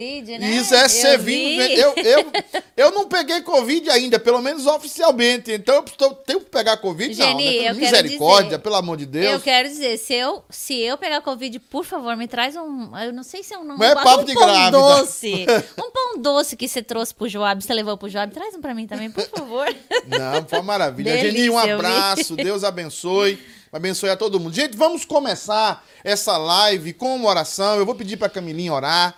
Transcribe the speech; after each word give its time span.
Covid, 0.00 0.38
né? 0.38 0.50
Isso 0.52 0.74
é 0.74 0.88
ser 0.88 1.18
vivo. 1.18 1.60
Eu, 1.60 1.94
eu, 1.96 2.32
eu 2.74 2.90
não 2.90 3.06
peguei 3.06 3.42
Covid 3.42 3.90
ainda, 3.90 4.18
pelo 4.18 4.40
menos 4.40 4.66
oficialmente. 4.66 5.52
Então 5.52 5.74
eu 5.74 5.84
estou, 5.84 6.14
tenho 6.14 6.40
que 6.40 6.46
pegar 6.46 6.78
Covid, 6.78 7.12
Geni, 7.12 7.58
não. 7.58 7.64
Né? 7.64 7.72
Misericórdia, 7.74 8.44
dizer, 8.44 8.58
pelo 8.60 8.76
amor 8.76 8.96
de 8.96 9.04
Deus. 9.04 9.34
Eu 9.34 9.40
quero 9.40 9.68
dizer, 9.68 9.98
se 9.98 10.14
eu, 10.14 10.42
se 10.48 10.80
eu 10.80 10.96
pegar 10.96 11.20
Covid, 11.20 11.58
por 11.58 11.84
favor, 11.84 12.16
me 12.16 12.26
traz 12.26 12.56
um. 12.56 12.96
Eu 12.96 13.12
não 13.12 13.22
sei 13.22 13.42
se 13.42 13.52
é 13.52 13.58
um. 13.58 13.64
Não 13.64 13.84
é 13.84 13.94
papo 13.94 14.22
um 14.22 14.24
de 14.24 14.32
pão 14.32 14.42
grávida. 14.42 14.70
doce. 14.70 15.46
um 15.78 15.90
pão 15.90 16.18
doce 16.18 16.56
que 16.56 16.66
você 16.66 16.82
trouxe 16.82 17.14
pro 17.14 17.28
Joab, 17.28 17.62
você 17.62 17.74
levou 17.74 17.98
pro 17.98 18.08
Joab. 18.08 18.32
Traz 18.32 18.54
um 18.54 18.60
pra 18.62 18.74
mim 18.74 18.86
também, 18.86 19.10
por 19.10 19.28
favor. 19.28 19.66
Não, 20.08 20.48
foi 20.48 20.60
uma 20.60 20.64
maravilha. 20.64 21.12
Delícia, 21.12 21.30
Geni, 21.30 21.50
um 21.50 21.58
abraço. 21.58 22.34
Deus 22.36 22.64
abençoe. 22.64 23.38
Abençoe 23.70 24.08
a 24.08 24.16
todo 24.16 24.40
mundo. 24.40 24.54
Gente, 24.54 24.76
vamos 24.76 25.04
começar 25.04 25.84
essa 26.02 26.38
live 26.38 26.94
com 26.94 27.14
uma 27.14 27.28
oração. 27.28 27.76
Eu 27.76 27.84
vou 27.84 27.94
pedir 27.94 28.16
para 28.16 28.28
Camilinha 28.28 28.72
orar, 28.72 29.14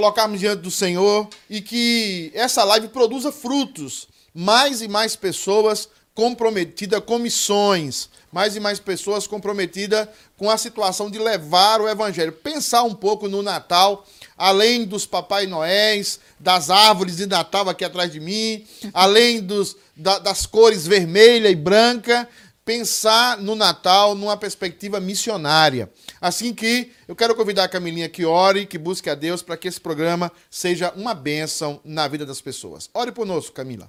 colocarmos 0.00 0.38
diante 0.38 0.60
do 0.60 0.70
Senhor 0.70 1.26
e 1.48 1.62
que 1.62 2.30
essa 2.34 2.62
live 2.64 2.88
produza 2.88 3.32
frutos. 3.32 4.06
Mais 4.34 4.82
e 4.82 4.88
mais 4.88 5.16
pessoas 5.16 5.88
comprometidas 6.14 7.02
com 7.06 7.18
missões, 7.18 8.10
mais 8.30 8.54
e 8.56 8.60
mais 8.60 8.78
pessoas 8.78 9.26
comprometidas 9.26 10.06
com 10.36 10.50
a 10.50 10.58
situação 10.58 11.10
de 11.10 11.18
levar 11.18 11.80
o 11.80 11.88
evangelho. 11.88 12.30
Pensar 12.30 12.82
um 12.82 12.94
pouco 12.94 13.26
no 13.26 13.42
Natal, 13.42 14.06
além 14.36 14.84
dos 14.84 15.06
Papai 15.06 15.46
Noéis, 15.46 16.20
das 16.38 16.68
árvores 16.68 17.16
de 17.16 17.24
Natal 17.24 17.66
aqui 17.70 17.82
atrás 17.82 18.12
de 18.12 18.20
mim, 18.20 18.66
além 18.92 19.40
dos, 19.40 19.74
da- 19.96 20.18
das 20.18 20.44
cores 20.44 20.86
vermelha 20.86 21.48
e 21.48 21.56
branca, 21.56 22.28
pensar 22.66 23.38
no 23.38 23.54
Natal 23.54 24.16
numa 24.16 24.36
perspectiva 24.36 24.98
missionária. 24.98 25.88
Assim 26.20 26.52
que 26.52 26.90
eu 27.06 27.14
quero 27.14 27.36
convidar 27.36 27.62
a 27.62 27.68
Camilinha 27.68 28.08
que 28.08 28.24
ore, 28.24 28.66
que 28.66 28.76
busque 28.76 29.08
a 29.08 29.14
Deus 29.14 29.40
para 29.40 29.56
que 29.56 29.68
esse 29.68 29.80
programa 29.80 30.32
seja 30.50 30.92
uma 30.96 31.14
bênção 31.14 31.80
na 31.84 32.08
vida 32.08 32.26
das 32.26 32.40
pessoas. 32.40 32.90
Ore 32.92 33.12
conosco, 33.12 33.54
Camila. 33.54 33.88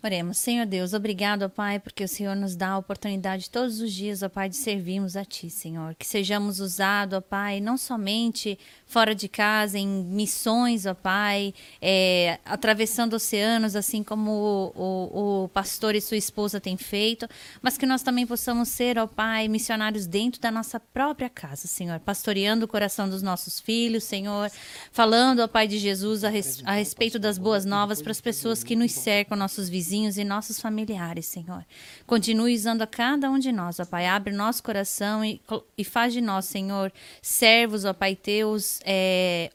Oremos, 0.00 0.38
Senhor 0.38 0.64
Deus, 0.64 0.92
obrigado, 0.92 1.42
ó 1.42 1.48
Pai, 1.48 1.80
porque 1.80 2.04
o 2.04 2.08
Senhor 2.08 2.36
nos 2.36 2.54
dá 2.54 2.68
a 2.68 2.78
oportunidade 2.78 3.50
todos 3.50 3.80
os 3.80 3.92
dias, 3.92 4.22
ó 4.22 4.28
Pai, 4.28 4.48
de 4.48 4.56
servirmos 4.56 5.16
a 5.16 5.24
Ti, 5.24 5.50
Senhor. 5.50 5.96
Que 5.96 6.06
sejamos 6.06 6.60
usados, 6.60 7.18
ó 7.18 7.20
Pai, 7.20 7.60
não 7.60 7.76
somente 7.76 8.56
fora 8.88 9.14
de 9.14 9.28
casa, 9.28 9.78
em 9.78 9.86
missões, 9.86 10.86
ó 10.86 10.94
Pai, 10.94 11.52
é, 11.80 12.38
atravessando 12.44 13.12
oceanos, 13.14 13.76
assim 13.76 14.02
como 14.02 14.30
o, 14.30 14.72
o- 14.82 15.44
o 15.44 15.48
pastor 15.50 15.94
e 15.94 16.00
sua 16.00 16.16
esposa 16.16 16.58
têm 16.58 16.76
feito, 16.78 17.28
mas 17.60 17.76
que 17.76 17.84
nós 17.84 18.02
também 18.02 18.26
possamos 18.26 18.68
ser, 18.68 18.98
ó 18.98 19.06
Pai, 19.06 19.46
missionários 19.46 20.06
dentro 20.06 20.40
da 20.40 20.50
nossa 20.50 20.80
própria 20.80 21.28
casa, 21.28 21.68
Senhor, 21.68 22.00
pastoreando 22.00 22.64
o 22.64 22.68
coração 22.68 23.08
dos 23.10 23.20
nossos 23.22 23.60
filhos, 23.60 24.04
Senhor, 24.04 24.50
falando, 24.90 25.40
ó 25.40 25.46
Pai 25.48 25.68
de 25.68 25.78
Jesus, 25.78 26.24
a, 26.24 26.30
res- 26.30 26.62
a 26.64 26.72
respeito 26.72 27.18
das 27.18 27.36
boas 27.36 27.66
novas 27.66 28.00
para 28.00 28.10
as 28.12 28.20
pessoas 28.22 28.64
que 28.64 28.74
nos 28.74 28.92
cercam, 28.92 29.36
nossos 29.36 29.68
vizinhos 29.68 30.16
e 30.16 30.24
nossos 30.24 30.58
familiares, 30.58 31.26
Senhor. 31.26 31.62
Continue 32.06 32.54
usando 32.54 32.80
a 32.80 32.86
cada 32.86 33.30
um 33.30 33.38
de 33.38 33.52
nós, 33.52 33.78
ó 33.78 33.84
Pai. 33.84 34.06
Abre 34.06 34.32
nosso 34.32 34.62
coração 34.62 35.22
e, 35.22 35.40
e 35.76 35.84
faz 35.84 36.14
de 36.14 36.22
nós, 36.22 36.46
Senhor, 36.46 36.90
servos, 37.20 37.84
ó 37.84 37.92
Pai, 37.92 38.16
teus. 38.16 38.77
É, 38.84 39.50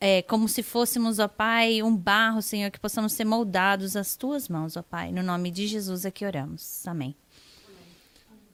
é, 0.00 0.22
como 0.22 0.48
se 0.48 0.62
fôssemos, 0.62 1.18
ó 1.18 1.26
Pai, 1.26 1.82
um 1.82 1.96
barro, 1.96 2.40
Senhor, 2.40 2.70
que 2.70 2.78
possamos 2.78 3.12
ser 3.12 3.24
moldados 3.24 3.96
às 3.96 4.16
tuas 4.16 4.48
mãos, 4.48 4.76
ó 4.76 4.82
Pai. 4.82 5.10
No 5.10 5.22
nome 5.22 5.50
de 5.50 5.66
Jesus 5.66 6.04
é 6.04 6.10
que 6.10 6.24
oramos. 6.24 6.86
Amém. 6.86 7.16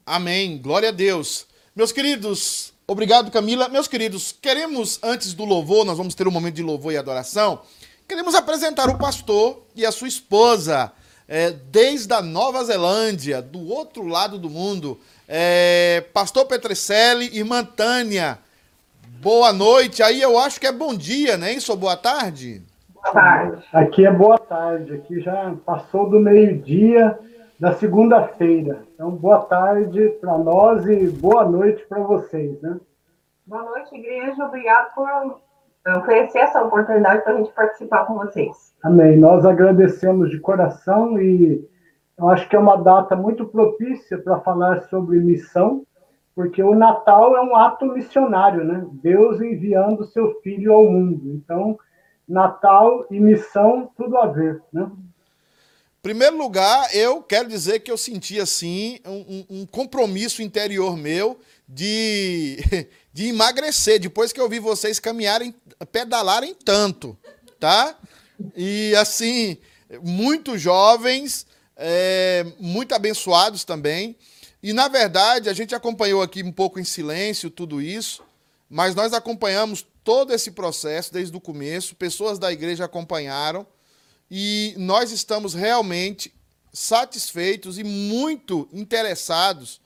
Amém. 0.05 0.57
Glória 0.57 0.89
a 0.89 0.91
Deus. 0.91 1.45
Meus 1.75 1.91
queridos, 1.91 2.73
obrigado, 2.87 3.29
Camila. 3.29 3.67
Meus 3.67 3.87
queridos, 3.87 4.31
queremos, 4.31 4.99
antes 5.03 5.33
do 5.33 5.45
louvor, 5.45 5.85
nós 5.85 5.97
vamos 5.97 6.15
ter 6.15 6.27
um 6.27 6.31
momento 6.31 6.55
de 6.55 6.63
louvor 6.63 6.93
e 6.93 6.97
adoração. 6.97 7.61
Queremos 8.07 8.35
apresentar 8.35 8.89
o 8.89 8.97
pastor 8.97 9.65
e 9.75 9.85
a 9.85 9.91
sua 9.91 10.07
esposa, 10.07 10.91
é, 11.27 11.51
desde 11.51 12.13
a 12.13 12.21
Nova 12.21 12.63
Zelândia, 12.63 13.41
do 13.41 13.67
outro 13.67 14.05
lado 14.05 14.37
do 14.37 14.49
mundo. 14.49 14.99
É, 15.27 16.05
pastor 16.13 16.45
Petrecelli, 16.45 17.35
irmã 17.35 17.63
Tânia. 17.63 18.39
Boa 19.21 19.51
noite. 19.51 20.03
Aí 20.03 20.21
eu 20.21 20.37
acho 20.37 20.59
que 20.59 20.67
é 20.67 20.71
bom 20.71 20.95
dia, 20.95 21.37
né? 21.37 21.53
Isso, 21.53 21.71
ou 21.71 21.77
boa 21.77 21.97
tarde? 21.97 22.61
Boa 22.93 23.13
tarde. 23.13 23.63
Aqui 23.73 24.05
é 24.05 24.11
boa 24.11 24.37
tarde, 24.37 24.93
aqui 24.93 25.19
já 25.19 25.53
passou 25.65 26.09
do 26.09 26.19
meio-dia 26.19 27.17
da 27.59 27.73
segunda-feira. 27.73 28.83
Então, 28.93 29.11
boa 29.11 29.41
tarde 29.41 30.09
para 30.19 30.37
nós 30.37 30.85
e 30.85 31.07
boa 31.07 31.45
noite 31.45 31.85
para 31.87 31.99
vocês, 31.99 32.61
né? 32.61 32.77
Boa 33.45 33.63
noite, 33.63 33.95
igreja. 33.95 34.43
Obrigado 34.43 34.93
por 34.93 35.07
eh, 35.87 35.97
oferecer 35.97 36.39
essa 36.39 36.61
oportunidade 36.61 37.23
para 37.23 37.33
a 37.33 37.37
gente 37.37 37.51
participar 37.51 38.05
com 38.05 38.15
vocês. 38.15 38.73
Amém. 38.83 39.17
Nós 39.17 39.45
agradecemos 39.45 40.29
de 40.29 40.39
coração 40.39 41.19
e 41.19 41.67
eu 42.17 42.29
acho 42.29 42.47
que 42.49 42.55
é 42.55 42.59
uma 42.59 42.77
data 42.77 43.15
muito 43.15 43.45
propícia 43.45 44.17
para 44.17 44.39
falar 44.39 44.81
sobre 44.83 45.19
missão, 45.19 45.83
porque 46.35 46.61
o 46.61 46.75
Natal 46.75 47.35
é 47.37 47.41
um 47.41 47.55
ato 47.55 47.85
missionário, 47.85 48.63
né? 48.65 48.85
Deus 48.91 49.41
enviando 49.41 50.05
seu 50.11 50.39
filho 50.41 50.73
ao 50.73 50.83
mundo. 50.91 51.31
Então, 51.33 51.79
Natal 52.27 53.05
e 53.09 53.19
missão, 53.19 53.89
tudo 53.95 54.17
a 54.17 54.27
ver, 54.27 54.61
né? 54.73 54.91
Primeiro 56.01 56.37
lugar, 56.37 56.93
eu 56.93 57.23
quero 57.23 57.47
dizer 57.49 57.79
que 57.79 57.91
eu 57.91 57.97
senti 57.97 58.39
assim 58.39 58.99
um- 59.07 59.45
um 59.61 59.65
compromisso 59.65 60.43
interior 60.43 60.95
meu 60.95 61.39
de, 61.67 62.57
de 63.11 63.29
emagrecer 63.29 63.99
depois 63.99 64.31
que 64.31 64.39
eu 64.39 64.47
vi 64.47 64.59
vocês 64.59 64.99
caminharem, 64.99 65.55
pedalarem 65.91 66.53
tanto, 66.53 67.17
tá? 67.59 67.95
E 68.55 68.93
assim, 68.95 69.57
muito 70.03 70.57
jovens, 70.59 71.47
é, 71.75 72.45
muito 72.59 72.93
abençoados 72.93 73.63
também. 73.63 74.15
E 74.65 74.73
na 74.73 74.87
verdade, 74.87 75.47
a 75.47 75.53
gente 75.53 75.75
acompanhou 75.75 76.23
aqui 76.23 76.41
um 76.41 76.51
pouco 76.51 76.79
em 76.79 76.83
silêncio 76.83 77.51
tudo 77.51 77.79
isso, 77.79 78.23
mas 78.67 78.95
nós 78.95 79.13
acompanhamos 79.13 79.85
todo 80.03 80.33
esse 80.33 80.49
processo 80.49 81.13
desde 81.13 81.37
o 81.37 81.39
começo, 81.39 81.95
pessoas 81.95 82.39
da 82.39 82.51
igreja 82.51 82.83
acompanharam 82.83 83.63
e 84.29 84.73
nós 84.75 85.11
estamos 85.11 85.53
realmente 85.53 86.33
satisfeitos 86.73 87.77
e 87.77 87.83
muito 87.83 88.67
interessados 88.73 89.79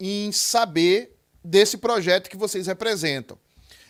em 0.00 0.32
saber 0.32 1.16
desse 1.44 1.78
projeto 1.78 2.28
que 2.28 2.36
vocês 2.36 2.66
representam. 2.66 3.38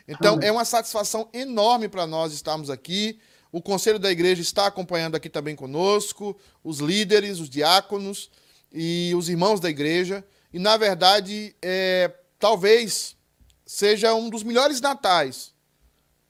Então, 0.06 0.38
é 0.42 0.52
uma 0.52 0.66
satisfação 0.66 1.30
enorme 1.32 1.88
para 1.88 2.06
nós 2.06 2.34
estarmos 2.34 2.68
aqui. 2.68 3.18
O 3.50 3.62
conselho 3.62 3.98
da 3.98 4.12
igreja 4.12 4.42
está 4.42 4.66
acompanhando 4.66 5.14
aqui 5.14 5.30
também 5.30 5.56
conosco, 5.56 6.36
os 6.62 6.78
líderes, 6.78 7.40
os 7.40 7.48
diáconos 7.48 8.30
e 8.72 9.12
os 9.16 9.28
irmãos 9.28 9.60
da 9.60 9.68
igreja. 9.68 10.24
E, 10.52 10.58
na 10.58 10.76
verdade, 10.76 11.54
é, 11.62 12.12
talvez 12.38 13.16
seja 13.64 14.14
um 14.14 14.28
dos 14.28 14.42
melhores 14.42 14.80
natais, 14.80 15.52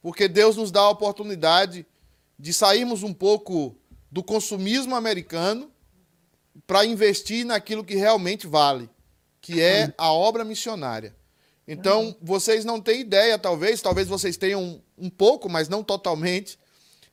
porque 0.03 0.29
Deus 0.29 0.57
nos 0.57 0.71
dá 0.71 0.81
a 0.81 0.91
oportunidade 0.91 1.87
de 2.39 2.53
sairmos 2.53 3.03
um 3.03 3.13
pouco 3.15 3.77
do 4.11 4.23
consumismo 4.23 4.95
americano 4.95 5.71
para 6.67 6.85
investir 6.85 7.45
naquilo 7.45 7.85
que 7.85 7.95
realmente 7.95 8.47
vale, 8.47 8.91
que 9.41 9.61
é 9.61 9.93
a 9.97 10.13
obra 10.13 10.45
missionária. 10.45 11.17
Então, 11.67 12.17
vocês 12.21 12.65
não 12.65 12.81
têm 12.81 13.03
ideia, 13.03 13.39
talvez, 13.39 13.81
talvez 13.81 14.09
vocês 14.09 14.37
tenham 14.37 14.61
um, 14.61 14.83
um 15.07 15.11
pouco, 15.11 15.49
mas 15.49 15.69
não 15.69 15.85
totalmente, 15.85 16.59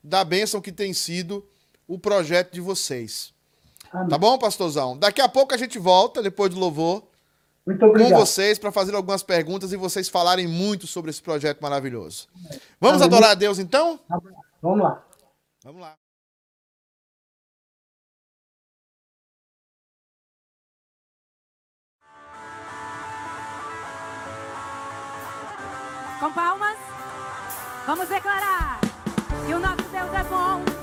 da 0.04 0.24
bênção 0.24 0.60
que 0.60 0.72
tem 0.72 0.94
sido 0.94 1.48
o 1.88 2.00
projeto 2.00 2.54
de 2.54 2.60
vocês. 2.60 3.34
Amém. 3.92 4.10
Tá 4.10 4.18
bom, 4.18 4.38
pastorzão? 4.38 4.98
Daqui 4.98 5.22
a 5.22 5.30
pouco 5.30 5.54
a 5.54 5.58
gente 5.58 5.78
volta, 5.80 6.22
depois 6.22 6.54
do 6.54 6.60
louvor, 6.60 7.04
Muito 7.66 7.80
com 7.80 7.88
obrigado. 7.88 8.20
vocês 8.20 8.58
para 8.60 8.72
fazer 8.72 8.96
algumas 8.96 9.24
perguntas 9.24 9.72
e 9.72 9.78
vocês 9.78 10.10
falarem 10.10 10.48
muito 10.48 10.88
sobre 10.88 11.12
esse 11.12 11.22
projeto 11.22 11.60
maravilhoso. 11.62 12.28
Vamos 12.80 13.02
Amém. 13.02 13.14
adorar 13.16 13.32
a 13.32 13.36
Deus 13.36 13.60
então? 13.60 14.00
Vamos 14.62 14.82
lá. 14.82 15.04
Vamos 15.64 15.82
lá. 15.82 15.96
Com 26.20 26.32
palmas, 26.34 26.78
vamos 27.86 28.08
declarar 28.10 28.80
que 29.46 29.54
o 29.54 29.60
nosso 29.60 29.84
Deus 29.92 30.14
é 30.14 30.24
bom 30.24 30.77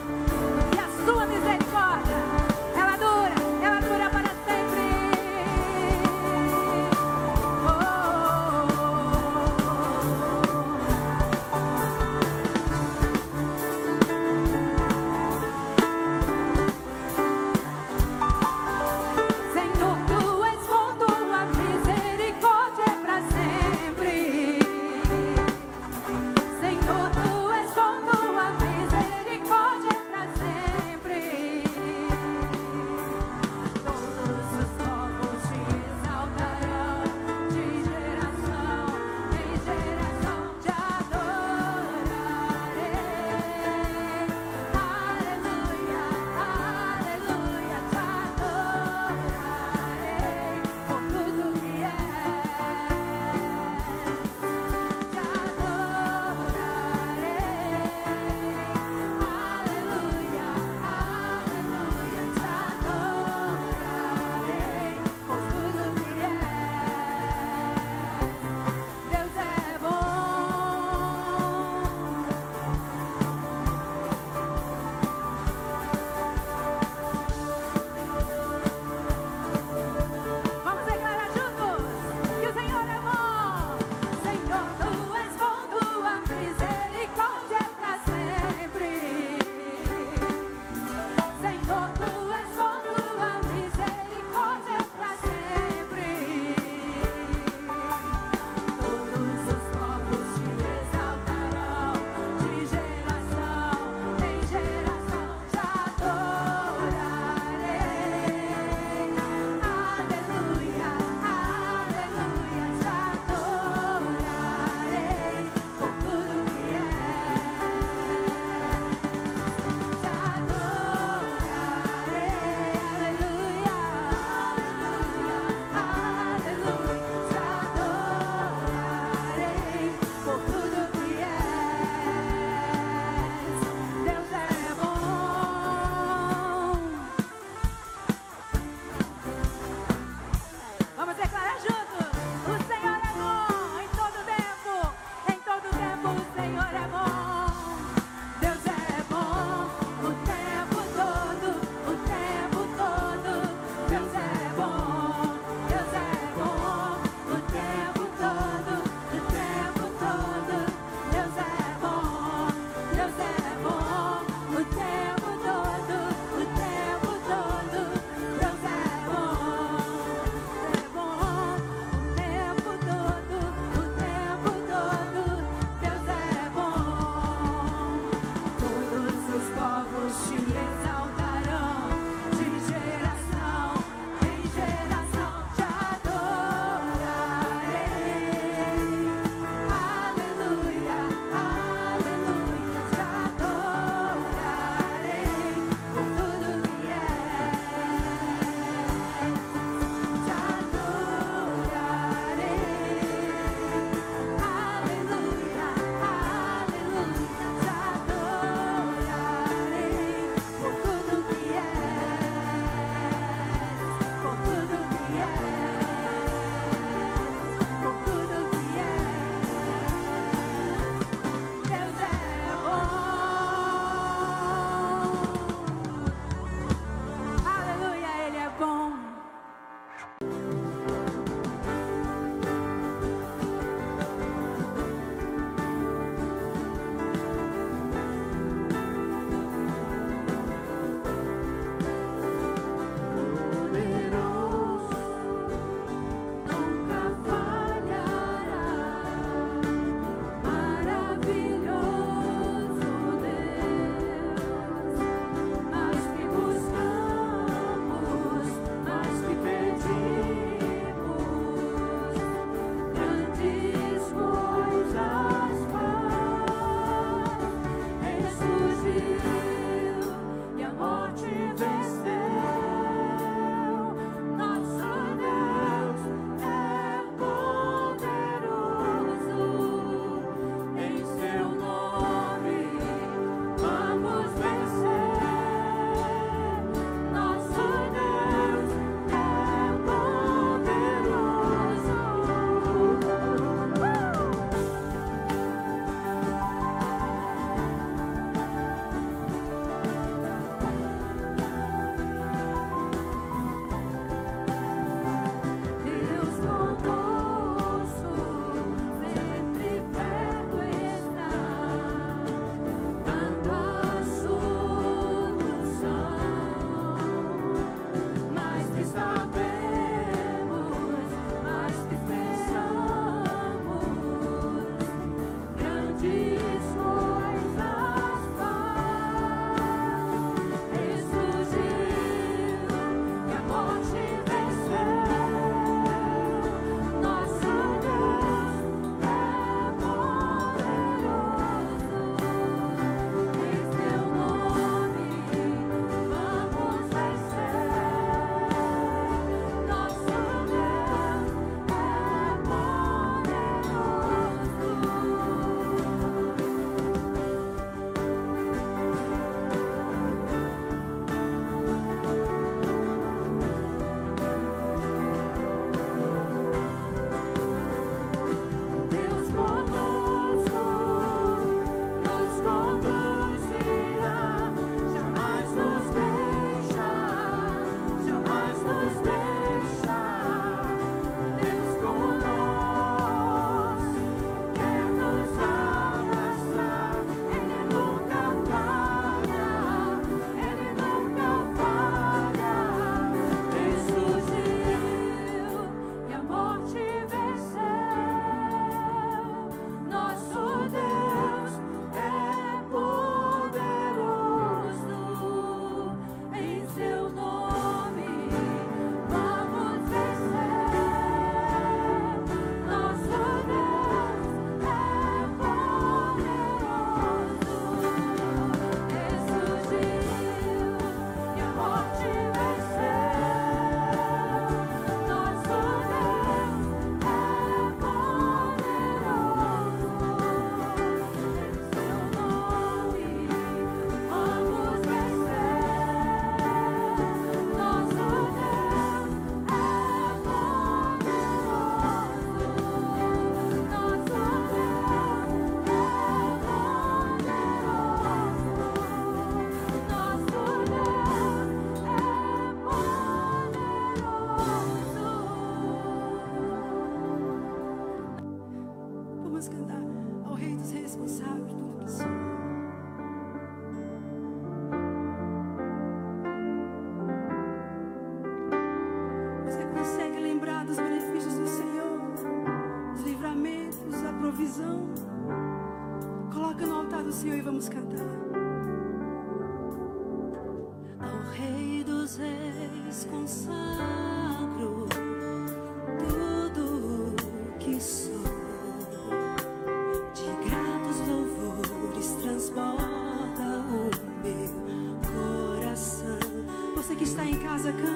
casa, 497.55 497.94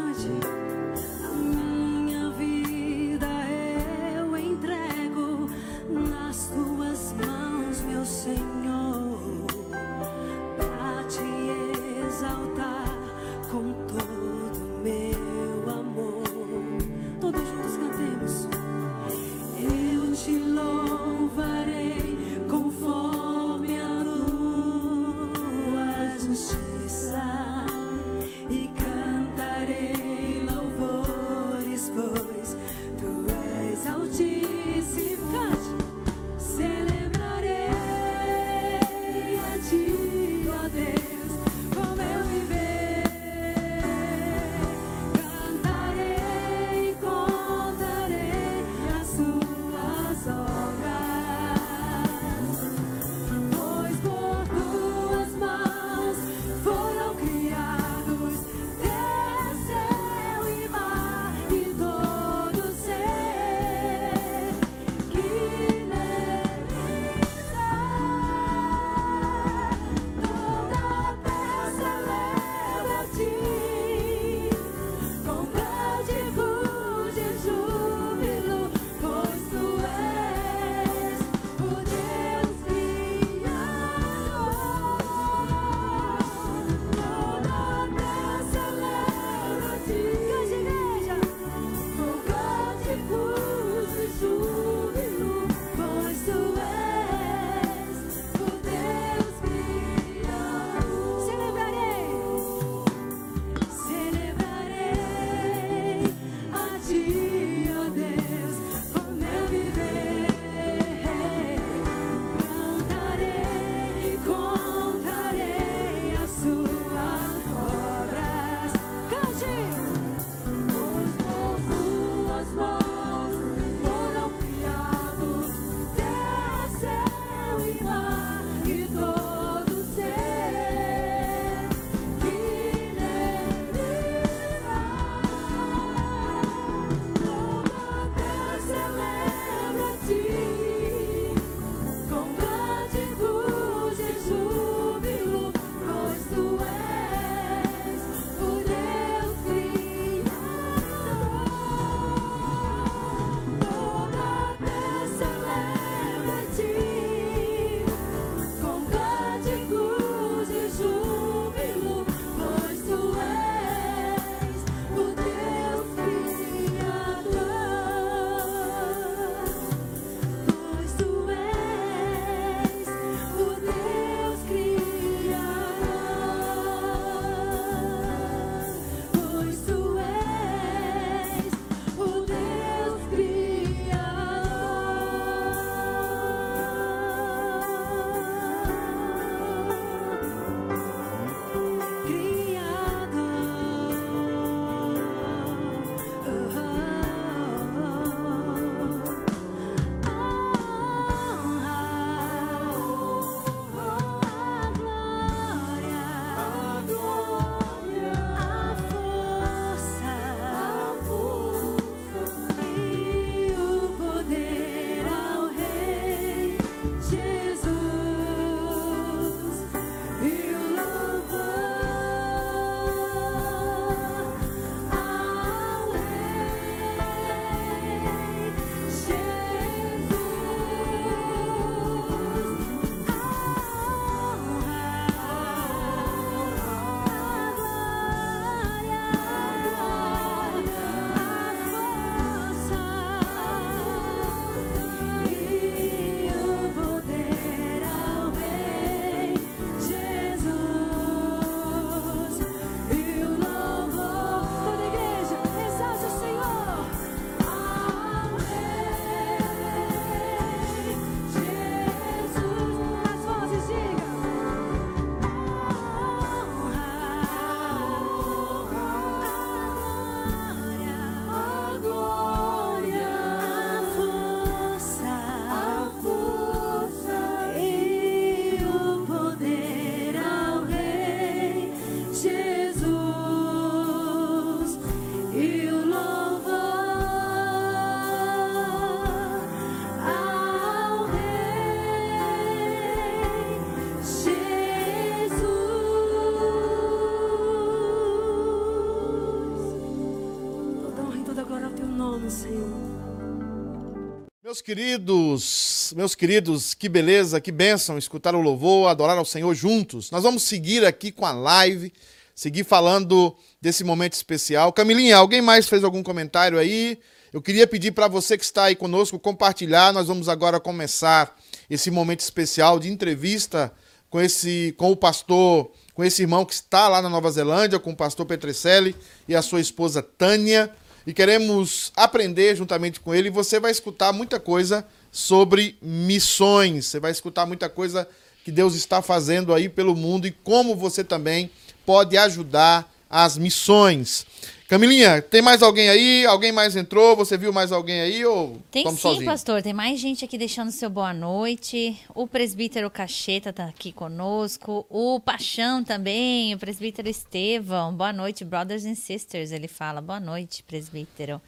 queridos, 304.68 305.94
meus 305.96 306.14
queridos, 306.14 306.74
que 306.74 306.90
beleza, 306.90 307.40
que 307.40 307.50
bênção 307.50 307.96
escutar 307.96 308.35
o 308.35 308.42
louvor, 308.42 308.90
adorar 308.90 309.16
ao 309.16 309.24
Senhor 309.24 309.54
juntos. 309.54 310.11
Nós 310.11 310.22
vamos 310.22 310.42
seguir 310.42 310.85
aqui 310.85 311.11
com 311.11 311.24
a 311.24 311.33
live, 311.33 311.90
seguir 312.35 312.64
falando 312.64 313.35
desse 313.62 313.83
momento 313.83 314.12
especial. 314.12 314.70
Camilinha, 314.70 315.16
alguém 315.16 315.40
mais 315.40 315.66
fez 315.66 315.83
algum 315.83 316.02
comentário 316.02 316.59
aí? 316.59 316.98
Eu 317.33 317.40
queria 317.40 317.66
pedir 317.66 317.92
para 317.92 318.09
você 318.09 318.37
que 318.37 318.44
está 318.44 318.64
aí 318.64 318.76
conosco 318.76 319.18
compartilhar. 319.18 319.90
Nós 319.90 320.09
vamos 320.09 320.28
agora 320.28 320.61
começar 320.61 321.35
esse 321.70 321.90
momento 321.90 322.20
especial 322.20 322.78
de 322.78 322.90
entrevista 322.90 323.72
com 324.11 324.20
esse 324.20 324.74
com 324.76 324.92
o 324.92 324.96
pastor, 324.96 325.72
com 325.94 326.04
esse 326.04 326.20
irmão 326.20 326.44
que 326.44 326.52
está 326.52 326.88
lá 326.88 327.00
na 327.00 327.09
Nova 327.09 327.31
Zelândia, 327.31 327.78
com 327.78 327.92
o 327.92 327.96
pastor 327.96 328.26
Petrecelli 328.26 328.94
e 329.26 329.35
a 329.35 329.40
sua 329.40 329.62
esposa 329.62 330.02
Tânia 330.02 330.70
e 331.09 331.14
queremos 331.14 331.90
aprender 331.97 332.55
juntamente 332.55 333.01
com 333.01 333.14
ele. 333.14 333.31
Você 333.31 333.59
vai 333.59 333.71
escutar 333.71 334.12
muita 334.12 334.38
coisa 334.38 334.87
sobre 335.11 335.75
missões, 335.81 336.85
você 336.85 337.01
vai 337.01 337.11
escutar 337.11 337.47
muita 337.47 337.66
coisa 337.66 338.07
que 338.44 338.53
Deus 338.53 338.75
está 338.75 339.01
fazendo 339.01 339.55
aí 339.55 339.71
pelo 339.71 339.97
mundo 339.97 340.27
e 340.27 340.31
como 340.31 340.77
você 340.77 341.03
também 341.03 341.51
pode 341.87 342.18
ajudar 342.18 342.92
as 343.09 343.38
missões. 343.38 344.27
Camilinha, 344.68 345.22
tem 345.22 345.40
mais 345.40 345.62
alguém 345.62 345.88
aí? 345.88 346.26
Alguém 346.26 346.52
mais 346.52 346.76
entrou? 346.76 347.16
Você 347.16 347.38
viu 347.38 347.50
mais 347.50 347.72
alguém 347.72 348.02
aí 348.02 348.22
ou 348.26 348.61
Tem 348.70 348.87
sim, 348.87 348.96
sozinho? 348.98 349.24
pastor. 349.24 349.62
Tem 349.62 349.72
mais 349.72 349.98
gente 349.98 350.26
aqui 350.26 350.37
deixando 350.37 350.70
seu 350.70 350.90
boa 350.90 351.14
noite. 351.14 351.98
O 352.14 352.26
presbítero 352.26 352.90
Cacheta 352.90 353.50
tá 353.50 353.64
aqui 353.64 353.92
conosco. 353.92 354.85
O 354.90 355.20
Paixão 355.20 355.83
também. 355.83 356.54
O 356.54 356.59
presbítero 356.59 357.09
Estevão. 357.09 357.94
Boa 357.94 358.12
noite, 358.12 358.44
brothers 358.44 358.85
and 358.85 358.94
sisters. 358.94 359.52
Ele 359.52 359.68
fala. 359.68 360.02
Boa 360.02 360.20
noite, 360.20 360.62
presbítero. 360.62 361.40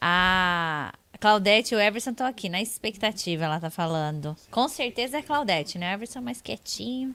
A 0.00 0.92
Claudete 1.20 1.74
e 1.74 1.76
o 1.76 1.80
Everson 1.80 2.10
estão 2.10 2.26
aqui 2.26 2.48
na 2.48 2.60
expectativa, 2.60 3.44
ela 3.44 3.60
tá 3.60 3.70
falando. 3.70 4.36
Com 4.50 4.68
certeza 4.68 5.18
é 5.18 5.20
a 5.20 5.22
Claudete, 5.22 5.78
né? 5.78 5.92
O 5.92 5.94
Everson 5.94 6.20
mais 6.20 6.40
quietinho. 6.40 7.14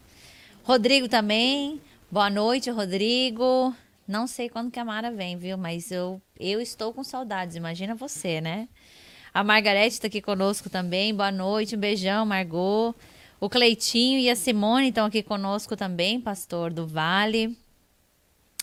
Rodrigo 0.63 1.09
também. 1.09 1.81
Boa 2.09 2.29
noite, 2.29 2.69
Rodrigo. 2.69 3.75
Não 4.13 4.27
sei 4.27 4.47
quando 4.47 4.69
que 4.69 4.79
a 4.79 4.85
Mara 4.85 5.09
vem, 5.09 5.37
viu? 5.37 5.57
Mas 5.57 5.89
eu, 5.89 6.21
eu 6.39 6.61
estou 6.61 6.93
com 6.93 7.03
saudades. 7.03 7.55
Imagina 7.55 7.95
você, 7.95 8.39
né? 8.39 8.69
A 9.33 9.43
Margarete 9.43 9.95
está 9.95 10.05
aqui 10.05 10.21
conosco 10.21 10.69
também. 10.69 11.15
Boa 11.15 11.31
noite, 11.31 11.75
um 11.75 11.79
beijão, 11.79 12.23
Margot. 12.23 12.93
O 13.39 13.49
Cleitinho 13.49 14.19
e 14.19 14.29
a 14.29 14.35
Simone 14.35 14.89
estão 14.89 15.07
aqui 15.07 15.23
conosco 15.23 15.75
também, 15.75 16.21
pastor 16.21 16.71
do 16.71 16.85
Vale. 16.85 17.57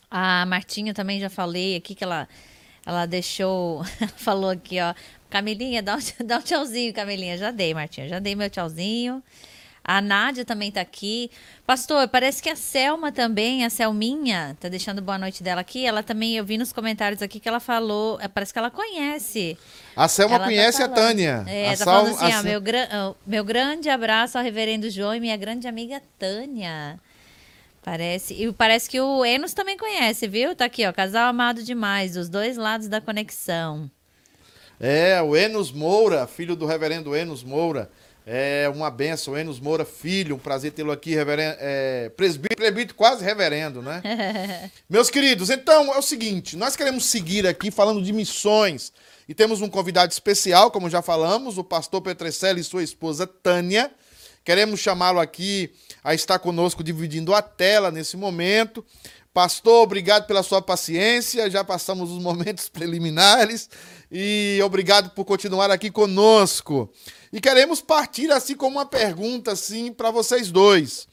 A 0.09 0.47
Martinha 0.47 0.95
também 0.95 1.19
já 1.19 1.29
falei 1.29 1.75
aqui 1.75 1.97
que 1.97 2.05
ela, 2.05 2.29
ela 2.87 3.05
deixou, 3.05 3.83
falou 4.19 4.51
aqui, 4.51 4.81
ó. 4.81 4.95
Camilinha, 5.29 5.83
dá 5.83 5.97
um, 5.97 5.99
dá 6.25 6.39
um 6.39 6.43
tchauzinho, 6.43 6.95
Camilinha. 6.95 7.37
Já 7.37 7.51
dei, 7.51 7.75
Martinha, 7.75 8.07
já 8.07 8.21
dei 8.21 8.37
meu 8.37 8.49
tchauzinho. 8.49 9.21
A 9.83 10.01
Nádia 10.01 10.45
também 10.45 10.71
tá 10.71 10.81
aqui. 10.81 11.31
Pastor, 11.67 12.07
parece 12.09 12.43
que 12.43 12.49
a 12.51 12.55
Selma 12.57 13.11
também, 13.11 13.65
a 13.65 13.71
Selminha, 13.71 14.57
tá 14.61 14.69
deixando 14.69 15.01
boa 15.01 15.19
noite 15.19 15.43
dela 15.43 15.63
aqui. 15.63 15.85
Ela 15.87 16.03
também, 16.03 16.37
eu 16.37 16.45
vi 16.45 16.59
nos 16.59 16.73
comentários 16.73 17.23
aqui 17.23 17.41
que 17.41 17.49
ela 17.49 17.61
falou, 17.61 18.19
é, 18.21 18.29
parece 18.29 18.53
que 18.53 18.59
ela 18.59 18.71
conhece. 18.71 19.57
A 19.97 20.07
Selma 20.07 20.37
Ela 20.37 20.45
tá 20.45 20.51
conhece 20.51 20.83
a 20.83 20.89
falando. 20.89 20.97
Tânia. 20.97 21.45
É, 21.49 21.69
a 21.69 21.77
tá 21.77 21.85
Sal- 21.85 22.07
assim, 22.07 22.33
a 22.33 22.41
ó, 22.41 22.43
meu, 22.43 22.61
gran- 22.61 23.15
meu 23.27 23.45
grande 23.45 23.89
abraço 23.89 24.37
ao 24.39 24.45
reverendo 24.45 24.89
João 24.91 25.15
e 25.15 25.21
minha 25.21 25.37
grande 25.37 25.67
amiga 25.67 26.01
Tânia. 26.19 27.01
Parece, 27.83 28.35
e 28.35 28.53
parece 28.53 28.89
que 28.91 29.01
o 29.01 29.25
Enos 29.25 29.55
também 29.55 29.79
conhece, 29.79 30.29
viu? 30.29 30.55
Tá 30.55 30.67
aqui, 30.67 30.87
ó, 30.87 30.93
casal 30.93 31.27
amado 31.29 31.63
demais, 31.63 32.13
dos 32.13 32.29
dois 32.29 32.59
lados 32.59 32.89
da 32.89 33.01
conexão. 33.01 33.91
É, 34.79 35.21
o 35.23 35.35
Enos 35.35 35.73
Moura, 35.73 36.27
filho 36.27 36.55
do 36.55 36.67
reverendo 36.67 37.17
Enos 37.17 37.43
Moura. 37.43 37.91
É 38.33 38.69
uma 38.69 38.93
benção, 38.93 39.37
Enos 39.37 39.59
Moura, 39.59 39.85
filho. 39.85 40.37
Um 40.37 40.39
prazer 40.39 40.71
tê-lo 40.71 40.93
aqui, 40.93 41.17
reverendo, 41.17 41.57
é, 41.59 42.11
presbítero, 42.11 42.55
presbítero, 42.55 42.95
quase 42.95 43.25
reverendo, 43.25 43.83
né? 43.83 44.01
Meus 44.89 45.11
queridos, 45.11 45.51
então 45.51 45.93
é 45.93 45.99
o 45.99 46.03
seguinte: 46.03 46.57
nós 46.57 46.77
queremos 46.77 47.07
seguir 47.07 47.45
aqui 47.45 47.73
falando 47.73 48.01
de 48.01 48.13
missões. 48.13 48.93
E 49.29 49.35
temos 49.35 49.61
um 49.63 49.69
convidado 49.69 50.13
especial, 50.13 50.71
como 50.71 50.89
já 50.89 51.03
falamos, 51.03 51.59
o 51.59 51.65
pastor 51.65 52.03
Petrecelli 52.03 52.61
e 52.61 52.65
sua 52.65 52.85
esposa 52.85 53.27
Tânia. 53.27 53.91
Queremos 54.45 54.79
chamá-lo 54.79 55.19
aqui 55.19 55.73
a 56.05 56.15
estar 56.15 56.39
conosco 56.39 56.85
dividindo 56.85 57.35
a 57.35 57.43
tela 57.43 57.91
nesse 57.91 58.17
momento. 58.17 58.85
Pastor, 59.33 59.85
obrigado 59.85 60.27
pela 60.27 60.43
sua 60.43 60.61
paciência. 60.61 61.49
Já 61.49 61.63
passamos 61.63 62.11
os 62.11 62.21
momentos 62.21 62.69
preliminares 62.71 63.71
e 64.11 64.59
obrigado 64.65 65.11
por 65.11 65.25
continuar 65.25 65.71
aqui 65.71 65.91
conosco. 65.91 66.91
E 67.33 67.41
queremos 67.41 67.81
partir 67.81 68.31
assim 68.33 68.57
com 68.57 68.67
uma 68.67 68.85
pergunta 68.85 69.53
assim 69.53 69.93
para 69.93 70.11
vocês 70.11 70.51
dois. 70.51 71.09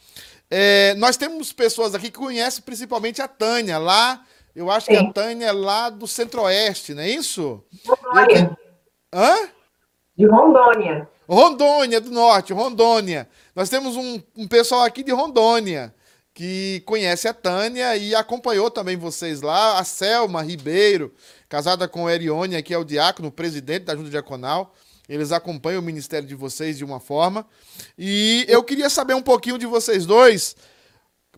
É, 0.49 0.95
nós 0.95 1.15
temos 1.15 1.53
pessoas 1.53 1.93
aqui 1.93 2.09
que 2.09 2.17
conhecem 2.17 2.63
principalmente 2.63 3.21
a 3.21 3.27
Tânia, 3.27 3.77
lá, 3.77 4.23
eu 4.55 4.71
acho 4.71 4.87
que 4.87 4.95
a 4.95 5.01
Sim. 5.01 5.11
Tânia 5.11 5.47
é 5.47 5.51
lá 5.51 5.89
do 5.89 6.07
Centro-Oeste, 6.07 6.95
não 6.95 7.03
é 7.03 7.09
isso? 7.09 7.63
Rondônia. 7.85 8.57
Hã? 9.13 9.35
De 10.17 10.25
Rondônia. 10.25 11.09
Rondônia 11.29 12.01
do 12.01 12.09
Norte, 12.09 12.53
Rondônia. 12.53 13.29
Nós 13.53 13.69
temos 13.69 13.95
um, 13.95 14.19
um 14.35 14.47
pessoal 14.47 14.83
aqui 14.83 15.03
de 15.03 15.11
Rondônia 15.11 15.93
que 16.37 16.83
conhece 16.85 17.27
a 17.27 17.33
Tânia 17.33 17.97
e 17.97 18.13
acompanhou 18.13 18.69
também 18.69 18.95
vocês 18.95 19.41
lá. 19.41 19.79
A 19.79 19.83
Selma 19.83 20.43
Ribeiro, 20.43 21.11
casada 21.49 21.87
com 21.87 22.07
Erione, 22.07 22.61
que 22.61 22.75
é 22.75 22.77
o 22.77 22.83
diácono, 22.83 23.31
presidente 23.31 23.85
da 23.85 23.95
Junta 23.95 24.11
Diaconal. 24.11 24.71
Eles 25.09 25.31
acompanham 25.31 25.79
o 25.79 25.83
ministério 25.83 26.27
de 26.27 26.35
vocês 26.35 26.77
de 26.77 26.85
uma 26.85 26.99
forma. 26.99 27.43
E 27.97 28.45
eu 28.47 28.63
queria 28.63 28.87
saber 28.87 29.15
um 29.15 29.21
pouquinho 29.21 29.57
de 29.57 29.65
vocês 29.65 30.05
dois. 30.05 30.55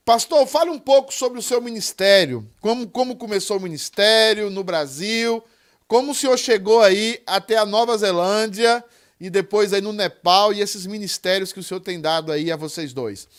Pastor, 0.04 0.46
fale 0.46 0.70
um 0.70 0.78
pouco 0.78 1.14
sobre 1.14 1.40
o 1.40 1.42
seu 1.42 1.62
ministério. 1.62 2.46
Como, 2.60 2.86
como 2.86 3.16
começou 3.16 3.56
o 3.56 3.62
ministério 3.62 4.50
no 4.50 4.66
Brasil? 4.66 5.42
Como 5.88 6.12
o 6.12 6.16
senhor 6.16 6.38
chegou 6.38 6.82
aí 6.82 7.22
até 7.26 7.56
a 7.56 7.66
Nova 7.66 7.98
Zelândia 7.98 8.84
e 9.18 9.30
depois 9.30 9.72
aí 9.72 9.80
no 9.80 9.94
Nepal 9.94 10.52
e 10.52 10.60
esses 10.60 10.86
ministérios 10.86 11.54
que 11.54 11.60
o 11.62 11.64
senhor 11.64 11.80
tem 11.80 12.02
dado 12.02 12.34
aí 12.34 12.52
a 12.52 12.58
vocês 12.58 12.92
dois? 12.92 13.30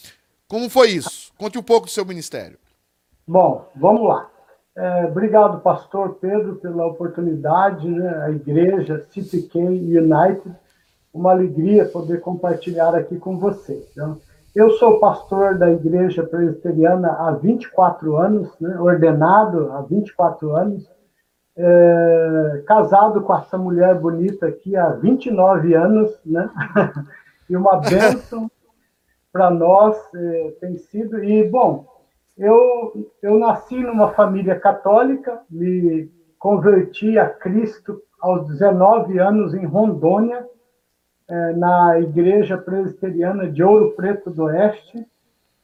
Como 0.49 0.70
foi 0.70 0.92
isso? 0.92 1.30
Conte 1.40 1.59
um 1.59 1.62
pouco 1.62 1.87
do 1.87 1.90
seu 1.90 2.05
ministério. 2.05 2.59
Bom, 3.26 3.66
vamos 3.74 4.07
lá. 4.07 4.29
É, 4.76 5.07
obrigado, 5.07 5.62
pastor 5.62 6.16
Pedro, 6.20 6.57
pela 6.57 6.85
oportunidade, 6.85 7.88
né? 7.88 8.24
A 8.24 8.31
igreja 8.31 9.07
CPK 9.11 9.59
United, 9.59 10.55
uma 11.14 11.31
alegria 11.31 11.87
poder 11.87 12.20
compartilhar 12.20 12.94
aqui 12.94 13.16
com 13.18 13.38
você. 13.38 13.83
Então, 13.90 14.18
eu 14.55 14.72
sou 14.72 15.00
pastor 15.00 15.57
da 15.57 15.70
igreja 15.70 16.22
presbiteriana 16.22 17.09
há 17.09 17.31
24 17.31 18.16
anos, 18.18 18.50
né? 18.61 18.79
ordenado 18.79 19.72
há 19.72 19.81
24 19.81 20.55
anos, 20.55 20.87
é, 21.57 22.62
casado 22.66 23.22
com 23.22 23.35
essa 23.35 23.57
mulher 23.57 23.94
bonita 23.94 24.46
aqui 24.46 24.76
há 24.76 24.90
29 24.90 25.72
anos, 25.72 26.11
né? 26.22 26.50
e 27.48 27.57
uma 27.57 27.76
bênção 27.81 28.50
para 29.33 29.51
nós 29.51 29.97
eh, 30.14 30.55
tem 30.61 30.77
sido. 30.77 31.23
E, 31.23 31.49
bom, 31.49 31.87
eu, 32.37 33.11
eu 33.23 33.38
nasci 33.38 33.77
numa 33.83 34.12
família 34.12 34.59
católica, 34.59 35.40
me 35.51 36.11
converti 36.38 37.19
a 37.19 37.29
Cristo 37.29 38.01
aos 38.21 38.47
19 38.49 39.19
anos 39.19 39.55
em 39.55 39.64
Rondônia, 39.64 40.47
eh, 41.29 41.53
na 41.53 42.01
igreja 42.01 42.59
presbiteriana 42.59 43.49
de 43.49 43.62
Ouro 43.62 43.93
Preto 43.93 44.31
do 44.31 44.45
Oeste. 44.45 45.07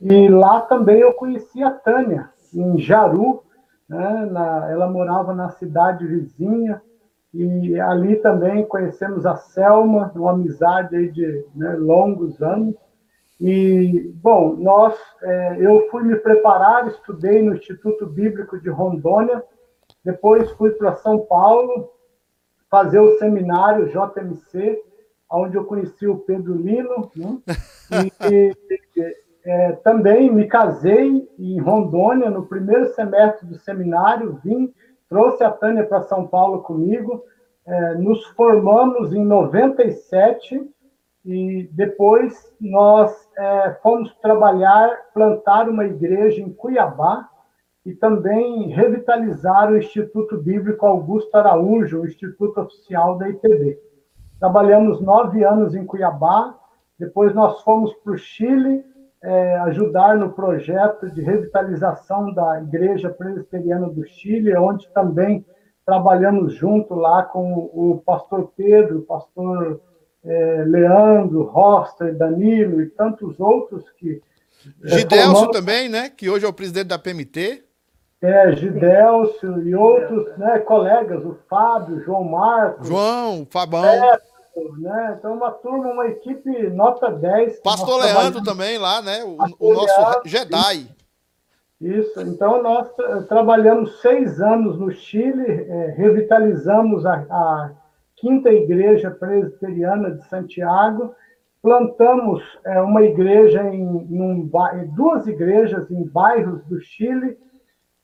E 0.01 0.29
lá 0.29 0.61
também 0.61 1.01
eu 1.01 1.13
conheci 1.15 1.63
a 1.63 1.71
Tânia, 1.71 2.31
em 2.55 2.79
Jaru. 2.79 3.43
Né, 3.89 4.29
na, 4.31 4.71
ela 4.71 4.89
morava 4.89 5.33
na 5.35 5.51
cidade 5.51 6.07
vizinha. 6.07 6.83
E 7.33 7.79
ali 7.81 8.17
também 8.17 8.67
conhecemos 8.67 9.27
a 9.27 9.37
Selma, 9.37 10.11
uma 10.15 10.33
amizade 10.33 11.11
de 11.13 11.45
né, 11.55 11.75
longos 11.79 12.43
anos. 12.43 12.75
E, 13.41 14.11
bom, 14.15 14.55
nós, 14.57 14.99
é, 15.23 15.57
eu 15.61 15.89
fui 15.91 16.03
me 16.03 16.17
preparar, 16.17 16.89
estudei 16.89 17.43
no 17.43 17.55
Instituto 17.55 18.07
Bíblico 18.07 18.59
de 18.59 18.71
Rondônia, 18.71 19.43
depois 20.05 20.51
fui 20.53 20.71
para 20.71 20.95
São 20.97 21.19
Paulo 21.19 21.91
fazer 22.71 22.99
o 22.99 23.19
seminário 23.19 23.89
JMC, 23.89 24.83
onde 25.31 25.57
eu 25.57 25.65
conheci 25.65 26.07
o 26.07 26.19
Pedro 26.19 26.55
Lino, 26.55 27.11
né? 27.15 27.39
e, 28.31 28.57
e, 28.97 29.17
é, 29.45 29.73
também 29.73 30.33
me 30.33 30.47
casei 30.47 31.29
em 31.39 31.61
Rondônia 31.61 32.31
no 32.31 32.47
primeiro 32.47 32.93
semestre 32.95 33.47
do 33.47 33.59
seminário, 33.59 34.41
vim, 34.43 34.73
trouxe 35.09 35.45
a 35.45 35.51
Tânia 35.51 35.85
para 35.85 36.03
São 36.03 36.27
Paulo 36.27 36.63
comigo, 36.63 37.23
é, 37.65 37.95
nos 37.95 38.25
formamos 38.29 39.13
em 39.13 39.25
97 39.25 40.69
e 41.25 41.69
depois 41.73 42.53
nós 42.61 43.26
é, 43.37 43.71
fomos 43.83 44.15
trabalhar, 44.17 44.91
plantar 45.13 45.69
uma 45.69 45.85
igreja 45.85 46.41
em 46.41 46.53
Cuiabá 46.53 47.29
e 47.85 47.93
também 47.95 48.69
revitalizar 48.69 49.71
o 49.71 49.77
Instituto 49.77 50.39
Bíblico 50.39 50.87
Augusto 50.87 51.35
Araújo, 51.37 52.01
o 52.01 52.07
Instituto 52.07 52.61
Oficial 52.61 53.19
da 53.19 53.29
IPB. 53.29 53.79
Trabalhamos 54.41 55.01
nove 55.01 55.45
anos 55.45 55.75
em 55.75 55.85
Cuiabá, 55.85 56.55
depois 56.99 57.35
nós 57.35 57.61
fomos 57.63 57.93
para 57.95 58.13
o 58.13 58.19
Chile 58.19 58.85
é, 59.23 59.57
ajudar 59.59 60.17
no 60.17 60.33
projeto 60.33 61.11
de 61.11 61.21
revitalização 61.21 62.33
da 62.33 62.61
Igreja 62.61 63.11
Presbiteriana 63.11 63.89
do 63.89 64.05
Chile, 64.05 64.57
onde 64.57 64.89
também 64.91 65.45
trabalhamos 65.85 66.55
junto 66.55 66.95
lá 66.95 67.23
com 67.23 67.71
o 67.73 68.03
pastor 68.05 68.53
Pedro, 68.57 68.99
o 68.99 69.03
pastor 69.03 69.81
é, 70.27 70.65
Leandro, 70.67 71.45
Roster, 71.45 72.17
Danilo 72.17 72.81
e 72.83 72.87
tantos 72.87 73.39
outros 73.39 73.85
que. 73.99 74.21
é, 74.85 74.89
Gidelso 74.89 75.51
também, 75.51 75.89
né? 75.89 76.11
Que 76.11 76.29
hoje 76.29 76.45
é 76.45 76.49
o 76.49 76.53
presidente 76.53 76.89
da 76.89 76.99
PMT. 76.99 77.65
É, 78.21 78.53
Gidelcio 78.57 79.63
e 79.63 79.75
outros 79.75 80.37
né, 80.39 80.59
colegas, 80.61 81.25
o 81.25 81.37
Fábio, 81.49 82.01
João 82.01 82.25
Marcos, 82.25 82.89
João, 82.89 83.47
Fabão. 83.49 83.83
né? 84.79 85.17
Então, 85.19 85.35
uma 85.35 85.51
turma, 85.51 85.93
uma 85.93 86.07
equipe 86.07 86.71
nota 86.71 87.11
10. 87.11 87.57
que 87.57 87.63
Pastor 87.63 88.01
Leandro 88.01 88.43
também 88.43 88.79
lá, 88.79 89.03
né? 89.03 89.23
O, 89.23 89.37
o 89.71 89.75
nosso 89.75 90.01
Leandro, 90.01 90.23
Jedi. 90.25 90.89
Isso, 91.79 92.23
então 92.23 92.63
nós 92.63 92.89
tra- 92.95 93.23
trabalhamos 93.25 94.01
seis 94.01 94.41
anos 94.41 94.79
no 94.79 94.91
Chile, 94.91 95.45
eh, 95.47 95.95
revitalizamos 95.97 97.05
a, 97.05 97.17
a 97.31 97.71
quinta 98.17 98.51
igreja 98.51 99.11
presbiteriana 99.11 100.13
de 100.13 100.27
Santiago, 100.27 101.15
plantamos 101.63 102.43
eh, 102.65 102.81
uma 102.81 103.03
igreja 103.03 103.63
em, 103.65 103.83
em 103.83 104.87
duas 104.95 105.27
igrejas 105.27 105.91
em 105.91 106.05
bairros 106.05 106.65
do 106.65 106.81
Chile, 106.81 107.39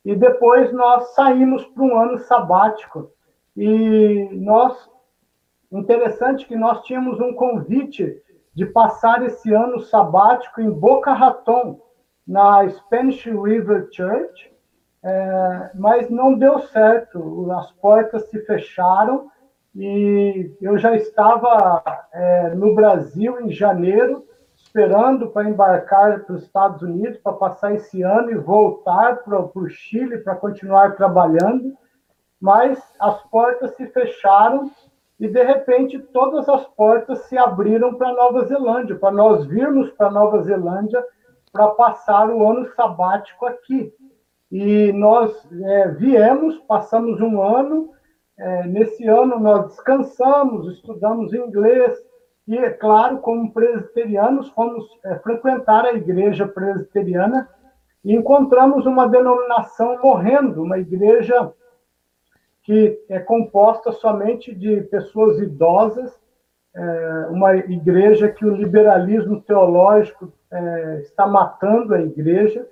e 0.05 0.16
depois 0.16 0.72
nós 0.72 1.14
saímos 1.14 1.64
para 1.66 1.83
um 1.83 1.98
ano 1.98 2.18
sabático. 2.18 3.11
E 3.57 4.29
nós, 4.33 4.90
interessante 5.70 6.46
que 6.46 6.57
nós 6.57 6.83
tínhamos 6.83 7.20
um 7.20 7.35
convite 7.35 8.20
de 8.55 8.66
passar 8.66 9.25
esse 9.25 9.53
ano 9.55 9.81
sabático 9.81 10.61
em 10.61 10.70
Boca 10.70 11.12
Raton, 11.12 11.81
na 12.27 12.68
Spanish 12.68 13.25
River 13.27 13.88
Church, 13.90 14.53
é, 15.05 15.70
mas 15.75 16.09
não 16.11 16.38
deu 16.38 16.61
certo, 16.61 17.51
as 17.53 17.72
portas 17.72 18.29
se 18.31 18.38
fecharam 18.44 19.31
e 19.74 20.50
eu 20.61 20.76
já 20.76 20.94
estava 20.94 21.82
é, 22.12 22.50
no 22.54 22.74
Brasil 22.74 23.40
em 23.40 23.50
janeiro, 23.50 24.26
esperando 24.54 25.28
para 25.28 25.48
embarcar 25.48 26.20
para 26.20 26.35
os 26.35 26.42
Estados 26.42 26.82
Unidos 26.82 27.18
para 27.18 27.32
passar 27.32 27.74
esse 27.74 28.02
ano 28.02 28.30
e 28.30 28.35
voltar 28.35 29.16
para 29.24 29.40
o 29.40 29.68
Chile 29.68 30.18
para 30.18 30.35
continuar 30.37 30.96
trabalhando, 30.96 31.74
mas 32.40 32.82
as 32.98 33.22
portas 33.24 33.74
se 33.76 33.87
fecharam 33.87 34.70
e 35.18 35.28
de 35.28 35.42
repente 35.42 35.98
todas 35.98 36.48
as 36.48 36.66
portas 36.68 37.20
se 37.26 37.38
abriram 37.38 37.94
para 37.94 38.12
Nova 38.12 38.44
Zelândia, 38.44 38.96
para 38.96 39.11
nós 39.11 39.46
virmos 39.46 39.90
para 39.90 40.11
Nova 40.11 40.42
Zelândia 40.42 41.02
para 41.52 41.68
passar 41.68 42.28
o 42.30 42.46
ano 42.48 42.66
sabático 42.74 43.46
aqui. 43.46 43.92
E 44.50 44.92
nós 44.92 45.46
é, 45.62 45.88
viemos, 45.88 46.58
passamos 46.66 47.20
um 47.20 47.40
ano, 47.40 47.90
é, 48.42 48.66
nesse 48.66 49.07
ano 49.07 49.38
nós 49.38 49.68
descansamos, 49.68 50.74
estudamos 50.74 51.33
inglês, 51.33 51.96
e, 52.48 52.59
é 52.59 52.70
claro, 52.70 53.18
como 53.18 53.52
presbiterianos, 53.52 54.48
fomos 54.48 54.85
é, 55.05 55.14
frequentar 55.20 55.85
a 55.85 55.92
igreja 55.92 56.46
presbiteriana 56.48 57.48
e 58.05 58.12
encontramos 58.12 58.85
uma 58.85 59.09
denominação 59.09 59.96
morrendo, 60.02 60.61
uma 60.61 60.76
igreja 60.76 61.52
que 62.64 63.00
é 63.09 63.20
composta 63.20 63.92
somente 63.92 64.52
de 64.52 64.81
pessoas 64.83 65.38
idosas, 65.38 66.20
é, 66.74 67.26
uma 67.31 67.55
igreja 67.55 68.28
que 68.28 68.44
o 68.44 68.57
liberalismo 68.57 69.40
teológico 69.42 70.33
é, 70.50 70.98
está 71.02 71.28
matando 71.28 71.94
a 71.94 72.02
igreja, 72.02 72.66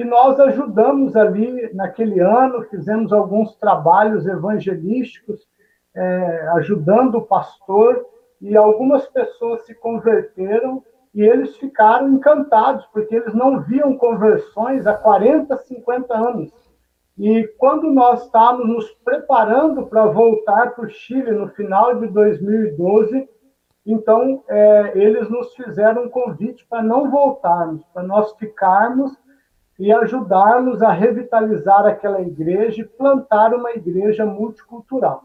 e 0.00 0.04
nós 0.04 0.40
ajudamos 0.40 1.14
ali 1.14 1.70
naquele 1.74 2.20
ano, 2.20 2.62
fizemos 2.70 3.12
alguns 3.12 3.54
trabalhos 3.56 4.26
evangelísticos, 4.26 5.46
é, 5.94 6.48
ajudando 6.54 7.16
o 7.16 7.26
pastor, 7.26 8.06
e 8.40 8.56
algumas 8.56 9.06
pessoas 9.08 9.66
se 9.66 9.74
converteram 9.74 10.82
e 11.14 11.20
eles 11.20 11.54
ficaram 11.58 12.08
encantados, 12.08 12.86
porque 12.86 13.14
eles 13.14 13.34
não 13.34 13.60
viam 13.60 13.94
conversões 13.98 14.86
há 14.86 14.94
40, 14.94 15.54
50 15.58 16.16
anos. 16.16 16.50
E 17.18 17.46
quando 17.58 17.90
nós 17.90 18.24
estávamos 18.24 18.68
nos 18.68 18.90
preparando 19.04 19.86
para 19.86 20.06
voltar 20.06 20.74
para 20.74 20.86
o 20.86 20.88
Chile 20.88 21.32
no 21.32 21.48
final 21.48 22.00
de 22.00 22.06
2012, 22.06 23.28
então 23.84 24.42
é, 24.48 24.92
eles 24.94 25.28
nos 25.28 25.54
fizeram 25.54 26.04
um 26.04 26.08
convite 26.08 26.66
para 26.70 26.82
não 26.82 27.10
voltarmos, 27.10 27.84
para 27.92 28.02
nós 28.02 28.32
ficarmos 28.38 29.19
e 29.80 29.90
ajudarmos 29.90 30.82
a 30.82 30.92
revitalizar 30.92 31.86
aquela 31.86 32.20
igreja 32.20 32.82
e 32.82 32.84
plantar 32.84 33.54
uma 33.54 33.70
igreja 33.70 34.26
multicultural. 34.26 35.22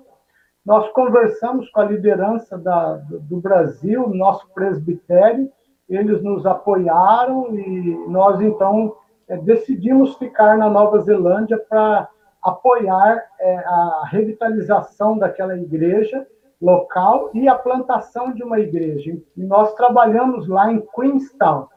Nós 0.65 0.89
conversamos 0.93 1.69
com 1.69 1.81
a 1.81 1.85
liderança 1.85 2.57
da, 2.57 2.93
do, 2.95 3.41
Brasil, 3.41 4.07
nosso 4.07 4.47
presbitério, 4.53 5.51
eles 5.89 6.23
nos 6.23 6.45
apoiaram 6.45 7.53
e 7.53 8.05
nós 8.07 8.39
então 8.39 8.95
é, 9.27 9.35
decidimos 9.35 10.15
ficar 10.15 10.57
na 10.57 10.69
Nova 10.69 10.99
Zelândia 10.99 11.61
para 11.69 12.07
apoiar 12.41 13.21
é, 13.37 13.57
a 13.57 14.03
revitalização 14.09 15.17
daquela 15.17 15.57
igreja 15.57 16.25
local 16.61 17.29
e 17.33 17.49
a 17.49 17.55
plantação 17.55 18.31
de 18.31 18.41
uma 18.41 18.61
igreja. 18.61 19.17
E 19.35 19.43
nós 19.43 19.73
trabalhamos 19.73 20.47
lá 20.47 20.71
em 20.71 20.81
Queenstown 20.95 21.67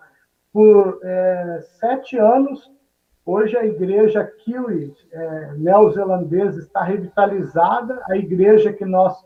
por 0.59 0.99
é, 1.05 1.61
sete 1.79 2.19
anos. 2.19 2.69
Hoje 3.25 3.57
a 3.57 3.65
igreja 3.65 4.25
Kiwi 4.25 4.93
é, 5.13 5.53
neozelandesa 5.57 6.59
está 6.59 6.83
revitalizada. 6.83 8.03
A 8.11 8.17
igreja 8.17 8.73
que 8.73 8.85
nós 8.85 9.17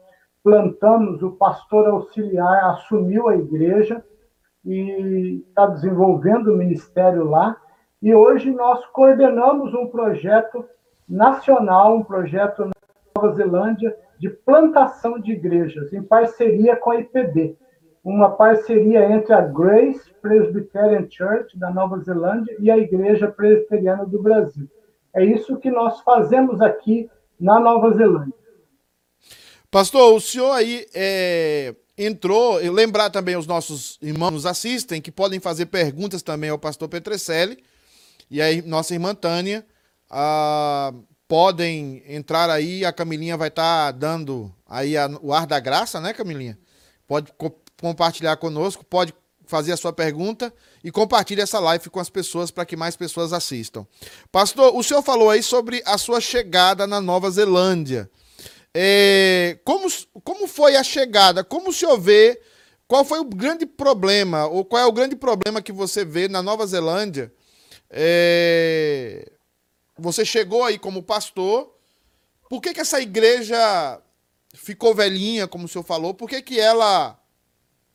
plantamos, 0.45 1.23
o 1.23 1.31
pastor 1.31 1.89
auxiliar 1.89 2.73
assumiu 2.73 3.29
a 3.29 3.37
igreja 3.37 4.05
e 4.63 5.43
está 5.49 5.65
desenvolvendo 5.69 6.49
o 6.49 6.57
ministério 6.59 7.25
lá. 7.25 7.57
E 8.03 8.15
hoje 8.15 8.51
nós 8.51 8.85
coordenamos 8.89 9.73
um 9.73 9.87
projeto 9.87 10.67
nacional, 11.09 11.97
um 11.97 12.05
projeto 12.05 12.67
na 12.67 12.73
Nova 13.17 13.35
Zelândia 13.35 13.97
de 14.19 14.29
plantação 14.29 15.19
de 15.19 15.33
igrejas, 15.33 15.95
em 15.95 16.03
parceria 16.03 16.77
com 16.77 16.91
a 16.91 17.01
IPB. 17.01 17.57
Uma 18.05 18.31
parceria 18.31 19.13
entre 19.13 19.33
a 19.33 19.41
Grace 19.41 20.11
Presbyterian 20.21 21.07
Church 21.09 21.57
da 21.57 21.71
Nova 21.71 21.99
Zelândia 22.01 22.57
e 22.59 22.71
a 22.71 22.77
Igreja 22.77 23.31
Presbiteriana 23.31 24.05
do 24.05 24.21
Brasil. 24.21 24.69
É 25.15 25.25
isso 25.25 25.57
que 25.57 25.71
nós 25.71 26.01
fazemos 26.01 26.61
aqui 26.61 27.09
na 27.39 27.61
Nova 27.61 27.97
Zelândia. 27.97 28.35
Pastor, 29.71 30.15
o 30.15 30.21
senhor 30.21 30.51
aí 30.53 30.87
é, 30.93 31.75
entrou, 31.97 32.57
lembrar 32.57 33.09
também 33.09 33.37
os 33.37 33.47
nossos 33.47 33.99
irmãos 34.03 34.33
nos 34.33 34.47
assistem, 34.47 35.01
que 35.01 35.13
podem 35.13 35.39
fazer 35.39 35.67
perguntas 35.67 36.23
também 36.23 36.51
ao 36.51 36.59
pastor 36.59 36.89
Petrecelli, 36.89 37.63
e 38.31 38.43
aí 38.43 38.63
nossa 38.63 38.95
irmã 38.95 39.15
Tânia, 39.15 39.65
podem 41.29 42.03
entrar 42.07 42.51
aí, 42.51 42.85
a 42.85 42.93
Camilinha 42.93 43.37
vai 43.37 43.49
estar 43.49 43.93
dando 43.93 44.53
aí 44.69 44.97
a- 44.97 45.09
o 45.23 45.33
ar 45.33 45.47
da 45.47 45.61
graça, 45.61 46.01
né, 46.01 46.13
Camilinha? 46.13 46.59
Pode 47.07 47.33
compartilhar 47.83 48.37
conosco, 48.37 48.85
pode 48.85 49.13
fazer 49.45 49.73
a 49.73 49.77
sua 49.77 49.93
pergunta 49.93 50.55
e 50.85 50.93
compartilhe 50.93 51.41
essa 51.41 51.59
live 51.59 51.91
com 51.91 51.99
as 51.99 52.09
pessoas 52.09 52.53
para 52.53 52.65
que 52.65 52.77
mais 52.77 52.95
pessoas 52.95 53.33
assistam. 53.33 53.85
Pastor, 54.31 54.75
o 54.77 54.83
senhor 54.85 55.03
falou 55.03 55.29
aí 55.29 55.43
sobre 55.43 55.83
a 55.85 55.99
sua 55.99 56.21
chegada 56.21 56.87
na 56.87 57.01
Nova 57.01 57.29
Zelândia. 57.29 58.09
É, 58.73 59.59
como, 59.65 59.89
como 60.23 60.47
foi 60.47 60.77
a 60.77 60.85
chegada? 60.85 61.43
Como 61.43 61.71
o 61.71 61.73
senhor 61.73 61.99
vê? 61.99 62.41
Qual 62.87 63.05
foi 63.05 63.19
o 63.19 63.25
grande 63.25 63.67
problema? 63.67 64.47
Ou 64.47 64.65
qual 64.65 64.81
é 64.81 64.87
o 64.87 64.93
grande 64.93 65.17
problema 65.17 65.61
que 65.61 65.73
você 65.73 66.05
vê 66.05 66.29
na 66.29 66.41
Nova 66.41 66.65
Zelândia? 66.65 67.33
É, 67.91 69.29
você 69.99 70.25
chegou 70.25 70.63
aí 70.63 70.79
como 70.79 71.03
pastor. 71.03 71.75
Por 72.49 72.61
que, 72.61 72.73
que 72.73 72.81
essa 72.81 73.01
igreja 73.01 74.01
ficou 74.55 74.95
velhinha, 74.95 75.49
como 75.49 75.65
o 75.65 75.69
senhor 75.69 75.85
falou? 75.85 76.15
Por 76.15 76.29
que, 76.29 76.41
que 76.43 76.61
ela 76.61 77.19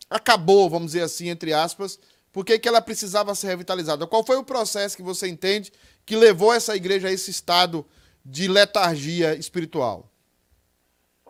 acabou, 0.09 0.69
vamos 0.69 0.87
dizer 0.87 1.03
assim, 1.03 1.29
entre 1.29 1.53
aspas? 1.53 1.99
Por 2.31 2.45
que, 2.45 2.59
que 2.59 2.67
ela 2.67 2.81
precisava 2.81 3.33
ser 3.33 3.47
revitalizada? 3.47 4.05
Qual 4.05 4.23
foi 4.23 4.37
o 4.37 4.43
processo 4.43 4.95
que 4.95 5.03
você 5.03 5.27
entende 5.27 5.71
que 6.05 6.15
levou 6.15 6.53
essa 6.53 6.75
igreja 6.75 7.07
a 7.07 7.11
esse 7.11 7.31
estado 7.31 7.85
de 8.23 8.47
letargia 8.47 9.33
espiritual? 9.35 10.09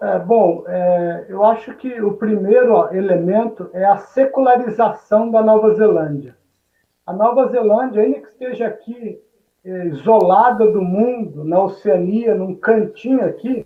É, 0.02 0.20
bom, 0.20 0.64
é, 0.68 1.26
eu 1.30 1.44
acho 1.44 1.74
que 1.76 2.02
o 2.02 2.14
primeiro 2.14 2.94
elemento 2.94 3.70
é 3.74 3.84
a 3.84 3.98
secularização 3.98 5.32
da 5.32 5.42
Nova 5.42 5.74
Zelândia. 5.74 6.38
A 7.06 7.14
Nova 7.14 7.48
Zelândia, 7.48 8.04
ainda 8.04 8.20
que 8.20 8.28
esteja 8.28 8.68
aqui 8.68 9.20
é, 9.66 9.88
isolada 9.88 10.70
do 10.72 10.82
mundo, 10.82 11.44
na 11.44 11.64
Oceania, 11.64 12.36
num 12.36 12.54
cantinho 12.54 13.26
aqui, 13.26 13.66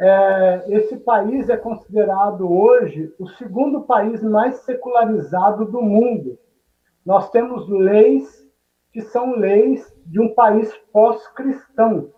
é, 0.00 0.64
esse 0.68 0.96
país 0.98 1.48
é 1.48 1.56
considerado 1.56 2.50
hoje 2.50 3.12
o 3.18 3.26
segundo 3.30 3.82
país 3.82 4.22
mais 4.22 4.58
secularizado 4.58 5.64
do 5.64 5.82
mundo. 5.82 6.38
Nós 7.04 7.30
temos 7.30 7.68
leis 7.68 8.46
que 8.92 9.00
são 9.00 9.36
leis 9.36 9.92
de 10.06 10.20
um 10.20 10.34
país 10.34 10.72
pós-cristão. 10.92 12.10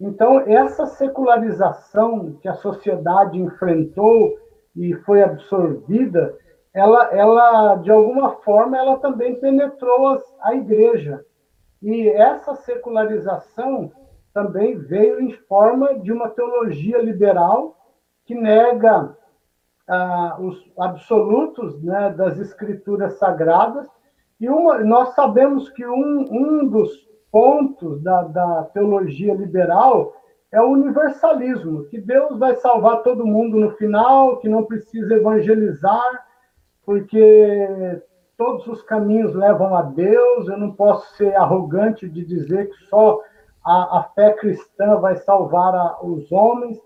Então, 0.00 0.40
essa 0.40 0.86
secularização 0.86 2.38
que 2.40 2.48
a 2.48 2.54
sociedade 2.54 3.38
enfrentou 3.38 4.36
e 4.74 4.94
foi 4.94 5.22
absorvida, 5.22 6.36
ela, 6.72 7.10
ela 7.12 7.76
de 7.76 7.90
alguma 7.90 8.36
forma, 8.36 8.76
ela 8.76 8.98
também 8.98 9.38
penetrou 9.38 10.20
a 10.40 10.54
igreja. 10.54 11.24
E 11.82 12.08
essa 12.08 12.54
secularização 12.56 13.92
também 14.32 14.78
veio 14.78 15.20
em 15.20 15.32
forma 15.48 15.98
de 15.98 16.12
uma 16.12 16.28
teologia 16.28 16.98
liberal 16.98 17.76
que 18.24 18.34
nega 18.34 19.16
ah, 19.88 20.36
os 20.38 20.70
absolutos 20.78 21.82
né, 21.82 22.10
das 22.16 22.38
escrituras 22.38 23.18
sagradas. 23.18 23.88
E 24.40 24.48
uma, 24.48 24.78
nós 24.78 25.14
sabemos 25.14 25.68
que 25.70 25.84
um, 25.84 26.26
um 26.30 26.68
dos 26.68 27.08
pontos 27.30 28.02
da, 28.02 28.22
da 28.22 28.64
teologia 28.72 29.34
liberal 29.34 30.14
é 30.52 30.60
o 30.60 30.70
universalismo, 30.70 31.84
que 31.84 32.00
Deus 32.00 32.38
vai 32.38 32.56
salvar 32.56 33.02
todo 33.02 33.26
mundo 33.26 33.56
no 33.56 33.70
final, 33.72 34.38
que 34.38 34.48
não 34.48 34.64
precisa 34.64 35.14
evangelizar, 35.14 36.26
porque 36.84 38.02
todos 38.36 38.66
os 38.66 38.82
caminhos 38.82 39.34
levam 39.34 39.76
a 39.76 39.82
Deus. 39.82 40.48
Eu 40.48 40.58
não 40.58 40.72
posso 40.72 41.14
ser 41.16 41.36
arrogante 41.36 42.08
de 42.08 42.24
dizer 42.24 42.70
que 42.70 42.84
só 42.86 43.20
a, 43.64 43.98
a 43.98 44.02
fé 44.14 44.32
cristã 44.32 44.96
vai 44.96 45.16
salvar 45.16 45.74
a, 45.74 45.98
os 46.02 46.30
homens. 46.32 46.78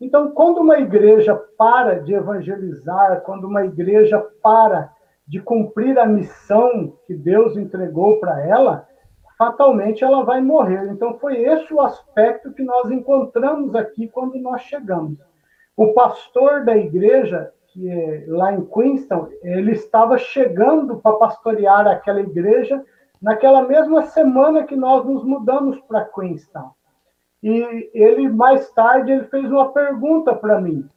Então, 0.00 0.30
quando 0.30 0.58
uma 0.58 0.78
igreja 0.78 1.34
para 1.58 2.00
de 2.00 2.14
evangelizar, 2.14 3.20
quando 3.22 3.44
uma 3.44 3.64
igreja 3.64 4.18
para 4.42 4.92
de 5.26 5.40
cumprir 5.40 5.98
a 5.98 6.06
missão 6.06 6.96
que 7.06 7.14
Deus 7.14 7.56
entregou 7.56 8.18
para 8.18 8.44
ela, 8.44 8.88
fatalmente 9.36 10.02
ela 10.02 10.24
vai 10.24 10.40
morrer. 10.40 10.88
Então, 10.90 11.18
foi 11.18 11.42
esse 11.42 11.72
o 11.72 11.80
aspecto 11.80 12.52
que 12.52 12.62
nós 12.62 12.90
encontramos 12.90 13.74
aqui 13.74 14.08
quando 14.08 14.38
nós 14.38 14.62
chegamos. 14.62 15.18
O 15.76 15.92
pastor 15.92 16.64
da 16.64 16.76
igreja, 16.76 17.52
que 17.68 17.88
é 17.88 18.24
lá 18.26 18.52
em 18.52 18.64
Queenstown, 18.64 19.28
ele 19.42 19.72
estava 19.72 20.18
chegando 20.18 20.98
para 20.98 21.16
pastorear 21.16 21.86
aquela 21.86 22.20
igreja 22.20 22.84
naquela 23.20 23.62
mesma 23.62 24.04
semana 24.06 24.64
que 24.64 24.74
nós 24.74 25.04
nos 25.04 25.24
mudamos 25.24 25.78
para 25.82 26.06
Queenstown. 26.06 26.70
E 27.42 27.90
ele, 27.94 28.28
mais 28.28 28.70
tarde, 28.70 29.12
ele 29.12 29.24
fez 29.24 29.50
uma 29.50 29.72
pergunta 29.72 30.34
para 30.34 30.60
mim. 30.60 30.88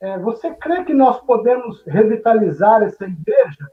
É, 0.00 0.18
você 0.18 0.54
crê 0.54 0.84
que 0.84 0.94
nós 0.94 1.20
podemos 1.20 1.82
revitalizar 1.86 2.82
essa 2.82 3.04
igreja? 3.04 3.66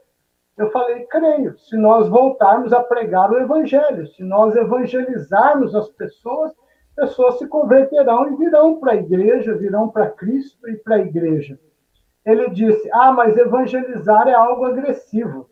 Eu 0.56 0.70
falei, 0.70 1.06
creio, 1.06 1.56
se 1.58 1.76
nós 1.76 2.08
voltarmos 2.08 2.72
a 2.72 2.82
pregar 2.82 3.30
o 3.30 3.38
evangelho, 3.38 4.06
se 4.08 4.22
nós 4.22 4.56
evangelizarmos 4.56 5.74
as 5.74 5.88
pessoas, 5.90 6.52
pessoas 6.96 7.38
se 7.38 7.46
converterão 7.46 8.32
e 8.32 8.36
virão 8.36 8.78
para 8.78 8.92
a 8.92 8.96
igreja, 8.96 9.54
virão 9.54 9.88
para 9.88 10.10
Cristo 10.10 10.68
e 10.68 10.76
para 10.76 10.96
a 10.96 11.00
igreja. 11.00 11.58
Ele 12.26 12.50
disse: 12.50 12.90
Ah, 12.92 13.12
mas 13.12 13.38
evangelizar 13.38 14.28
é 14.28 14.34
algo 14.34 14.64
agressivo 14.64 15.48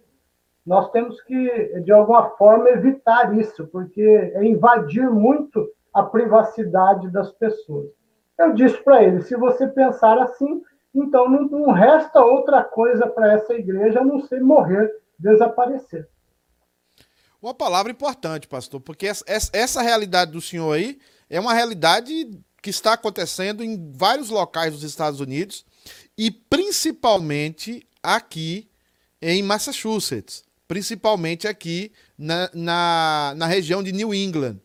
nós 0.67 0.91
temos 0.91 1.23
que, 1.23 1.81
de 1.85 1.93
alguma 1.93 2.31
forma, 2.31 2.69
evitar 2.71 3.39
isso, 3.39 3.67
porque 3.69 4.03
é 4.03 4.45
invadir 4.45 5.09
muito 5.09 5.71
a 5.95 6.03
privacidade 6.03 7.09
das 7.11 7.31
pessoas. 7.33 7.89
Eu 8.37 8.53
disse 8.53 8.77
para 8.83 9.03
ele: 9.03 9.23
se 9.23 9.37
você 9.37 9.69
pensar 9.69 10.21
assim, 10.21 10.61
então 10.93 11.31
não, 11.31 11.43
não 11.43 11.73
resta 11.73 12.21
outra 12.21 12.65
coisa 12.65 13.07
para 13.07 13.35
essa 13.35 13.55
igreja 13.55 14.01
a 14.01 14.05
não 14.05 14.21
ser 14.27 14.43
morrer, 14.43 14.93
desaparecer. 15.17 16.09
Uma 17.41 17.55
palavra 17.55 17.93
importante, 17.93 18.49
pastor, 18.49 18.81
porque 18.81 19.07
essa, 19.07 19.25
essa 19.53 19.81
realidade 19.81 20.33
do 20.33 20.41
senhor 20.41 20.73
aí 20.73 20.99
é 21.31 21.39
uma 21.39 21.55
realidade 21.55 22.31
que 22.61 22.71
está 22.71 22.95
acontecendo 22.95 23.63
em 23.63 23.93
vários 23.93 24.31
locais 24.31 24.73
dos 24.73 24.83
Estados 24.83 25.21
Unidos 25.21 25.65
e 26.19 26.31
principalmente 26.31 27.87
aqui 28.03 28.69
em 29.23 29.43
Massachusetts 29.43 30.46
principalmente 30.69 31.47
aqui 31.47 31.93
na, 32.19 32.51
na, 32.53 33.35
na 33.37 33.47
região 33.47 33.83
de 33.83 33.93
New 33.93 34.15
England. 34.15 34.59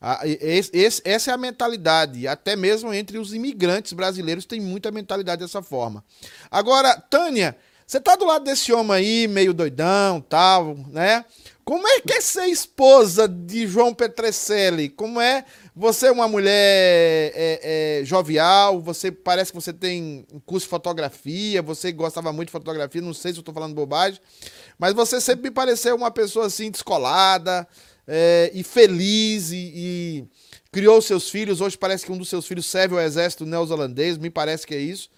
Ah, 0.00 0.20
esse, 0.24 1.02
essa 1.04 1.32
é 1.32 1.34
a 1.34 1.36
mentalidade, 1.36 2.28
até 2.28 2.54
mesmo 2.54 2.94
entre 2.94 3.18
os 3.18 3.34
imigrantes 3.34 3.92
brasileiros 3.92 4.44
tem 4.44 4.60
muita 4.60 4.92
mentalidade 4.92 5.42
dessa 5.42 5.60
forma. 5.60 6.04
Agora, 6.48 6.96
Tânia, 7.00 7.56
você 7.88 7.98
tá 7.98 8.16
do 8.16 8.26
lado 8.26 8.44
desse 8.44 8.70
homem 8.70 8.96
aí, 8.98 9.26
meio 9.26 9.54
doidão, 9.54 10.20
tal, 10.20 10.76
né? 10.90 11.24
Como 11.64 11.88
é 11.88 12.02
que 12.02 12.12
é 12.12 12.20
ser 12.20 12.44
esposa 12.44 13.26
de 13.26 13.66
João 13.66 13.94
Petrecelli? 13.94 14.90
Como 14.90 15.18
é? 15.18 15.42
Você 15.74 16.08
é 16.08 16.12
uma 16.12 16.28
mulher 16.28 16.52
é, 16.52 18.00
é, 18.02 18.04
jovial, 18.04 18.78
você 18.78 19.10
parece 19.10 19.52
que 19.52 19.58
você 19.58 19.72
tem 19.72 20.26
um 20.30 20.38
curso 20.40 20.66
de 20.66 20.70
fotografia, 20.70 21.62
você 21.62 21.90
gostava 21.90 22.30
muito 22.30 22.48
de 22.48 22.52
fotografia, 22.52 23.00
não 23.00 23.14
sei 23.14 23.32
se 23.32 23.38
eu 23.38 23.40
estou 23.40 23.54
falando 23.54 23.74
bobagem, 23.74 24.20
mas 24.78 24.92
você 24.92 25.18
sempre 25.18 25.44
me 25.44 25.50
pareceu 25.50 25.96
uma 25.96 26.10
pessoa 26.10 26.44
assim, 26.44 26.70
descolada 26.70 27.66
é, 28.06 28.50
e 28.52 28.62
feliz 28.62 29.50
e, 29.50 29.72
e, 29.74 30.24
criou 30.70 31.00
seus 31.00 31.30
filhos. 31.30 31.62
Hoje 31.62 31.78
parece 31.78 32.04
que 32.04 32.12
um 32.12 32.18
dos 32.18 32.28
seus 32.28 32.46
filhos 32.46 32.66
serve 32.66 32.96
ao 32.96 33.00
exército 33.00 33.46
neozelandês, 33.46 34.18
me 34.18 34.28
parece 34.28 34.66
que 34.66 34.74
é 34.74 34.78
isso. 34.78 35.08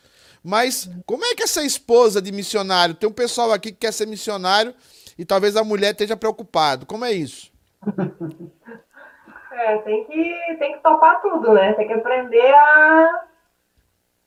Mas 0.43 0.89
como 1.07 1.25
é 1.25 1.35
que 1.35 1.47
ser 1.47 1.63
esposa 1.63 2.21
de 2.21 2.33
missionário? 2.33 2.95
Tem 2.95 3.09
um 3.09 3.13
pessoal 3.13 3.53
aqui 3.53 3.73
que 3.73 3.79
quer 3.79 3.93
ser 3.93 4.07
missionário 4.07 4.75
e 5.19 5.25
talvez 5.25 5.57
a 5.57 5.65
mulher 5.65 5.93
esteja 5.93 6.17
preocupado. 6.17 6.87
Como 6.87 7.05
é 7.05 7.13
isso? 7.13 7.51
É, 9.53 9.77
tem 9.79 10.05
que, 10.05 10.57
tem 10.59 10.73
que 10.73 10.79
topar 10.79 11.21
tudo, 11.21 11.53
né? 11.53 11.75
Tem 11.75 11.87
que 11.87 11.93
aprender 11.93 12.55
a 12.55 13.25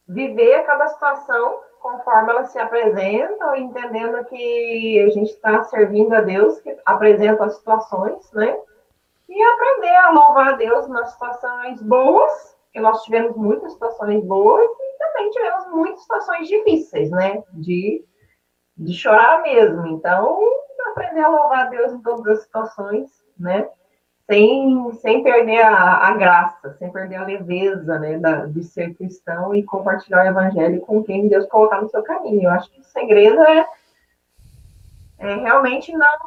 viver 0.08 0.64
cada 0.64 0.88
situação 0.90 1.60
conforme 1.82 2.32
elas 2.32 2.52
se 2.52 2.60
apresentam, 2.60 3.56
entendendo 3.56 4.24
que 4.26 5.04
a 5.06 5.10
gente 5.10 5.32
está 5.32 5.64
servindo 5.66 6.14
a 6.14 6.22
Deus, 6.22 6.60
que 6.62 6.78
apresenta 6.86 7.46
as 7.46 7.56
situações, 7.56 8.32
né? 8.32 8.58
E 9.28 9.44
aprender 9.44 9.96
a 9.96 10.12
louvar 10.12 10.50
a 10.50 10.58
Deus 10.58 10.88
nas 10.88 11.12
situações 11.12 11.82
boas, 11.82 12.53
que 12.74 12.80
nós 12.80 13.04
tivemos 13.04 13.36
muitas 13.36 13.72
situações 13.74 14.24
boas, 14.26 14.66
e 14.66 14.98
também 14.98 15.30
tivemos 15.30 15.68
muitas 15.72 16.02
situações 16.02 16.48
difíceis, 16.48 17.12
né? 17.12 17.44
De, 17.54 18.04
de 18.76 18.94
chorar 18.94 19.44
mesmo. 19.44 19.86
Então, 19.88 20.40
aprender 20.92 21.22
a 21.22 21.30
louvar 21.30 21.68
a 21.68 21.70
Deus 21.70 21.94
em 21.94 22.02
todas 22.02 22.26
as 22.28 22.44
situações, 22.44 23.10
né? 23.40 23.70
sem, 24.26 24.92
sem 24.94 25.24
perder 25.24 25.62
a, 25.62 26.08
a, 26.08 26.16
graça, 26.16 26.74
sem 26.80 26.92
perder 26.92 27.16
a 27.18 27.26
leveza 27.26 28.00
né, 28.00 28.18
da, 28.18 28.46
de 28.46 28.64
ser 28.64 28.94
cristão 28.96 29.54
e 29.54 29.64
compartilhar 29.64 30.24
o 30.24 30.28
evangelho 30.28 30.82
com 30.82 31.04
quem 31.04 31.28
Deus 31.28 31.46
colocar 31.48 31.82
no 31.82 31.90
seu 31.90 32.02
caminho. 32.04 32.44
Eu 32.44 32.52
acho 32.52 32.72
que 32.72 32.80
o 32.80 32.84
segredo 32.84 33.42
é, 33.44 33.66
é 35.20 35.36
realmente 35.36 35.92
não, 35.92 36.18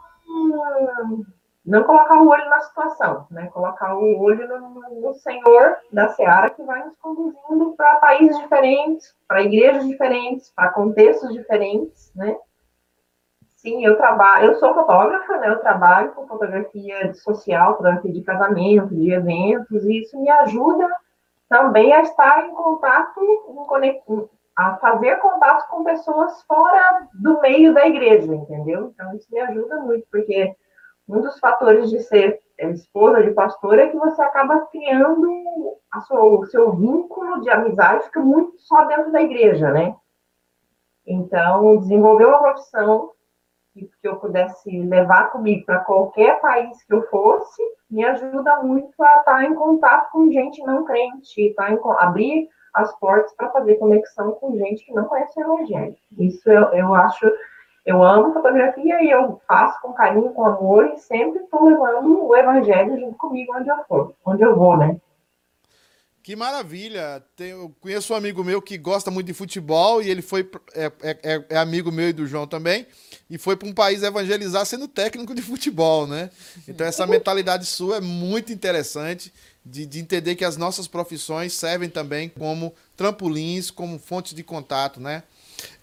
não 1.66 1.82
colocar 1.82 2.22
o 2.22 2.28
olho 2.28 2.48
na 2.48 2.60
situação, 2.60 3.26
né? 3.28 3.48
colocar 3.48 3.96
o 3.96 4.20
olho 4.20 4.46
no, 4.46 5.00
no 5.00 5.14
Senhor 5.14 5.76
da 5.92 6.08
Seara 6.10 6.48
que 6.50 6.62
vai 6.62 6.84
nos 6.84 6.96
conduzindo 6.98 7.74
para 7.76 7.96
países 7.96 8.38
diferentes, 8.38 9.14
para 9.26 9.42
igrejas 9.42 9.86
diferentes, 9.86 10.52
para 10.54 10.70
contextos 10.70 11.32
diferentes, 11.32 12.12
né? 12.14 12.36
Sim, 13.56 13.84
eu 13.84 13.96
trabalho, 13.96 14.52
eu 14.52 14.54
sou 14.56 14.72
fotógrafa, 14.72 15.38
né? 15.38 15.48
Eu 15.48 15.58
trabalho 15.58 16.12
com 16.12 16.28
fotografia 16.28 17.12
social, 17.14 17.72
fotografia 17.72 18.12
de 18.12 18.22
casamento, 18.22 18.94
de 18.94 19.10
eventos, 19.10 19.84
e 19.84 20.02
isso 20.02 20.20
me 20.20 20.30
ajuda 20.30 20.88
também 21.48 21.92
a 21.92 22.02
estar 22.02 22.46
em 22.46 22.54
contato, 22.54 23.20
em 23.48 24.30
a 24.56 24.76
fazer 24.76 25.16
contato 25.16 25.68
com 25.68 25.84
pessoas 25.84 26.42
fora 26.44 27.08
do 27.12 27.40
meio 27.40 27.74
da 27.74 27.86
igreja, 27.86 28.32
entendeu? 28.32 28.92
Então 28.94 29.14
isso 29.14 29.26
me 29.30 29.40
ajuda 29.40 29.80
muito, 29.80 30.06
porque 30.10 30.54
um 31.08 31.20
dos 31.20 31.38
fatores 31.38 31.90
de 31.90 32.00
ser 32.00 32.40
esposa 32.58 33.22
de 33.22 33.30
pastor 33.32 33.78
é 33.78 33.88
que 33.88 33.96
você 33.96 34.20
acaba 34.22 34.60
criando 34.66 35.46
sua, 36.02 36.22
o 36.22 36.46
seu 36.46 36.72
vínculo 36.72 37.40
de 37.40 37.50
amizade 37.50 38.04
fica 38.04 38.20
muito 38.20 38.58
só 38.58 38.84
dentro 38.84 39.12
da 39.12 39.22
igreja, 39.22 39.70
né? 39.70 39.94
Então, 41.06 41.78
desenvolver 41.78 42.26
uma 42.26 42.42
profissão 42.42 43.12
que, 43.72 43.90
que 44.00 44.08
eu 44.08 44.16
pudesse 44.16 44.80
levar 44.82 45.30
comigo 45.30 45.64
para 45.64 45.80
qualquer 45.80 46.40
país 46.40 46.82
que 46.84 46.94
eu 46.94 47.06
fosse, 47.08 47.62
me 47.90 48.04
ajuda 48.04 48.62
muito 48.62 48.90
a 49.02 49.18
estar 49.18 49.44
em 49.44 49.54
contato 49.54 50.10
com 50.10 50.30
gente 50.32 50.62
não 50.64 50.84
crente, 50.84 51.54
tá 51.54 51.70
em, 51.70 51.78
abrir 51.98 52.48
as 52.74 52.92
portas 52.98 53.32
para 53.34 53.50
fazer 53.50 53.76
conexão 53.76 54.32
com 54.32 54.56
gente 54.56 54.84
que 54.84 54.92
não 54.92 55.04
conhece 55.04 55.38
o 55.38 55.42
Evangelho. 55.42 55.96
Isso 56.18 56.50
eu, 56.50 56.64
eu 56.72 56.94
acho, 56.94 57.26
eu 57.86 58.02
amo 58.02 58.34
fotografia 58.34 59.00
e 59.02 59.10
eu 59.10 59.40
faço 59.46 59.80
com 59.80 59.92
carinho, 59.92 60.30
com 60.30 60.44
amor 60.44 60.86
e 60.92 60.98
sempre 60.98 61.40
estou 61.42 61.64
levando 61.64 62.26
o 62.26 62.36
Evangelho 62.36 62.98
junto 62.98 63.16
comigo 63.16 63.54
onde 63.56 63.70
eu 63.70 63.76
for, 63.88 64.12
onde 64.24 64.42
eu 64.42 64.56
vou, 64.56 64.76
né? 64.76 64.96
Que 66.20 66.34
maravilha! 66.34 67.22
Tem- 67.36 67.50
eu 67.50 67.72
conheço 67.80 68.12
um 68.12 68.16
amigo 68.16 68.42
meu 68.42 68.60
que 68.60 68.76
gosta 68.76 69.12
muito 69.12 69.28
de 69.28 69.32
futebol 69.32 70.02
e 70.02 70.10
ele 70.10 70.20
foi 70.20 70.50
é, 70.74 70.86
é- 71.00 71.18
é- 71.22 71.44
é 71.50 71.56
amigo 71.56 71.92
meu 71.92 72.08
e 72.08 72.12
do 72.12 72.26
João 72.26 72.48
também 72.48 72.84
e 73.30 73.38
foi 73.38 73.54
para 73.54 73.68
um 73.68 73.72
país 73.72 74.02
evangelizar 74.02 74.66
sendo 74.66 74.88
técnico 74.88 75.32
de 75.32 75.40
futebol, 75.40 76.08
né? 76.08 76.30
Então 76.66 76.84
essa 76.84 77.06
mentalidade 77.06 77.64
sua 77.66 77.98
é 77.98 78.00
muito 78.00 78.52
interessante 78.52 79.32
de, 79.64 79.86
de 79.86 80.00
entender 80.00 80.34
que 80.34 80.44
as 80.44 80.56
nossas 80.56 80.88
profissões 80.88 81.52
servem 81.52 81.88
também 81.88 82.28
como 82.28 82.74
trampolins, 82.96 83.70
como 83.70 83.96
fontes 83.96 84.34
de 84.34 84.42
contato, 84.42 85.00
né? 85.00 85.22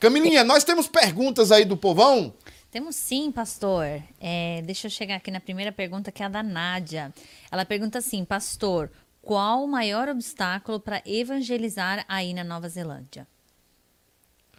Camilinha, 0.04 0.44
nós 0.44 0.66
temos 0.66 0.86
perguntas 0.86 1.50
aí 1.50 1.64
do 1.64 1.78
povão? 1.78 2.34
Temos 2.70 2.94
sim, 2.94 3.32
pastor. 3.32 3.86
É, 4.20 4.62
deixa 4.66 4.88
eu 4.88 4.92
chegar 4.92 5.16
aqui 5.16 5.32
na 5.32 5.40
primeira 5.40 5.72
pergunta, 5.72 6.12
que 6.12 6.22
é 6.22 6.26
a 6.26 6.30
da 6.30 6.44
Nádia. 6.44 7.14
Ela 7.50 7.64
pergunta 7.64 8.00
assim, 8.00 8.26
pastor, 8.26 8.92
qual 9.22 9.64
o 9.64 9.68
maior 9.68 10.10
obstáculo 10.10 10.78
para 10.78 11.02
evangelizar 11.06 12.04
aí 12.06 12.34
na 12.34 12.44
Nova 12.44 12.68
Zelândia? 12.68 13.26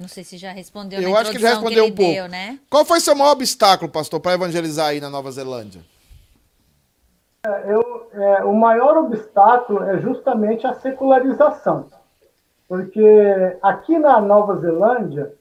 Não 0.00 0.08
sei 0.08 0.24
se 0.24 0.38
já 0.38 0.50
respondeu 0.50 0.98
Eu 1.02 1.10
na 1.10 1.18
acho 1.18 1.32
que 1.32 1.38
já 1.38 1.50
respondeu 1.50 1.84
ele 1.84 1.92
um 1.92 1.94
pouco. 1.94 2.12
deu, 2.14 2.26
né? 2.26 2.58
Qual 2.70 2.86
foi 2.86 2.98
seu 2.98 3.14
maior 3.14 3.32
obstáculo, 3.32 3.90
pastor, 3.90 4.20
para 4.20 4.32
evangelizar 4.32 4.86
aí 4.86 4.98
na 4.98 5.10
Nova 5.10 5.30
Zelândia? 5.30 5.82
Eu, 7.66 8.08
é, 8.14 8.44
o 8.44 8.54
maior 8.54 8.96
obstáculo 8.96 9.82
é 9.82 10.00
justamente 10.00 10.66
a 10.66 10.72
secularização. 10.72 11.90
Porque 12.74 13.56
aqui 13.62 13.96
na 14.00 14.20
Nova 14.20 14.56
Zelândia, 14.56 15.32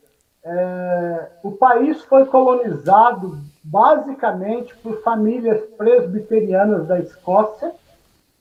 é, 0.46 1.30
o 1.42 1.52
país 1.54 2.04
foi 2.04 2.26
colonizado 2.26 3.40
basicamente 3.64 4.76
por 4.84 5.02
famílias 5.02 5.60
presbiterianas 5.76 6.86
da 6.86 7.00
Escócia 7.00 7.72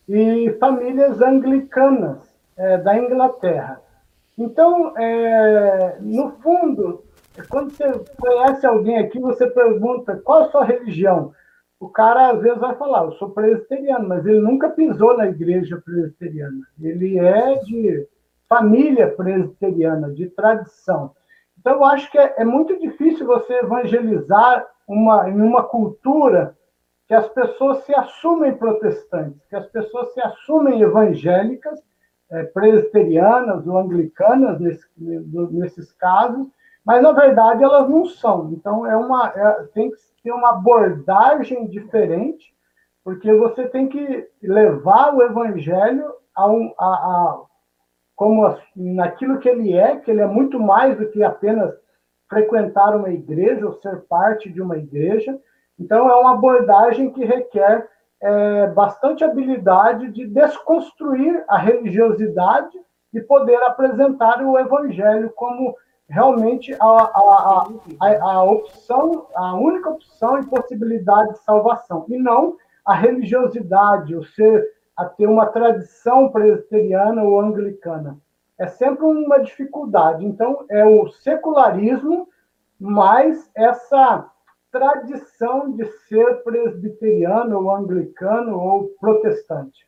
e 0.07 0.55
famílias 0.61 1.23
anglicanas 1.23 2.19
é, 2.55 2.77
da 2.77 2.95
Inglaterra. 2.95 3.81
Então, 4.37 4.93
é, 4.99 5.97
no 5.99 6.33
fundo, 6.43 7.03
quando 7.49 7.71
você 7.71 7.99
conhece 8.21 8.67
alguém 8.67 8.99
aqui, 8.99 9.19
você 9.19 9.47
pergunta 9.47 10.21
qual 10.23 10.43
a 10.43 10.51
sua 10.51 10.65
religião. 10.65 11.33
O 11.81 11.89
cara 11.89 12.33
às 12.33 12.43
vezes 12.43 12.59
vai 12.59 12.75
falar, 12.75 13.05
eu 13.05 13.13
sou 13.13 13.31
presbiteriano, 13.31 14.07
mas 14.07 14.27
ele 14.27 14.41
nunca 14.41 14.69
pisou 14.69 15.17
na 15.17 15.29
igreja 15.29 15.81
presbiteriana. 15.83 16.61
Ele 16.79 17.19
é 17.19 17.55
de 17.61 18.07
família 18.53 19.09
presbiteriana, 19.09 20.11
de 20.11 20.27
tradição. 20.29 21.13
Então, 21.59 21.75
eu 21.75 21.85
acho 21.85 22.11
que 22.11 22.19
é, 22.19 22.35
é 22.39 22.45
muito 22.45 22.79
difícil 22.79 23.27
você 23.27 23.55
evangelizar 23.55 24.67
uma, 24.87 25.31
em 25.31 25.41
uma 25.41 25.63
cultura 25.63 26.55
que 27.09 27.15
as 27.15 27.29
pessoas 27.31 27.79
se 27.85 27.95
assumem 27.95 28.55
protestantes, 28.55 29.41
que 29.49 29.57
as 29.57 29.67
pessoas 29.69 30.13
se 30.13 30.21
assumem 30.21 30.83
evangélicas, 30.83 31.81
é, 32.31 32.45
presbiterianas 32.45 33.67
ou 33.67 33.79
anglicanas, 33.79 34.59
nesse- 34.61 34.89
nesses 34.99 35.93
casos, 35.93 36.47
mas 36.85 37.03
na 37.03 37.13
verdade 37.13 37.63
elas 37.65 37.89
não 37.89 38.05
são. 38.07 38.51
Então 38.53 38.87
é 38.87 38.97
uma, 38.97 39.29
é- 39.35 39.65
tem 39.75 39.91
que 39.91 39.97
ter 40.23 40.33
uma 40.33 40.51
abordagem 40.51 41.67
diferente, 41.69 42.55
porque 43.05 43.33
você 43.33 43.67
tem 43.67 43.89
que 43.89 44.29
levar 44.43 45.15
o 45.15 45.23
evangelho 45.23 46.13
a 46.35 46.47
um, 46.51 46.73
a, 46.79 46.87
a- 46.87 47.41
como 48.23 48.57
naquilo 48.77 49.41
que 49.41 49.49
ele 49.49 49.77
é, 49.77 49.97
que 49.97 50.09
ele 50.09 50.21
é 50.21 50.27
muito 50.27 50.61
mais 50.61 50.97
do 50.97 51.09
que 51.09 51.25
apenas 51.25 51.75
frequentar 52.29 52.95
uma 52.95 53.11
igreja 53.11 53.67
ou 53.67 53.73
ser 53.73 54.03
parte 54.03 54.49
de 54.49 54.63
uma 54.63 54.79
igreja. 54.79 55.37
Então, 55.77 56.09
é 56.09 56.15
uma 56.15 56.35
abordagem 56.35 57.11
que 57.11 57.25
requer 57.25 57.89
é, 58.21 58.69
bastante 58.69 59.25
habilidade 59.25 60.13
de 60.13 60.25
desconstruir 60.29 61.45
a 61.49 61.59
religiosidade 61.59 62.79
e 63.13 63.21
poder 63.21 63.61
apresentar 63.65 64.41
o 64.41 64.57
evangelho 64.57 65.29
como 65.35 65.75
realmente 66.09 66.73
a, 66.75 66.87
a, 66.87 67.67
a, 68.01 68.35
a 68.35 68.45
opção, 68.45 69.27
a 69.35 69.55
única 69.57 69.91
opção 69.91 70.39
e 70.39 70.47
possibilidade 70.47 71.33
de 71.33 71.39
salvação, 71.41 72.07
e 72.09 72.17
não 72.17 72.57
a 72.87 72.95
religiosidade, 72.95 74.15
o 74.15 74.23
ser 74.23 74.65
a 74.97 75.05
ter 75.05 75.27
uma 75.27 75.47
tradição 75.47 76.29
presbiteriana 76.31 77.23
ou 77.23 77.41
anglicana. 77.41 78.19
É 78.59 78.67
sempre 78.67 79.05
uma 79.05 79.39
dificuldade. 79.39 80.25
Então, 80.25 80.65
é 80.69 80.85
o 80.85 81.09
secularismo 81.11 82.29
mais 82.79 83.51
essa 83.55 84.31
tradição 84.71 85.73
de 85.73 85.85
ser 86.09 86.43
presbiteriano 86.43 87.59
ou 87.63 87.75
anglicano 87.75 88.59
ou 88.59 88.89
protestante. 89.01 89.87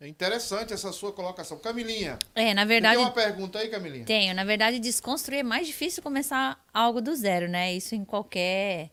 É 0.00 0.08
interessante 0.08 0.72
essa 0.72 0.92
sua 0.92 1.12
colocação. 1.12 1.58
Camilinha, 1.58 2.18
É, 2.34 2.54
na 2.54 2.62
você 2.62 2.68
verdade, 2.68 2.96
tem 2.96 3.04
uma 3.04 3.12
pergunta 3.12 3.58
aí, 3.58 3.68
Camilinha? 3.68 4.06
tenho. 4.06 4.34
Na 4.34 4.44
verdade, 4.44 4.78
desconstruir 4.78 5.40
é 5.40 5.42
mais 5.42 5.66
difícil 5.66 6.02
começar 6.02 6.58
algo 6.72 7.02
do 7.02 7.14
zero, 7.14 7.48
né? 7.48 7.72
Isso 7.74 7.94
em 7.94 8.02
qualquer 8.02 8.90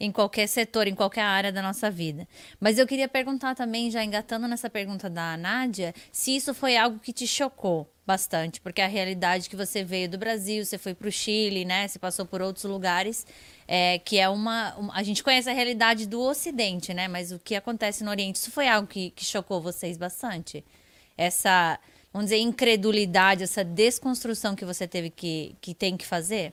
em 0.00 0.10
qualquer 0.10 0.46
setor, 0.48 0.88
em 0.88 0.94
qualquer 0.94 1.20
área 1.22 1.52
da 1.52 1.60
nossa 1.60 1.90
vida. 1.90 2.26
Mas 2.58 2.78
eu 2.78 2.86
queria 2.86 3.06
perguntar 3.06 3.54
também, 3.54 3.90
já 3.90 4.02
engatando 4.02 4.48
nessa 4.48 4.70
pergunta 4.70 5.10
da 5.10 5.36
Nádia, 5.36 5.94
se 6.10 6.34
isso 6.34 6.54
foi 6.54 6.76
algo 6.76 6.98
que 6.98 7.12
te 7.12 7.26
chocou 7.26 7.86
bastante, 8.06 8.60
porque 8.60 8.80
a 8.80 8.88
realidade 8.88 9.48
que 9.48 9.54
você 9.54 9.84
veio 9.84 10.08
do 10.08 10.18
Brasil, 10.18 10.64
você 10.64 10.78
foi 10.78 10.94
para 10.94 11.06
o 11.06 11.12
Chile, 11.12 11.64
né? 11.64 11.86
Você 11.86 11.98
passou 11.98 12.24
por 12.26 12.40
outros 12.42 12.64
lugares, 12.64 13.26
é, 13.68 13.98
que 14.00 14.18
é 14.18 14.28
uma, 14.28 14.74
uma- 14.76 14.94
A 14.96 15.02
gente 15.02 15.22
conhece 15.22 15.48
a 15.50 15.52
realidade 15.52 16.06
do 16.06 16.20
Ocidente, 16.20 16.92
né? 16.94 17.06
Mas 17.06 17.30
o 17.30 17.38
que 17.38 17.54
acontece 17.54 18.02
no 18.02 18.10
Oriente, 18.10 18.36
isso 18.36 18.50
foi 18.50 18.66
algo 18.66 18.88
que, 18.88 19.10
que 19.10 19.24
chocou 19.24 19.60
vocês 19.60 19.96
bastante? 19.98 20.64
Essa, 21.16 21.78
vamos 22.12 22.26
dizer, 22.30 22.38
incredulidade, 22.38 23.42
essa 23.44 23.62
desconstrução 23.62 24.56
que 24.56 24.64
você 24.64 24.88
teve 24.88 25.10
que, 25.10 25.54
que 25.60 25.74
tem 25.74 25.96
que 25.96 26.06
fazer? 26.06 26.52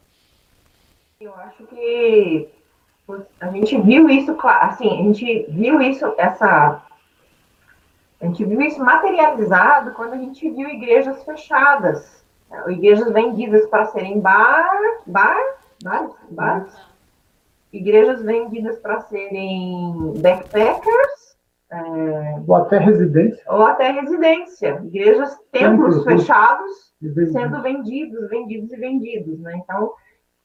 Eu 1.20 1.34
acho 1.34 1.66
que 1.66 2.48
a 3.40 3.50
gente 3.52 3.80
viu 3.82 4.10
isso, 4.10 4.36
assim, 4.44 5.00
a 5.00 5.04
gente 5.04 5.46
viu 5.50 5.82
isso, 5.82 6.14
essa. 6.18 6.84
A 8.20 8.26
gente 8.26 8.44
viu 8.44 8.60
isso 8.62 8.84
materializado 8.84 9.92
quando 9.92 10.14
a 10.14 10.18
gente 10.18 10.50
viu 10.50 10.68
igrejas 10.68 11.24
fechadas, 11.24 12.26
né, 12.50 12.64
igrejas 12.70 13.12
vendidas 13.14 13.66
para 13.68 13.86
serem 13.86 14.20
bar, 14.20 14.70
bar, 15.06 15.38
bar, 15.84 16.10
bares, 16.32 16.76
igrejas 17.72 18.22
vendidas 18.24 18.78
para 18.80 19.02
serem 19.02 20.14
backpackers, 20.20 21.38
é, 21.70 22.42
Ou 22.48 22.56
até 22.56 22.80
residência. 22.80 23.44
ou 23.48 23.64
até 23.64 23.92
residência, 23.92 24.82
igrejas, 24.86 25.38
templos 25.52 25.96
Templos, 25.96 26.04
fechados 26.06 26.94
sendo 27.32 27.62
vendidos, 27.62 28.30
vendidos 28.30 28.72
e 28.72 28.78
vendidos, 28.78 29.40
né? 29.40 29.58
Então, 29.58 29.94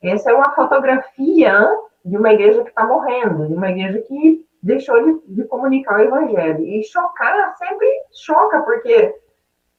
essa 0.02 0.30
é 0.30 0.34
uma 0.34 0.54
fotografia 0.54 1.78
de 2.04 2.16
uma 2.16 2.32
igreja 2.32 2.62
que 2.62 2.70
está 2.70 2.84
morrendo, 2.84 3.46
de 3.46 3.54
uma 3.54 3.70
igreja 3.70 4.00
que 4.02 4.44
deixou 4.62 5.02
de, 5.04 5.34
de 5.34 5.44
comunicar 5.44 5.98
o 5.98 6.02
evangelho. 6.02 6.64
E 6.64 6.82
chocar 6.84 7.56
sempre 7.56 7.88
choca, 8.12 8.60
porque 8.62 9.14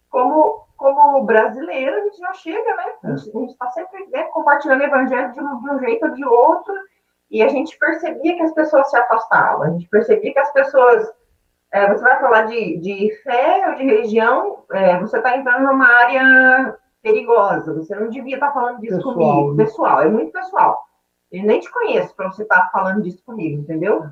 como, 0.09 0.65
como 0.77 1.23
brasileiro, 1.23 1.95
a 1.95 1.99
gente 2.01 2.17
já 2.17 2.33
chega, 2.33 2.75
né? 2.75 2.93
A 3.03 3.15
gente 3.15 3.51
está 3.51 3.69
sempre 3.71 4.07
né, 4.07 4.23
compartilhando 4.25 4.81
o 4.81 4.85
evangelho 4.85 5.31
de 5.33 5.39
um, 5.39 5.59
de 5.59 5.71
um 5.71 5.79
jeito 5.79 6.05
ou 6.05 6.13
de 6.13 6.25
outro, 6.25 6.73
e 7.31 7.41
a 7.41 7.47
gente 7.47 7.77
percebia 7.77 8.35
que 8.35 8.43
as 8.43 8.53
pessoas 8.53 8.89
se 8.89 8.97
afastavam, 8.97 9.63
a 9.63 9.69
gente 9.71 9.87
percebia 9.89 10.33
que 10.33 10.39
as 10.39 10.53
pessoas 10.53 11.11
é, 11.71 11.91
você 11.91 12.03
vai 12.03 12.19
falar 12.19 12.43
de, 12.43 12.77
de 12.77 13.11
fé 13.23 13.65
ou 13.67 13.75
de 13.75 13.83
religião, 13.83 14.63
é, 14.71 14.99
você 14.99 15.17
está 15.17 15.35
entrando 15.35 15.63
numa 15.63 15.87
área 15.87 16.77
perigosa. 17.03 17.73
Você 17.73 17.93
não 17.95 18.09
devia 18.09 18.35
estar 18.35 18.51
falando 18.53 18.79
disso 18.79 18.95
Pessoal, 18.95 19.15
comigo. 19.15 19.53
né? 19.55 19.63
Pessoal, 19.65 20.01
é 20.01 20.09
muito 20.09 20.31
pessoal. 20.31 20.81
Eu 21.31 21.43
nem 21.43 21.59
te 21.59 21.71
conheço 21.71 22.15
para 22.15 22.31
você 22.31 22.43
estar 22.43 22.71
falando 22.71 23.01
disso 23.03 23.21
comigo, 23.25 23.61
entendeu? 23.61 24.05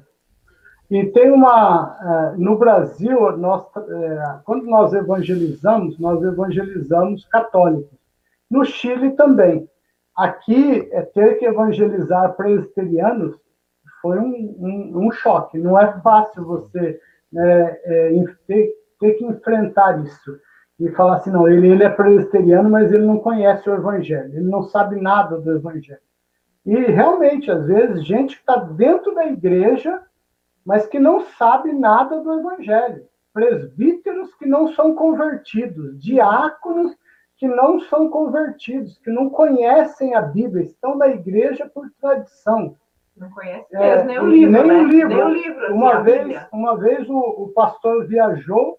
E 0.90 1.06
tem 1.08 1.32
uma. 1.32 1.98
eh, 2.02 2.38
No 2.38 2.58
Brasil, 2.58 3.38
nós, 3.38 3.64
eh, 3.78 4.40
quando 4.44 4.66
nós 4.66 4.94
evangelizamos, 4.94 5.98
nós 5.98 6.22
evangelizamos 6.22 7.26
católicos. 7.26 7.98
No 8.50 8.66
Chile 8.66 9.12
também. 9.12 9.70
Aqui, 10.14 10.90
é 10.92 11.04
ter 11.04 11.40
que 11.40 11.46
evangelizar 11.46 12.34
presbiterianos 12.36 13.40
foi 14.02 14.20
um, 14.20 14.56
um, 14.60 15.08
um 15.08 15.12
choque. 15.12 15.58
Não 15.58 15.80
é 15.80 16.00
fácil 16.02 16.44
você 16.44 17.00
né, 17.32 17.66
ter, 18.46 18.74
ter 19.00 19.14
que 19.14 19.24
enfrentar 19.26 20.04
isso. 20.04 20.38
E 20.84 20.92
falar 20.92 21.18
assim, 21.18 21.32
não, 21.32 21.48
ele, 21.48 21.68
ele 21.68 21.84
é 21.84 21.90
presbiteriano, 21.90 22.70
mas 22.70 22.92
ele 22.92 23.06
não 23.06 23.20
conhece 23.20 23.70
o 23.70 23.74
evangelho, 23.74 24.36
ele 24.36 24.50
não 24.50 24.64
sabe 24.64 25.00
nada 25.00 25.38
do 25.38 25.56
evangelho. 25.56 26.02
E 26.66 26.76
realmente, 26.76 27.50
às 27.50 27.66
vezes, 27.66 28.06
gente 28.06 28.36
que 28.36 28.42
está 28.42 28.56
dentro 28.56 29.14
da 29.16 29.26
igreja 29.26 30.02
mas 30.66 30.88
que 30.88 31.00
não 31.00 31.22
sabe 31.22 31.74
nada 31.74 32.20
do 32.22 32.40
Evangelho. 32.40 33.06
Presbíteros 33.34 34.34
que 34.36 34.46
não 34.46 34.74
são 34.74 34.94
convertidos, 34.94 36.00
diáconos 36.00 36.96
que 37.38 37.48
não 37.48 37.80
são 37.80 38.10
convertidos, 38.10 39.00
que 39.00 39.10
não 39.10 39.30
conhecem 39.30 40.14
a 40.14 40.22
Bíblia, 40.22 40.64
estão 40.64 40.96
na 40.96 41.08
igreja 41.08 41.70
por 41.74 41.90
tradição. 42.00 42.76
Não 43.18 43.30
conhece 43.32 43.66
É, 43.74 44.04
mesmo, 44.04 44.08
nem 44.08 44.20
o 44.20 44.28
livro, 44.28 44.52
nem 44.52 44.68
né? 44.68 44.74
o 44.76 44.86
livro. 44.86 45.10
Nem 45.10 45.24
o 45.24 45.30
livro, 45.30 45.66
assim, 45.66 45.74
Uma 45.74 46.00
vez, 46.02 46.48
uma 46.52 46.78
vez 46.78 47.10
o, 47.10 47.18
o 47.18 47.52
pastor 47.54 48.06
viajou, 48.06 48.78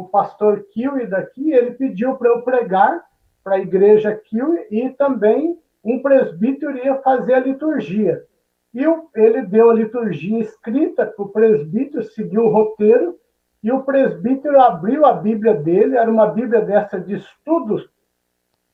o 0.00 0.08
pastor 0.08 0.64
Kiwi 0.72 1.06
daqui, 1.06 1.52
ele 1.52 1.72
pediu 1.72 2.14
para 2.16 2.28
eu 2.28 2.42
pregar 2.42 3.04
para 3.44 3.56
a 3.56 3.60
igreja 3.60 4.14
Kiwi 4.14 4.66
e 4.70 4.90
também 4.90 5.58
um 5.84 6.00
presbítero 6.00 6.76
ia 6.76 6.96
fazer 6.96 7.34
a 7.34 7.40
liturgia. 7.40 8.24
E 8.72 8.82
ele 9.14 9.42
deu 9.42 9.70
a 9.70 9.74
liturgia 9.74 10.38
escrita 10.38 11.06
para 11.06 11.24
o 11.24 11.28
presbítero, 11.28 12.04
seguiu 12.04 12.44
o 12.44 12.50
roteiro, 12.50 13.18
e 13.62 13.70
o 13.70 13.82
presbítero 13.82 14.60
abriu 14.60 15.04
a 15.04 15.12
Bíblia 15.12 15.54
dele, 15.54 15.96
era 15.96 16.10
uma 16.10 16.26
Bíblia 16.26 16.62
dessa 16.62 16.98
de 16.98 17.16
estudos, 17.16 17.88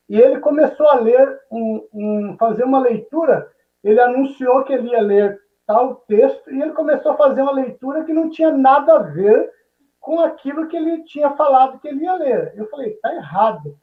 e 0.07 0.17
ele 0.17 0.39
começou 0.39 0.87
a 0.89 0.95
ler, 0.95 1.39
um, 1.51 1.85
um, 1.93 2.35
fazer 2.39 2.63
uma 2.63 2.79
leitura. 2.79 3.49
Ele 3.83 3.99
anunciou 3.99 4.63
que 4.63 4.71
ele 4.71 4.89
ia 4.89 5.01
ler 5.01 5.41
tal 5.65 5.95
texto, 6.07 6.49
e 6.49 6.61
ele 6.61 6.71
começou 6.71 7.11
a 7.11 7.17
fazer 7.17 7.41
uma 7.41 7.51
leitura 7.51 8.05
que 8.05 8.13
não 8.13 8.29
tinha 8.29 8.51
nada 8.51 8.95
a 8.95 8.99
ver 8.99 9.51
com 10.07 10.21
aquilo 10.21 10.69
que 10.69 10.77
ele 10.77 11.03
tinha 11.03 11.31
falado 11.31 11.79
que 11.79 11.89
ele 11.89 12.05
ia 12.05 12.13
ler. 12.13 12.53
Eu 12.55 12.69
falei, 12.69 12.91
tá 13.01 13.13
errado. 13.13 13.77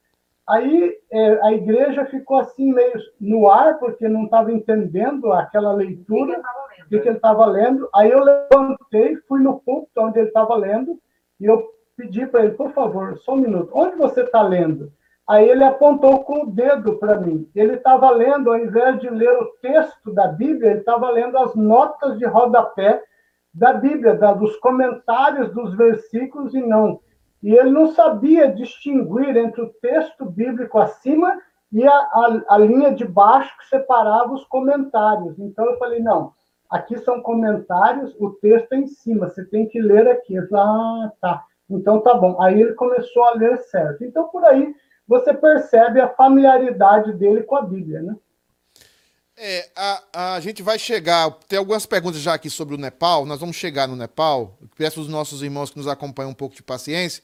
Aí 0.49 0.99
é, 1.13 1.47
a 1.47 1.53
igreja 1.53 2.07
ficou 2.07 2.39
assim 2.39 2.73
meio 2.73 2.95
no 3.21 3.51
ar, 3.51 3.79
porque 3.79 4.09
não 4.09 4.25
estava 4.25 4.51
entendendo 4.51 5.31
aquela 5.35 5.75
leitura, 5.75 6.41
o 6.41 6.89
que, 6.89 6.99
que 6.99 7.09
ele 7.09 7.17
estava 7.17 7.45
lendo. 7.45 7.87
Aí 7.95 8.11
eu 8.11 8.21
levantei, 8.25 9.17
fui 9.29 9.43
no 9.43 9.61
púlpito 9.61 10.01
onde 10.01 10.19
ele 10.19 10.29
estava 10.29 10.55
lendo, 10.55 10.99
e 11.39 11.45
eu 11.45 11.63
pedi 11.95 12.27
para 12.27 12.45
ele, 12.45 12.55
por 12.55 12.73
favor, 12.73 13.19
só 13.19 13.35
um 13.35 13.43
minuto, 13.43 13.71
onde 13.75 13.95
você 13.97 14.23
está 14.23 14.41
lendo? 14.41 14.91
Aí 15.29 15.47
ele 15.47 15.63
apontou 15.63 16.25
com 16.25 16.45
o 16.45 16.51
dedo 16.51 16.97
para 16.97 17.21
mim. 17.21 17.47
Ele 17.55 17.75
estava 17.75 18.11
lendo, 18.11 18.51
ao 18.51 18.59
invés 18.59 18.99
de 18.99 19.11
ler 19.11 19.33
o 19.43 19.53
texto 19.61 20.11
da 20.11 20.29
Bíblia, 20.29 20.71
ele 20.71 20.81
estava 20.81 21.11
lendo 21.11 21.37
as 21.37 21.55
notas 21.55 22.19
de 22.19 22.25
rodapé 22.25 23.03
da 23.55 23.73
Bíblia, 23.73 24.15
da, 24.15 24.33
dos 24.33 24.57
comentários 24.57 25.55
dos 25.55 25.77
versículos 25.77 26.53
e 26.55 26.61
não. 26.61 27.01
E 27.43 27.55
ele 27.55 27.71
não 27.71 27.93
sabia 27.93 28.53
distinguir 28.53 29.37
entre 29.37 29.63
o 29.63 29.73
texto 29.81 30.25
bíblico 30.25 30.79
acima 30.79 31.41
e 31.71 31.87
a, 31.87 31.93
a, 31.93 32.43
a 32.49 32.59
linha 32.59 32.95
de 32.95 33.05
baixo 33.05 33.57
que 33.59 33.69
separava 33.69 34.33
os 34.33 34.45
comentários. 34.47 35.39
Então 35.39 35.67
eu 35.67 35.79
falei, 35.79 36.01
não, 36.01 36.33
aqui 36.69 36.99
são 36.99 37.21
comentários, 37.21 38.17
o 38.19 38.31
texto 38.31 38.73
é 38.73 38.79
em 38.79 38.87
cima, 38.87 39.29
você 39.29 39.45
tem 39.45 39.69
que 39.69 39.81
ler 39.81 40.09
aqui. 40.09 40.35
Falei, 40.49 40.65
ah, 40.67 41.13
tá. 41.21 41.45
Então 41.71 42.01
tá 42.01 42.15
bom. 42.15 42.41
Aí 42.43 42.61
ele 42.61 42.75
começou 42.75 43.25
a 43.25 43.35
ler 43.35 43.59
certo. 43.59 44.05
Então 44.05 44.29
por 44.29 44.45
aí 44.45 44.75
você 45.07 45.33
percebe 45.33 46.01
a 46.01 46.09
familiaridade 46.09 47.13
dele 47.13 47.43
com 47.43 47.57
a 47.57 47.63
Bíblia, 47.63 48.03
né? 48.03 48.17
É, 49.37 49.69
a, 49.75 50.35
a 50.35 50.41
gente 50.41 50.63
vai 50.63 50.79
chegar. 50.79 51.31
Tem 51.49 51.59
algumas 51.59 51.87
perguntas 51.87 52.21
já 52.21 52.35
aqui 52.35 52.49
sobre 52.49 52.75
o 52.75 52.79
Nepal. 52.79 53.27
Nós 53.27 53.41
vamos 53.41 53.57
chegar 53.57 53.89
no 53.89 53.97
Nepal. 53.97 54.57
Peço 54.77 55.01
aos 55.01 55.09
nossos 55.09 55.43
irmãos 55.43 55.71
que 55.71 55.77
nos 55.77 55.89
acompanham 55.89 56.31
um 56.31 56.35
pouco 56.35 56.55
de 56.55 56.63
paciência, 56.63 57.23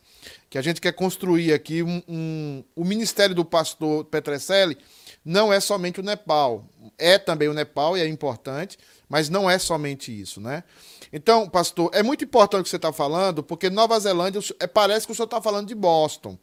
que 0.48 0.58
a 0.58 0.62
gente 0.62 0.80
quer 0.80 0.92
construir 0.92 1.52
aqui 1.52 1.82
um, 1.82 2.02
um 2.08 2.64
o 2.74 2.84
ministério 2.84 3.34
do 3.34 3.44
pastor 3.44 4.04
Petrecelli 4.04 4.76
não 5.24 5.52
é 5.52 5.60
somente 5.60 6.00
o 6.00 6.02
Nepal. 6.02 6.64
É 6.98 7.18
também 7.18 7.48
o 7.48 7.54
Nepal 7.54 7.96
e 7.96 8.00
é 8.00 8.08
importante, 8.08 8.78
mas 9.08 9.28
não 9.28 9.48
é 9.48 9.58
somente 9.58 10.18
isso, 10.18 10.40
né? 10.40 10.64
Então, 11.12 11.48
pastor, 11.48 11.90
é 11.92 12.02
muito 12.02 12.24
importante 12.24 12.60
o 12.60 12.64
que 12.64 12.70
você 12.70 12.76
está 12.76 12.92
falando, 12.92 13.42
porque 13.42 13.68
Nova 13.68 13.98
Zelândia 13.98 14.40
é, 14.58 14.66
parece 14.66 15.06
que 15.06 15.12
o 15.12 15.14
senhor 15.14 15.26
está 15.26 15.40
falando 15.40 15.68
de 15.68 15.74
Boston. 15.74 16.38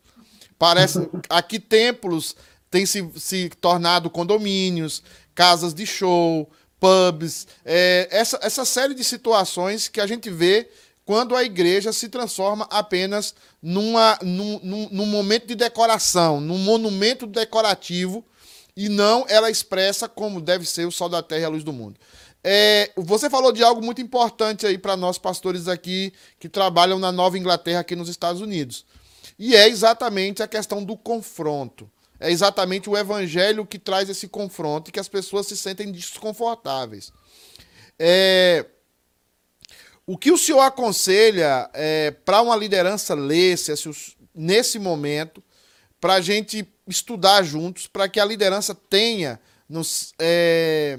Parece 0.59 1.09
aqui 1.29 1.59
templos 1.59 2.35
têm 2.69 2.85
se, 2.85 3.09
se 3.15 3.49
tornado 3.61 4.09
condomínios, 4.09 5.01
casas 5.37 5.71
de 5.71 5.85
show, 5.85 6.49
pubs, 6.79 7.45
é, 7.63 8.07
essa, 8.09 8.39
essa 8.41 8.65
série 8.65 8.95
de 8.95 9.03
situações 9.03 9.87
que 9.87 10.01
a 10.01 10.07
gente 10.07 10.31
vê 10.31 10.67
quando 11.05 11.35
a 11.35 11.43
igreja 11.43 11.93
se 11.93 12.09
transforma 12.09 12.67
apenas 12.71 13.35
numa, 13.61 14.17
num, 14.23 14.59
num, 14.63 14.89
num 14.89 15.05
momento 15.05 15.45
de 15.45 15.53
decoração, 15.53 16.41
num 16.41 16.57
monumento 16.57 17.27
decorativo, 17.27 18.25
e 18.75 18.89
não 18.89 19.25
ela 19.29 19.51
expressa 19.51 20.09
como 20.09 20.41
deve 20.41 20.65
ser 20.65 20.87
o 20.87 20.91
sol 20.91 21.07
da 21.07 21.21
terra 21.21 21.41
e 21.41 21.45
a 21.45 21.49
luz 21.49 21.63
do 21.63 21.71
mundo. 21.71 21.99
É, 22.43 22.91
você 22.95 23.29
falou 23.29 23.51
de 23.51 23.63
algo 23.63 23.85
muito 23.85 24.01
importante 24.01 24.65
aí 24.65 24.77
para 24.79 24.97
nós 24.97 25.19
pastores 25.19 25.67
aqui 25.67 26.11
que 26.39 26.49
trabalham 26.49 26.97
na 26.97 27.11
Nova 27.11 27.37
Inglaterra, 27.37 27.81
aqui 27.81 27.95
nos 27.95 28.09
Estados 28.09 28.41
Unidos. 28.41 28.85
E 29.37 29.55
é 29.55 29.67
exatamente 29.67 30.41
a 30.41 30.47
questão 30.47 30.83
do 30.83 30.97
confronto. 30.97 31.87
É 32.19 32.31
exatamente 32.31 32.89
o 32.89 32.97
evangelho 32.97 33.65
que 33.65 33.77
traz 33.77 34.09
esse 34.09 34.27
confronto 34.27 34.89
e 34.89 34.91
que 34.91 34.99
as 34.99 35.07
pessoas 35.07 35.47
se 35.47 35.55
sentem 35.55 35.91
desconfortáveis. 35.91 37.11
É, 37.99 38.65
o 40.05 40.17
que 40.17 40.31
o 40.31 40.37
senhor 40.37 40.61
aconselha 40.61 41.69
é, 41.73 42.11
para 42.11 42.41
uma 42.41 42.55
liderança 42.55 43.13
ler 43.13 43.57
nesse 44.33 44.79
momento, 44.79 45.43
para 45.99 46.15
a 46.15 46.21
gente 46.21 46.67
estudar 46.87 47.43
juntos, 47.43 47.87
para 47.87 48.07
que 48.07 48.19
a 48.19 48.25
liderança 48.25 48.73
tenha. 48.73 49.39
Nos, 49.67 50.13
é, 50.17 50.97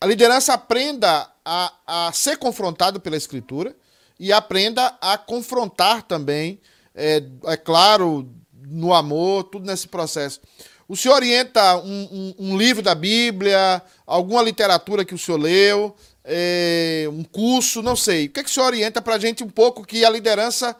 a 0.00 0.06
liderança 0.06 0.52
aprenda 0.52 1.32
a, 1.44 1.72
a 1.86 2.12
ser 2.12 2.36
confrontado 2.36 3.00
pela 3.00 3.16
Escritura 3.16 3.74
e 4.18 4.32
aprenda 4.32 4.98
a 5.00 5.16
confrontar 5.16 6.02
também 6.02 6.60
é, 6.94 7.22
é 7.46 7.56
claro, 7.56 8.28
no 8.70 8.94
amor, 8.94 9.44
tudo 9.44 9.66
nesse 9.66 9.88
processo. 9.88 10.40
O 10.88 10.96
senhor 10.96 11.14
orienta 11.14 11.76
um, 11.76 12.34
um, 12.38 12.50
um 12.50 12.58
livro 12.58 12.82
da 12.82 12.94
Bíblia, 12.94 13.82
alguma 14.06 14.42
literatura 14.42 15.04
que 15.04 15.14
o 15.14 15.18
senhor 15.18 15.38
leu, 15.38 15.94
é, 16.24 17.06
um 17.12 17.22
curso, 17.22 17.82
não 17.82 17.94
sei. 17.96 18.26
O 18.26 18.30
que, 18.30 18.40
é 18.40 18.42
que 18.42 18.50
o 18.50 18.52
senhor 18.52 18.66
orienta 18.66 19.00
para 19.00 19.14
a 19.14 19.18
gente 19.18 19.44
um 19.44 19.48
pouco 19.48 19.84
que 19.84 20.04
a 20.04 20.10
liderança 20.10 20.76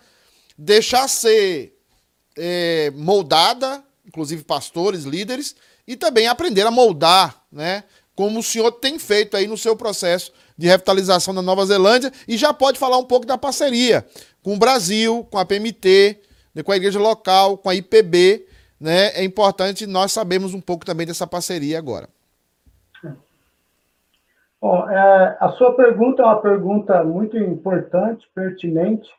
deixar 0.57 1.09
ser 1.09 1.76
é, 2.36 2.93
moldada, 2.95 3.82
inclusive 4.07 4.43
pastores, 4.45 5.05
líderes, 5.05 5.55
e 5.86 5.97
também 5.97 6.26
aprender 6.26 6.66
a 6.66 6.70
moldar, 6.70 7.43
né? 7.51 7.84
Como 8.14 8.41
o 8.41 8.43
senhor 8.43 8.70
tem 8.72 8.99
feito 8.99 9.36
aí 9.36 9.47
no 9.47 9.57
seu 9.57 9.74
processo 9.74 10.32
de 10.57 10.66
revitalização 10.66 11.34
da 11.34 11.41
Nova 11.41 11.64
Zelândia 11.64 12.12
e 12.28 12.36
já 12.36 12.53
pode 12.53 12.78
falar 12.78 12.99
um 12.99 13.05
pouco 13.05 13.26
da 13.26 13.38
parceria 13.38 14.07
com 14.43 14.55
o 14.55 14.59
Brasil, 14.59 15.26
com 15.30 15.38
a 15.38 15.45
PMT, 15.45 16.20
com 16.64 16.72
a 16.72 16.76
igreja 16.76 16.98
local, 16.98 17.59
com 17.59 17.68
a 17.68 17.74
IPB. 17.74 18.46
Né? 18.80 19.09
É 19.14 19.24
importante 19.24 19.86
nós 19.86 20.12
sabermos 20.12 20.55
um 20.55 20.61
pouco 20.61 20.84
também 20.84 21.07
dessa 21.07 21.26
parceria 21.26 21.78
agora. 21.78 22.09
Bom, 24.61 24.88
é, 24.90 25.36
a 25.40 25.48
sua 25.51 25.74
pergunta 25.74 26.22
é 26.22 26.26
uma 26.26 26.40
pergunta 26.40 27.03
muito 27.03 27.36
importante, 27.38 28.28
pertinente. 28.34 29.11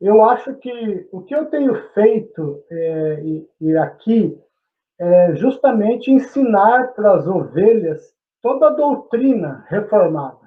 Eu 0.00 0.24
acho 0.24 0.54
que 0.54 1.08
o 1.12 1.22
que 1.22 1.34
eu 1.34 1.46
tenho 1.46 1.74
feito 1.94 2.62
é, 2.70 3.22
e, 3.24 3.48
e 3.60 3.76
aqui 3.76 4.36
é 4.98 5.36
justamente 5.36 6.10
ensinar 6.10 6.94
para 6.94 7.12
as 7.12 7.26
ovelhas 7.26 8.12
toda 8.42 8.66
a 8.66 8.70
doutrina 8.70 9.64
reformada 9.68 10.46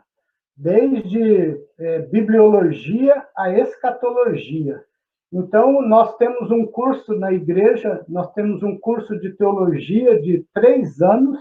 desde 0.59 1.57
é, 1.79 1.99
bibliologia 1.99 3.25
a 3.35 3.49
escatologia. 3.49 4.83
Então, 5.31 5.81
nós 5.81 6.15
temos 6.17 6.49
um 6.49 6.65
curso 6.65 7.13
na 7.13 7.31
igreja, 7.31 8.03
nós 8.07 8.31
temos 8.33 8.63
um 8.63 8.77
curso 8.77 9.19
de 9.19 9.31
teologia 9.33 10.19
de 10.19 10.43
três 10.53 11.01
anos, 11.01 11.39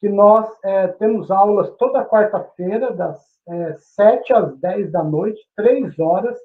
que 0.00 0.08
nós 0.08 0.48
é, 0.64 0.88
temos 0.88 1.30
aulas 1.30 1.70
toda 1.76 2.04
quarta-feira, 2.04 2.92
das 2.92 3.22
é, 3.48 3.74
sete 3.78 4.32
às 4.32 4.56
dez 4.58 4.90
da 4.90 5.02
noite, 5.04 5.40
três 5.56 5.98
horas 5.98 6.36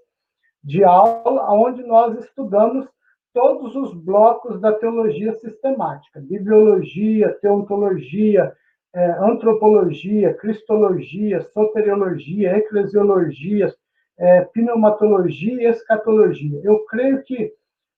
de 0.64 0.84
aula, 0.84 1.52
onde 1.52 1.84
nós 1.84 2.18
estudamos 2.20 2.88
todos 3.34 3.76
os 3.76 3.94
blocos 3.94 4.60
da 4.62 4.72
teologia 4.74 5.34
sistemática, 5.36 6.20
bibliologia, 6.20 7.38
teontologia, 7.42 8.54
é, 8.94 9.12
antropologia, 9.20 10.34
cristologia, 10.34 11.42
soteriologia, 11.42 12.58
eclesiologia, 12.58 13.74
é, 14.20 14.42
pneumatologia 14.42 15.64
e 15.64 15.66
escatologia. 15.66 16.62
Eu 16.64 16.86
creio 16.86 17.24
que 17.24 17.52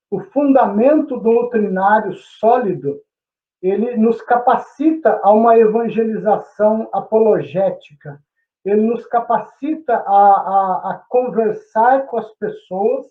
o 0.10 0.20
fundamento 0.20 1.18
doutrinário 1.18 2.14
sólido 2.14 3.02
ele 3.62 3.96
nos 3.96 4.22
capacita 4.22 5.20
a 5.24 5.32
uma 5.32 5.58
evangelização 5.58 6.90
apologética, 6.92 8.20
ele 8.66 8.82
nos 8.82 9.06
capacita 9.08 9.96
a, 9.96 10.02
a, 10.08 10.92
a 10.92 11.04
conversar 11.10 12.08
com 12.08 12.18
as 12.18 12.32
pessoas 12.36 13.08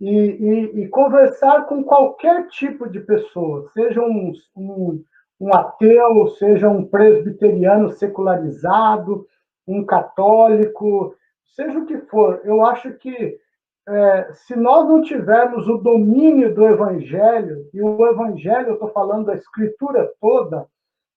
e, 0.00 0.10
e, 0.10 0.82
e, 0.82 0.88
conversar 0.88 1.66
com 1.66 1.84
qualquer 1.84 2.48
tipo 2.48 2.88
de 2.88 3.00
pessoa, 3.00 3.68
seja 3.72 4.00
um, 4.00 4.32
um 4.56 5.04
um 5.40 5.54
ateu, 5.54 6.28
seja 6.38 6.68
um 6.68 6.84
presbiteriano 6.84 7.90
secularizado, 7.92 9.26
um 9.66 9.84
católico, 9.84 11.14
seja 11.54 11.78
o 11.78 11.86
que 11.86 11.98
for. 11.98 12.40
Eu 12.44 12.64
acho 12.64 12.92
que 12.94 13.38
é, 13.86 14.32
se 14.32 14.56
nós 14.56 14.88
não 14.88 15.02
tivermos 15.02 15.68
o 15.68 15.78
domínio 15.78 16.54
do 16.54 16.66
evangelho, 16.66 17.68
e 17.72 17.82
o 17.82 18.06
evangelho, 18.06 18.68
eu 18.68 18.74
estou 18.74 18.90
falando 18.90 19.26
da 19.26 19.34
escritura 19.34 20.10
toda, 20.20 20.66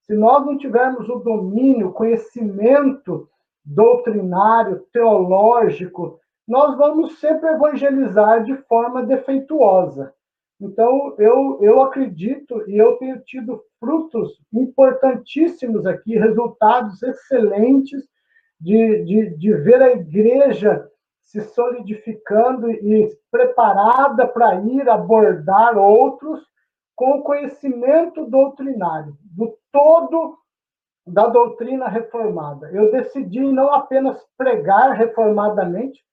se 0.04 0.14
nós 0.14 0.46
não 0.46 0.58
tivermos 0.58 1.08
o 1.10 1.20
domínio, 1.20 1.92
conhecimento 1.92 3.30
doutrinário, 3.64 4.86
teológico 4.94 6.20
nós 6.48 6.78
vamos 6.78 7.20
sempre 7.20 7.50
evangelizar 7.50 8.44
de 8.46 8.56
forma 8.64 9.04
defeituosa. 9.04 10.14
Então, 10.60 11.14
eu, 11.20 11.60
eu 11.62 11.82
acredito 11.82 12.64
e 12.70 12.78
eu 12.78 12.96
tenho 12.96 13.20
tido 13.20 13.62
frutos 13.80 14.40
importantíssimos 14.52 15.86
aqui, 15.86 16.18
resultados 16.18 17.04
excelentes 17.04 18.08
de, 18.60 19.04
de, 19.04 19.38
de 19.38 19.54
ver 19.54 19.82
a 19.82 19.92
igreja 19.92 20.88
se 21.22 21.42
solidificando 21.42 22.72
e 22.72 23.10
preparada 23.30 24.28
para 24.28 24.56
ir 24.62 24.90
abordar 24.90 25.78
outros 25.78 26.42
com 26.96 27.22
conhecimento 27.22 28.26
doutrinário, 28.26 29.16
do 29.22 29.56
todo 29.72 30.38
da 31.06 31.28
doutrina 31.28 31.88
reformada. 31.88 32.70
Eu 32.72 32.92
decidi 32.92 33.40
não 33.40 33.74
apenas 33.74 34.26
pregar 34.38 34.94
reformadamente, 34.94 36.04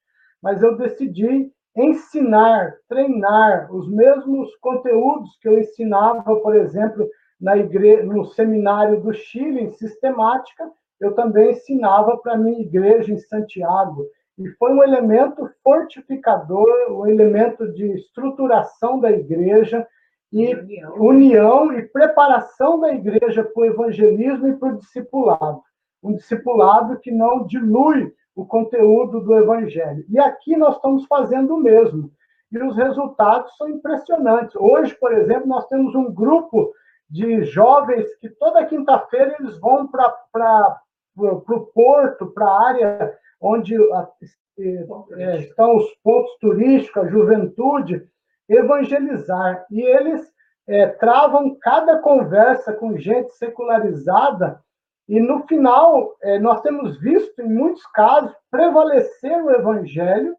mas 0.43 0.63
eu 0.63 0.77
decidi 0.77 1.51
ensinar, 1.77 2.77
treinar 2.89 3.73
os 3.75 3.91
mesmos 3.91 4.55
conteúdos 4.57 5.37
que 5.41 5.49
eu 5.49 5.59
ensinava, 5.59 6.37
por 6.37 6.55
exemplo, 6.55 7.09
na 7.41 7.57
igreja, 7.57 8.05
no 8.05 8.25
seminário 8.27 9.01
do 9.01 9.13
Chile, 9.13 9.63
em 9.63 9.73
sistemática, 9.73 10.71
eu 11.01 11.15
também 11.15 11.53
ensinava 11.53 12.17
para 12.19 12.35
a 12.35 12.39
minha 12.39 12.61
igreja 12.61 13.13
em 13.13 13.19
Santiago. 13.19 14.07
E 14.39 14.49
foi 14.51 14.73
um 14.73 14.83
elemento 14.83 15.49
fortificador, 15.63 16.69
um 16.91 17.07
elemento 17.07 17.73
de 17.73 17.87
estruturação 17.93 18.99
da 18.99 19.11
igreja, 19.11 19.87
e 20.33 20.53
união. 20.53 20.95
união 20.97 21.73
e 21.79 21.83
preparação 21.83 22.81
da 22.81 22.93
igreja 22.93 23.45
para 23.45 23.63
o 23.63 23.65
evangelismo 23.65 24.49
e 24.49 24.57
para 24.57 24.71
o 24.71 24.79
discipulado. 24.79 25.63
Um 26.03 26.17
discipulado 26.17 26.99
que 26.99 27.13
não 27.13 27.47
dilui 27.47 28.13
o 28.35 28.45
conteúdo 28.45 29.21
do 29.21 29.37
evangelho. 29.37 30.05
E 30.09 30.19
aqui 30.19 30.57
nós 30.57 30.75
estamos 30.75 31.07
fazendo 31.07 31.55
o 31.55 31.61
mesmo. 31.61 32.11
E 32.51 32.59
os 32.59 32.77
resultados 32.77 33.57
são 33.57 33.69
impressionantes. 33.69 34.57
Hoje, 34.57 34.93
por 34.97 35.13
exemplo, 35.13 35.47
nós 35.47 35.67
temos 35.69 35.95
um 35.95 36.13
grupo 36.13 36.73
de 37.09 37.45
jovens 37.45 38.13
que 38.17 38.29
toda 38.29 38.67
quinta-feira 38.67 39.37
eles 39.39 39.57
vão 39.61 39.87
para 39.87 40.81
o 41.17 41.61
porto, 41.75 42.27
para 42.27 42.47
a 42.47 42.67
área 42.69 43.19
onde 43.41 43.77
é, 43.77 45.39
estão 45.39 45.77
os 45.77 45.95
pontos 46.03 46.37
turísticos, 46.41 47.05
a 47.05 47.09
juventude, 47.09 48.07
evangelizar. 48.49 49.67
E 49.71 49.81
eles 49.81 50.33
é, 50.67 50.87
travam 50.87 51.57
cada 51.61 51.99
conversa 51.99 52.73
com 52.73 52.99
gente 52.99 53.33
secularizada, 53.35 54.63
e 55.07 55.21
no 55.21 55.47
final, 55.47 56.17
é, 56.23 56.39
nós 56.39 56.63
temos 56.63 56.99
visto, 56.99 57.39
em 57.41 57.49
muitos 57.49 57.87
casos, 57.89 58.35
prevalecer 58.51 59.43
o 59.45 59.51
evangelho 59.51 60.35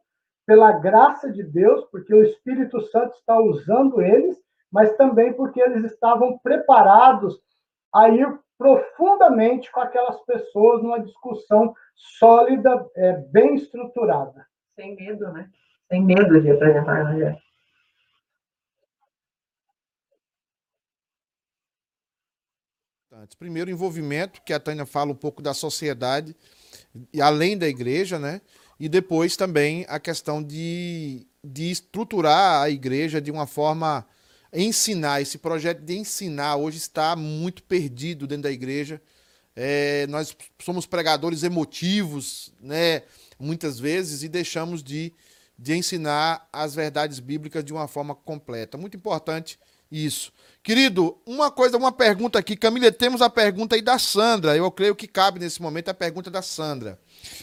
pela 0.46 0.72
graça 0.72 1.32
de 1.32 1.44
Deus, 1.44 1.86
porque 1.92 2.14
o 2.14 2.24
Espírito 2.24 2.82
Santo 2.88 3.16
está 3.16 3.40
usando 3.40 4.02
eles, 4.02 4.38
mas 4.72 4.96
também 4.98 5.34
porque 5.34 5.62
eles 5.62 5.92
estavam 5.92 6.40
preparados 6.40 7.40
a 7.94 8.10
ir 8.10 8.28
profundamente 8.58 9.72
com 9.72 9.80
aquelas 9.80 10.22
pessoas 10.22 10.82
numa 10.82 11.00
discussão 11.00 11.74
sólida, 11.96 12.86
é, 12.96 13.14
bem 13.32 13.56
estruturada. 13.56 14.46
Sem 14.76 14.96
medo, 14.96 15.32
né? 15.32 15.50
Sem 15.90 16.04
medo 16.04 16.42
de 16.42 16.52
apresentar 16.52 16.98
o 16.98 17.02
evangelho. 17.02 17.46
Primeiro, 23.40 23.72
envolvimento, 23.72 24.42
que 24.42 24.52
a 24.52 24.60
Tânia 24.60 24.86
fala 24.86 25.12
um 25.12 25.16
pouco 25.16 25.42
da 25.42 25.54
sociedade, 25.54 26.36
e 27.14 27.22
além 27.22 27.58
da 27.58 27.68
igreja, 27.68 28.20
né? 28.20 28.42
E 28.78 28.90
depois 28.90 29.38
também 29.38 29.86
a 29.88 30.00
questão 30.00 30.44
de, 30.44 31.26
de 31.42 31.72
estruturar 31.72 32.62
a 32.62 32.70
igreja 32.70 33.22
de 33.22 33.32
uma 33.32 33.48
forma. 33.48 34.06
Ensinar, 34.54 35.22
esse 35.22 35.38
projeto 35.38 35.82
de 35.82 35.98
ensinar 35.98 36.56
hoje 36.56 36.78
está 36.78 37.16
muito 37.16 37.64
perdido 37.64 38.28
dentro 38.28 38.44
da 38.44 38.52
igreja. 38.52 39.02
É, 39.56 40.06
nós 40.08 40.36
somos 40.62 40.86
pregadores 40.86 41.44
emotivos, 41.44 42.54
né? 42.60 43.04
Muitas 43.40 43.80
vezes, 43.80 44.24
e 44.24 44.30
deixamos 44.30 44.84
de, 44.84 45.14
de 45.58 45.76
ensinar 45.76 46.48
as 46.52 46.76
verdades 46.76 47.20
bíblicas 47.20 47.64
de 47.64 47.74
uma 47.74 47.88
forma 47.88 48.14
completa. 48.16 48.78
Muito 48.78 48.98
importante 48.98 49.58
isso. 49.92 50.32
Querido, 50.64 51.18
uma 51.26 51.52
coisa, 51.52 51.78
uma 51.78 51.92
pergunta 51.92 52.40
aqui. 52.40 52.56
Camila, 52.56 52.92
temos 52.92 53.22
a 53.22 53.30
pergunta 53.30 53.76
aí 53.76 53.82
da 53.82 54.00
Sandra. 54.00 54.56
Eu 54.58 54.70
creio 54.72 54.96
que 54.96 55.08
cabe 55.08 55.40
nesse 55.40 55.62
momento 55.62 55.90
a 55.90 55.94
pergunta 55.94 56.32
da 56.32 56.42
Sandra, 56.42 57.00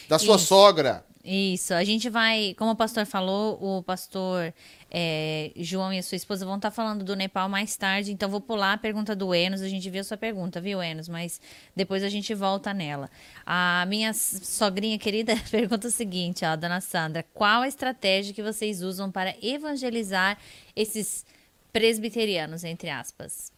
da 0.08 0.18
sua 0.18 0.36
Isso. 0.36 0.46
sogra. 0.46 1.04
Isso, 1.24 1.72
a 1.72 1.84
gente 1.84 2.10
vai, 2.10 2.52
como 2.58 2.72
o 2.72 2.76
pastor 2.76 3.06
falou, 3.06 3.56
o 3.62 3.80
pastor 3.80 4.52
é, 4.94 5.50
João 5.56 5.90
e 5.90 5.98
a 5.98 6.02
sua 6.02 6.16
esposa 6.16 6.44
vão 6.44 6.56
estar 6.56 6.70
tá 6.70 6.74
falando 6.74 7.02
do 7.02 7.16
Nepal 7.16 7.48
mais 7.48 7.74
tarde, 7.76 8.12
então 8.12 8.28
vou 8.28 8.42
pular 8.42 8.74
a 8.74 8.76
pergunta 8.76 9.16
do 9.16 9.34
Enos, 9.34 9.62
a 9.62 9.68
gente 9.68 9.88
viu 9.88 10.02
a 10.02 10.04
sua 10.04 10.18
pergunta, 10.18 10.60
viu, 10.60 10.82
Enos? 10.82 11.08
Mas 11.08 11.40
depois 11.74 12.04
a 12.04 12.10
gente 12.10 12.34
volta 12.34 12.74
nela. 12.74 13.08
A 13.46 13.86
minha 13.88 14.12
sogrinha 14.12 14.98
querida 14.98 15.32
pergunta 15.50 15.88
o 15.88 15.90
seguinte, 15.90 16.44
ó, 16.44 16.54
dona 16.56 16.82
Sandra, 16.82 17.24
qual 17.32 17.62
a 17.62 17.68
estratégia 17.68 18.34
que 18.34 18.42
vocês 18.42 18.82
usam 18.82 19.10
para 19.10 19.34
evangelizar 19.42 20.36
esses 20.76 21.24
presbiterianos, 21.72 22.62
entre 22.62 22.90
aspas? 22.90 23.50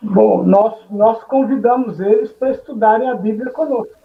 Bom, 0.00 0.44
nós, 0.44 0.88
nós 0.88 1.24
convidamos 1.24 1.98
eles 1.98 2.32
para 2.32 2.52
estudarem 2.52 3.10
a 3.10 3.14
Bíblia 3.14 3.50
conosco. 3.50 4.01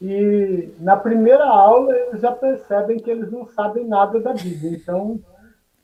E 0.00 0.72
na 0.78 0.96
primeira 0.96 1.44
aula 1.44 1.94
eles 1.94 2.20
já 2.20 2.32
percebem 2.32 2.98
que 2.98 3.10
eles 3.10 3.30
não 3.30 3.46
sabem 3.46 3.86
nada 3.86 4.18
da 4.18 4.32
Bíblia. 4.32 4.72
Então, 4.72 5.20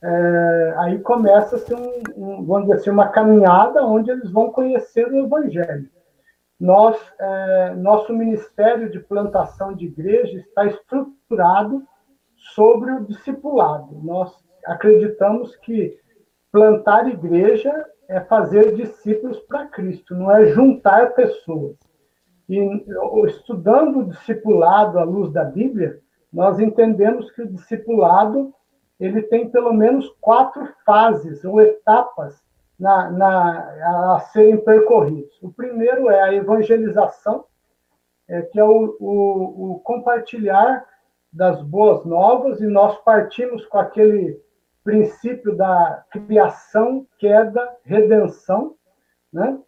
é, 0.02 0.74
aí 0.78 0.98
começa-se 1.00 1.74
um, 1.74 2.02
um, 2.16 2.44
vamos 2.44 2.62
dizer 2.62 2.80
assim, 2.80 2.90
uma 2.90 3.08
caminhada 3.08 3.84
onde 3.84 4.10
eles 4.10 4.30
vão 4.30 4.50
conhecer 4.50 5.06
o 5.06 5.26
Evangelho. 5.26 5.88
Nós, 6.58 6.96
é, 7.18 7.74
nosso 7.74 8.14
ministério 8.14 8.90
de 8.90 8.98
plantação 9.00 9.74
de 9.74 9.86
igreja 9.86 10.38
está 10.38 10.64
estruturado 10.64 11.82
sobre 12.54 12.92
o 12.92 13.04
discipulado. 13.04 14.00
Nós 14.02 14.32
acreditamos 14.64 15.54
que 15.56 15.98
plantar 16.50 17.08
igreja 17.08 17.84
é 18.08 18.20
fazer 18.20 18.74
discípulos 18.74 19.38
para 19.40 19.66
Cristo, 19.66 20.14
não 20.14 20.30
é 20.30 20.46
juntar 20.46 21.12
pessoas. 21.14 21.76
E 22.48 22.58
estudando 23.26 24.00
o 24.00 24.04
discipulado 24.04 24.98
à 24.98 25.04
luz 25.04 25.32
da 25.32 25.44
Bíblia, 25.44 26.00
nós 26.32 26.58
entendemos 26.60 27.30
que 27.32 27.42
o 27.42 27.48
discipulado 27.48 28.54
ele 28.98 29.22
tem 29.22 29.48
pelo 29.50 29.72
menos 29.72 30.08
quatro 30.20 30.68
fases 30.84 31.44
ou 31.44 31.60
etapas 31.60 32.42
na, 32.78 33.10
na, 33.10 34.14
a 34.14 34.20
serem 34.32 34.58
percorridos. 34.58 35.38
O 35.42 35.52
primeiro 35.52 36.08
é 36.10 36.22
a 36.22 36.34
evangelização, 36.34 37.44
é, 38.28 38.42
que 38.42 38.58
é 38.58 38.64
o, 38.64 38.96
o, 38.98 39.72
o 39.72 39.80
compartilhar 39.80 40.84
das 41.32 41.60
boas 41.62 42.04
novas, 42.04 42.60
e 42.60 42.66
nós 42.66 42.96
partimos 42.98 43.66
com 43.66 43.78
aquele 43.78 44.40
princípio 44.82 45.54
da 45.54 46.04
criação, 46.10 47.06
queda, 47.18 47.76
redenção, 47.84 48.74
né? 49.32 49.58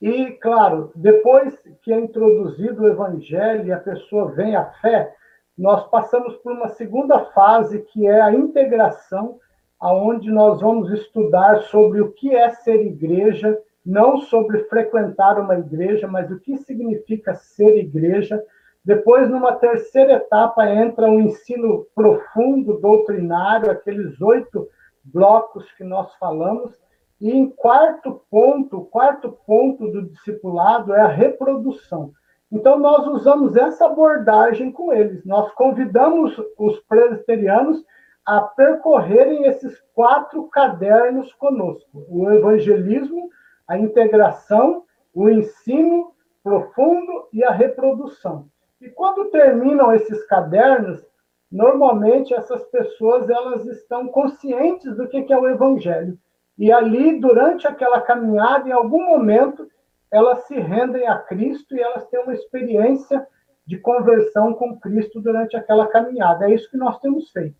E, 0.00 0.32
claro, 0.32 0.92
depois 0.94 1.58
que 1.82 1.92
é 1.92 1.98
introduzido 1.98 2.82
o 2.82 2.88
evangelho 2.88 3.66
e 3.66 3.72
a 3.72 3.80
pessoa 3.80 4.30
vem 4.30 4.54
à 4.54 4.64
fé, 4.80 5.12
nós 5.56 5.88
passamos 5.88 6.36
por 6.36 6.52
uma 6.52 6.68
segunda 6.68 7.24
fase, 7.32 7.80
que 7.80 8.06
é 8.06 8.20
a 8.20 8.32
integração, 8.32 9.38
aonde 9.80 10.30
nós 10.30 10.60
vamos 10.60 10.90
estudar 10.92 11.62
sobre 11.62 12.00
o 12.00 12.12
que 12.12 12.34
é 12.34 12.50
ser 12.50 12.80
igreja, 12.80 13.58
não 13.84 14.18
sobre 14.18 14.64
frequentar 14.64 15.40
uma 15.40 15.58
igreja, 15.58 16.06
mas 16.06 16.30
o 16.30 16.38
que 16.38 16.56
significa 16.58 17.34
ser 17.34 17.76
igreja, 17.76 18.42
depois, 18.84 19.28
numa 19.28 19.52
terceira 19.56 20.14
etapa, 20.14 20.66
entra 20.70 21.10
o 21.10 21.20
ensino 21.20 21.86
profundo, 21.94 22.80
doutrinário, 22.80 23.70
aqueles 23.70 24.20
oito 24.20 24.66
blocos 25.04 25.70
que 25.72 25.84
nós 25.84 26.14
falamos. 26.14 26.72
E 27.20 27.30
em 27.30 27.50
quarto 27.50 28.22
ponto, 28.30 28.82
quarto 28.82 29.36
ponto 29.46 29.90
do 29.90 30.02
discipulado 30.02 30.94
é 30.94 31.00
a 31.00 31.08
reprodução. 31.08 32.12
Então, 32.50 32.78
nós 32.78 33.06
usamos 33.08 33.56
essa 33.56 33.86
abordagem 33.86 34.72
com 34.72 34.92
eles. 34.92 35.24
Nós 35.24 35.52
convidamos 35.52 36.40
os 36.56 36.78
presbiterianos 36.80 37.84
a 38.24 38.40
percorrerem 38.40 39.44
esses 39.44 39.82
quatro 39.94 40.44
cadernos 40.48 41.32
conosco: 41.34 42.06
o 42.08 42.30
evangelismo, 42.30 43.28
a 43.66 43.78
integração, 43.78 44.84
o 45.14 45.28
ensino 45.28 46.12
profundo 46.42 47.28
e 47.32 47.42
a 47.42 47.50
reprodução. 47.50 48.46
E 48.80 48.88
quando 48.88 49.30
terminam 49.30 49.92
esses 49.92 50.24
cadernos, 50.26 51.04
normalmente 51.50 52.32
essas 52.32 52.64
pessoas 52.66 53.28
elas 53.28 53.66
estão 53.66 54.08
conscientes 54.08 54.96
do 54.96 55.08
que 55.08 55.32
é 55.32 55.38
o 55.38 55.48
evangelho. 55.48 56.18
E 56.58 56.72
ali, 56.72 57.20
durante 57.20 57.66
aquela 57.68 58.00
caminhada, 58.00 58.68
em 58.68 58.72
algum 58.72 59.06
momento, 59.06 59.70
elas 60.10 60.46
se 60.46 60.58
rendem 60.58 61.06
a 61.06 61.16
Cristo 61.18 61.76
e 61.76 61.80
elas 61.80 62.06
têm 62.08 62.20
uma 62.20 62.34
experiência 62.34 63.24
de 63.64 63.78
conversão 63.78 64.54
com 64.54 64.78
Cristo 64.80 65.20
durante 65.20 65.56
aquela 65.56 65.86
caminhada. 65.86 66.46
É 66.46 66.54
isso 66.54 66.68
que 66.70 66.76
nós 66.76 66.98
temos 67.00 67.30
feito. 67.30 67.54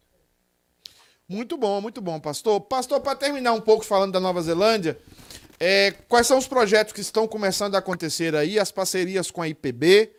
Muito 1.28 1.56
bom, 1.56 1.80
muito 1.80 2.00
bom, 2.00 2.18
pastor. 2.18 2.60
Pastor, 2.62 3.00
para 3.00 3.14
terminar 3.14 3.52
um 3.52 3.60
pouco 3.60 3.84
falando 3.84 4.12
da 4.12 4.20
Nova 4.20 4.40
Zelândia, 4.40 4.98
é, 5.60 5.92
quais 6.08 6.26
são 6.26 6.38
os 6.38 6.48
projetos 6.48 6.92
que 6.92 7.02
estão 7.02 7.28
começando 7.28 7.74
a 7.74 7.78
acontecer 7.78 8.34
aí, 8.34 8.58
as 8.58 8.72
parcerias 8.72 9.30
com 9.30 9.42
a 9.42 9.48
IPB, 9.48 10.10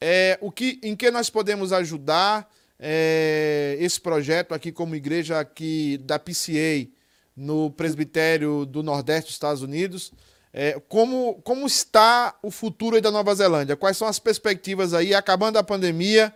é, 0.00 0.36
o 0.42 0.50
que, 0.50 0.80
em 0.82 0.96
que 0.96 1.10
nós 1.10 1.30
podemos 1.30 1.72
ajudar 1.72 2.50
é, 2.78 3.76
esse 3.78 4.00
projeto 4.00 4.52
aqui 4.52 4.72
como 4.72 4.96
igreja 4.96 5.38
aqui 5.38 5.96
da 5.98 6.18
PCA 6.18 6.88
no 7.36 7.70
presbitério 7.70 8.64
do 8.64 8.82
Nordeste 8.82 9.26
dos 9.26 9.34
Estados 9.34 9.62
Unidos. 9.62 10.12
É, 10.52 10.80
como, 10.88 11.34
como 11.42 11.66
está 11.66 12.34
o 12.42 12.50
futuro 12.50 13.00
da 13.00 13.10
Nova 13.10 13.34
Zelândia? 13.34 13.76
Quais 13.76 13.96
são 13.96 14.08
as 14.08 14.18
perspectivas 14.18 14.94
aí, 14.94 15.14
acabando 15.14 15.58
a 15.58 15.62
pandemia? 15.62 16.34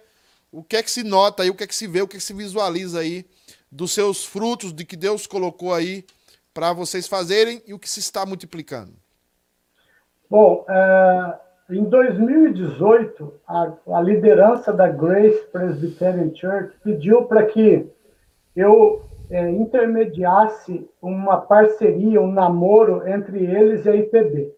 O 0.53 0.63
que 0.63 0.77
é 0.77 0.83
que 0.83 0.91
se 0.91 1.03
nota 1.03 1.43
aí, 1.43 1.51
o 1.51 1.55
que 1.55 1.65
é 1.65 1.67
que 1.67 1.75
se 1.75 1.87
vê, 1.87 2.03
o 2.03 2.09
que 2.09 2.17
é 2.17 2.19
que 2.19 2.25
se 2.25 2.35
visualiza 2.35 3.01
aí 3.01 3.25
dos 3.73 3.93
seus 3.93 4.25
frutos, 4.25 4.73
de 4.73 4.85
que 4.85 4.97
Deus 4.97 5.27
colocou 5.27 5.73
aí 5.73 6.05
para 6.53 6.73
vocês 6.73 7.07
fazerem 7.07 7.63
e 7.67 7.73
o 7.73 7.79
que 7.79 7.89
se 7.89 8.01
está 8.01 8.27
multiplicando? 8.27 8.93
Bom, 10.29 10.65
é, 10.69 11.39
em 11.71 11.85
2018, 11.85 13.35
a, 13.47 13.73
a, 13.95 14.01
liderança 14.01 14.73
da 14.73 14.89
Grace 14.89 15.47
Presbyterian 15.53 16.35
Church 16.35 16.77
pediu 16.83 17.25
para 17.25 17.47
que 17.47 17.89
eu 18.55 19.05
é, 19.31 19.49
intermediasse 19.51 20.89
uma 21.01 21.41
parceria, 21.41 22.21
um 22.21 22.33
namoro 22.33 23.07
entre 23.09 23.45
eles 23.45 23.87
e 23.87 23.89
a 23.89 23.97
IPB. 23.97 24.53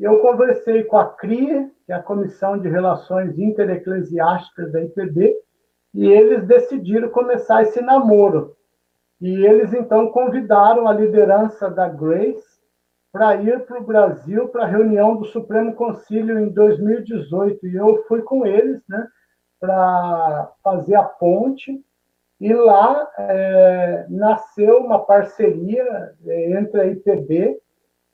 Eu 0.00 0.18
conversei 0.20 0.84
com 0.84 0.96
a 0.96 1.06
CRIA, 1.06 1.70
que 1.84 1.92
é 1.92 1.94
a 1.94 2.02
Comissão 2.02 2.58
de 2.58 2.68
Relações 2.68 3.38
Intereclesiásticas 3.38 4.72
da 4.72 4.82
IPB, 4.82 5.34
e 5.94 6.06
eles 6.06 6.46
decidiram 6.46 7.08
começar 7.08 7.62
esse 7.62 7.80
namoro. 7.80 8.56
E 9.20 9.46
eles 9.46 9.72
então 9.72 10.10
convidaram 10.10 10.86
a 10.86 10.92
liderança 10.92 11.70
da 11.70 11.88
Grace 11.88 12.56
para 13.10 13.36
ir 13.36 13.64
para 13.64 13.80
o 13.80 13.84
Brasil 13.84 14.48
para 14.48 14.64
a 14.64 14.68
reunião 14.68 15.16
do 15.16 15.24
Supremo 15.24 15.74
Concílio 15.74 16.38
em 16.38 16.50
2018. 16.50 17.66
E 17.66 17.76
eu 17.76 18.04
fui 18.06 18.20
com 18.20 18.44
eles 18.44 18.82
né, 18.86 19.08
para 19.58 20.52
fazer 20.62 20.96
a 20.96 21.02
ponte. 21.02 21.82
E 22.40 22.52
lá 22.52 23.08
é, 23.18 24.06
nasceu 24.10 24.78
uma 24.78 24.98
parceria 24.98 26.14
é, 26.26 26.50
entre 26.52 26.80
a 26.80 26.86
IPB 26.86 27.58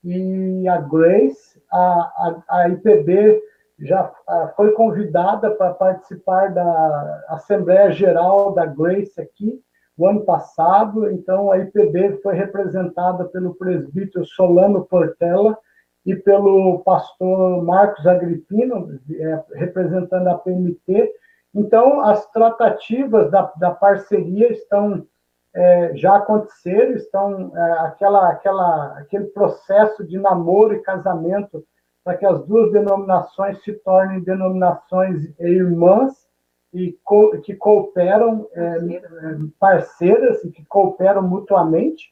e 0.03 0.67
a 0.67 0.77
Grace. 0.77 1.61
A, 1.71 1.79
a, 1.79 2.43
a 2.49 2.69
IPB 2.69 3.41
já 3.79 4.11
foi 4.55 4.71
convidada 4.71 5.51
para 5.51 5.73
participar 5.73 6.53
da 6.53 7.23
Assembleia 7.29 7.91
Geral 7.91 8.53
da 8.53 8.65
Grace 8.65 9.19
aqui 9.19 9.61
o 9.97 10.07
ano 10.07 10.21
passado. 10.21 11.09
Então, 11.09 11.51
a 11.51 11.59
IPB 11.59 12.19
foi 12.21 12.35
representada 12.35 13.25
pelo 13.25 13.55
presbítero 13.55 14.25
Solano 14.25 14.85
Portela 14.85 15.57
e 16.05 16.15
pelo 16.15 16.79
pastor 16.79 17.63
Marcos 17.63 18.05
Agripino, 18.05 18.99
é, 19.09 19.43
representando 19.53 20.27
a 20.27 20.37
PMT. 20.37 21.11
Então, 21.53 22.01
as 22.01 22.29
tratativas 22.31 23.29
da, 23.29 23.51
da 23.57 23.71
parceria 23.71 24.51
estão 24.51 25.05
é, 25.55 25.95
já 25.95 26.15
aconteceram, 26.15 26.93
estão 26.93 27.55
é, 27.55 27.71
aquela, 27.81 28.29
aquela, 28.29 28.97
aquele 28.97 29.25
processo 29.25 30.03
de 30.03 30.17
namoro 30.17 30.73
e 30.73 30.81
casamento 30.81 31.63
para 32.03 32.17
que 32.17 32.25
as 32.25 32.43
duas 32.45 32.71
denominações 32.71 33.61
se 33.63 33.71
tornem 33.73 34.23
denominações 34.23 35.31
irmãs 35.39 36.11
e 36.73 36.97
co 37.03 37.39
que 37.41 37.55
cooperam, 37.55 38.47
é, 38.53 38.77
parceiras 39.59 40.43
e 40.43 40.51
que 40.51 40.65
cooperam 40.65 41.21
mutuamente. 41.21 42.11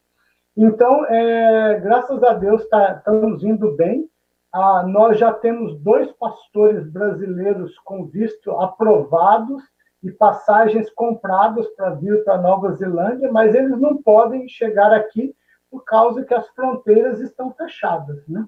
Então, 0.55 1.05
é, 1.07 1.79
graças 1.79 2.21
a 2.23 2.33
Deus, 2.33 2.67
tá, 2.69 2.95
estamos 2.97 3.43
indo 3.43 3.75
bem. 3.75 4.07
Ah, 4.53 4.83
nós 4.85 5.17
já 5.17 5.31
temos 5.33 5.79
dois 5.79 6.11
pastores 6.13 6.85
brasileiros 6.91 7.77
com 7.79 8.05
visto 8.05 8.51
aprovados 8.51 9.63
e 10.03 10.11
passagens 10.11 10.89
compradas 10.89 11.67
para 11.69 11.91
vir 11.91 12.23
para 12.23 12.41
Nova 12.41 12.73
Zelândia, 12.73 13.31
mas 13.31 13.55
eles 13.55 13.79
não 13.79 14.01
podem 14.01 14.47
chegar 14.49 14.91
aqui 14.91 15.33
por 15.69 15.85
causa 15.85 16.25
que 16.25 16.33
as 16.33 16.47
fronteiras 16.49 17.21
estão 17.21 17.51
fechadas, 17.53 18.27
né? 18.27 18.45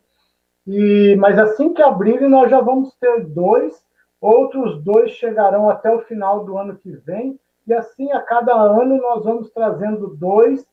E, 0.67 1.15
mas 1.17 1.37
assim 1.37 1.73
que 1.73 1.81
abrirem, 1.81 2.29
nós 2.29 2.49
já 2.49 2.59
vamos 2.59 2.93
ter 2.95 3.25
dois 3.25 3.83
Outros 4.23 4.81
dois 4.81 5.11
chegarão 5.11 5.69
até 5.69 5.93
o 5.93 5.99
final 6.03 6.45
do 6.45 6.57
ano 6.57 6.77
que 6.77 6.91
vem, 7.05 7.37
e 7.67 7.73
assim 7.73 8.09
a 8.13 8.21
cada 8.21 8.53
ano 8.53 8.95
nós 8.95 9.25
vamos 9.25 9.51
trazendo 9.51 10.15
dois, 10.15 10.65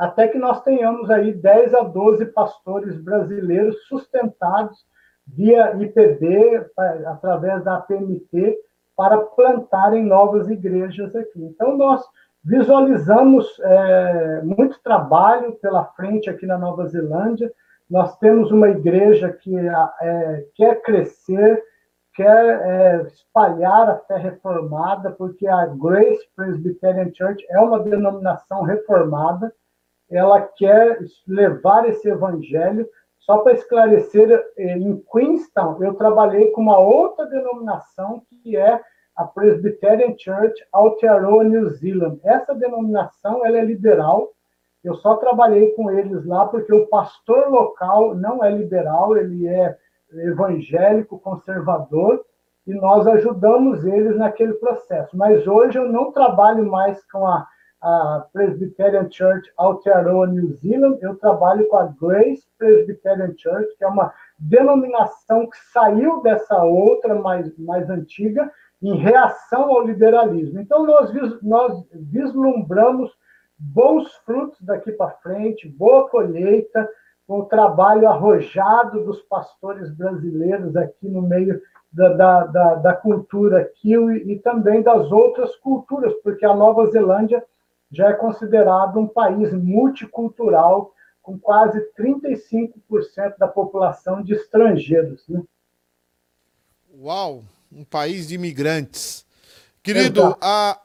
até 0.00 0.28
que 0.28 0.38
nós 0.38 0.62
tenhamos 0.62 1.10
aí 1.10 1.30
10 1.34 1.74
a 1.74 1.82
12 1.82 2.24
pastores 2.32 2.96
brasileiros 2.96 3.76
sustentados 3.86 4.78
via 5.26 5.76
IPB, 5.76 6.66
através 7.06 7.62
da 7.62 7.76
APMT, 7.76 8.58
para 8.96 9.18
plantarem 9.18 10.02
novas 10.02 10.48
igrejas 10.48 11.14
aqui. 11.14 11.44
Então, 11.44 11.76
nós 11.76 12.02
visualizamos 12.42 13.46
é, 13.62 14.40
muito 14.42 14.82
trabalho 14.82 15.52
pela 15.60 15.84
frente 15.84 16.30
aqui 16.30 16.46
na 16.46 16.56
Nova 16.56 16.86
Zelândia. 16.86 17.52
Nós 17.88 18.16
temos 18.16 18.50
uma 18.50 18.70
igreja 18.70 19.30
que 19.30 19.54
é, 19.54 20.46
quer 20.54 20.80
crescer, 20.80 21.62
quer 22.14 22.60
é, 22.62 23.02
espalhar 23.02 23.90
a 23.90 23.98
fé 23.98 24.16
reformada, 24.16 25.10
porque 25.10 25.46
a 25.46 25.66
Grace 25.66 26.26
Presbyterian 26.34 27.10
Church 27.12 27.44
é 27.50 27.60
uma 27.60 27.80
denominação 27.80 28.62
reformada, 28.62 29.52
ela 30.10 30.40
quer 30.40 30.98
levar 31.26 31.88
esse 31.88 32.08
evangelho. 32.08 32.88
Só 33.20 33.38
para 33.38 33.52
esclarecer, 33.52 34.30
é, 34.56 34.76
em 34.76 35.02
Queenstown, 35.12 35.82
eu 35.82 35.94
trabalhei 35.94 36.50
com 36.50 36.62
uma 36.62 36.78
outra 36.78 37.26
denominação, 37.26 38.22
que 38.42 38.56
é 38.56 38.80
a 39.14 39.24
Presbyterian 39.24 40.14
Church 40.18 40.54
Aotearoa 40.72 41.44
New 41.44 41.68
Zealand. 41.70 42.18
Essa 42.24 42.54
denominação 42.54 43.44
ela 43.44 43.58
é 43.58 43.64
liberal, 43.64 44.30
eu 44.82 44.94
só 44.94 45.16
trabalhei 45.16 45.72
com 45.72 45.90
eles 45.90 46.24
lá 46.24 46.46
porque 46.46 46.72
o 46.72 46.86
pastor 46.86 47.50
local 47.50 48.14
não 48.14 48.42
é 48.42 48.50
liberal, 48.50 49.16
ele 49.16 49.46
é 49.46 49.76
evangélico 50.10 51.18
conservador 51.18 52.24
e 52.66 52.72
nós 52.72 53.06
ajudamos 53.06 53.84
eles 53.84 54.16
naquele 54.16 54.54
processo. 54.54 55.16
Mas 55.16 55.46
hoje 55.46 55.78
eu 55.78 55.86
não 55.86 56.12
trabalho 56.12 56.64
mais 56.66 57.04
com 57.10 57.26
a, 57.26 57.46
a 57.82 58.26
Presbyterian 58.32 59.10
Church 59.10 59.50
Aotearoa 59.56 60.26
New 60.26 60.52
Zealand, 60.56 60.98
eu 61.00 61.16
trabalho 61.16 61.66
com 61.68 61.76
a 61.76 61.86
Grace 61.86 62.46
Presbyterian 62.58 63.34
Church, 63.36 63.74
que 63.78 63.84
é 63.84 63.88
uma 63.88 64.12
denominação 64.38 65.48
que 65.48 65.56
saiu 65.72 66.20
dessa 66.22 66.62
outra 66.62 67.14
mais, 67.14 67.56
mais 67.58 67.88
antiga 67.88 68.50
em 68.82 68.96
reação 68.96 69.70
ao 69.70 69.86
liberalismo. 69.86 70.60
Então 70.60 70.84
nós, 70.84 71.10
nós 71.42 71.86
vislumbramos 71.92 73.10
bons 73.58 74.12
frutos 74.26 74.60
daqui 74.62 74.92
para 74.92 75.10
frente, 75.22 75.68
boa 75.68 76.08
colheita, 76.08 76.88
com 77.26 77.40
o 77.40 77.46
trabalho 77.46 78.08
arrojado 78.08 79.04
dos 79.04 79.22
pastores 79.22 79.90
brasileiros 79.94 80.74
aqui 80.76 81.08
no 81.08 81.22
meio 81.22 81.60
da, 81.92 82.08
da, 82.08 82.44
da, 82.46 82.74
da 82.74 82.92
cultura 82.92 83.70
e, 83.84 83.94
e 83.94 84.38
também 84.40 84.82
das 84.82 85.10
outras 85.12 85.54
culturas, 85.56 86.12
porque 86.22 86.44
a 86.44 86.54
Nova 86.54 86.86
Zelândia 86.86 87.44
já 87.90 88.08
é 88.08 88.12
considerado 88.12 88.98
um 88.98 89.06
país 89.06 89.52
multicultural, 89.52 90.94
com 91.22 91.38
quase 91.38 91.78
35% 91.98 93.36
da 93.38 93.48
população 93.48 94.22
de 94.22 94.34
estrangeiros. 94.34 95.26
Né? 95.28 95.42
Uau! 96.98 97.44
Um 97.72 97.84
país 97.84 98.26
de 98.28 98.34
imigrantes. 98.34 99.24
Querido, 99.82 100.36
a, 100.40 100.78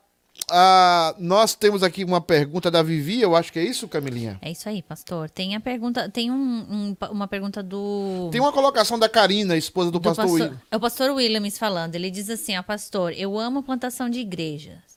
ah, 0.51 1.15
nós 1.17 1.55
temos 1.55 1.81
aqui 1.81 2.03
uma 2.03 2.21
pergunta 2.21 2.69
da 2.69 2.83
Vivi, 2.83 3.21
eu 3.21 3.35
acho 3.35 3.51
que 3.51 3.57
é 3.57 3.63
isso, 3.63 3.87
Camilinha? 3.87 4.37
É 4.41 4.51
isso 4.51 4.69
aí, 4.69 4.81
pastor. 4.81 5.29
Tem 5.29 5.55
a 5.55 5.59
pergunta, 5.59 6.09
tem 6.09 6.29
um, 6.29 6.35
um, 6.35 6.97
uma 7.09 7.27
pergunta 7.27 7.63
do. 7.63 8.29
Tem 8.31 8.39
uma 8.39 8.51
colocação 8.51 8.99
da 8.99 9.09
Karina, 9.09 9.57
esposa 9.57 9.89
do, 9.89 9.99
do 9.99 10.01
pastor, 10.01 10.25
pastor 10.25 10.41
William. 10.41 10.61
É 10.69 10.77
o 10.77 10.79
pastor 10.79 11.11
Williams 11.11 11.57
falando. 11.57 11.95
Ele 11.95 12.11
diz 12.11 12.29
assim: 12.29 12.55
ó, 12.57 12.61
pastor, 12.61 13.13
eu 13.13 13.39
amo 13.39 13.63
plantação 13.63 14.09
de 14.09 14.19
igrejas. 14.19 14.94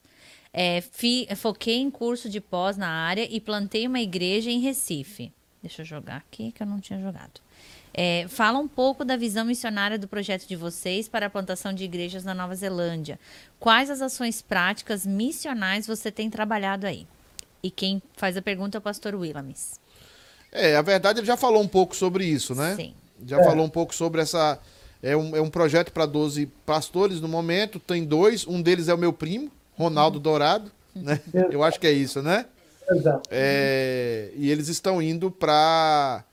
É, 0.53 0.81
fi, 0.81 1.29
foquei 1.37 1.77
em 1.77 1.91
curso 1.91 2.29
de 2.29 2.41
pós 2.41 2.77
na 2.77 2.89
área 2.89 3.27
e 3.31 3.41
plantei 3.41 3.87
uma 3.87 4.01
igreja 4.01 4.51
em 4.51 4.61
Recife. 4.61 5.33
Deixa 5.63 5.83
eu 5.83 5.87
jogar 5.87 6.17
aqui 6.17 6.53
que 6.53 6.63
eu 6.63 6.67
não 6.67 6.81
tinha 6.81 7.01
jogado. 7.01 7.41
É, 7.93 8.27
fala 8.29 8.59
um 8.59 8.69
pouco 8.69 9.05
da 9.05 9.17
visão 9.17 9.45
missionária 9.45 9.99
do 9.99 10.07
projeto 10.07 10.47
de 10.47 10.55
vocês 10.55 11.09
para 11.09 11.27
a 11.27 11.31
plantação 11.31 11.73
de 11.73 11.85
igrejas 11.85 12.25
na 12.25 12.35
Nova 12.35 12.55
Zelândia. 12.55 13.19
Quais 13.59 13.91
as 13.91 14.01
ações 14.01 14.41
práticas 14.41 15.05
missionais 15.05 15.87
você 15.87 16.11
tem 16.11 16.31
trabalhado 16.31 16.87
aí? 16.87 17.07
E 17.63 17.71
quem 17.71 18.01
faz 18.17 18.37
a 18.37 18.43
pergunta 18.43 18.77
é 18.77 18.79
o 18.79 18.83
pastor 18.83 19.15
Willamis. 19.15 19.81
É, 20.53 20.77
a 20.77 20.83
verdade 20.83 21.21
ele 21.21 21.27
já 21.27 21.37
falou 21.37 21.61
um 21.61 21.69
pouco 21.69 21.97
sobre 21.97 22.25
isso, 22.25 22.55
né? 22.55 22.77
Sim. 22.77 22.95
Já 23.27 23.41
é. 23.41 23.45
falou 23.45 23.67
um 23.67 23.71
pouco 23.71 23.95
sobre 23.95 24.21
essa, 24.21 24.61
É 25.03 25.17
um, 25.17 25.37
é 25.37 25.41
um 25.41 25.51
projeto 25.51 25.93
para 25.93 26.07
12 26.07 26.47
pastores 26.65 27.21
no 27.21 27.29
momento, 27.29 27.81
tem 27.81 28.05
dois, 28.05 28.47
um 28.47 28.63
deles 28.63 28.89
é 28.89 28.95
o 28.95 28.99
meu 28.99 29.13
primo, 29.13 29.51
Ronaldo 29.79 30.19
Dourado, 30.19 30.71
né? 30.95 31.21
Eu 31.51 31.63
acho 31.63 31.79
que 31.79 31.87
é 31.87 31.93
isso, 31.93 32.21
né? 32.23 32.47
Exato. 32.91 33.29
É, 33.31 34.31
e 34.35 34.51
eles 34.51 34.69
estão 34.69 35.01
indo 35.01 35.31
para 35.31 36.25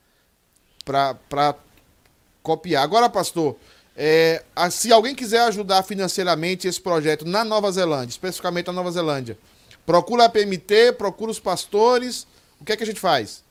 para 0.84 1.56
copiar. 2.44 2.84
Agora, 2.84 3.10
pastor, 3.10 3.56
é, 3.98 4.44
a- 4.56 4.70
se 4.70 4.92
alguém 4.92 5.16
quiser 5.16 5.42
ajudar 5.42 5.82
financeiramente 5.84 6.68
esse 6.68 6.80
projeto 6.80 7.26
na 7.26 7.44
Nova 7.44 7.72
Zelândia, 7.72 8.10
especificamente 8.12 8.68
na 8.68 8.74
Nova 8.74 8.92
Zelândia, 8.92 9.38
procura 9.86 10.26
a 10.26 10.30
PMT, 10.30 10.94
procura 10.94 11.32
os 11.32 11.40
pastores, 11.40 12.28
o 12.60 12.66
que 12.66 12.72
é 12.72 12.78
que 12.78 12.84
a 12.84 12.86
gente 12.86 13.00
faz? 13.00 13.44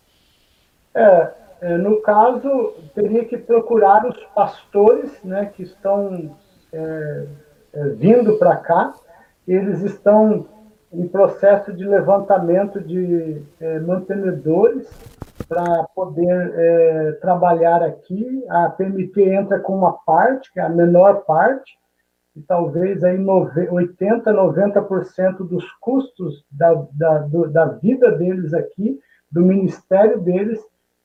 É, 0.95 1.30
é, 1.61 1.76
no 1.76 2.01
caso, 2.03 2.74
teria 2.95 3.24
que 3.24 3.36
procurar 3.36 4.07
os 4.07 4.16
pastores 4.34 5.11
né, 5.24 5.51
que 5.57 5.64
estão 5.64 6.36
é, 6.72 7.26
é, 7.72 7.88
vindo 7.90 8.38
para 8.38 8.57
cá. 8.57 8.95
Eles 9.47 9.82
estão 9.82 10.47
em 10.92 11.09
processo 11.09 11.72
de 11.72 11.84
levantamento 11.84 12.80
de 12.80 13.42
é, 13.61 13.78
mantenedores 13.80 14.88
para 15.49 15.84
poder 15.95 16.53
é, 16.55 17.12
trabalhar 17.20 17.82
aqui. 17.82 18.45
A 18.49 18.70
PMT 18.70 19.22
entra 19.22 19.59
com 19.61 19.76
uma 19.76 19.92
parte, 19.92 20.53
que 20.53 20.61
é 20.61 20.62
a 20.62 20.68
menor 20.68 21.24
parte, 21.24 21.72
e 22.36 22.40
talvez 22.42 23.03
aí 23.05 23.18
nove- 23.18 23.68
80, 23.68 24.32
90% 24.32 25.38
dos 25.47 25.64
custos 25.80 26.45
da, 26.51 26.74
da, 26.92 27.18
do- 27.18 27.49
da 27.51 27.64
vida 27.66 28.11
deles 28.12 28.55
aqui, 28.55 28.99
do 29.30 29.42
ministério 29.42 30.20
deles, 30.20 30.61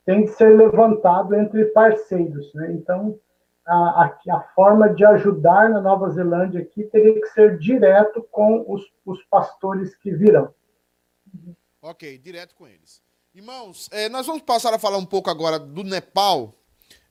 tem 0.06 0.24
que 0.24 0.30
ser 0.30 0.56
levantado 0.56 1.36
entre 1.36 1.66
parceiros. 1.66 2.52
Né? 2.54 2.72
Então, 2.74 3.16
a, 3.70 4.04
a, 4.04 4.36
a 4.36 4.42
forma 4.56 4.90
de 4.94 5.06
ajudar 5.06 5.70
na 5.70 5.80
Nova 5.80 6.10
Zelândia 6.10 6.62
aqui 6.62 6.84
teria 6.86 7.14
que 7.14 7.28
ser 7.28 7.60
direto 7.60 8.28
com 8.32 8.66
os, 8.68 8.82
os 9.06 9.24
pastores 9.26 9.96
que 9.96 10.12
virão. 10.12 10.54
Ok, 11.82 12.18
direto 12.18 12.56
com 12.56 12.68
eles. 12.68 13.02
Irmãos, 13.34 13.88
é, 13.92 14.10
nós 14.10 14.26
vamos 14.26 14.42
passar 14.42 14.74
a 14.74 14.80
falar 14.80 14.98
um 14.98 15.06
pouco 15.06 15.30
agora 15.30 15.60
do 15.60 15.84
Nepal. 15.84 16.56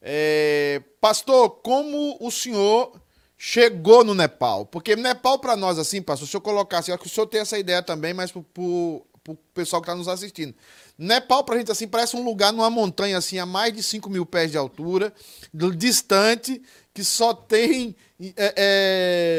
É, 0.02 0.82
pastor, 1.00 1.48
como 1.62 2.18
o 2.20 2.30
senhor 2.30 3.00
chegou 3.36 4.02
no 4.02 4.14
Nepal? 4.14 4.66
Porque 4.66 4.96
Nepal, 4.96 5.38
para 5.38 5.56
nós, 5.56 5.78
assim, 5.78 6.02
pastor, 6.02 6.26
se 6.26 6.36
eu 6.36 6.40
colocar 6.40 6.78
assim, 6.78 6.90
acho 6.90 7.00
que 7.00 7.06
o 7.06 7.10
senhor 7.10 7.28
tem 7.28 7.40
essa 7.40 7.56
ideia 7.56 7.82
também, 7.82 8.12
mas 8.12 8.32
para 8.32 8.40
o 8.40 9.06
pessoal 9.54 9.80
que 9.80 9.86
está 9.88 9.96
nos 9.96 10.08
assistindo. 10.08 10.54
Nepal, 10.98 11.44
para 11.44 11.54
a 11.54 11.58
gente, 11.58 11.70
assim, 11.70 11.86
parece 11.86 12.16
um 12.16 12.24
lugar 12.24 12.52
numa 12.52 12.68
montanha, 12.68 13.18
assim, 13.18 13.38
a 13.38 13.46
mais 13.46 13.72
de 13.72 13.84
5 13.84 14.10
mil 14.10 14.26
pés 14.26 14.50
de 14.50 14.58
altura, 14.58 15.12
distante, 15.76 16.60
que 16.92 17.04
só 17.04 17.32
tem 17.32 17.94
é, 18.36 18.54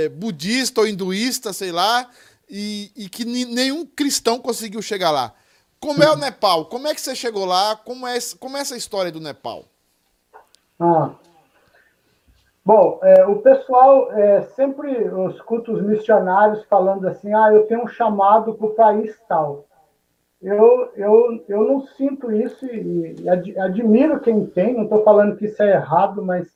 é, 0.06 0.10
budista 0.10 0.80
ou 0.80 0.88
hinduísta, 0.88 1.52
sei 1.52 1.74
lá, 1.74 2.10
e, 2.50 2.92
e 2.96 3.10
que 3.10 3.26
nenhum 3.26 3.86
cristão 3.86 4.40
conseguiu 4.40 4.82
chegar 4.82 5.12
lá. 5.12 5.34
Como 5.82 6.02
é 6.02 6.10
o 6.10 6.16
Nepal? 6.16 6.66
Como 6.66 6.88
é 6.88 6.96
que 6.96 7.02
você 7.02 7.14
chegou 7.14 7.44
lá? 7.46 7.76
Como 7.76 8.08
é, 8.08 8.18
como 8.40 8.58
é 8.58 8.62
essa 8.62 8.78
história 8.78 9.12
do 9.12 9.20
Nepal? 9.20 9.66
Ah. 10.80 11.12
Bom, 12.66 13.00
é, 13.04 13.26
o 13.26 13.38
pessoal 13.38 14.12
é, 14.14 14.44
sempre 14.56 15.10
os 15.10 15.42
cultos 15.42 15.82
missionários 15.82 16.64
falando 16.66 17.08
assim, 17.08 17.34
ah, 17.34 17.52
eu 17.52 17.66
tenho 17.68 17.84
um 17.84 17.88
chamado 17.88 18.54
para 18.54 18.68
o 18.68 18.76
país 18.76 19.18
tal. 19.28 19.66
Eu, 20.42 20.92
eu, 20.96 21.46
eu 21.48 21.64
não 21.68 21.82
sinto 21.82 22.32
isso 22.32 22.66
e, 22.66 23.28
ad- 23.28 23.60
admiro 23.60 24.22
quem 24.22 24.46
tem, 24.46 24.74
não 24.74 24.84
estou 24.84 25.04
falando 25.04 25.36
que 25.36 25.46
isso 25.46 25.62
é 25.62 25.74
errado, 25.74 26.24
mas 26.24 26.48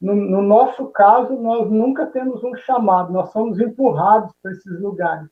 no, 0.00 0.14
no 0.14 0.42
nosso 0.42 0.86
caso, 0.86 1.34
nós 1.34 1.70
nunca 1.70 2.06
temos 2.06 2.42
um 2.42 2.54
chamado, 2.54 3.12
nós 3.12 3.30
somos 3.30 3.58
empurrados 3.60 4.32
para 4.42 4.52
esses 4.52 4.80
lugares. 4.80 5.28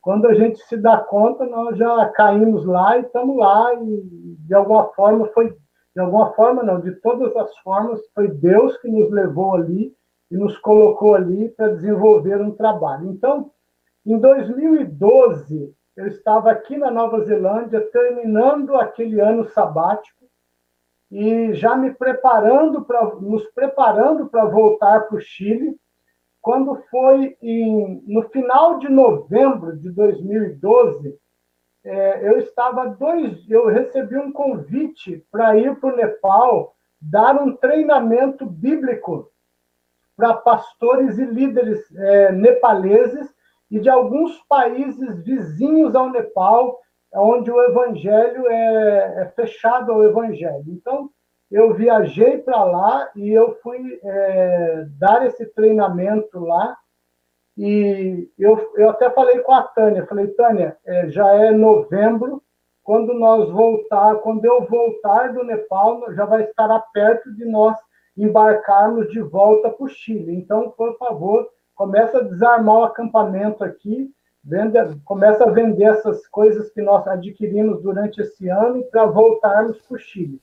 Quando 0.00 0.26
a 0.26 0.34
gente 0.34 0.58
se 0.66 0.76
dá 0.76 0.98
conta, 0.98 1.44
nós 1.46 1.76
já 1.76 2.08
caímos 2.10 2.64
lá 2.64 2.96
e 2.96 3.02
estamos 3.02 3.36
lá, 3.36 3.74
e 3.74 4.36
de 4.46 4.54
alguma 4.54 4.84
forma 4.94 5.26
foi 5.28 5.56
de 5.94 6.00
alguma 6.00 6.32
forma 6.34 6.62
não, 6.62 6.80
de 6.80 6.92
todas 7.00 7.34
as 7.34 7.58
formas, 7.58 8.00
foi 8.14 8.28
Deus 8.28 8.76
que 8.78 8.88
nos 8.88 9.10
levou 9.10 9.56
ali 9.56 9.92
e 10.30 10.36
nos 10.36 10.56
colocou 10.58 11.16
ali 11.16 11.48
para 11.48 11.74
desenvolver 11.74 12.40
um 12.40 12.52
trabalho. 12.52 13.10
Então, 13.10 13.50
em 14.06 14.16
2012, 14.16 15.74
eu 15.98 16.06
estava 16.06 16.52
aqui 16.52 16.78
na 16.78 16.92
Nova 16.92 17.24
Zelândia, 17.24 17.80
terminando 17.90 18.76
aquele 18.76 19.20
ano 19.20 19.44
sabático 19.48 20.30
e 21.10 21.52
já 21.54 21.74
me 21.74 21.92
preparando 21.92 22.84
para 22.84 23.16
nos 23.16 23.44
preparando 23.46 24.28
para 24.28 24.44
voltar 24.44 25.08
para 25.08 25.16
o 25.16 25.20
Chile. 25.20 25.76
Quando 26.40 26.76
foi 26.88 27.36
em, 27.42 28.00
no 28.06 28.22
final 28.28 28.78
de 28.78 28.88
novembro 28.88 29.76
de 29.76 29.90
2012, 29.90 31.18
é, 31.84 32.28
eu 32.28 32.38
estava 32.38 32.90
dois, 32.90 33.44
eu 33.50 33.66
recebi 33.66 34.16
um 34.16 34.30
convite 34.30 35.26
para 35.32 35.56
ir 35.56 35.74
para 35.80 35.92
o 35.92 35.96
Nepal 35.96 36.76
dar 37.00 37.42
um 37.42 37.56
treinamento 37.56 38.46
bíblico 38.46 39.28
para 40.16 40.34
pastores 40.34 41.18
e 41.18 41.24
líderes 41.24 41.92
é, 41.96 42.30
nepaleses 42.30 43.36
e 43.70 43.78
de 43.78 43.88
alguns 43.88 44.38
países 44.48 45.22
vizinhos 45.22 45.94
ao 45.94 46.10
Nepal, 46.10 46.78
onde 47.14 47.50
o 47.50 47.62
evangelho 47.62 48.46
é, 48.46 49.22
é 49.22 49.32
fechado 49.34 49.92
ao 49.92 50.04
evangelho. 50.04 50.64
Então, 50.68 51.10
eu 51.50 51.74
viajei 51.74 52.38
para 52.38 52.62
lá 52.64 53.10
e 53.16 53.30
eu 53.30 53.58
fui 53.62 53.98
é, 54.02 54.86
dar 54.98 55.26
esse 55.26 55.46
treinamento 55.54 56.38
lá. 56.40 56.76
E 57.56 58.30
eu, 58.38 58.72
eu 58.76 58.90
até 58.90 59.10
falei 59.10 59.40
com 59.40 59.52
a 59.52 59.62
Tânia, 59.62 60.06
falei, 60.06 60.28
Tânia, 60.28 60.76
é, 60.84 61.08
já 61.08 61.28
é 61.34 61.50
novembro, 61.50 62.42
quando 62.84 63.12
nós 63.12 63.50
voltar, 63.50 64.16
quando 64.16 64.44
eu 64.44 64.64
voltar 64.64 65.32
do 65.32 65.44
Nepal, 65.44 66.12
já 66.14 66.24
vai 66.24 66.44
estar 66.44 66.78
perto 66.92 67.34
de 67.34 67.44
nós 67.44 67.76
embarcarmos 68.16 69.10
de 69.10 69.20
volta 69.20 69.70
para 69.70 69.84
o 69.84 69.88
Chile. 69.88 70.34
Então, 70.34 70.70
por 70.70 70.96
favor, 70.96 71.48
começa 71.78 72.18
a 72.18 72.22
desarmar 72.22 72.74
o 72.74 72.84
acampamento 72.84 73.62
aqui, 73.62 74.10
venda, 74.42 74.98
começa 75.04 75.44
a 75.44 75.50
vender 75.50 75.84
essas 75.84 76.26
coisas 76.26 76.68
que 76.72 76.82
nós 76.82 77.06
adquirimos 77.06 77.80
durante 77.80 78.20
esse 78.20 78.48
ano 78.48 78.82
para 78.90 79.06
voltarmos 79.06 79.80
para 79.82 79.94
o 79.94 79.98
Chile. 79.98 80.42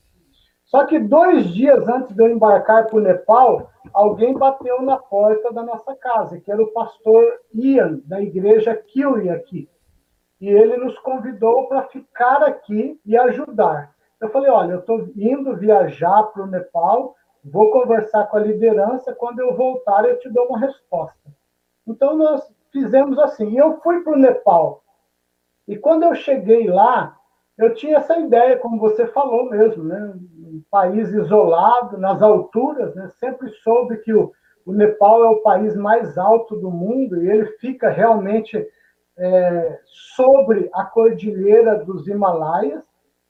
Só 0.63 0.85
que 0.85 0.97
dois 0.97 1.53
dias 1.53 1.87
antes 1.89 2.15
de 2.15 2.23
eu 2.23 2.29
embarcar 2.29 2.87
para 2.87 2.95
o 2.95 3.01
Nepal, 3.01 3.69
alguém 3.93 4.33
bateu 4.33 4.81
na 4.81 4.97
porta 4.97 5.51
da 5.51 5.61
nossa 5.61 5.93
casa, 5.97 6.39
que 6.39 6.49
era 6.49 6.63
o 6.63 6.71
pastor 6.71 7.21
Ian, 7.53 7.99
da 8.05 8.21
igreja 8.21 8.73
Kiwi 8.73 9.29
aqui. 9.29 9.69
E 10.39 10.47
ele 10.47 10.77
nos 10.77 10.97
convidou 10.99 11.67
para 11.67 11.83
ficar 11.83 12.43
aqui 12.43 12.97
e 13.05 13.17
ajudar. 13.17 13.93
Eu 14.21 14.29
falei: 14.29 14.49
olha, 14.49 14.73
eu 14.73 14.79
estou 14.79 15.05
indo 15.17 15.55
viajar 15.57 16.23
para 16.23 16.43
o 16.43 16.47
Nepal, 16.47 17.13
vou 17.45 17.71
conversar 17.71 18.25
com 18.27 18.37
a 18.37 18.41
liderança, 18.41 19.13
quando 19.13 19.39
eu 19.39 19.55
voltar 19.55 20.05
eu 20.05 20.19
te 20.19 20.29
dou 20.29 20.47
uma 20.47 20.59
resposta. 20.59 21.29
Então 21.87 22.17
nós 22.17 22.41
fizemos 22.71 23.17
assim. 23.19 23.57
Eu 23.57 23.79
fui 23.81 24.01
para 24.01 24.13
o 24.13 24.19
Nepal. 24.19 24.83
E 25.67 25.77
quando 25.77 26.03
eu 26.03 26.15
cheguei 26.15 26.67
lá, 26.67 27.17
eu 27.57 27.73
tinha 27.73 27.97
essa 27.97 28.17
ideia, 28.17 28.57
como 28.57 28.79
você 28.79 29.07
falou 29.07 29.49
mesmo, 29.49 29.83
né? 29.83 30.13
um 30.37 30.61
país 30.69 31.09
isolado, 31.09 31.97
nas 31.97 32.21
alturas, 32.21 32.93
né? 32.95 33.09
sempre 33.19 33.49
soube 33.63 33.97
que 33.97 34.13
o, 34.13 34.31
o 34.65 34.73
Nepal 34.73 35.23
é 35.23 35.29
o 35.29 35.41
país 35.41 35.75
mais 35.75 36.17
alto 36.17 36.55
do 36.57 36.69
mundo 36.69 37.23
e 37.23 37.29
ele 37.29 37.45
fica 37.59 37.89
realmente 37.89 38.67
é, 39.17 39.79
sobre 40.15 40.69
a 40.73 40.83
cordilheira 40.83 41.83
dos 41.83 42.07
Himalaias 42.07 42.83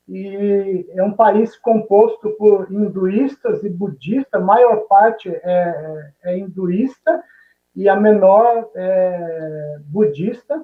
e 0.08 0.86
é 0.92 1.04
um 1.04 1.14
país 1.14 1.58
composto 1.58 2.30
por 2.38 2.72
hinduístas 2.72 3.64
e 3.64 3.70
budistas, 3.70 4.40
a 4.40 4.44
maior 4.44 4.82
parte 4.88 5.30
é, 5.30 6.12
é 6.24 6.38
hinduísta 6.38 7.24
e 7.76 7.90
a 7.90 7.96
menor 7.96 8.70
é 8.76 9.78
budista. 9.86 10.64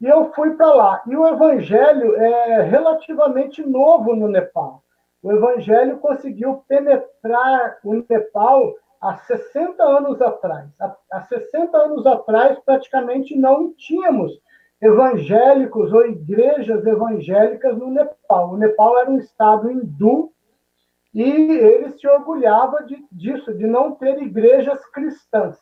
E 0.00 0.06
eu 0.06 0.32
fui 0.34 0.54
para 0.54 0.74
lá. 0.74 1.02
E 1.06 1.16
o 1.16 1.26
evangelho 1.26 2.14
é 2.16 2.62
relativamente 2.62 3.62
novo 3.66 4.14
no 4.14 4.28
Nepal. 4.28 4.82
O 5.22 5.32
evangelho 5.32 5.98
conseguiu 5.98 6.62
penetrar 6.68 7.78
o 7.82 8.04
Nepal 8.08 8.74
há 9.00 9.16
60 9.16 9.82
anos 9.82 10.20
atrás. 10.20 10.68
Há 11.10 11.22
60 11.22 11.76
anos 11.76 12.06
atrás, 12.06 12.58
praticamente 12.66 13.34
não 13.34 13.72
tínhamos 13.72 14.32
evangélicos 14.84 15.92
ou 15.94 16.06
igrejas 16.06 16.84
evangélicas 16.84 17.76
no 17.78 17.90
Nepal. 17.90 18.52
O 18.52 18.56
Nepal 18.58 18.98
era 18.98 19.10
um 19.10 19.18
estado 19.18 19.70
hindu 19.70 20.30
e 21.14 21.22
ele 21.22 21.90
se 21.92 22.06
orgulhava 22.06 22.84
de, 22.84 23.02
disso, 23.10 23.54
de 23.54 23.66
não 23.66 23.92
ter 23.92 24.20
igrejas 24.20 24.84
cristãs. 24.90 25.56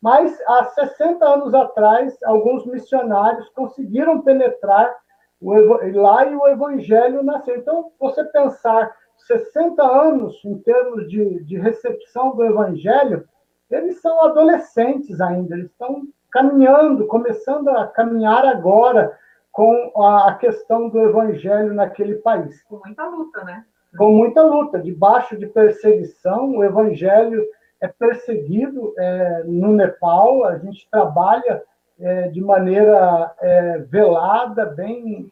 Mas 0.00 0.36
há 0.48 0.64
60 0.64 1.24
anos 1.24 1.54
atrás, 1.54 2.16
alguns 2.24 2.64
missionários 2.64 3.48
conseguiram 3.50 4.22
penetrar 4.22 4.96
o, 5.40 5.52
lá 6.00 6.24
e 6.24 6.34
o 6.34 6.48
evangelho 6.48 7.22
nasceu. 7.22 7.56
Então, 7.56 7.92
você 8.00 8.24
pensar 8.24 8.90
60 9.26 9.82
anos 9.82 10.40
em 10.44 10.58
termos 10.60 11.08
de, 11.10 11.44
de 11.44 11.58
recepção 11.58 12.34
do 12.34 12.42
evangelho, 12.42 13.28
eles 13.70 14.00
são 14.00 14.24
adolescentes 14.24 15.20
ainda, 15.20 15.54
eles 15.54 15.70
estão 15.70 16.06
caminhando, 16.32 17.06
começando 17.06 17.68
a 17.68 17.86
caminhar 17.86 18.44
agora 18.46 19.16
com 19.52 20.02
a 20.02 20.34
questão 20.34 20.88
do 20.88 21.00
evangelho 21.00 21.74
naquele 21.74 22.16
país. 22.16 22.62
Com 22.64 22.80
muita 22.84 23.06
luta, 23.06 23.44
né? 23.44 23.64
Com 23.98 24.10
muita 24.10 24.42
luta, 24.42 24.78
debaixo 24.78 25.36
de 25.36 25.46
perseguição, 25.46 26.56
o 26.56 26.64
evangelho 26.64 27.46
é 27.80 27.88
perseguido 27.88 28.94
é, 28.96 29.42
no 29.44 29.72
Nepal, 29.72 30.44
a 30.44 30.56
gente 30.56 30.88
trabalha 30.90 31.62
é, 32.00 32.28
de 32.28 32.40
maneira 32.40 33.34
é, 33.40 33.78
velada, 33.78 34.64
bem 34.64 35.30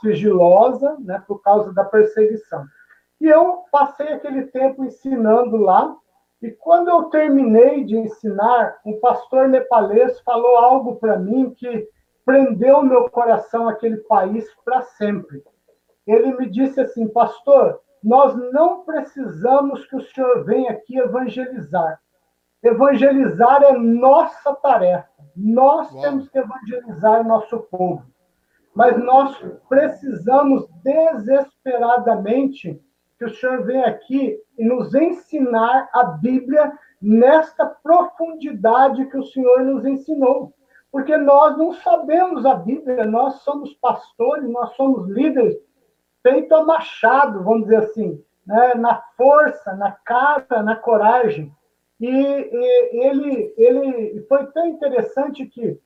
sigilosa, 0.00 0.96
né, 1.00 1.22
por 1.26 1.42
causa 1.42 1.72
da 1.72 1.84
perseguição. 1.84 2.64
E 3.20 3.26
eu 3.26 3.64
passei 3.72 4.12
aquele 4.12 4.42
tempo 4.42 4.84
ensinando 4.84 5.56
lá, 5.56 5.96
e 6.46 6.52
quando 6.52 6.88
eu 6.88 7.04
terminei 7.04 7.82
de 7.82 7.96
ensinar, 7.96 8.78
um 8.86 9.00
pastor 9.00 9.48
nepalês 9.48 10.20
falou 10.20 10.56
algo 10.58 10.94
para 10.94 11.18
mim 11.18 11.50
que 11.50 11.88
prendeu 12.24 12.84
meu 12.84 13.10
coração 13.10 13.68
aquele 13.68 13.96
país 13.96 14.48
para 14.64 14.82
sempre. 14.82 15.42
Ele 16.06 16.36
me 16.36 16.48
disse 16.48 16.80
assim, 16.80 17.08
pastor, 17.08 17.80
nós 18.00 18.36
não 18.52 18.84
precisamos 18.84 19.84
que 19.86 19.96
o 19.96 20.00
senhor 20.00 20.44
venha 20.44 20.70
aqui 20.70 20.96
evangelizar. 20.96 22.00
Evangelizar 22.62 23.64
é 23.64 23.72
nossa 23.72 24.54
tarefa. 24.54 25.08
Nós 25.34 25.90
Uau. 25.90 26.00
temos 26.02 26.28
que 26.28 26.38
evangelizar 26.38 27.26
nosso 27.26 27.58
povo. 27.58 28.06
Mas 28.72 28.96
nós 29.02 29.36
precisamos 29.68 30.68
desesperadamente 30.84 32.80
que 33.18 33.24
o 33.24 33.34
senhor 33.34 33.64
venha 33.64 33.86
aqui 33.86 34.38
e 34.58 34.64
nos 34.64 34.94
ensinar 34.94 35.88
a 35.92 36.04
Bíblia 36.04 36.72
nesta 37.00 37.66
profundidade 37.66 39.06
que 39.06 39.16
o 39.16 39.24
senhor 39.24 39.62
nos 39.62 39.84
ensinou. 39.84 40.52
Porque 40.90 41.16
nós 41.16 41.56
não 41.58 41.72
sabemos 41.72 42.46
a 42.46 42.54
Bíblia, 42.54 43.04
nós 43.04 43.42
somos 43.42 43.74
pastores, 43.74 44.48
nós 44.48 44.74
somos 44.76 45.08
líderes, 45.08 45.56
feito 46.22 46.54
a 46.54 46.64
machado, 46.64 47.42
vamos 47.44 47.64
dizer 47.64 47.76
assim, 47.76 48.22
né? 48.46 48.74
na 48.74 49.02
força, 49.16 49.74
na 49.74 49.92
cara, 49.92 50.62
na 50.62 50.76
coragem. 50.76 51.52
E, 52.00 52.08
e 52.08 53.06
ele, 53.06 53.54
ele 53.56 54.26
foi 54.28 54.46
tão 54.46 54.66
interessante 54.66 55.46
que 55.46 55.78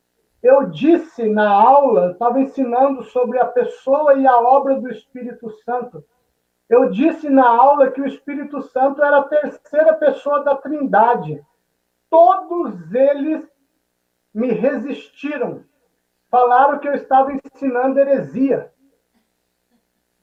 eu 0.43 0.71
disse 0.71 1.29
na 1.29 1.51
aula, 1.51 2.13
estava 2.13 2.41
ensinando 2.41 3.03
sobre 3.05 3.39
a 3.39 3.45
pessoa 3.45 4.15
e 4.15 4.27
a 4.27 4.39
obra 4.41 4.81
do 4.81 4.89
Espírito 4.89 5.51
Santo. 5.65 6.03
Eu 6.71 6.89
disse 6.89 7.29
na 7.29 7.49
aula 7.49 7.91
que 7.91 8.01
o 8.01 8.07
Espírito 8.07 8.63
Santo 8.63 9.03
era 9.03 9.19
a 9.19 9.25
terceira 9.25 9.93
pessoa 9.95 10.45
da 10.45 10.55
Trindade. 10.55 11.45
Todos 12.09 12.95
eles 12.95 13.45
me 14.33 14.53
resistiram. 14.53 15.65
Falaram 16.31 16.79
que 16.79 16.87
eu 16.87 16.95
estava 16.95 17.33
ensinando 17.33 17.99
heresia. 17.99 18.73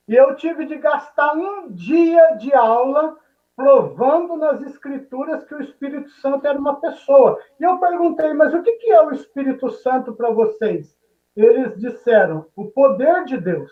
E 0.07 0.15
eu 0.15 0.37
tive 0.37 0.65
de 0.65 0.77
gastar 0.77 1.33
um 1.33 1.69
dia 1.69 2.35
de 2.35 2.53
aula 2.53 3.17
provando 3.53 4.37
nas 4.37 4.61
escrituras 4.61 5.43
que 5.43 5.53
o 5.53 5.61
Espírito 5.61 6.09
Santo 6.11 6.47
era 6.47 6.57
uma 6.57 6.79
pessoa. 6.79 7.37
E 7.59 7.63
eu 7.65 7.77
perguntei, 7.77 8.31
mas 8.33 8.53
o 8.53 8.63
que 8.63 8.89
é 8.89 9.01
o 9.01 9.11
Espírito 9.11 9.69
Santo 9.69 10.13
para 10.13 10.29
vocês? 10.29 10.97
Eles 11.35 11.77
disseram, 11.77 12.45
o 12.55 12.71
poder 12.71 13.25
de 13.25 13.35
Deus, 13.35 13.71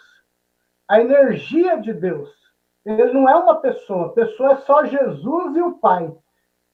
a 0.90 1.00
energia 1.00 1.78
de 1.78 1.94
Deus. 1.94 2.45
Ele 2.86 3.12
não 3.14 3.28
é 3.28 3.36
uma 3.36 3.56
pessoa, 3.56 4.14
pessoa 4.14 4.52
é 4.52 4.56
só 4.58 4.86
Jesus 4.86 5.56
e 5.56 5.62
o 5.62 5.74
Pai. 5.80 6.14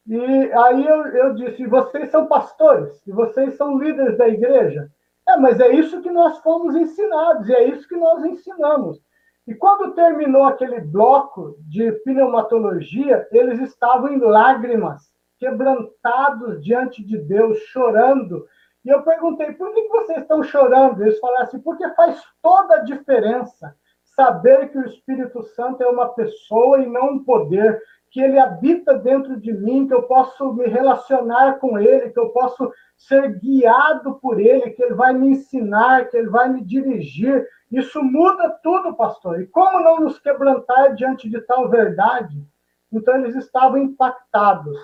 E 0.06 0.52
aí 0.52 0.86
eu, 0.86 1.08
eu 1.08 1.36
disse: 1.36 1.66
vocês 1.68 2.12
são 2.12 2.28
pastores, 2.28 3.02
e 3.08 3.12
vocês 3.12 3.56
são 3.56 3.78
líderes 3.78 4.18
da 4.18 4.28
igreja. 4.28 4.92
É, 5.30 5.38
mas 5.38 5.60
é 5.60 5.70
isso 5.70 6.02
que 6.02 6.12
nós 6.12 6.38
fomos 6.40 6.76
ensinados, 6.76 7.48
e 7.48 7.54
é 7.54 7.64
isso 7.64 7.88
que 7.88 7.96
nós 7.96 8.26
ensinamos. 8.26 9.00
E 9.48 9.56
quando 9.56 9.94
terminou 9.94 10.44
aquele 10.44 10.82
bloco 10.82 11.56
de 11.60 11.92
pneumatologia, 12.04 13.28
eles 13.32 13.60
estavam 13.60 14.12
em 14.12 14.20
lágrimas, 14.20 15.04
quebrantados 15.40 16.62
diante 16.62 17.04
de 17.04 17.18
Deus, 17.18 17.58
chorando. 17.68 18.46
E 18.84 18.90
eu 18.90 19.02
perguntei: 19.04 19.54
por 19.54 19.74
que 19.74 19.88
vocês 19.88 20.24
estão 20.24 20.44
chorando? 20.44 21.02
Eles 21.02 21.20
falaram 21.20 21.44
assim: 21.44 21.60
porque 21.60 21.88
faz 21.92 22.22
toda 22.42 22.76
a 22.76 22.84
diferença 22.84 23.74
saber 24.22 24.70
que 24.70 24.78
o 24.78 24.86
Espírito 24.86 25.42
Santo 25.56 25.82
é 25.82 25.88
uma 25.88 26.10
pessoa 26.10 26.80
e 26.80 26.86
não 26.86 27.14
um 27.14 27.24
poder, 27.24 27.82
que 28.12 28.22
ele 28.22 28.38
habita 28.38 28.94
dentro 28.94 29.40
de 29.40 29.52
mim, 29.52 29.88
que 29.88 29.94
eu 29.96 30.04
posso 30.04 30.54
me 30.54 30.68
relacionar 30.68 31.58
com 31.58 31.80
ele, 31.80 32.12
que 32.12 32.20
eu 32.20 32.30
posso 32.30 32.72
ser 32.96 33.40
guiado 33.40 34.20
por 34.22 34.40
ele, 34.40 34.70
que 34.72 34.84
ele 34.84 34.94
vai 34.94 35.12
me 35.12 35.30
ensinar, 35.30 36.08
que 36.08 36.18
ele 36.18 36.30
vai 36.30 36.50
me 36.50 36.64
dirigir. 36.64 37.48
Isso 37.72 38.04
muda 38.04 38.60
tudo, 38.62 38.94
pastor. 38.94 39.42
E 39.42 39.48
como 39.48 39.80
não 39.80 40.02
nos 40.02 40.20
quebrantar 40.20 40.94
diante 40.94 41.28
de 41.28 41.42
tal 41.42 41.68
verdade? 41.68 42.46
Então 42.94 43.16
eles 43.16 43.36
estavam 43.36 43.80
impactados. 43.80 44.78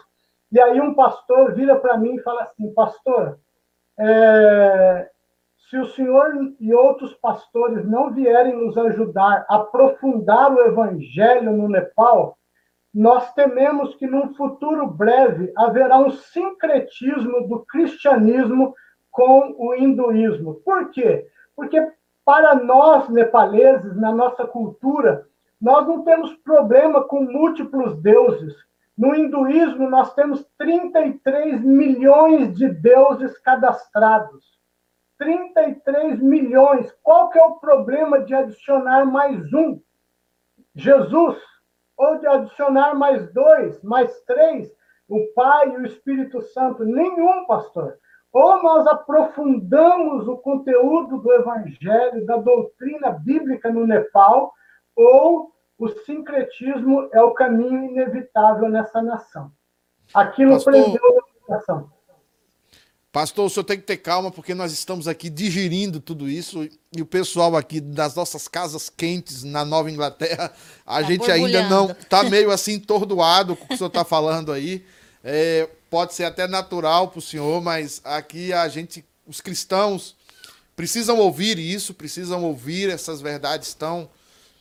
E 0.51 0.59
aí 0.59 0.81
um 0.81 0.95
pastor 0.95 1.53
vira 1.53 1.75
para 1.75 1.97
mim 1.97 2.15
e 2.15 2.23
fala 2.23 2.43
assim, 2.43 2.73
pastor, 2.73 3.37
é, 3.99 5.11
se 5.69 5.77
o 5.77 5.85
senhor 5.87 6.33
e 6.59 6.73
outros 6.73 7.13
pastores 7.15 7.85
não 7.85 8.13
vierem 8.13 8.55
nos 8.55 8.77
ajudar 8.77 9.45
a 9.49 9.55
aprofundar 9.55 10.53
o 10.53 10.61
evangelho 10.61 11.51
no 11.51 11.67
Nepal, 11.67 12.37
nós 12.93 13.33
tememos 13.33 13.93
que 13.95 14.07
num 14.07 14.33
futuro 14.33 14.87
breve 14.87 15.51
haverá 15.57 15.97
um 15.97 16.09
sincretismo 16.09 17.47
do 17.47 17.65
cristianismo 17.65 18.73
com 19.11 19.55
o 19.57 19.75
hinduísmo. 19.75 20.55
Por 20.63 20.89
quê? 20.91 21.27
Porque 21.55 21.91
para 22.23 22.55
nós 22.55 23.09
nepaleses, 23.09 23.95
na 23.97 24.11
nossa 24.11 24.47
cultura, 24.47 25.25
nós 25.61 25.85
não 25.87 26.03
temos 26.03 26.33
problema 26.37 27.03
com 27.03 27.23
múltiplos 27.23 28.01
deuses. 28.01 28.55
No 28.97 29.13
hinduísmo, 29.13 29.89
nós 29.89 30.13
temos 30.13 30.45
33 30.57 31.61
milhões 31.61 32.55
de 32.55 32.69
deuses 32.69 33.37
cadastrados. 33.39 34.56
33 35.17 36.19
milhões. 36.21 36.91
Qual 37.03 37.29
que 37.29 37.39
é 37.39 37.43
o 37.43 37.59
problema 37.59 38.19
de 38.21 38.33
adicionar 38.33 39.05
mais 39.05 39.51
um? 39.53 39.79
Jesus. 40.75 41.37
Ou 41.97 42.19
de 42.19 42.27
adicionar 42.27 42.93
mais 42.93 43.31
dois, 43.33 43.81
mais 43.81 44.21
três? 44.21 44.71
O 45.09 45.25
Pai 45.33 45.69
e 45.69 45.77
o 45.77 45.85
Espírito 45.85 46.41
Santo? 46.41 46.85
Nenhum, 46.85 47.45
pastor. 47.45 47.97
Ou 48.31 48.61
nós 48.61 48.85
aprofundamos 48.85 50.27
o 50.27 50.37
conteúdo 50.37 51.17
do 51.17 51.33
Evangelho, 51.33 52.25
da 52.25 52.37
doutrina 52.37 53.09
bíblica 53.09 53.71
no 53.71 53.87
Nepal, 53.87 54.53
ou 54.95 55.51
o 55.79 55.87
sincretismo 55.87 57.09
é 57.11 57.21
o 57.21 57.33
caminho 57.33 57.85
inevitável 57.85 58.69
nessa 58.69 59.01
nação. 59.01 59.51
Aquilo 60.13 60.63
prendeu 60.63 61.01
a 61.47 61.53
nação. 61.53 61.96
Pastor, 63.17 63.47
o 63.47 63.49
senhor 63.49 63.63
tem 63.63 63.79
que 63.79 63.83
ter 63.83 63.97
calma, 63.97 64.29
porque 64.29 64.53
nós 64.53 64.71
estamos 64.71 65.07
aqui 65.07 65.27
digerindo 65.27 65.99
tudo 65.99 66.29
isso 66.29 66.69
e 66.95 67.01
o 67.01 67.05
pessoal 67.05 67.55
aqui 67.55 67.81
das 67.81 68.13
nossas 68.13 68.47
casas 68.47 68.91
quentes 68.95 69.43
na 69.43 69.65
Nova 69.65 69.89
Inglaterra, 69.89 70.53
a 70.85 71.01
tá 71.01 71.07
gente 71.07 71.31
ainda 71.31 71.67
não 71.67 71.89
está 71.89 72.21
meio 72.29 72.51
assim 72.51 72.79
tordoado 72.79 73.55
com 73.55 73.65
o 73.65 73.67
que 73.69 73.73
o 73.73 73.77
senhor 73.77 73.87
está 73.87 74.05
falando 74.05 74.51
aí. 74.51 74.85
É, 75.23 75.67
pode 75.89 76.13
ser 76.13 76.25
até 76.25 76.47
natural 76.47 77.07
para 77.07 77.17
o 77.17 77.21
senhor, 77.23 77.59
mas 77.59 78.01
aqui 78.03 78.53
a 78.53 78.67
gente, 78.67 79.03
os 79.25 79.41
cristãos, 79.41 80.15
precisam 80.75 81.17
ouvir 81.17 81.57
isso, 81.57 81.95
precisam 81.95 82.43
ouvir 82.43 82.87
essas 82.87 83.19
verdades 83.19 83.73
tão. 83.73 84.07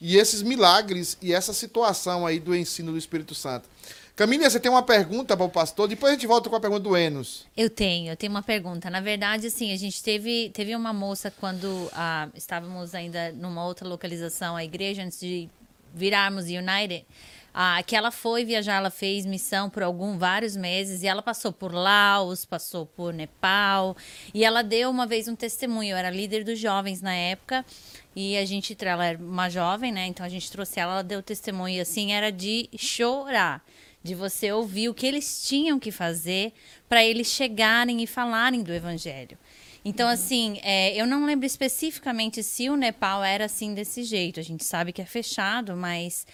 e 0.01 0.17
esses 0.17 0.41
milagres 0.41 1.19
e 1.21 1.35
essa 1.35 1.53
situação 1.53 2.27
aí 2.27 2.41
do 2.41 2.57
ensino 2.57 2.91
do 2.91 2.97
Espírito 2.97 3.35
Santo. 3.35 3.69
Camila, 4.17 4.49
você 4.49 4.59
tem 4.59 4.71
uma 4.71 4.83
pergunta 4.83 5.37
para 5.37 5.45
o 5.45 5.51
pastor? 5.51 5.87
Depois 5.87 6.11
a 6.11 6.14
gente 6.14 6.27
volta 6.27 6.49
com 6.49 6.57
a 6.57 6.61
pergunta 6.61 6.81
do 6.81 6.97
Enos. 6.97 7.45
Eu 7.55 7.69
tenho, 7.69 8.11
eu 8.11 8.17
tenho 8.17 8.31
uma 8.31 8.43
pergunta. 8.43 8.89
Na 8.89 8.99
verdade, 8.99 9.49
assim, 9.49 9.75
a 9.75 9.77
gente 9.77 10.03
teve, 10.03 10.49
teve 10.55 10.75
uma 10.75 10.91
moça 10.91 11.31
quando 11.31 11.91
ah, 11.93 12.27
estávamos 12.35 12.95
ainda 12.95 13.31
numa 13.33 13.62
outra 13.67 13.87
localização, 13.87 14.57
a 14.57 14.64
igreja, 14.64 15.03
antes 15.03 15.21
de 15.21 15.51
virarmos 15.93 16.47
United, 16.47 17.05
ah, 17.53 17.83
que 17.83 17.95
ela 17.95 18.11
foi 18.11 18.43
viajar, 18.43 18.77
ela 18.77 18.89
fez 18.89 19.27
missão 19.27 19.69
por 19.69 19.83
algum 19.83 20.17
vários 20.17 20.57
meses 20.57 21.03
e 21.03 21.07
ela 21.07 21.21
passou 21.21 21.53
por 21.53 21.75
Laos, 21.75 22.47
passou 22.47 22.87
por 22.87 23.12
Nepal 23.12 23.95
e 24.33 24.47
ela 24.47 24.62
deu 24.62 24.89
uma 24.89 25.07
vez 25.07 25.29
um 25.29 25.37
testemunho. 25.37 25.91
Eu 25.91 25.97
era 25.99 26.09
líder 26.09 26.43
dos 26.43 26.59
jovens 26.59 27.03
na 27.03 27.14
época 27.14 27.67
e 28.14 28.35
a 28.39 28.47
gente, 28.47 28.75
ela 28.81 29.05
era 29.05 29.19
uma 29.19 29.51
jovem, 29.51 29.93
né? 29.93 30.07
Então 30.07 30.25
a 30.25 30.29
gente 30.31 30.51
trouxe 30.51 30.81
ela, 30.81 30.93
ela 30.95 31.05
deu 31.05 31.23
testemunho 31.23 31.83
assim, 31.83 32.14
era 32.14 32.33
de 32.33 32.71
chorar 32.79 33.62
de 34.07 34.15
você 34.15 34.53
ouvir 34.53 34.89
o 34.89 34.95
que 34.95 35.07
eles 35.07 35.43
tinham 35.43 35.79
que 35.79 35.91
fazer 35.91 36.53
para 36.89 37.05
eles 37.05 37.27
chegarem 37.27 38.03
e 38.03 38.07
falarem 38.07 38.63
do 38.63 38.73
evangelho. 38.73 39.37
Então, 39.85 40.09
assim, 40.09 40.59
é, 40.63 41.01
eu 41.01 41.07
não 41.07 41.25
lembro 41.25 41.47
especificamente 41.47 42.43
se 42.43 42.69
o 42.69 42.77
Nepal 42.77 43.23
era 43.23 43.45
assim 43.45 43.73
desse 43.75 44.03
jeito. 44.03 44.41
A 44.41 44.43
gente 44.43 44.65
sabe 44.65 44.93
que 44.93 45.01
é 45.01 45.07
fechado, 45.07 45.77
mas 45.77 46.27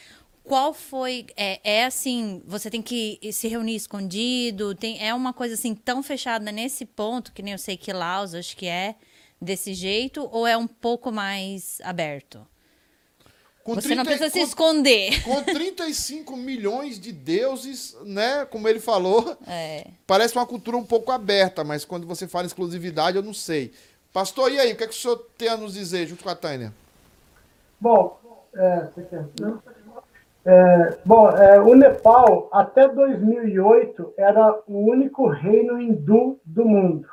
qual 0.43 0.73
foi. 0.73 1.27
É, 1.37 1.61
é 1.63 1.85
assim, 1.85 2.43
você 2.47 2.71
tem 2.71 2.81
que 2.81 3.21
se 3.33 3.49
reunir 3.49 3.77
escondido? 3.77 4.75
Tem, 4.75 5.05
é 5.05 5.13
uma 5.15 5.33
coisa 5.33 5.55
assim 5.55 5.75
tão 5.75 6.03
fechada 6.03 6.51
nesse 6.51 6.87
ponto, 6.87 7.33
que 7.33 7.43
nem 7.43 7.53
eu 7.53 7.59
sei 7.59 7.77
que 7.77 7.93
Laos, 7.93 8.35
acho 8.35 8.57
que 8.57 8.67
é 8.67 8.95
desse 9.41 9.75
jeito, 9.75 10.29
ou 10.33 10.47
é 10.47 10.57
um 10.57 10.67
pouco 10.67 11.13
mais 11.13 11.79
aberto? 11.83 12.47
Com 13.65 13.75
Você 13.77 13.95
não 13.95 14.05
30 14.05 14.19
precisa 14.19 14.31
se 14.31 14.39
com- 14.41 14.45
esconder. 14.45 15.23
Com 15.23 15.43
35 15.43 16.37
milhões 16.37 16.99
de 16.99 17.13
deuses, 17.13 17.97
né? 18.05 18.45
Como 18.47 18.67
ele 18.69 18.81
falou, 18.81 19.37
É. 19.47 19.87
parece 20.07 20.35
uma 20.37 20.45
cultura 20.47 20.77
um 20.77 20.85
pouco 20.85 21.13
aberta, 21.13 21.63
mas 21.63 21.85
quando 21.85 22.07
você 22.07 22.27
fala 22.27 22.45
em 22.45 22.49
exclusividade, 22.49 23.17
eu 23.17 23.23
não 23.23 23.33
sei. 23.35 23.73
Pastor, 24.13 24.51
e 24.51 24.59
aí, 24.59 24.73
o 24.73 24.77
que, 24.77 24.83
é 24.83 24.87
que 24.89 24.93
o 24.93 24.97
senhor 24.97 25.17
tem 25.39 25.49
a 25.49 25.57
nos 25.57 25.75
dizer 25.75 26.07
junto 26.09 26.25
com 26.25 26.29
a 26.31 26.35
Tânia? 26.35 26.73
Bom, 27.81 28.19
é? 28.55 28.89
Não? 29.41 29.63
É, 30.45 30.99
bom, 31.05 31.31
é, 31.31 31.61
o 31.61 31.73
Nepal, 31.77 32.49
até 32.53 32.89
2008, 32.89 34.13
era 34.17 34.61
o 34.67 34.91
único 34.91 35.29
reino 35.29 35.81
hindu 35.81 36.41
do 36.45 36.65
mundo. 36.65 37.09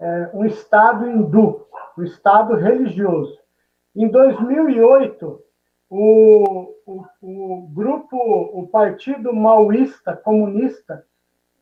É, 0.00 0.30
um 0.32 0.46
estado 0.46 1.06
hindu, 1.06 1.66
um 1.96 2.02
estado 2.04 2.54
religioso. 2.56 3.38
Em 3.94 4.08
2008, 4.08 5.40
o, 5.90 6.74
o, 6.86 7.04
o 7.20 7.68
grupo, 7.74 8.16
o 8.16 8.66
Partido 8.68 9.34
Maoísta 9.34 10.16
Comunista, 10.16 11.04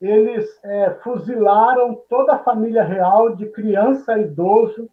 eles 0.01 0.59
é, 0.65 0.91
fuzilaram 1.03 1.95
toda 2.09 2.35
a 2.35 2.39
família 2.39 2.83
real, 2.85 3.35
de 3.35 3.47
criança 3.47 4.13
a 4.13 4.19
idoso, 4.19 4.89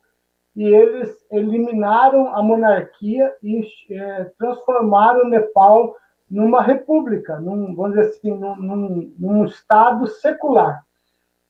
e 0.58 0.64
eles 0.64 1.16
eliminaram 1.32 2.34
a 2.36 2.42
monarquia 2.42 3.32
e 3.44 3.62
eh, 3.92 4.32
transformaram 4.40 5.26
o 5.26 5.30
Nepal 5.30 5.96
numa 6.28 6.64
república, 6.64 7.40
num, 7.40 7.76
vamos 7.76 7.96
dizer 7.96 8.10
assim, 8.10 8.32
num, 8.32 8.56
num- 8.56 9.14
num 9.20 9.46
estado 9.46 10.08
secular. 10.08 10.84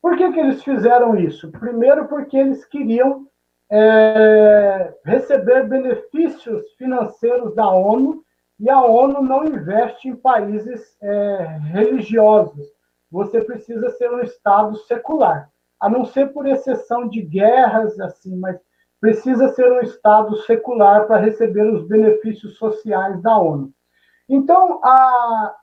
Por 0.01 0.17
que, 0.17 0.29
que 0.33 0.39
eles 0.41 0.61
fizeram 0.61 1.15
isso? 1.15 1.49
Primeiro, 1.53 2.09
porque 2.09 2.35
eles 2.35 2.65
queriam 2.65 3.25
eh, 3.71 4.93
receber 5.03 5.67
benefícios 5.67 6.63
financeiros 6.77 7.53
da 7.55 7.69
ONU 7.69 8.23
e 8.59 8.69
a 8.69 8.81
ONU 8.81 9.21
não 9.21 9.45
investe 9.45 10.07
em 10.09 10.15
países 10.15 10.97
eh, 11.01 11.59
religiosos. 11.71 12.65
Você 13.11 13.41
precisa 13.41 13.89
ser 13.91 14.11
um 14.11 14.21
estado 14.21 14.75
secular, 14.79 15.49
a 15.79 15.89
não 15.89 16.05
ser 16.05 16.27
por 16.33 16.45
exceção 16.47 17.07
de 17.07 17.21
guerras, 17.21 17.99
assim, 17.99 18.35
mas 18.37 18.59
precisa 18.99 19.49
ser 19.49 19.71
um 19.71 19.79
Estado 19.81 20.35
secular 20.43 21.05
para 21.05 21.17
receber 21.17 21.71
os 21.71 21.87
benefícios 21.87 22.57
sociais 22.57 23.21
da 23.21 23.37
ONU. 23.37 23.71
Então, 24.27 24.79
a- 24.83 25.55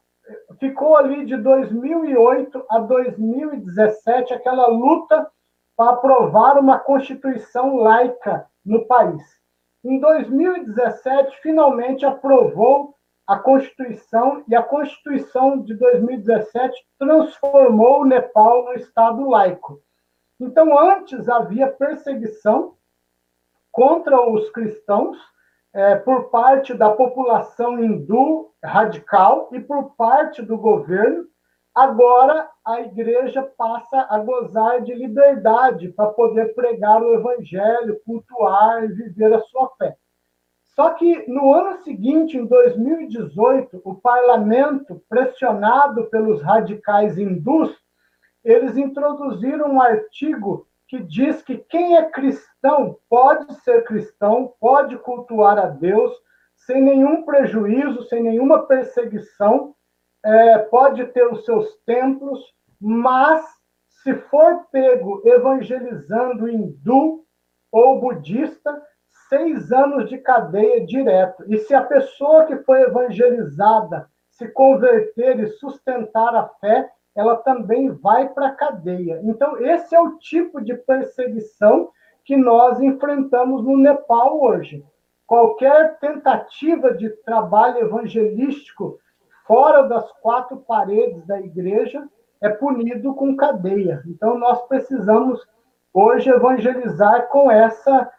ficou 0.59 0.97
ali 0.97 1.27
de 1.27 1.37
2008 1.37 2.65
a 2.71 2.79
2017 2.79 4.33
aquela 4.33 4.69
luta 4.69 5.29
para 5.77 5.93
aprovar 5.93 6.59
uma 6.59 6.79
Constituição 6.79 7.77
laica 7.77 8.47
no 8.64 8.87
país. 8.87 9.22
Em 9.85 10.01
2017, 10.01 11.41
finalmente 11.43 12.07
aprovou 12.07 12.95
a 13.27 13.39
Constituição 13.39 14.45
e 14.47 14.55
a 14.55 14.62
Constituição 14.62 15.61
de 15.61 15.75
2017 15.75 16.75
transformou 16.99 18.03
o 18.03 18.05
Nepal 18.05 18.64
no 18.64 18.75
Estado 18.75 19.29
laico. 19.29 19.81
Então, 20.39 20.79
antes 20.79 21.29
havia 21.29 21.68
perseguição 21.68 22.77
contra 23.72 24.20
os 24.20 24.51
cristãos 24.51 25.16
eh, 25.72 25.97
por 25.97 26.31
parte 26.31 26.75
da 26.75 26.91
população 26.91 27.83
hindu 27.83 28.53
radical 28.62 29.49
e 29.53 29.61
por 29.61 29.95
parte 29.97 30.43
do 30.43 30.57
governo. 30.57 31.27
Agora 31.75 32.49
a 32.64 32.81
igreja 32.83 33.43
passa 33.43 34.07
a 34.09 34.18
gozar 34.20 34.83
de 34.83 34.95
liberdade 34.95 35.89
para 35.89 36.11
poder 36.11 36.55
pregar 36.55 37.03
o 37.03 37.14
evangelho, 37.14 38.01
cultuar 38.07 38.85
e 38.85 38.93
viver 38.93 39.35
a 39.35 39.41
sua 39.41 39.68
fé. 39.77 39.97
Só 40.77 40.91
que 40.91 41.29
no 41.29 41.53
ano 41.53 41.83
seguinte, 41.83 42.37
em 42.37 42.47
2018, 42.47 43.81
o 43.85 43.95
parlamento, 43.97 45.03
pressionado 45.09 46.05
pelos 46.11 46.43
radicais 46.43 47.18
hindus, 47.18 47.77
eles 48.45 48.77
introduziram 48.77 49.72
um 49.72 49.81
artigo 49.81 50.68
que 50.87 51.03
diz 51.03 51.43
que 51.43 51.59
quem 51.59 51.97
é 51.97 52.11
cristão 52.11 52.99
pode 53.09 53.53
ser 53.62 53.83
cristão, 53.85 54.53
pode 54.61 54.97
cultuar 54.99 55.59
a 55.59 55.66
Deus, 55.66 56.12
sem 56.55 56.81
nenhum 56.81 57.25
prejuízo, 57.25 58.05
sem 58.05 58.22
nenhuma 58.22 58.66
perseguição, 58.66 59.75
é, 60.25 60.59
pode 60.59 61.05
ter 61.07 61.27
os 61.31 61.45
seus 61.45 61.77
templos, 61.87 62.41
mas 62.81 63.45
se 64.03 64.14
for 64.14 64.66
pego 64.72 65.22
evangelizando 65.25 66.49
hindu 66.49 67.25
ou 67.70 68.01
budista, 68.01 68.83
seis 69.29 69.72
anos 69.72 70.09
de 70.09 70.18
cadeia 70.18 70.85
direto. 70.85 71.45
E 71.49 71.59
se 71.59 71.75
a 71.75 71.83
pessoa 71.83 72.47
que 72.47 72.57
foi 72.59 72.83
evangelizada 72.83 74.09
se 74.31 74.49
converter 74.49 75.39
e 75.41 75.47
sustentar 75.47 76.35
a 76.35 76.49
fé, 76.61 76.91
ela 77.14 77.37
também 77.37 77.91
vai 77.91 78.29
para 78.29 78.49
a 78.49 78.55
cadeia. 78.55 79.20
Então, 79.22 79.59
esse 79.64 79.95
é 79.95 80.01
o 80.01 80.18
tipo 80.18 80.61
de 80.61 80.75
perseguição 80.75 81.91
que 82.25 82.37
nós 82.37 82.81
enfrentamos 82.81 83.62
no 83.62 83.77
Nepal 83.77 84.43
hoje. 84.43 84.85
Qualquer 85.27 85.99
tentativa 85.99 86.93
de 86.93 87.11
trabalho 87.22 87.79
evangelístico 87.79 88.99
fora 89.47 89.83
das 89.83 90.11
quatro 90.21 90.57
paredes 90.59 91.25
da 91.27 91.41
igreja 91.41 92.07
é 92.41 92.49
punido 92.49 93.15
com 93.15 93.37
cadeia. 93.37 94.03
Então, 94.07 94.39
nós 94.39 94.61
precisamos 94.67 95.41
hoje 95.93 96.29
evangelizar 96.29 97.29
com 97.29 97.51
essa 97.51 98.11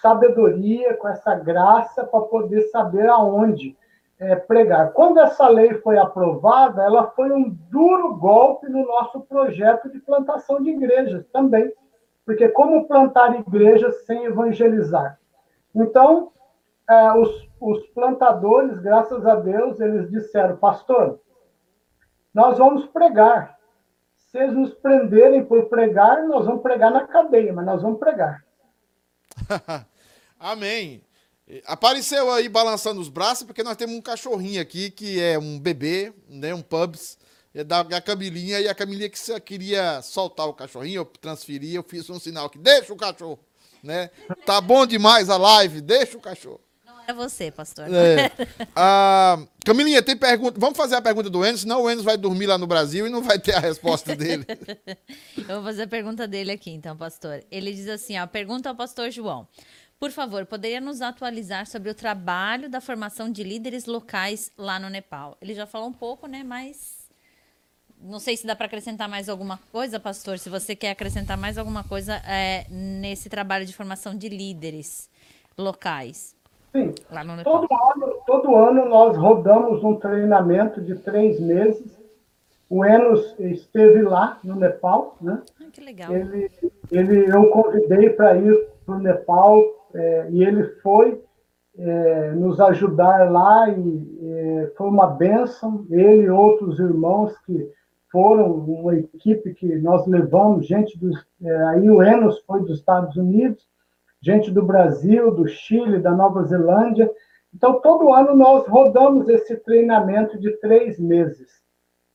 sabedoria, 0.00 0.94
com 0.94 1.08
essa 1.08 1.34
graça, 1.34 2.04
para 2.04 2.20
poder 2.20 2.62
saber 2.68 3.08
aonde 3.08 3.76
é, 4.18 4.36
pregar. 4.36 4.92
Quando 4.92 5.20
essa 5.20 5.46
lei 5.48 5.74
foi 5.74 5.98
aprovada, 5.98 6.82
ela 6.82 7.08
foi 7.08 7.30
um 7.30 7.50
duro 7.70 8.14
golpe 8.14 8.68
no 8.68 8.86
nosso 8.86 9.20
projeto 9.20 9.90
de 9.90 9.98
plantação 9.98 10.62
de 10.62 10.70
igrejas 10.70 11.26
também. 11.32 11.72
Porque 12.24 12.48
como 12.48 12.88
plantar 12.88 13.38
igrejas 13.38 14.04
sem 14.04 14.24
evangelizar? 14.24 15.18
Então, 15.74 16.32
é, 16.88 17.12
os, 17.12 17.45
os 17.60 17.86
plantadores, 17.88 18.78
graças 18.80 19.24
a 19.24 19.36
Deus, 19.36 19.80
eles 19.80 20.10
disseram, 20.10 20.56
pastor, 20.56 21.20
nós 22.32 22.58
vamos 22.58 22.86
pregar. 22.86 23.56
Se 24.16 24.38
eles 24.38 24.54
nos 24.54 24.74
prenderem 24.74 25.44
por 25.44 25.66
pregar, 25.68 26.26
nós 26.26 26.44
vamos 26.44 26.62
pregar 26.62 26.90
na 26.90 27.06
cadeia, 27.06 27.52
mas 27.52 27.64
nós 27.64 27.82
vamos 27.82 27.98
pregar. 27.98 28.44
Amém. 30.38 31.02
Apareceu 31.64 32.30
aí 32.30 32.48
balançando 32.48 33.00
os 33.00 33.08
braços, 33.08 33.46
porque 33.46 33.62
nós 33.62 33.76
temos 33.76 33.94
um 33.94 34.02
cachorrinho 34.02 34.60
aqui 34.60 34.90
que 34.90 35.22
é 35.22 35.38
um 35.38 35.58
bebê, 35.58 36.12
né? 36.28 36.52
Um 36.52 36.60
pubs, 36.60 37.16
é 37.54 37.64
da, 37.64 37.84
Camilinha, 38.02 38.60
e 38.60 38.68
a 38.68 38.74
Camilinha 38.74 39.08
que 39.08 39.40
queria 39.40 40.02
soltar 40.02 40.46
o 40.46 40.52
cachorrinho, 40.52 41.00
eu 41.00 41.04
transferi, 41.06 41.74
eu 41.74 41.82
fiz 41.82 42.10
um 42.10 42.18
sinal 42.18 42.50
que 42.50 42.58
deixa 42.58 42.92
o 42.92 42.96
cachorro, 42.96 43.38
né? 43.82 44.10
Tá 44.44 44.60
bom 44.60 44.84
demais 44.84 45.30
a 45.30 45.36
live, 45.36 45.80
deixa 45.80 46.18
o 46.18 46.20
cachorro. 46.20 46.65
Não 47.06 47.14
é 47.14 47.14
você, 47.14 47.50
pastor. 47.50 47.86
É. 47.92 48.30
Ah, 48.78 49.38
Camilinha, 49.64 50.02
tem 50.02 50.16
pergunta. 50.16 50.60
Vamos 50.60 50.76
fazer 50.76 50.96
a 50.96 51.02
pergunta 51.02 51.30
do 51.30 51.44
Enos, 51.44 51.62
senão 51.62 51.82
o 51.82 51.90
Enos 51.90 52.04
vai 52.04 52.16
dormir 52.16 52.46
lá 52.46 52.58
no 52.58 52.66
Brasil 52.66 53.06
e 53.06 53.10
não 53.10 53.22
vai 53.22 53.38
ter 53.38 53.54
a 53.54 53.58
resposta 53.58 54.14
dele. 54.14 54.44
Eu 55.48 55.56
vou 55.56 55.62
fazer 55.62 55.84
a 55.84 55.86
pergunta 55.86 56.28
dele 56.28 56.52
aqui, 56.52 56.70
então, 56.70 56.96
pastor. 56.96 57.42
Ele 57.50 57.72
diz 57.72 57.88
assim: 57.88 58.18
ó, 58.18 58.26
pergunta 58.26 58.68
ao 58.68 58.74
pastor 58.74 59.10
João. 59.10 59.48
Por 59.98 60.10
favor, 60.10 60.44
poderia 60.44 60.80
nos 60.80 61.00
atualizar 61.00 61.66
sobre 61.66 61.88
o 61.88 61.94
trabalho 61.94 62.68
da 62.68 62.82
formação 62.82 63.30
de 63.30 63.42
líderes 63.42 63.86
locais 63.86 64.52
lá 64.58 64.78
no 64.78 64.90
Nepal? 64.90 65.38
Ele 65.40 65.54
já 65.54 65.66
falou 65.66 65.88
um 65.88 65.92
pouco, 65.92 66.26
né? 66.26 66.42
Mas 66.44 67.08
não 67.98 68.18
sei 68.18 68.36
se 68.36 68.46
dá 68.46 68.54
para 68.54 68.66
acrescentar 68.66 69.08
mais 69.08 69.28
alguma 69.28 69.58
coisa, 69.72 69.98
pastor. 69.98 70.38
Se 70.38 70.50
você 70.50 70.76
quer 70.76 70.90
acrescentar 70.90 71.38
mais 71.38 71.56
alguma 71.56 71.82
coisa 71.82 72.16
é, 72.26 72.66
nesse 72.68 73.30
trabalho 73.30 73.64
de 73.64 73.72
formação 73.72 74.14
de 74.14 74.28
líderes 74.28 75.08
locais 75.56 76.35
Sim. 76.76 76.94
Todo 77.42 77.66
ano, 77.72 78.14
todo 78.26 78.56
ano 78.56 78.88
nós 78.88 79.16
rodamos 79.16 79.82
um 79.82 79.96
treinamento 79.96 80.80
de 80.82 80.94
três 80.96 81.40
meses. 81.40 81.96
O 82.68 82.84
Enos 82.84 83.34
esteve 83.38 84.02
lá 84.02 84.38
no 84.44 84.56
Nepal, 84.56 85.16
né? 85.20 85.40
Ah, 85.60 85.64
que 85.72 85.80
legal. 85.80 86.12
Ele, 86.12 86.50
ele, 86.90 87.30
eu 87.34 87.48
convidei 87.48 88.10
para 88.10 88.36
ir 88.36 88.68
para 88.84 88.96
o 88.96 88.98
Nepal 88.98 89.62
é, 89.94 90.26
e 90.30 90.44
ele 90.44 90.64
foi 90.82 91.22
é, 91.78 92.32
nos 92.32 92.60
ajudar 92.60 93.30
lá 93.30 93.70
e 93.70 94.18
é, 94.22 94.72
foi 94.76 94.88
uma 94.88 95.06
bênção. 95.06 95.86
Ele 95.88 96.24
e 96.24 96.30
outros 96.30 96.78
irmãos 96.78 97.32
que 97.46 97.70
foram 98.10 98.52
uma 98.52 98.96
equipe 98.96 99.54
que 99.54 99.76
nós 99.76 100.06
levamos 100.06 100.66
gente 100.66 100.98
dos 100.98 101.16
é, 101.42 101.62
aí 101.68 101.88
o 101.88 102.02
Enos 102.02 102.40
foi 102.46 102.60
dos 102.60 102.78
Estados 102.78 103.16
Unidos, 103.16 103.66
gente 104.26 104.50
do 104.50 104.62
Brasil, 104.62 105.30
do 105.30 105.46
Chile, 105.46 106.00
da 106.00 106.10
Nova 106.10 106.42
Zelândia 106.42 107.08
Então, 107.54 107.80
todo 107.80 108.12
ano 108.12 108.34
nós 108.34 108.66
rodamos 108.66 109.28
esse 109.28 109.56
treinamento 109.58 110.36
de 110.38 110.50
três 110.58 110.98
meses. 110.98 111.48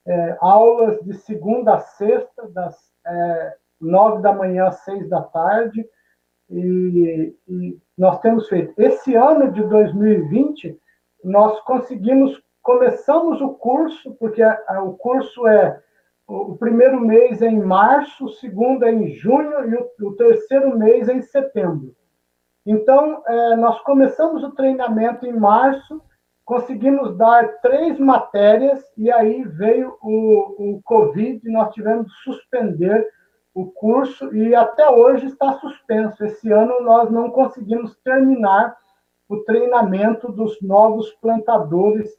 É, 0.06 0.38
aulas 0.42 1.00
de 1.06 1.14
segunda 1.14 1.76
a 1.76 1.80
sexta, 1.80 2.50
das 2.50 2.76
é, 3.08 3.56
nove 3.80 4.22
da 4.22 4.34
manhã 4.34 4.68
às 4.68 4.84
seis 4.84 5.08
da 5.08 5.22
tarde, 5.22 5.88
e, 6.50 7.34
e 7.48 7.80
nós 7.98 8.20
temos 8.20 8.50
feito. 8.50 8.74
Esse 8.78 9.16
ano 9.16 9.52
de 9.52 9.64
2020, 9.64 10.78
nós 11.24 11.62
conseguimos, 11.62 12.40
começamos 12.62 13.40
o 13.42 13.54
curso, 13.54 14.14
porque 14.20 14.44
a, 14.44 14.62
a, 14.68 14.84
o 14.84 14.98
curso 14.98 15.48
é 15.48 15.82
o 16.28 16.56
primeiro 16.58 17.00
mês 17.00 17.42
é 17.42 17.48
em 17.48 17.60
março, 17.60 18.26
o 18.26 18.34
segundo 18.34 18.86
é 18.86 18.92
em 18.92 19.10
junho 19.10 19.70
e 19.70 19.76
o, 19.76 20.10
o 20.10 20.16
terceiro 20.16 20.78
mês 20.78 21.10
é 21.10 21.14
em 21.14 21.22
setembro. 21.22 21.96
Então, 22.66 23.24
é, 23.26 23.56
nós 23.56 23.80
começamos 23.82 24.44
o 24.44 24.52
treinamento 24.52 25.26
em 25.26 25.34
março, 25.34 26.02
conseguimos 26.46 27.18
dar 27.18 27.60
três 27.62 28.00
matérias 28.00 28.84
e 28.98 29.12
aí 29.12 29.44
veio 29.44 29.98
o, 30.02 30.76
o 30.76 30.82
Covid 30.84 31.42
e 31.44 31.52
nós 31.52 31.74
tivemos 31.74 32.08
que 32.08 32.24
suspender 32.24 33.08
o 33.54 33.66
curso 33.72 34.34
e 34.36 34.56
até 34.56 34.90
hoje 34.90 35.28
está 35.28 35.54
suspenso. 35.54 36.24
Esse 36.24 36.52
ano 36.52 36.82
nós 36.82 37.10
não 37.10 37.30
conseguimos 37.32 37.98
terminar 38.04 38.76
o 39.28 39.38
treinamento 39.38 40.32
dos 40.32 40.62
novos 40.62 41.10
plantadores 41.22 42.10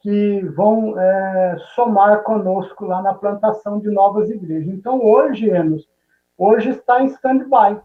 que 0.00 0.40
vão 0.54 0.98
é, 0.98 1.56
somar 1.74 2.22
conosco 2.22 2.84
lá 2.84 3.02
na 3.02 3.14
plantação 3.14 3.80
de 3.80 3.90
novas 3.90 4.30
igrejas. 4.30 4.68
Então, 4.68 5.02
hoje, 5.04 5.48
Enos, 5.48 5.88
hoje 6.36 6.70
está 6.70 7.02
em 7.02 7.06
stand-by. 7.06 7.80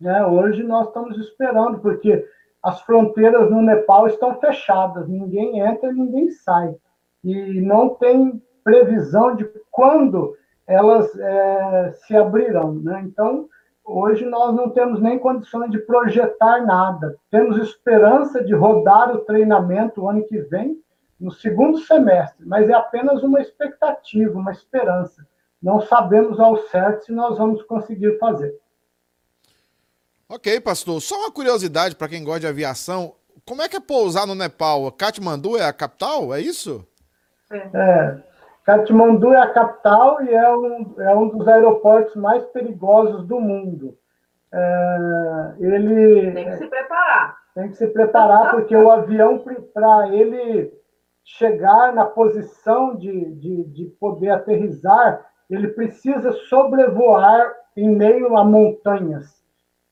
Né? 0.00 0.24
Hoje 0.26 0.62
nós 0.62 0.88
estamos 0.88 1.18
esperando, 1.18 1.78
porque 1.78 2.24
as 2.62 2.80
fronteiras 2.82 3.50
no 3.50 3.62
Nepal 3.62 4.06
estão 4.06 4.38
fechadas, 4.40 5.08
ninguém 5.08 5.60
entra, 5.60 5.92
ninguém 5.92 6.30
sai. 6.30 6.74
E 7.24 7.60
não 7.60 7.90
tem 7.90 8.42
previsão 8.62 9.36
de 9.36 9.48
quando 9.70 10.36
elas 10.66 11.16
é, 11.18 11.92
se 12.04 12.16
abrirão. 12.16 12.74
Né? 12.74 13.02
Então, 13.06 13.48
hoje 13.84 14.24
nós 14.24 14.54
não 14.54 14.70
temos 14.70 15.00
nem 15.00 15.18
condições 15.18 15.70
de 15.70 15.78
projetar 15.78 16.64
nada. 16.66 17.16
Temos 17.30 17.56
esperança 17.58 18.42
de 18.42 18.54
rodar 18.54 19.14
o 19.14 19.20
treinamento 19.20 20.02
o 20.02 20.08
ano 20.08 20.26
que 20.26 20.38
vem, 20.38 20.76
no 21.18 21.30
segundo 21.30 21.78
semestre, 21.78 22.44
mas 22.46 22.68
é 22.68 22.74
apenas 22.74 23.22
uma 23.22 23.40
expectativa, 23.40 24.38
uma 24.38 24.52
esperança. 24.52 25.26
Não 25.62 25.80
sabemos 25.80 26.38
ao 26.38 26.56
certo 26.56 27.06
se 27.06 27.12
nós 27.12 27.38
vamos 27.38 27.62
conseguir 27.62 28.18
fazer. 28.18 28.54
Ok, 30.28 30.60
pastor. 30.60 31.00
Só 31.00 31.16
uma 31.20 31.30
curiosidade 31.30 31.94
para 31.94 32.08
quem 32.08 32.24
gosta 32.24 32.40
de 32.40 32.46
aviação: 32.48 33.14
como 33.46 33.62
é 33.62 33.68
que 33.68 33.76
é 33.76 33.80
pousar 33.80 34.26
no 34.26 34.34
Nepal? 34.34 34.90
Katmandu 34.90 35.56
é 35.56 35.64
a 35.64 35.72
capital? 35.72 36.34
É 36.34 36.40
isso? 36.40 36.84
É. 37.52 38.18
Katmandu 38.64 39.32
é 39.32 39.40
a 39.40 39.52
capital 39.52 40.20
e 40.24 40.34
é 40.34 40.56
um, 40.56 40.94
é 40.98 41.14
um 41.14 41.28
dos 41.28 41.46
aeroportos 41.46 42.16
mais 42.16 42.44
perigosos 42.46 43.24
do 43.24 43.40
mundo. 43.40 43.96
É, 44.52 45.54
ele 45.60 46.32
tem 46.32 46.44
que 46.46 46.56
se 46.56 46.66
preparar. 46.66 47.36
Tem 47.54 47.68
que 47.68 47.76
se 47.76 47.86
preparar 47.86 48.50
porque 48.50 48.76
o 48.76 48.90
avião 48.90 49.44
para 49.72 50.08
ele 50.08 50.72
chegar 51.24 51.92
na 51.92 52.04
posição 52.04 52.96
de, 52.96 53.32
de, 53.36 53.64
de 53.64 53.84
poder 54.00 54.30
aterrizar, 54.30 55.24
ele 55.48 55.68
precisa 55.68 56.32
sobrevoar 56.48 57.52
em 57.76 57.88
meio 57.88 58.36
a 58.36 58.44
montanhas 58.44 59.45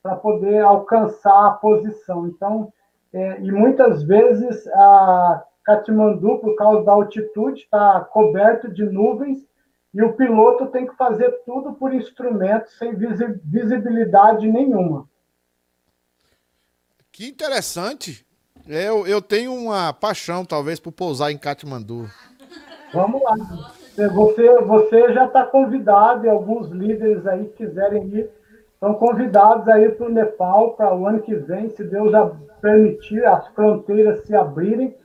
para 0.05 0.15
poder 0.17 0.61
alcançar 0.61 1.47
a 1.47 1.51
posição. 1.53 2.27
Então, 2.27 2.71
é, 3.11 3.41
e 3.41 3.51
muitas 3.51 4.03
vezes 4.03 4.67
a 4.67 5.43
Katmandu, 5.63 6.37
por 6.37 6.55
causa 6.55 6.85
da 6.85 6.91
altitude, 6.91 7.61
está 7.61 8.01
coberto 8.01 8.71
de 8.71 8.85
nuvens 8.85 9.39
e 9.91 10.03
o 10.03 10.13
piloto 10.13 10.67
tem 10.67 10.85
que 10.85 10.95
fazer 10.95 11.31
tudo 11.43 11.73
por 11.73 11.91
instrumento, 11.91 12.69
sem 12.73 12.93
visibilidade 12.95 14.47
nenhuma. 14.47 15.09
Que 17.11 17.27
interessante. 17.27 18.23
Eu, 18.67 19.07
eu 19.07 19.19
tenho 19.23 19.55
uma 19.55 19.91
paixão, 19.91 20.45
talvez, 20.45 20.79
por 20.79 20.91
pousar 20.91 21.31
em 21.31 21.37
Katmandu. 21.37 22.07
Vamos 22.93 23.23
lá. 23.23 23.33
Você, 24.13 24.61
você 24.61 25.13
já 25.13 25.25
está 25.25 25.43
convidado, 25.43 26.27
e 26.27 26.29
alguns 26.29 26.69
líderes 26.69 27.25
aí 27.25 27.45
quiserem 27.57 28.05
ir, 28.09 28.29
estão 28.85 28.93
convidados 28.93 29.67
aí 29.67 29.89
para 29.89 30.05
o 30.05 30.11
Nepal 30.11 30.73
para 30.73 30.95
o 30.95 31.07
ano 31.07 31.21
que 31.21 31.33
vem, 31.33 31.69
se 31.71 31.83
Deus 31.83 32.11
permitir, 32.61 33.25
as 33.25 33.47
fronteiras 33.49 34.23
se 34.25 34.35
abrirem. 34.35 34.95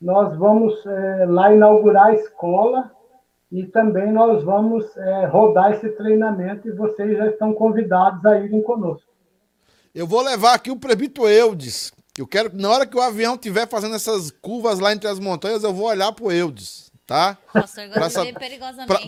Nós 0.00 0.36
vamos 0.36 0.84
é, 0.84 1.26
lá 1.26 1.54
inaugurar 1.54 2.06
a 2.06 2.14
escola 2.14 2.90
e 3.52 3.64
também 3.64 4.10
nós 4.10 4.42
vamos 4.42 4.96
é, 4.96 5.26
rodar 5.26 5.72
esse 5.72 5.88
treinamento 5.90 6.66
e 6.66 6.72
vocês 6.72 7.16
já 7.16 7.28
estão 7.28 7.52
convidados 7.52 8.24
a 8.26 8.40
irem 8.40 8.60
conosco. 8.62 9.08
Eu 9.94 10.06
vou 10.06 10.22
levar 10.22 10.54
aqui 10.54 10.70
o 10.70 10.76
Prebito 10.76 11.28
Eudes, 11.28 11.92
eu 12.18 12.26
quero 12.26 12.50
que 12.50 12.56
na 12.56 12.70
hora 12.70 12.86
que 12.86 12.96
o 12.96 13.00
avião 13.00 13.34
estiver 13.34 13.68
fazendo 13.68 13.94
essas 13.94 14.30
curvas 14.30 14.80
lá 14.80 14.92
entre 14.92 15.06
as 15.06 15.18
montanhas, 15.18 15.62
eu 15.62 15.72
vou 15.72 15.86
olhar 15.86 16.12
pro 16.12 16.32
Eudes, 16.32 16.90
tá? 17.12 17.36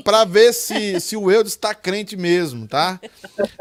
Para 0.04 0.24
ver 0.24 0.52
se, 0.52 1.00
se 1.00 1.16
o 1.16 1.30
Eudes 1.30 1.52
está 1.52 1.74
crente 1.74 2.16
mesmo, 2.16 2.68
tá? 2.68 3.00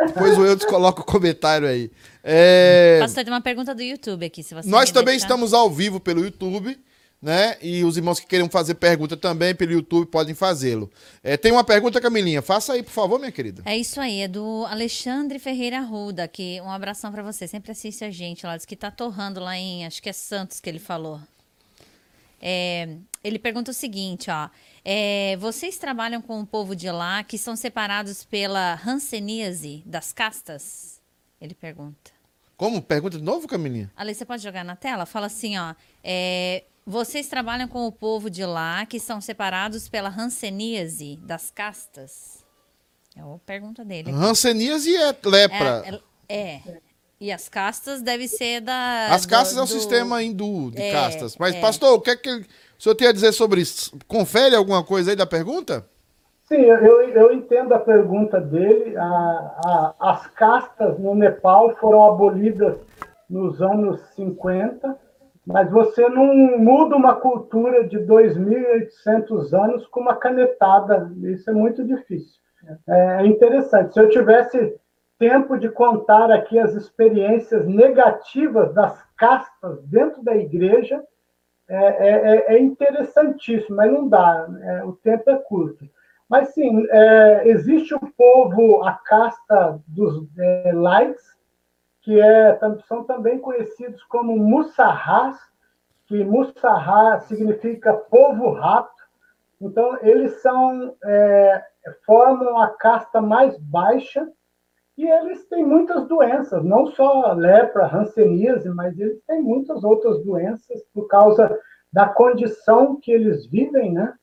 Depois 0.07 0.37
o 0.37 0.45
Eudes 0.45 0.65
coloca 0.65 1.01
o 1.01 1.05
comentário 1.05 1.65
aí. 1.65 1.89
É... 2.21 2.99
Pastor, 2.99 3.23
tem 3.23 3.33
uma 3.33 3.41
pergunta 3.41 3.73
do 3.73 3.81
YouTube 3.81 4.25
aqui, 4.25 4.43
se 4.43 4.53
você 4.53 4.69
Nós 4.69 4.91
também 4.91 5.13
deixar. 5.13 5.27
estamos 5.27 5.53
ao 5.53 5.69
vivo 5.69 5.99
pelo 5.99 6.23
YouTube 6.23 6.77
né? 7.21 7.55
E 7.61 7.85
os 7.85 7.95
irmãos 7.95 8.19
que 8.19 8.27
queiram 8.27 8.49
fazer 8.49 8.73
pergunta 8.73 9.15
também 9.15 9.55
pelo 9.55 9.71
YouTube 9.71 10.07
podem 10.07 10.35
fazê-lo. 10.35 10.91
É, 11.23 11.37
tem 11.37 11.53
uma 11.53 11.63
pergunta, 11.63 12.01
Camilinha. 12.01 12.41
Faça 12.41 12.73
aí, 12.73 12.83
por 12.83 12.91
favor, 12.91 13.17
minha 13.17 13.31
querida. 13.31 13.61
É 13.65 13.77
isso 13.77 14.01
aí, 14.01 14.19
é 14.19 14.27
do 14.27 14.65
Alexandre 14.65 15.39
Ferreira 15.39 15.79
Ruda, 15.79 16.27
que 16.27 16.59
um 16.59 16.69
abração 16.69 17.13
para 17.13 17.23
você. 17.23 17.47
Sempre 17.47 17.71
assiste 17.71 18.03
a 18.03 18.11
gente 18.11 18.45
lá, 18.45 18.57
diz 18.57 18.65
que 18.65 18.75
tá 18.75 18.91
torrando 18.91 19.39
lá 19.39 19.57
em, 19.57 19.85
acho 19.85 20.03
que 20.03 20.09
é 20.09 20.13
Santos 20.13 20.59
que 20.59 20.69
ele 20.69 20.79
falou. 20.79 21.21
É, 22.41 22.97
ele 23.23 23.39
pergunta 23.39 23.71
o 23.71 23.73
seguinte, 23.73 24.29
ó. 24.29 24.49
É, 24.83 25.37
vocês 25.37 25.77
trabalham 25.77 26.21
com 26.21 26.41
o 26.41 26.45
povo 26.45 26.75
de 26.75 26.91
lá 26.91 27.23
que 27.23 27.37
são 27.37 27.55
separados 27.55 28.23
pela 28.23 28.75
ranceníase 28.75 29.81
das 29.85 30.11
castas? 30.11 31.01
Ele 31.39 31.53
pergunta. 31.53 32.11
Como? 32.57 32.81
Pergunta 32.81 33.17
de 33.17 33.23
novo, 33.23 33.47
Camilinha? 33.47 33.91
Ali, 33.95 34.13
você 34.13 34.25
pode 34.25 34.43
jogar 34.43 34.63
na 34.63 34.75
tela? 34.75 35.05
Fala 35.05 35.27
assim, 35.27 35.57
ó. 35.57 35.73
É, 36.03 36.63
vocês 36.85 37.27
trabalham 37.27 37.67
com 37.67 37.87
o 37.87 37.91
povo 37.91 38.29
de 38.29 38.45
lá 38.45 38.85
que 38.85 38.99
são 38.99 39.21
separados 39.21 39.87
pela 39.87 40.09
ranceníase 40.09 41.17
das 41.23 41.49
castas? 41.49 42.43
É 43.15 43.21
a 43.21 43.39
pergunta 43.45 43.85
dele. 43.85 44.09
Aqui. 44.09 44.19
Ranceníase 44.19 44.95
é 44.95 45.15
lepra. 45.25 46.01
É, 46.27 46.35
é, 46.35 46.55
é, 46.55 46.81
E 47.21 47.31
as 47.31 47.47
castas 47.47 48.01
devem 48.01 48.27
ser 48.27 48.59
da. 48.61 49.07
As 49.11 49.25
castas 49.25 49.55
do, 49.55 49.61
é 49.61 49.63
o 49.63 49.67
do... 49.67 49.71
sistema 49.71 50.21
hindu 50.21 50.71
de 50.71 50.81
é, 50.81 50.91
castas. 50.91 51.37
Mas, 51.37 51.55
é. 51.55 51.61
pastor, 51.61 51.93
o 51.93 52.01
que 52.01 52.09
é 52.09 52.15
que 52.17 52.45
o 52.83 52.89
senhor 52.91 52.95
tem 52.95 53.07
a 53.07 53.13
dizer 53.13 53.31
sobre 53.31 53.61
isso? 53.61 53.97
Confere 54.09 54.57
alguma 54.57 54.83
coisa 54.83 55.11
aí 55.11 55.15
da 55.15 55.25
pergunta? 55.25 55.85
Sim, 56.43 56.63
eu, 56.63 57.09
eu 57.11 57.31
entendo 57.31 57.73
a 57.73 57.79
pergunta 57.79 58.41
dele. 58.41 58.97
A, 58.97 59.03
a, 59.03 59.95
as 60.11 60.27
castas 60.27 60.99
no 60.99 61.15
Nepal 61.15 61.73
foram 61.77 62.05
abolidas 62.05 62.75
nos 63.29 63.61
anos 63.61 64.01
50 64.15 65.01
mas 65.45 65.69
você 65.69 66.07
não 66.07 66.57
muda 66.57 66.95
uma 66.95 67.15
cultura 67.15 67.85
de 67.85 67.99
2.800 67.99 69.53
anos 69.53 69.85
com 69.87 69.99
uma 69.99 70.15
canetada. 70.15 71.11
Isso 71.23 71.49
é 71.49 71.53
muito 71.53 71.83
difícil. 71.83 72.39
É 72.87 73.25
interessante. 73.25 73.93
Se 73.93 73.99
eu 73.99 74.09
tivesse 74.09 74.73
tempo 75.19 75.57
de 75.57 75.67
contar 75.67 76.31
aqui 76.31 76.57
as 76.57 76.73
experiências 76.73 77.67
negativas 77.67 78.73
das 78.73 78.97
castas 79.17 79.83
dentro 79.83 80.23
da 80.23 80.33
igreja, 80.33 81.03
é, 81.73 81.85
é, 81.85 82.09
é, 82.09 82.55
é 82.55 82.59
interessantíssimo, 82.59 83.75
mas 83.75 83.91
não 83.91 84.07
dá. 84.07 84.47
É, 84.61 84.83
o 84.83 84.93
tempo 84.93 85.29
é 85.29 85.35
curto. 85.37 85.89
Mas 86.29 86.49
sim, 86.53 86.85
é, 86.89 87.47
existe 87.47 87.93
o 87.95 87.99
povo, 88.17 88.83
a 88.83 88.93
casta 88.93 89.79
dos 89.87 90.27
é, 90.37 90.71
likes, 90.73 91.33
que 92.01 92.19
é, 92.19 92.59
são 92.87 93.03
também 93.03 93.39
conhecidos 93.39 94.03
como 94.03 94.37
Mussarrás, 94.37 95.37
que 96.05 96.23
Mussarrá 96.23 97.19
significa 97.21 97.93
povo 97.93 98.51
rato. 98.51 98.91
Então, 99.59 99.97
eles 100.01 100.41
são 100.41 100.95
é, 101.03 101.63
formam 102.05 102.59
a 102.59 102.67
casta 102.69 103.21
mais 103.21 103.57
baixa 103.57 104.27
e 104.97 105.05
eles 105.05 105.47
têm 105.47 105.65
muitas 105.65 106.07
doenças, 106.07 106.63
não 106.63 106.87
só 106.87 107.33
lepra, 107.33 107.87
hanseníase, 107.87 108.69
mas 108.69 108.97
eles 108.99 109.21
têm 109.25 109.41
muitas 109.41 109.83
outras 109.83 110.23
doenças 110.23 110.81
por 110.93 111.07
causa 111.07 111.59
da 111.91 112.07
condição 112.07 112.99
que 112.99 113.11
eles 113.11 113.47
vivem, 113.47 113.93
né? 113.93 114.13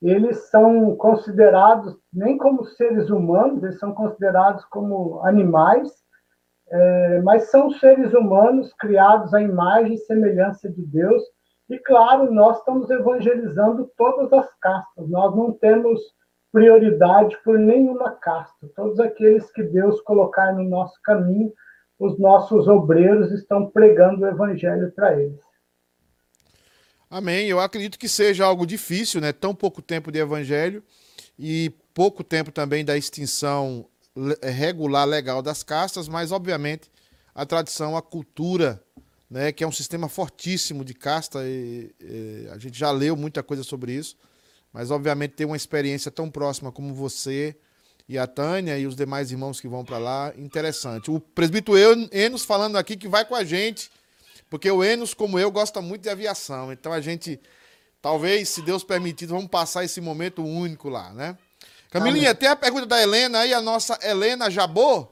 Eles 0.00 0.48
são 0.48 0.96
considerados 0.96 1.96
nem 2.12 2.38
como 2.38 2.64
seres 2.64 3.10
humanos, 3.10 3.62
eles 3.62 3.78
são 3.78 3.92
considerados 3.92 4.64
como 4.66 5.20
animais 5.24 6.00
é, 6.70 7.20
mas 7.22 7.50
são 7.50 7.70
seres 7.70 8.12
humanos 8.14 8.72
criados 8.74 9.34
à 9.34 9.42
imagem 9.42 9.94
e 9.94 9.98
semelhança 9.98 10.70
de 10.70 10.82
Deus. 10.82 11.22
E 11.68 11.78
claro, 11.78 12.32
nós 12.32 12.58
estamos 12.58 12.88
evangelizando 12.90 13.90
todas 13.96 14.32
as 14.32 14.54
castas. 14.60 15.08
Nós 15.08 15.34
não 15.34 15.52
temos 15.52 16.00
prioridade 16.52 17.36
por 17.44 17.58
nenhuma 17.58 18.10
casta. 18.12 18.68
Todos 18.74 18.98
aqueles 19.00 19.50
que 19.52 19.62
Deus 19.62 20.00
colocar 20.02 20.52
no 20.52 20.64
nosso 20.64 21.00
caminho, 21.02 21.52
os 21.98 22.18
nossos 22.18 22.66
obreiros 22.66 23.30
estão 23.32 23.70
pregando 23.70 24.22
o 24.22 24.26
evangelho 24.26 24.90
para 24.92 25.20
eles. 25.20 25.40
Amém. 27.08 27.48
Eu 27.48 27.60
acredito 27.60 27.98
que 27.98 28.08
seja 28.08 28.44
algo 28.44 28.66
difícil, 28.66 29.20
né? 29.20 29.32
Tão 29.32 29.54
pouco 29.54 29.82
tempo 29.82 30.12
de 30.12 30.18
evangelho 30.18 30.82
e 31.38 31.72
pouco 31.92 32.22
tempo 32.22 32.52
também 32.52 32.84
da 32.84 32.96
extinção 32.96 33.86
regular 34.42 35.06
legal 35.06 35.42
das 35.42 35.62
castas, 35.62 36.08
mas 36.08 36.32
obviamente 36.32 36.90
a 37.34 37.46
tradição, 37.46 37.96
a 37.96 38.02
cultura, 38.02 38.82
né, 39.30 39.52
que 39.52 39.62
é 39.62 39.66
um 39.66 39.72
sistema 39.72 40.08
fortíssimo 40.08 40.84
de 40.84 40.94
casta, 40.94 41.40
e, 41.44 41.94
e, 42.00 42.48
a 42.50 42.58
gente 42.58 42.78
já 42.78 42.90
leu 42.90 43.16
muita 43.16 43.42
coisa 43.42 43.62
sobre 43.62 43.92
isso, 43.92 44.16
mas 44.72 44.90
obviamente 44.90 45.32
ter 45.32 45.44
uma 45.44 45.56
experiência 45.56 46.10
tão 46.10 46.30
próxima 46.30 46.70
como 46.70 46.94
você 46.94 47.56
e 48.08 48.18
a 48.18 48.26
Tânia 48.26 48.76
e 48.78 48.86
os 48.86 48.96
demais 48.96 49.30
irmãos 49.30 49.60
que 49.60 49.68
vão 49.68 49.84
para 49.84 49.98
lá, 49.98 50.32
interessante. 50.36 51.10
O 51.10 51.20
presbítero 51.20 51.76
Enos 52.12 52.44
falando 52.44 52.76
aqui 52.76 52.96
que 52.96 53.06
vai 53.06 53.24
com 53.24 53.34
a 53.34 53.44
gente, 53.44 53.90
porque 54.48 54.70
o 54.70 54.82
Enos, 54.82 55.14
como 55.14 55.38
eu, 55.38 55.50
gosta 55.50 55.80
muito 55.80 56.02
de 56.02 56.08
aviação, 56.08 56.72
então 56.72 56.92
a 56.92 57.00
gente, 57.00 57.40
talvez, 58.02 58.48
se 58.48 58.62
Deus 58.62 58.82
permitir, 58.82 59.26
vamos 59.26 59.46
passar 59.46 59.84
esse 59.84 60.00
momento 60.00 60.42
único 60.44 60.88
lá, 60.88 61.12
né? 61.12 61.38
Camilinha, 61.90 62.34
tem 62.34 62.48
a 62.48 62.56
pergunta 62.56 62.86
da 62.86 63.00
Helena 63.00 63.40
aí, 63.40 63.54
a 63.54 63.60
nossa 63.60 63.98
Helena 64.02 64.50
Jabô? 64.50 65.08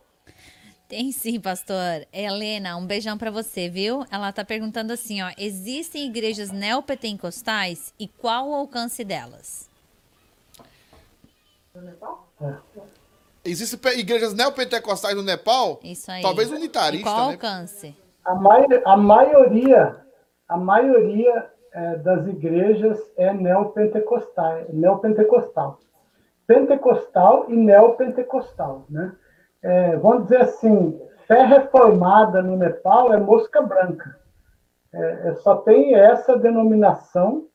Tem 0.89 1.12
sim, 1.12 1.39
pastor. 1.39 2.06
Helena, 2.10 2.78
um 2.78 2.86
beijão 2.86 3.19
para 3.19 3.31
você, 3.31 3.69
viu? 3.69 4.06
Ela 4.10 4.32
tá 4.32 4.43
perguntando 4.43 4.90
assim, 4.90 5.20
ó, 5.20 5.31
existem 5.36 6.06
igrejas 6.06 6.51
neopentecostais 6.51 7.93
e 8.01 8.09
qual 8.09 8.48
o 8.48 8.55
alcance 8.55 9.05
delas? 9.05 9.69
Existem 13.44 14.01
igrejas 14.01 14.32
neopentecostais 14.32 15.15
no 15.15 15.23
Nepal? 15.23 15.78
Isso 15.85 16.10
aí. 16.10 16.23
Talvez 16.23 16.51
unitarista, 16.51 17.02
e 17.02 17.02
qual 17.02 17.27
o 17.27 17.28
né? 17.28 17.32
alcance? 17.35 17.94
A, 18.24 18.35
mai 18.35 18.65
a 18.86 18.97
maioria, 18.97 20.02
a 20.48 20.56
maioria 20.56 21.51
é, 21.70 21.97
das 21.97 22.27
igrejas 22.27 22.98
é 23.19 23.35
neopentecostal, 23.35 24.65
neopentecostal. 24.73 25.81
Pentecostal 26.47 27.44
e 27.51 27.56
neopentecostal, 27.56 28.86
né? 28.89 29.15
É, 29.63 29.97
vamos 29.97 30.25
dizer 30.25 30.41
assim, 30.43 31.01
fé 31.27 31.45
reformada 31.45 32.43
no 32.43 32.57
Nepal 32.57 33.13
é 33.13 33.19
mosca 33.19 33.61
branca. 33.61 34.17
É, 34.93 35.29
é, 35.29 35.35
só 35.37 35.57
tem 35.57 35.95
essa 35.95 36.37
denominação, 36.39 37.47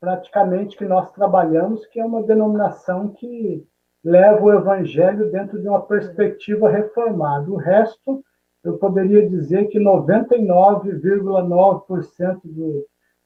praticamente, 0.00 0.76
que 0.76 0.84
nós 0.84 1.10
trabalhamos, 1.12 1.86
que 1.86 1.98
é 1.98 2.04
uma 2.04 2.22
denominação 2.22 3.08
que 3.08 3.66
leva 4.04 4.44
o 4.44 4.52
evangelho 4.52 5.32
dentro 5.32 5.60
de 5.60 5.66
uma 5.68 5.82
perspectiva 5.82 6.68
reformada. 6.68 7.50
O 7.50 7.56
resto, 7.56 8.22
eu 8.62 8.78
poderia 8.78 9.28
dizer 9.28 9.66
que 9.68 9.80
99,9% 9.80 12.40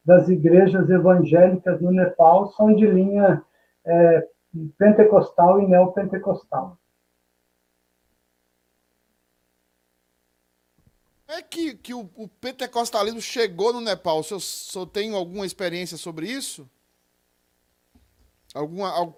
das 0.04 0.28
igrejas 0.28 0.88
evangélicas 0.88 1.80
no 1.80 1.92
Nepal 1.92 2.46
são 2.48 2.74
de 2.74 2.84
linha 2.86 3.40
é, 3.84 4.26
pentecostal 4.78 5.60
e 5.60 5.68
neopentecostal. 5.68 6.78
É 11.32 11.42
que, 11.42 11.74
que 11.74 11.94
o, 11.94 12.08
o 12.16 12.28
pentecostalismo 12.28 13.20
chegou 13.20 13.72
no 13.72 13.80
Nepal? 13.80 14.20
O 14.20 14.22
senhor, 14.22 14.40
senhor 14.40 14.86
tem 14.86 15.14
alguma 15.14 15.46
experiência 15.46 15.96
sobre 15.96 16.26
isso? 16.26 16.68
Alguma, 18.54 18.90
algum... 18.90 19.14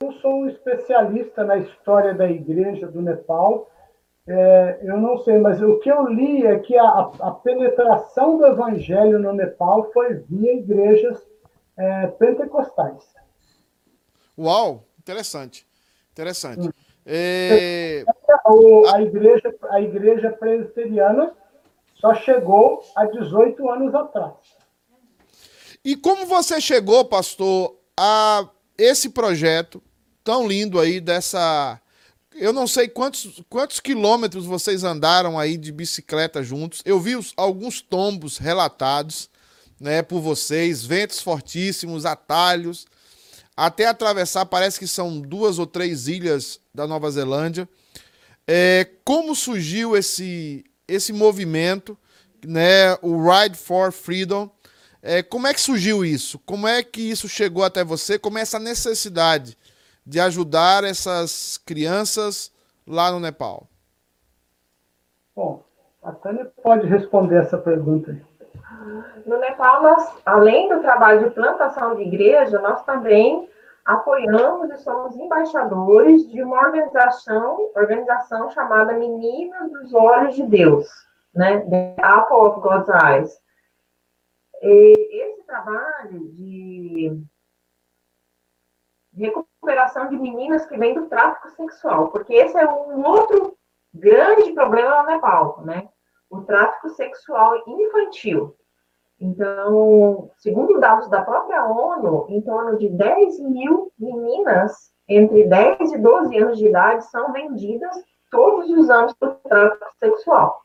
Eu 0.00 0.12
sou 0.20 0.42
um 0.42 0.48
especialista 0.48 1.44
na 1.44 1.56
história 1.58 2.14
da 2.14 2.30
igreja 2.30 2.86
do 2.86 3.00
Nepal. 3.00 3.70
É, 4.26 4.80
eu 4.82 4.98
não 4.98 5.18
sei, 5.18 5.38
mas 5.38 5.60
o 5.60 5.78
que 5.80 5.90
eu 5.90 6.06
li 6.06 6.46
é 6.46 6.58
que 6.58 6.76
a, 6.76 7.12
a 7.20 7.30
penetração 7.30 8.38
do 8.38 8.46
evangelho 8.46 9.18
no 9.18 9.32
Nepal 9.32 9.90
foi 9.92 10.14
via 10.14 10.54
igrejas 10.54 11.22
é, 11.76 12.06
pentecostais. 12.06 13.14
Uau, 14.38 14.84
interessante. 14.98 15.66
Interessante. 16.12 16.68
Hum. 16.68 16.83
É... 17.06 18.04
A 18.92 19.02
igreja, 19.02 19.54
a 19.70 19.80
igreja 19.80 20.30
presbiteriana 20.30 21.32
só 21.96 22.14
chegou 22.14 22.82
há 22.96 23.04
18 23.06 23.68
anos 23.70 23.94
atrás. 23.94 24.34
E 25.84 25.96
como 25.96 26.26
você 26.26 26.60
chegou, 26.60 27.04
pastor, 27.04 27.76
a 27.98 28.48
esse 28.76 29.10
projeto 29.10 29.82
tão 30.22 30.46
lindo 30.46 30.80
aí 30.80 31.00
dessa. 31.00 31.80
Eu 32.34 32.52
não 32.52 32.66
sei 32.66 32.88
quantos, 32.88 33.42
quantos 33.48 33.78
quilômetros 33.78 34.44
vocês 34.44 34.82
andaram 34.82 35.38
aí 35.38 35.56
de 35.56 35.70
bicicleta 35.70 36.42
juntos. 36.42 36.82
Eu 36.84 36.98
vi 36.98 37.14
os, 37.14 37.32
alguns 37.36 37.80
tombos 37.80 38.38
relatados 38.38 39.30
né, 39.78 40.02
por 40.02 40.20
vocês, 40.20 40.84
ventos 40.84 41.20
fortíssimos, 41.20 42.04
atalhos 42.04 42.86
até 43.56 43.86
atravessar, 43.86 44.46
parece 44.46 44.78
que 44.78 44.86
são 44.86 45.20
duas 45.20 45.58
ou 45.58 45.66
três 45.66 46.08
ilhas 46.08 46.60
da 46.74 46.86
Nova 46.86 47.10
Zelândia. 47.10 47.68
É, 48.46 48.86
como 49.04 49.34
surgiu 49.34 49.96
esse, 49.96 50.64
esse 50.86 51.12
movimento, 51.12 51.96
né, 52.44 52.94
o 53.00 53.22
Ride 53.22 53.56
for 53.56 53.92
Freedom? 53.92 54.50
É, 55.00 55.22
como 55.22 55.46
é 55.46 55.54
que 55.54 55.60
surgiu 55.60 56.04
isso? 56.04 56.38
Como 56.40 56.66
é 56.66 56.82
que 56.82 57.00
isso 57.00 57.28
chegou 57.28 57.62
até 57.62 57.84
você? 57.84 58.18
Como 58.18 58.38
é 58.38 58.42
essa 58.42 58.58
necessidade 58.58 59.56
de 60.04 60.18
ajudar 60.20 60.84
essas 60.84 61.58
crianças 61.58 62.50
lá 62.86 63.10
no 63.10 63.20
Nepal? 63.20 63.68
Bom, 65.34 65.64
a 66.02 66.12
Tânia 66.12 66.50
pode 66.62 66.86
responder 66.86 67.42
essa 67.42 67.58
pergunta. 67.58 68.20
No 69.24 69.38
Nepal, 69.38 69.82
nós, 69.82 70.22
além 70.26 70.68
do 70.68 70.80
trabalho 70.80 71.24
de 71.24 71.34
plantação 71.34 71.94
de 71.94 72.02
igreja, 72.02 72.60
nós 72.60 72.84
também 72.84 73.48
apoiamos 73.84 74.70
e 74.70 74.78
somos 74.78 75.16
embaixadores 75.16 76.28
de 76.30 76.42
uma 76.42 76.58
organização, 76.58 77.70
organização 77.74 78.50
chamada 78.50 78.92
Meninas 78.92 79.70
dos 79.70 79.94
Olhos 79.94 80.34
de 80.34 80.42
Deus, 80.42 80.86
né? 81.34 81.60
The 81.60 81.96
Apple 82.02 82.36
of 82.36 82.60
God's 82.60 82.88
Eyes. 82.88 83.40
E 84.62 85.22
esse 85.22 85.42
trabalho 85.44 86.28
de 86.32 87.22
recuperação 89.16 90.08
de 90.08 90.16
meninas 90.16 90.66
que 90.66 90.76
vêm 90.76 90.94
do 90.94 91.06
tráfico 91.06 91.50
sexual, 91.50 92.08
porque 92.08 92.34
esse 92.34 92.58
é 92.58 92.68
um 92.68 93.02
outro 93.06 93.56
grande 93.92 94.52
problema 94.52 95.02
no 95.02 95.08
Nepal, 95.08 95.62
né? 95.64 95.88
O 96.28 96.42
tráfico 96.42 96.90
sexual 96.90 97.62
infantil. 97.66 98.56
Então, 99.20 100.30
segundo 100.38 100.80
dados 100.80 101.08
da 101.08 101.22
própria 101.22 101.64
ONU, 101.66 102.26
em 102.28 102.40
torno 102.40 102.76
de 102.76 102.88
10 102.88 103.40
mil 103.40 103.92
meninas 103.98 104.92
entre 105.08 105.46
10 105.46 105.92
e 105.92 105.98
12 105.98 106.38
anos 106.38 106.58
de 106.58 106.66
idade 106.66 107.04
são 107.10 107.32
vendidas 107.32 107.94
todos 108.30 108.68
os 108.70 108.90
anos 108.90 109.12
para 109.14 109.28
o 109.28 109.34
tráfico 109.34 109.86
sexual. 109.98 110.60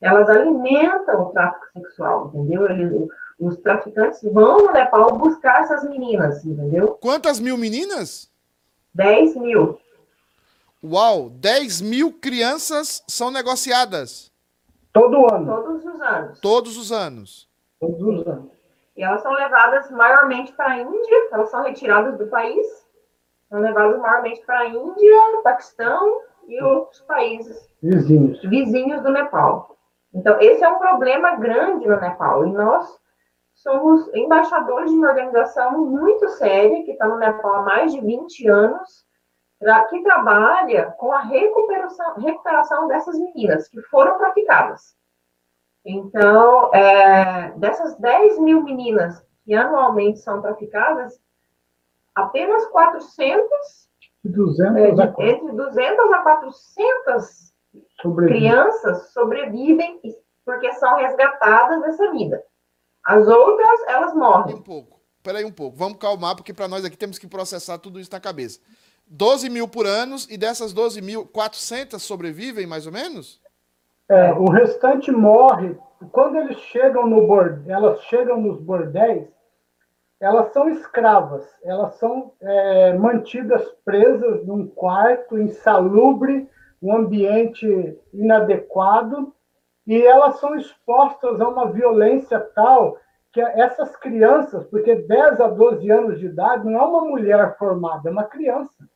Elas 0.00 0.28
alimentam 0.28 1.22
o 1.22 1.32
tráfico 1.32 1.66
sexual, 1.72 2.28
entendeu? 2.28 2.70
Eles, 2.70 3.08
os 3.40 3.56
traficantes 3.58 4.20
vão 4.32 4.66
no 4.66 4.72
Nepal 4.72 5.16
buscar 5.16 5.62
essas 5.62 5.88
meninas, 5.88 6.44
entendeu? 6.44 6.98
Quantas 7.00 7.40
mil 7.40 7.56
meninas? 7.56 8.30
10 8.94 9.36
mil. 9.36 9.78
Uau, 10.82 11.30
10 11.30 11.80
mil 11.80 12.12
crianças 12.12 13.02
são 13.08 13.30
negociadas. 13.30 14.30
Todo 14.92 15.32
ano. 15.32 15.46
Todos 15.46 15.84
os 15.84 16.00
anos. 16.00 16.40
Todos 16.40 16.76
os 16.76 16.92
anos. 16.92 17.47
Todos 17.80 18.00
os 18.02 18.26
anos. 18.26 18.52
E 18.96 19.02
elas 19.02 19.22
são 19.22 19.32
levadas 19.32 19.90
maiormente 19.90 20.52
para 20.52 20.72
a 20.72 20.78
Índia, 20.78 21.28
elas 21.30 21.50
são 21.50 21.62
retiradas 21.62 22.18
do 22.18 22.26
país, 22.26 22.66
são 23.48 23.60
levadas 23.60 23.98
maiormente 24.00 24.44
para 24.44 24.60
a 24.60 24.66
Índia, 24.66 25.40
Paquistão 25.44 26.20
e 26.48 26.60
outros 26.62 27.00
países 27.02 27.70
Vizinhos. 27.82 28.42
vizinhos 28.42 29.02
do 29.02 29.10
Nepal. 29.10 29.76
Então, 30.12 30.40
esse 30.40 30.64
é 30.64 30.68
um 30.68 30.78
problema 30.78 31.36
grande 31.36 31.86
no 31.86 32.00
Nepal. 32.00 32.46
E 32.46 32.52
nós 32.52 32.98
somos 33.54 34.12
embaixadores 34.14 34.90
de 34.90 34.96
uma 34.96 35.08
organização 35.08 35.78
muito 35.78 36.28
séria, 36.30 36.82
que 36.84 36.92
está 36.92 37.06
no 37.06 37.18
Nepal 37.18 37.56
há 37.56 37.62
mais 37.62 37.92
de 37.92 38.00
20 38.00 38.48
anos, 38.48 39.06
que 39.90 40.02
trabalha 40.02 40.94
com 40.98 41.12
a 41.12 41.20
recuperação, 41.20 42.14
recuperação 42.14 42.88
dessas 42.88 43.18
meninas 43.18 43.68
que 43.68 43.80
foram 43.82 44.16
traficadas. 44.18 44.97
Então, 45.88 46.72
é, 46.74 47.50
dessas 47.56 47.96
10 47.96 48.38
mil 48.40 48.62
meninas 48.62 49.24
que 49.46 49.54
anualmente 49.54 50.18
são 50.18 50.42
traficadas, 50.42 51.18
apenas 52.14 52.66
400, 52.66 53.48
200 54.22 54.76
é, 54.76 54.90
de, 54.90 55.22
entre 55.30 55.52
200 55.52 56.12
a 56.12 56.18
400 56.18 57.54
Sobrevive. 58.02 58.38
crianças 58.38 59.12
sobrevivem 59.12 59.98
porque 60.44 60.70
são 60.74 60.96
resgatadas 60.96 61.80
dessa 61.80 62.10
vida. 62.12 62.44
As 63.02 63.26
outras, 63.26 63.80
elas 63.86 64.14
morrem. 64.14 64.56
um 64.56 64.62
pouco. 64.62 65.00
Peraí 65.22 65.44
um 65.44 65.52
pouco. 65.52 65.78
Vamos 65.78 65.98
calmar, 65.98 66.36
porque 66.36 66.52
para 66.52 66.68
nós 66.68 66.84
aqui 66.84 66.98
temos 66.98 67.18
que 67.18 67.26
processar 67.26 67.78
tudo 67.78 67.98
isso 67.98 68.12
na 68.12 68.20
cabeça. 68.20 68.60
12 69.06 69.48
mil 69.48 69.66
por 69.66 69.86
anos, 69.86 70.26
e 70.30 70.36
dessas 70.36 70.74
12 70.74 71.00
mil, 71.00 71.26
400 71.26 72.02
sobrevivem, 72.02 72.66
mais 72.66 72.84
ou 72.84 72.92
menos? 72.92 73.40
É, 74.08 74.32
o 74.32 74.48
restante 74.50 75.10
morre. 75.10 75.76
Quando 76.12 76.36
eles 76.36 76.56
chegam 76.58 77.06
no 77.06 77.26
bordel, 77.26 77.76
elas 77.76 78.00
chegam 78.04 78.40
nos 78.40 78.60
bordéis, 78.60 79.28
elas 80.20 80.52
são 80.52 80.68
escravas. 80.70 81.46
Elas 81.62 81.94
são 81.96 82.32
é, 82.40 82.94
mantidas 82.94 83.62
presas 83.84 84.46
num 84.46 84.66
quarto 84.66 85.38
insalubre, 85.38 86.48
um 86.80 86.94
ambiente 86.94 87.98
inadequado, 88.12 89.34
e 89.86 90.00
elas 90.00 90.38
são 90.38 90.54
expostas 90.54 91.40
a 91.40 91.48
uma 91.48 91.70
violência 91.70 92.38
tal 92.54 92.98
que 93.32 93.40
essas 93.40 93.94
crianças, 93.96 94.64
porque 94.66 94.94
10 94.94 95.40
a 95.40 95.48
12 95.48 95.90
anos 95.90 96.18
de 96.18 96.26
idade 96.26 96.64
não 96.64 96.80
é 96.80 96.82
uma 96.82 97.00
mulher 97.02 97.56
formada, 97.58 98.08
é 98.08 98.12
uma 98.12 98.24
criança. 98.24 98.88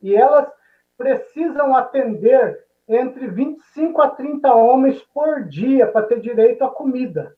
E 0.00 0.16
elas 0.16 0.48
precisam 0.96 1.74
atender 1.74 2.64
entre 2.90 3.28
25 3.28 4.02
a 4.02 4.10
30 4.10 4.52
homens 4.52 5.00
por 5.14 5.44
dia 5.44 5.86
para 5.86 6.06
ter 6.06 6.20
direito 6.20 6.64
à 6.64 6.70
comida. 6.70 7.36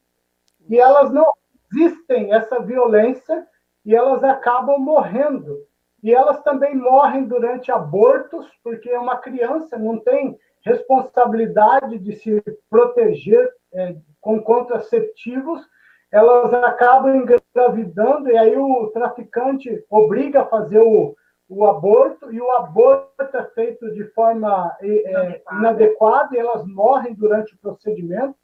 E 0.69 0.79
elas 0.79 1.13
não 1.13 1.27
resistem 1.71 2.33
a 2.33 2.39
essa 2.39 2.61
violência 2.61 3.47
e 3.85 3.95
elas 3.95 4.25
acabam 4.25 4.79
morrendo. 4.79 5.59
E 6.03 6.13
elas 6.13 6.43
também 6.43 6.75
morrem 6.75 7.27
durante 7.27 7.71
abortos, 7.71 8.47
porque 8.65 8.91
é 8.91 8.99
uma 8.99 9.19
criança, 9.19 9.79
não 9.79 9.99
tem 9.99 10.39
responsabilidade 10.65 11.99
de 11.99 12.17
se 12.17 12.43
proteger 12.71 13.49
é, 13.75 13.97
com 14.21 14.41
contraceptivos, 14.41 15.61
elas 16.11 16.53
acabam 16.55 17.17
engravidando 17.17 18.31
e 18.31 18.37
aí 18.37 18.57
o 18.57 18.89
traficante 18.89 19.85
obriga 19.89 20.43
a 20.43 20.47
fazer 20.47 20.79
o, 20.79 21.17
o 21.55 21.67
aborto 21.67 22.33
e 22.33 22.41
o 22.41 22.51
aborto 22.53 23.37
é 23.37 23.45
feito 23.55 23.93
de 23.93 24.05
forma 24.13 24.75
é, 24.81 25.43
inadequada 25.53 26.35
e 26.35 26.39
elas 26.39 26.67
morrem 26.67 27.15
durante 27.15 27.55
o 27.55 27.59
procedimento 27.59 28.35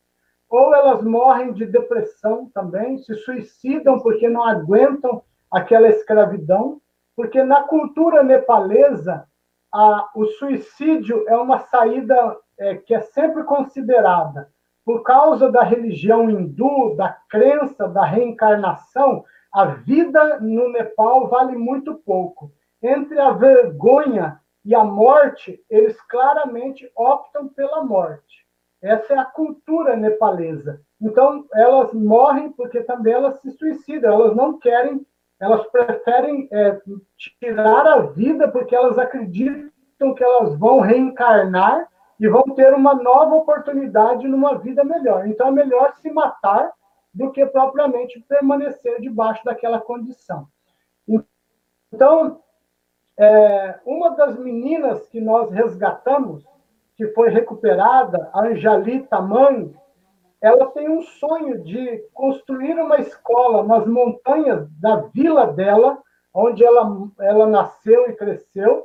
ou 0.49 0.75
elas 0.75 1.03
morrem 1.03 1.53
de 1.53 1.67
depressão 1.67 2.51
também, 2.55 2.99
se 2.99 3.15
suicidam 3.15 3.99
porque 4.01 4.29
não 4.29 4.45
aguentam 4.45 5.23
aquela 5.51 5.89
escravidão, 5.89 6.81
porque 7.15 7.43
na 7.43 7.63
cultura 7.63 8.23
nepalesa 8.23 9.27
a, 9.73 10.09
o 10.15 10.25
suicídio 10.27 11.25
é 11.29 11.37
uma 11.37 11.61
saída 11.61 12.37
é, 12.59 12.77
que 12.77 12.95
é 12.95 13.01
sempre 13.01 13.43
considerada 13.45 14.51
por 14.85 15.03
causa 15.03 15.51
da 15.51 15.63
religião 15.63 16.31
hindu, 16.31 16.95
da 16.97 17.11
crença 17.29 17.87
da 17.89 18.05
reencarnação, 18.05 19.23
a 19.53 19.67
vida 19.67 20.41
no 20.41 20.71
Nepal 20.71 21.29
vale 21.29 21.57
muito 21.57 21.95
pouco. 21.95 22.51
Entre 22.83 23.19
a 23.19 23.33
vergonha 23.33 24.41
e 24.65 24.75
a 24.75 24.85
morte, 24.85 25.63
eles 25.69 26.01
claramente 26.03 26.91
optam 26.95 27.49
pela 27.49 27.83
morte. 27.83 28.47
Essa 28.81 29.15
é 29.15 29.19
a 29.19 29.25
cultura 29.25 29.97
nepalesa. 29.97 30.81
Então, 31.01 31.47
elas 31.53 31.93
morrem 31.93 32.53
porque 32.53 32.83
também 32.83 33.13
elas 33.13 33.41
se 33.41 33.51
suicidam, 33.53 34.13
elas 34.13 34.37
não 34.37 34.59
querem, 34.59 35.05
elas 35.41 35.67
preferem 35.69 36.49
é, 36.53 36.81
tirar 37.41 37.87
a 37.87 37.99
vida 38.01 38.49
porque 38.49 38.75
elas 38.75 38.99
acreditam 38.99 40.15
que 40.15 40.23
elas 40.23 40.57
vão 40.57 40.81
reencarnar 40.81 41.89
e 42.21 42.29
vão 42.29 42.43
ter 42.55 42.73
uma 42.75 42.95
nova 42.95 43.35
oportunidade 43.37 44.27
numa 44.29 44.59
vida 44.59 44.85
melhor. 44.85 45.27
Então, 45.27 45.49
é 45.49 45.53
melhor 45.53 45.95
se 45.95 46.11
matar 46.11 46.73
do 47.13 47.33
que 47.33 47.45
propriamente 47.47 48.21
permanecer 48.29 49.01
debaixo 49.01 49.45
daquela 49.45 49.81
condição. 49.81 50.47
Então, 51.93 52.41
é, 53.19 53.81
uma 53.85 54.11
das 54.11 54.39
meninas 54.39 55.07
que 55.09 55.21
nós 55.21 55.51
resgatamos, 55.51 56.45
que 56.97 57.09
foi 57.09 57.31
recuperada, 57.31 58.31
a 58.33 58.43
Angelita 58.43 59.21
Mãe, 59.21 59.75
ela 60.41 60.67
tem 60.71 60.89
um 60.89 61.03
sonho 61.03 61.63
de 61.65 61.99
construir 62.15 62.79
uma 62.79 63.01
escola 63.01 63.65
nas 63.65 63.87
montanhas 63.87 64.71
da 64.81 65.03
vila 65.13 65.49
dela, 65.53 65.99
onde 66.33 66.65
ela, 66.65 66.89
ela 67.19 67.47
nasceu 67.49 68.09
e 68.09 68.15
cresceu, 68.15 68.85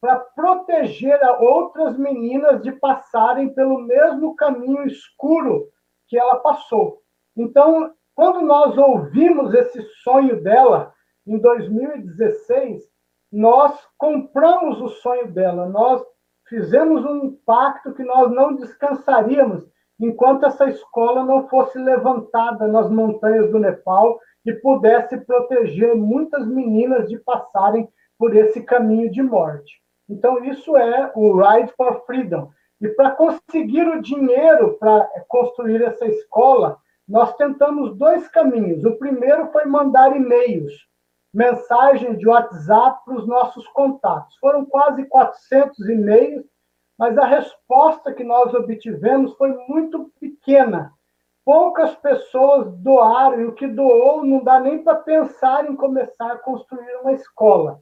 para 0.00 0.16
proteger 0.16 1.22
a 1.22 1.38
outras 1.38 1.98
meninas 1.98 2.62
de 2.62 2.72
passarem 2.72 3.52
pelo 3.52 3.78
mesmo 3.80 4.34
caminho 4.36 4.86
escuro 4.86 5.68
que 6.08 6.18
ela 6.18 6.36
passou. 6.36 7.02
Então, 7.36 7.92
quando 8.14 8.40
nós 8.40 8.78
ouvimos 8.78 9.52
esse 9.52 9.82
sonho 10.02 10.42
dela, 10.42 10.94
em 11.26 11.38
2016, 11.38 12.95
nós 13.32 13.78
compramos 13.98 14.80
o 14.80 14.88
sonho 14.88 15.30
dela, 15.32 15.68
nós 15.68 16.02
fizemos 16.48 17.04
um 17.04 17.36
pacto 17.44 17.92
que 17.94 18.04
nós 18.04 18.30
não 18.30 18.54
descansaríamos 18.54 19.64
enquanto 20.00 20.46
essa 20.46 20.66
escola 20.68 21.24
não 21.24 21.48
fosse 21.48 21.78
levantada 21.78 22.68
nas 22.68 22.90
montanhas 22.90 23.50
do 23.50 23.58
Nepal 23.58 24.18
e 24.44 24.52
pudesse 24.52 25.18
proteger 25.18 25.94
muitas 25.94 26.46
meninas 26.46 27.08
de 27.08 27.18
passarem 27.18 27.88
por 28.18 28.34
esse 28.34 28.62
caminho 28.62 29.10
de 29.10 29.22
morte. 29.22 29.80
Então, 30.08 30.44
isso 30.44 30.76
é 30.76 31.10
o 31.14 31.36
Ride 31.36 31.72
for 31.76 32.04
Freedom. 32.06 32.50
E 32.80 32.88
para 32.88 33.10
conseguir 33.10 33.88
o 33.88 34.00
dinheiro 34.00 34.76
para 34.78 35.08
construir 35.28 35.82
essa 35.82 36.06
escola, 36.06 36.78
nós 37.08 37.34
tentamos 37.36 37.96
dois 37.96 38.28
caminhos. 38.28 38.84
O 38.84 38.96
primeiro 38.96 39.50
foi 39.50 39.64
mandar 39.64 40.14
e-mails, 40.14 40.72
mensagens 41.36 42.18
de 42.18 42.26
WhatsApp 42.26 43.04
para 43.04 43.14
os 43.14 43.26
nossos 43.26 43.68
contatos. 43.68 44.34
Foram 44.38 44.64
quase 44.64 45.04
400 45.04 45.78
e-mails, 45.86 46.46
mas 46.98 47.18
a 47.18 47.26
resposta 47.26 48.14
que 48.14 48.24
nós 48.24 48.54
obtivemos 48.54 49.34
foi 49.34 49.54
muito 49.68 50.10
pequena. 50.18 50.94
Poucas 51.44 51.94
pessoas 51.96 52.72
doaram, 52.78 53.38
e 53.38 53.44
o 53.44 53.52
que 53.52 53.66
doou 53.66 54.24
não 54.24 54.42
dá 54.42 54.58
nem 54.58 54.82
para 54.82 54.94
pensar 54.94 55.70
em 55.70 55.76
começar 55.76 56.32
a 56.32 56.38
construir 56.38 56.96
uma 57.02 57.12
escola. 57.12 57.80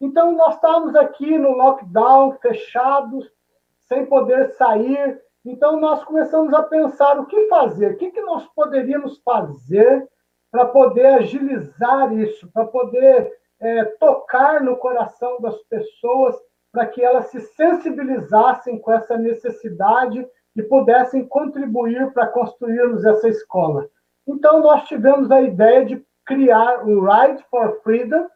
Então, 0.00 0.32
nós 0.32 0.56
estávamos 0.56 0.96
aqui 0.96 1.38
no 1.38 1.52
lockdown, 1.52 2.32
fechados, 2.42 3.30
sem 3.86 4.06
poder 4.06 4.48
sair. 4.54 5.22
Então, 5.44 5.78
nós 5.78 6.02
começamos 6.02 6.52
a 6.52 6.64
pensar 6.64 7.18
o 7.20 7.26
que 7.26 7.46
fazer, 7.46 7.92
o 7.92 7.96
que, 7.96 8.10
que 8.10 8.22
nós 8.22 8.44
poderíamos 8.56 9.18
fazer 9.22 10.08
para 10.50 10.66
poder 10.66 11.06
agilizar 11.06 12.12
isso, 12.12 12.50
para 12.52 12.64
poder 12.66 13.32
é, 13.60 13.84
tocar 14.00 14.62
no 14.62 14.76
coração 14.76 15.40
das 15.40 15.56
pessoas, 15.64 16.36
para 16.72 16.86
que 16.86 17.02
elas 17.02 17.26
se 17.26 17.40
sensibilizassem 17.40 18.78
com 18.78 18.92
essa 18.92 19.16
necessidade 19.16 20.26
e 20.56 20.62
pudessem 20.62 21.26
contribuir 21.26 22.12
para 22.12 22.26
construirmos 22.26 23.04
essa 23.04 23.28
escola. 23.28 23.88
Então, 24.26 24.60
nós 24.60 24.84
tivemos 24.86 25.30
a 25.30 25.40
ideia 25.40 25.84
de 25.84 26.04
criar 26.26 26.86
o 26.86 27.04
Ride 27.04 27.42
for 27.50 27.80
Freedom, 27.82 28.28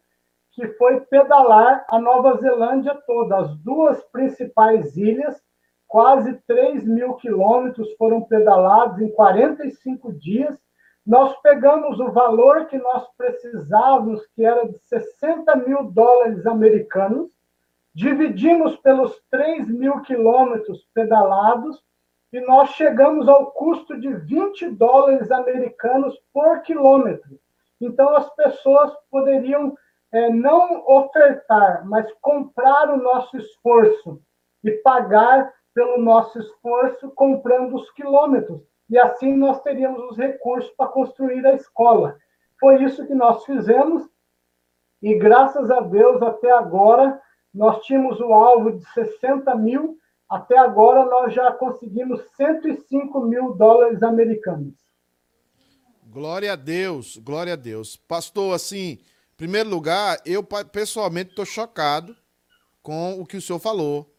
que 0.52 0.66
foi 0.74 1.00
pedalar 1.00 1.84
a 1.88 1.98
Nova 1.98 2.36
Zelândia 2.38 2.94
toda, 3.06 3.38
as 3.38 3.56
duas 3.58 4.02
principais 4.04 4.96
ilhas, 4.96 5.40
quase 5.86 6.34
3 6.46 6.86
mil 6.86 7.14
quilômetros 7.14 7.92
foram 7.98 8.22
pedalados 8.22 8.98
em 9.00 9.10
45 9.10 10.12
dias. 10.14 10.58
Nós 11.04 11.36
pegamos 11.40 11.98
o 11.98 12.12
valor 12.12 12.66
que 12.66 12.78
nós 12.78 13.08
precisávamos, 13.16 14.24
que 14.34 14.44
era 14.44 14.68
de 14.68 14.78
60 14.78 15.56
mil 15.56 15.84
dólares 15.84 16.46
americanos, 16.46 17.30
dividimos 17.94 18.76
pelos 18.76 19.20
3 19.30 19.68
mil 19.68 20.00
quilômetros 20.02 20.86
pedalados 20.94 21.82
e 22.32 22.40
nós 22.40 22.70
chegamos 22.70 23.28
ao 23.28 23.50
custo 23.50 23.98
de 24.00 24.14
20 24.14 24.70
dólares 24.70 25.30
americanos 25.30 26.18
por 26.32 26.62
quilômetro. 26.62 27.38
Então, 27.80 28.14
as 28.16 28.32
pessoas 28.36 28.92
poderiam 29.10 29.76
é, 30.12 30.30
não 30.30 30.84
ofertar, 30.86 31.84
mas 31.84 32.10
comprar 32.20 32.90
o 32.90 32.96
nosso 32.96 33.36
esforço 33.36 34.22
e 34.62 34.70
pagar 34.70 35.52
pelo 35.74 35.98
nosso 35.98 36.38
esforço 36.38 37.10
comprando 37.10 37.74
os 37.74 37.90
quilômetros. 37.90 38.62
E 38.92 38.98
assim 38.98 39.34
nós 39.34 39.62
teríamos 39.62 40.02
os 40.10 40.18
recursos 40.18 40.70
para 40.72 40.86
construir 40.86 41.46
a 41.46 41.54
escola. 41.54 42.18
Foi 42.60 42.84
isso 42.84 43.06
que 43.06 43.14
nós 43.14 43.42
fizemos 43.46 44.06
e 45.00 45.14
graças 45.18 45.70
a 45.70 45.80
Deus 45.80 46.20
até 46.20 46.52
agora 46.52 47.18
nós 47.54 47.82
tínhamos 47.86 48.20
o 48.20 48.34
alvo 48.34 48.72
de 48.72 48.84
60 48.92 49.54
mil, 49.54 49.98
até 50.28 50.58
agora 50.58 51.06
nós 51.06 51.32
já 51.32 51.50
conseguimos 51.52 52.20
105 52.36 53.18
mil 53.22 53.54
dólares 53.54 54.02
americanos. 54.02 54.74
Glória 56.04 56.52
a 56.52 56.56
Deus, 56.56 57.16
glória 57.16 57.54
a 57.54 57.56
Deus. 57.56 57.96
Pastor, 57.96 58.54
assim, 58.54 58.98
em 59.32 59.36
primeiro 59.38 59.70
lugar, 59.70 60.20
eu 60.26 60.42
pessoalmente 60.70 61.30
estou 61.30 61.46
chocado 61.46 62.14
com 62.82 63.18
o 63.18 63.24
que 63.24 63.38
o 63.38 63.40
senhor 63.40 63.58
falou. 63.58 64.14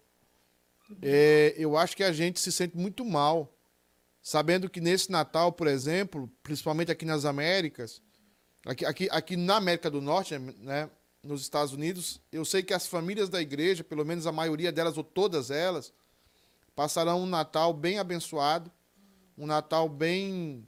é, 1.00 1.54
eu 1.60 1.78
acho 1.78 1.96
que 1.96 2.04
a 2.04 2.12
gente 2.12 2.40
se 2.40 2.52
sente 2.52 2.76
muito 2.76 3.06
mal, 3.06 3.54
sabendo 4.24 4.70
que 4.70 4.80
nesse 4.80 5.12
Natal, 5.12 5.52
por 5.52 5.68
exemplo, 5.68 6.32
principalmente 6.42 6.90
aqui 6.90 7.04
nas 7.04 7.26
Américas, 7.26 8.02
aqui, 8.66 8.86
aqui, 8.86 9.10
aqui 9.12 9.36
na 9.36 9.58
América 9.58 9.92
do 9.92 10.00
Norte, 10.00 10.40
né, 10.40 10.90
nos 11.22 11.42
Estados 11.42 11.74
Unidos, 11.74 12.22
eu 12.32 12.46
sei 12.46 12.64
que 12.64 12.74
as 12.74 12.88
famílias 12.88 13.28
da 13.28 13.42
igreja, 13.42 13.84
pelo 13.84 14.06
menos 14.06 14.26
a 14.26 14.32
maioria 14.32 14.72
delas 14.72 14.98
ou 14.98 15.04
todas 15.04 15.52
elas, 15.52 15.94
passarão 16.74 17.22
um 17.22 17.26
Natal 17.26 17.74
bem 17.74 18.00
abençoado, 18.00 18.72
um 19.38 19.46
Natal 19.46 19.90
bem 19.90 20.66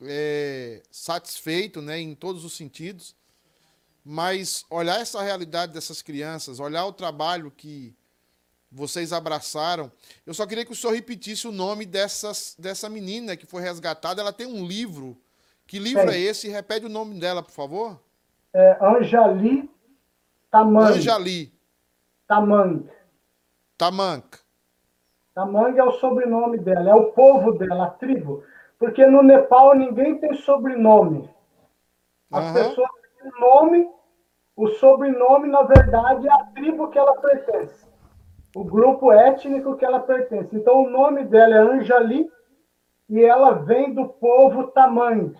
é, 0.00 0.82
satisfeito, 0.90 1.82
né, 1.82 2.00
em 2.00 2.14
todos 2.14 2.42
os 2.42 2.54
sentidos. 2.54 3.14
Mas 4.02 4.64
olhar 4.70 4.98
essa 4.98 5.22
realidade 5.22 5.74
dessas 5.74 6.00
crianças, 6.00 6.58
olhar 6.58 6.86
o 6.86 6.92
trabalho 6.92 7.50
que 7.50 7.94
vocês 8.70 9.12
abraçaram. 9.12 9.90
Eu 10.26 10.34
só 10.34 10.46
queria 10.46 10.64
que 10.64 10.72
o 10.72 10.76
senhor 10.76 10.94
repetisse 10.94 11.48
o 11.48 11.52
nome 11.52 11.86
dessas, 11.86 12.54
dessa 12.58 12.88
menina 12.88 13.36
que 13.36 13.46
foi 13.46 13.62
resgatada. 13.62 14.20
Ela 14.20 14.32
tem 14.32 14.46
um 14.46 14.64
livro. 14.64 15.16
Que 15.66 15.78
livro 15.78 16.10
é, 16.10 16.16
é 16.16 16.20
esse? 16.20 16.48
Repete 16.48 16.86
o 16.86 16.90
nome 16.90 17.18
dela, 17.18 17.42
por 17.42 17.52
favor. 17.52 18.00
É 18.52 18.78
Anjali 18.80 19.70
Tamang. 20.50 20.92
Anjali. 20.92 21.52
Tamang. 22.26 22.88
Tamang. 23.76 24.24
Tamang 25.34 25.78
é 25.78 25.84
o 25.84 25.92
sobrenome 25.92 26.58
dela, 26.58 26.90
é 26.90 26.94
o 26.94 27.12
povo 27.12 27.52
dela, 27.52 27.86
a 27.86 27.90
tribo. 27.90 28.42
Porque 28.78 29.06
no 29.06 29.22
Nepal 29.22 29.74
ninguém 29.76 30.18
tem 30.18 30.34
sobrenome. 30.34 31.30
As 32.30 32.44
uhum. 32.44 32.54
pessoas 32.54 32.90
têm 33.20 33.30
nome, 33.40 33.90
o 34.56 34.68
sobrenome, 34.68 35.48
na 35.48 35.62
verdade, 35.62 36.26
é 36.26 36.32
a 36.32 36.44
tribo 36.46 36.90
que 36.90 36.98
ela 36.98 37.14
pertence 37.20 37.87
o 38.54 38.64
grupo 38.64 39.12
étnico 39.12 39.76
que 39.76 39.84
ela 39.84 40.00
pertence. 40.00 40.54
Então, 40.56 40.82
o 40.82 40.90
nome 40.90 41.24
dela 41.24 41.54
é 41.54 41.58
Anjali 41.58 42.30
e 43.08 43.22
ela 43.22 43.52
vem 43.52 43.94
do 43.94 44.08
povo 44.08 44.68
Tamang. 44.68 45.34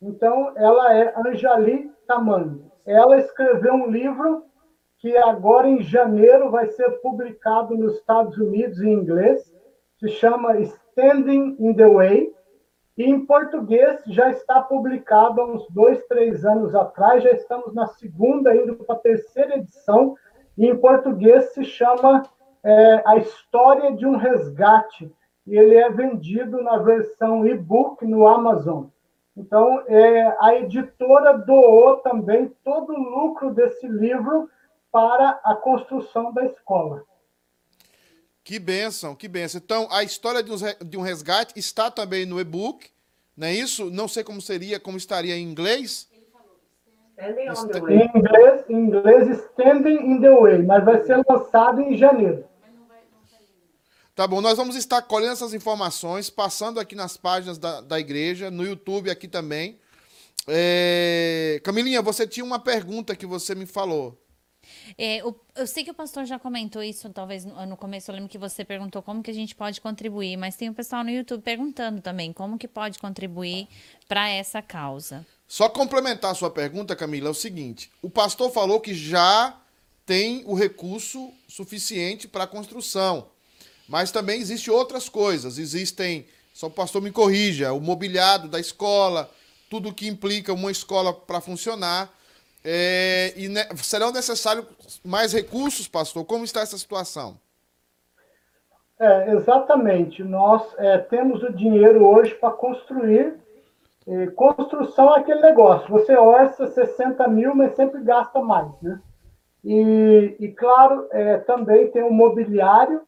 Então, 0.00 0.52
ela 0.56 0.94
é 0.94 1.14
Anjali 1.26 1.90
Tamang. 2.06 2.62
Ela 2.86 3.18
escreveu 3.18 3.74
um 3.74 3.90
livro 3.90 4.44
que 4.98 5.16
agora 5.16 5.68
em 5.68 5.82
janeiro 5.82 6.50
vai 6.50 6.66
ser 6.68 6.88
publicado 7.02 7.76
nos 7.76 7.96
Estados 7.96 8.38
Unidos 8.38 8.80
em 8.80 8.92
inglês, 8.92 9.52
se 9.98 10.08
chama 10.08 10.58
Standing 10.58 11.56
in 11.58 11.74
the 11.74 11.86
Way, 11.86 12.32
e 12.96 13.04
em 13.04 13.26
português 13.26 14.02
já 14.06 14.30
está 14.30 14.62
publicado 14.62 15.40
há 15.40 15.46
uns 15.46 15.68
dois, 15.68 16.02
três 16.06 16.44
anos 16.44 16.74
atrás, 16.74 17.22
já 17.22 17.32
estamos 17.32 17.74
na 17.74 17.86
segunda, 17.86 18.54
indo 18.56 18.76
para 18.76 18.94
a 18.94 18.98
terceira 18.98 19.56
edição, 19.56 20.14
e 20.56 20.66
em 20.66 20.76
português 20.76 21.52
se 21.52 21.64
chama 21.64 22.22
é, 22.64 23.02
A 23.06 23.16
História 23.18 23.94
de 23.94 24.06
um 24.06 24.16
Resgate, 24.16 25.12
e 25.46 25.56
ele 25.56 25.76
é 25.76 25.90
vendido 25.90 26.62
na 26.62 26.78
versão 26.78 27.46
e-book 27.46 28.04
no 28.06 28.26
Amazon. 28.26 28.86
Então, 29.36 29.82
é, 29.86 30.36
a 30.40 30.54
editora 30.54 31.36
doou 31.36 31.98
também 31.98 32.50
todo 32.64 32.92
o 32.92 32.98
lucro 32.98 33.52
desse 33.52 33.86
livro 33.86 34.48
para 34.90 35.40
a 35.44 35.54
construção 35.56 36.32
da 36.32 36.46
escola. 36.46 37.02
Que 38.42 38.58
benção, 38.58 39.14
que 39.14 39.26
benção. 39.26 39.60
Então, 39.62 39.88
a 39.90 40.02
história 40.02 40.42
de 40.42 40.96
um 40.96 41.02
resgate 41.02 41.58
está 41.58 41.90
também 41.90 42.24
no 42.24 42.40
e-book, 42.40 42.90
não 43.36 43.48
é 43.48 43.52
isso? 43.52 43.90
Não 43.90 44.06
sei 44.06 44.22
como 44.22 44.40
seria, 44.40 44.78
como 44.78 44.96
estaria 44.96 45.36
em 45.36 45.42
inglês. 45.42 46.08
Em 47.18 48.18
inglês, 48.18 48.64
em 48.68 48.74
inglês, 48.74 49.28
Standing 49.50 50.12
in 50.12 50.20
the 50.20 50.30
Way, 50.30 50.62
mas 50.62 50.84
vai 50.84 51.02
ser 51.02 51.22
lançado 51.28 51.80
em 51.80 51.96
janeiro. 51.96 52.44
Tá 54.14 54.28
bom, 54.28 54.40
nós 54.40 54.56
vamos 54.56 54.76
estar 54.76 55.02
colhendo 55.02 55.32
essas 55.32 55.52
informações, 55.52 56.30
passando 56.30 56.78
aqui 56.78 56.94
nas 56.94 57.16
páginas 57.16 57.58
da, 57.58 57.80
da 57.80 57.98
igreja, 57.98 58.48
no 58.48 58.64
YouTube 58.64 59.10
aqui 59.10 59.26
também. 59.26 59.76
É... 60.46 61.60
Camilinha, 61.64 62.00
você 62.00 62.24
tinha 62.24 62.44
uma 62.44 62.60
pergunta 62.60 63.16
que 63.16 63.26
você 63.26 63.56
me 63.56 63.66
falou. 63.66 64.16
É, 64.96 65.22
o, 65.24 65.34
eu 65.56 65.66
sei 65.66 65.82
que 65.82 65.90
o 65.90 65.94
pastor 65.94 66.24
já 66.26 66.38
comentou 66.38 66.82
isso, 66.82 67.10
talvez 67.10 67.44
no, 67.44 67.66
no, 67.66 67.76
começo, 67.76 68.10
eu 68.10 68.14
lembro 68.14 68.30
que 68.30 68.38
você 68.38 68.64
perguntou 68.64 69.02
como 69.02 69.22
que 69.22 69.30
a 69.30 69.34
gente 69.34 69.54
pode 69.54 69.80
contribuir, 69.80 70.36
mas 70.36 70.56
tem 70.56 70.68
o 70.68 70.74
pessoal 70.74 71.02
no 71.02 71.10
YouTube 71.10 71.42
perguntando 71.42 72.00
também 72.00 72.32
como 72.32 72.56
que 72.56 72.68
pode 72.68 73.00
contribuir 73.00 73.66
para 74.08 74.28
essa 74.28 74.62
causa. 74.62 75.26
Só 75.46 75.68
complementar 75.68 76.30
a 76.30 76.34
sua 76.34 76.50
pergunta, 76.50 76.96
Camila, 76.96 77.28
é 77.28 77.30
o 77.30 77.34
seguinte: 77.34 77.90
o 78.00 78.08
pastor 78.08 78.50
falou 78.52 78.80
que 78.80 78.94
já 78.94 79.60
tem 80.06 80.42
o 80.46 80.54
recurso 80.54 81.32
suficiente 81.48 82.28
para 82.28 82.44
a 82.44 82.46
construção, 82.48 83.28
mas 83.88 84.10
também 84.10 84.40
existem 84.40 84.72
outras 84.72 85.08
coisas. 85.08 85.58
Existem, 85.58 86.26
só 86.52 86.66
o 86.66 86.70
pastor 86.70 87.02
me 87.02 87.10
corrija, 87.10 87.72
o 87.72 87.80
mobiliado 87.80 88.48
da 88.48 88.60
escola, 88.60 89.30
tudo 89.70 89.94
que 89.94 90.08
implica 90.08 90.52
uma 90.52 90.70
escola 90.70 91.12
para 91.12 91.40
funcionar. 91.40 92.10
É, 92.66 93.34
e 93.36 93.48
ne 93.48 93.62
serão 93.76 94.10
necessários 94.10 94.66
mais 95.04 95.32
recursos, 95.32 95.86
pastor? 95.86 96.24
Como 96.24 96.44
está 96.44 96.60
essa 96.60 96.78
situação? 96.78 97.36
É, 98.98 99.32
exatamente. 99.32 100.22
Nós 100.22 100.62
é, 100.78 100.98
temos 100.98 101.42
o 101.42 101.52
dinheiro 101.52 102.06
hoje 102.06 102.34
para 102.34 102.50
construir 102.50 103.34
e 104.06 104.26
construção 104.32 105.14
é 105.14 105.20
aquele 105.20 105.40
negócio, 105.40 105.88
você 105.88 106.14
orça 106.14 106.66
60 106.66 107.26
mil, 107.28 107.54
mas 107.54 107.74
sempre 107.74 108.02
gasta 108.02 108.38
mais, 108.40 108.70
né? 108.82 109.00
E, 109.64 110.36
e 110.38 110.48
claro, 110.48 111.08
é, 111.10 111.38
também 111.38 111.90
tem 111.90 112.02
o 112.02 112.12
mobiliário, 112.12 113.00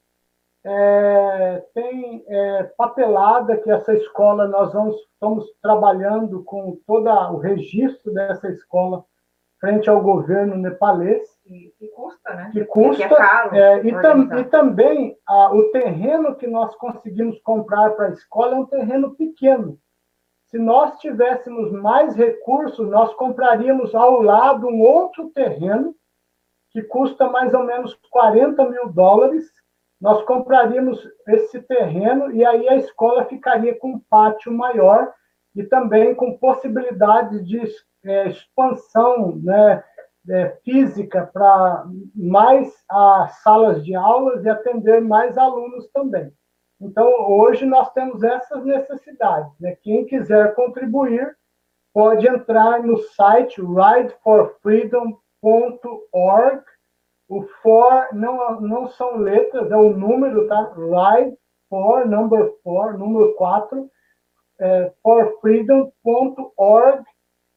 é, 0.68 1.64
tem 1.72 2.24
é, 2.26 2.64
papelada, 2.76 3.56
que 3.56 3.70
essa 3.70 3.94
escola 3.94 4.48
nós 4.48 4.72
vamos, 4.72 4.96
estamos 5.12 5.46
trabalhando 5.62 6.42
com 6.42 6.76
todo 6.84 7.08
o 7.08 7.38
registro 7.38 8.12
dessa 8.12 8.48
escola 8.48 9.04
frente 9.60 9.88
ao 9.88 10.02
governo 10.02 10.56
nepalês. 10.56 11.22
Que, 11.44 11.72
que 11.78 11.86
custa, 11.88 12.34
né? 12.34 12.50
Que 12.52 12.64
custa. 12.64 13.06
Que 13.06 13.14
é 13.14 13.16
caro 13.16 13.54
é, 13.54 13.86
e, 13.86 14.02
tam, 14.02 14.38
e, 14.38 14.44
também 14.44 15.16
a, 15.24 15.54
o 15.54 15.70
terreno 15.70 16.34
que 16.34 16.48
nós 16.48 16.74
conseguimos 16.74 17.40
comprar 17.42 17.90
para 17.90 18.06
a 18.06 18.12
escola 18.12 18.56
é 18.56 18.58
um 18.58 18.66
terreno 18.66 19.14
pequeno. 19.14 19.78
Se 20.46 20.58
nós 20.58 20.98
tivéssemos 20.98 21.70
mais 21.70 22.16
recursos, 22.16 22.88
nós 22.88 23.14
compraríamos 23.14 23.94
ao 23.94 24.20
lado 24.20 24.66
um 24.66 24.80
outro 24.80 25.30
terreno 25.30 25.94
que 26.70 26.82
custa 26.82 27.28
mais 27.28 27.54
ou 27.54 27.64
menos 27.64 27.94
40 28.10 28.68
mil 28.68 28.88
dólares. 28.92 29.44
Nós 30.00 30.22
compraríamos 30.24 31.00
esse 31.28 31.60
terreno 31.62 32.30
e 32.32 32.44
aí 32.44 32.68
a 32.68 32.76
escola 32.76 33.24
ficaria 33.24 33.74
com 33.78 33.92
um 33.92 34.00
pátio 34.10 34.52
maior 34.52 35.10
e 35.54 35.64
também 35.64 36.14
com 36.14 36.36
possibilidade 36.36 37.42
de 37.42 37.62
é, 38.04 38.28
expansão 38.28 39.36
né, 39.36 39.82
é, 40.28 40.48
física 40.64 41.30
para 41.32 41.86
mais 42.14 42.72
as 42.88 43.42
salas 43.42 43.84
de 43.84 43.94
aulas 43.94 44.44
e 44.44 44.48
atender 44.48 45.00
mais 45.00 45.38
alunos 45.38 45.88
também. 45.92 46.32
Então, 46.80 47.08
hoje 47.30 47.64
nós 47.64 47.92
temos 47.92 48.22
essas 48.22 48.64
necessidades. 48.64 49.52
Né? 49.58 49.76
Quem 49.82 50.04
quiser 50.04 50.54
contribuir, 50.54 51.36
pode 51.92 52.28
entrar 52.28 52.82
no 52.82 52.98
site 52.98 53.60
rideforfreedom.org. 53.62 56.62
O 57.28 57.42
for 57.62 58.08
não, 58.12 58.60
não 58.60 58.88
são 58.88 59.16
letras, 59.16 59.70
é 59.70 59.76
o 59.76 59.90
número, 59.90 60.46
tá? 60.46 60.72
Ride 60.74 61.36
for, 61.68 62.06
number 62.06 62.52
four, 62.62 62.96
número 62.96 63.34
4, 63.34 63.90
é, 64.60 64.92
forfreedom.org. 65.02 67.04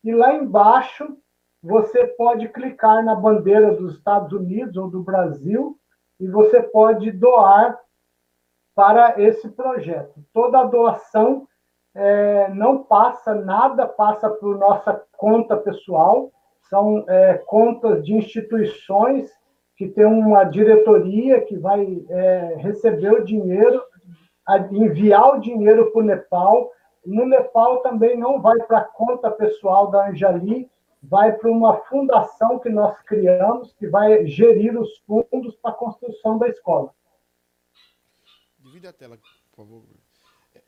E 0.04 0.12
lá 0.12 0.34
embaixo 0.34 1.18
você 1.62 2.08
pode 2.08 2.48
clicar 2.50 3.04
na 3.04 3.14
bandeira 3.14 3.76
dos 3.76 3.96
Estados 3.96 4.32
Unidos 4.32 4.76
ou 4.78 4.90
do 4.90 5.04
Brasil 5.04 5.78
e 6.20 6.28
você 6.28 6.64
pode 6.64 7.12
doar 7.12 7.78
para 8.74 9.22
esse 9.22 9.50
projeto. 9.50 10.20
Toda 10.34 10.60
a 10.60 10.66
doação 10.66 11.48
é, 11.94 12.48
não 12.50 12.84
passa, 12.84 13.36
nada 13.36 13.88
passa 13.88 14.30
por 14.30 14.58
nossa 14.58 15.04
conta 15.18 15.58
pessoal, 15.58 16.32
são 16.70 17.04
é, 17.10 17.38
contas 17.40 18.06
de 18.06 18.14
instituições 18.14 19.30
que 19.80 19.88
tem 19.88 20.04
uma 20.04 20.44
diretoria 20.44 21.40
que 21.40 21.58
vai 21.58 22.04
é, 22.10 22.56
receber 22.58 23.14
o 23.14 23.24
dinheiro, 23.24 23.82
enviar 24.74 25.38
o 25.38 25.40
dinheiro 25.40 25.90
para 25.90 26.02
o 26.02 26.06
Nepal. 26.06 26.70
No 27.06 27.26
Nepal 27.26 27.82
também 27.82 28.18
não 28.18 28.42
vai 28.42 28.58
para 28.64 28.80
a 28.80 28.84
conta 28.84 29.32
pessoal 29.32 29.90
da 29.90 30.10
Anjali, 30.10 30.70
vai 31.02 31.32
para 31.32 31.50
uma 31.50 31.78
fundação 31.86 32.60
que 32.60 32.68
nós 32.68 33.02
criamos, 33.04 33.72
que 33.80 33.88
vai 33.88 34.28
gerir 34.28 34.78
os 34.78 34.98
fundos 35.08 35.56
para 35.62 35.72
a 35.72 35.76
construção 35.76 36.38
da 36.38 36.50
escola. 36.50 36.94
Divide 38.60 38.88
a 38.88 38.92
tela, 38.92 39.18
por 39.50 39.64
favor. 39.64 39.84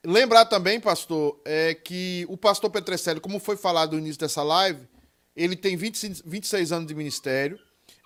Lembrar 0.05 0.45
também, 0.45 0.79
pastor, 0.79 1.38
é 1.43 1.75
que 1.75 2.25
o 2.29 2.38
pastor 2.38 2.71
Petrecelli, 2.71 3.19
como 3.19 3.39
foi 3.39 3.57
falado 3.57 3.91
no 3.91 3.99
início 3.99 4.21
dessa 4.21 4.41
live, 4.41 4.88
ele 5.35 5.57
tem 5.57 5.75
25, 5.75 6.21
26 6.25 6.71
anos 6.71 6.88
de 6.88 6.95
ministério, 6.95 7.59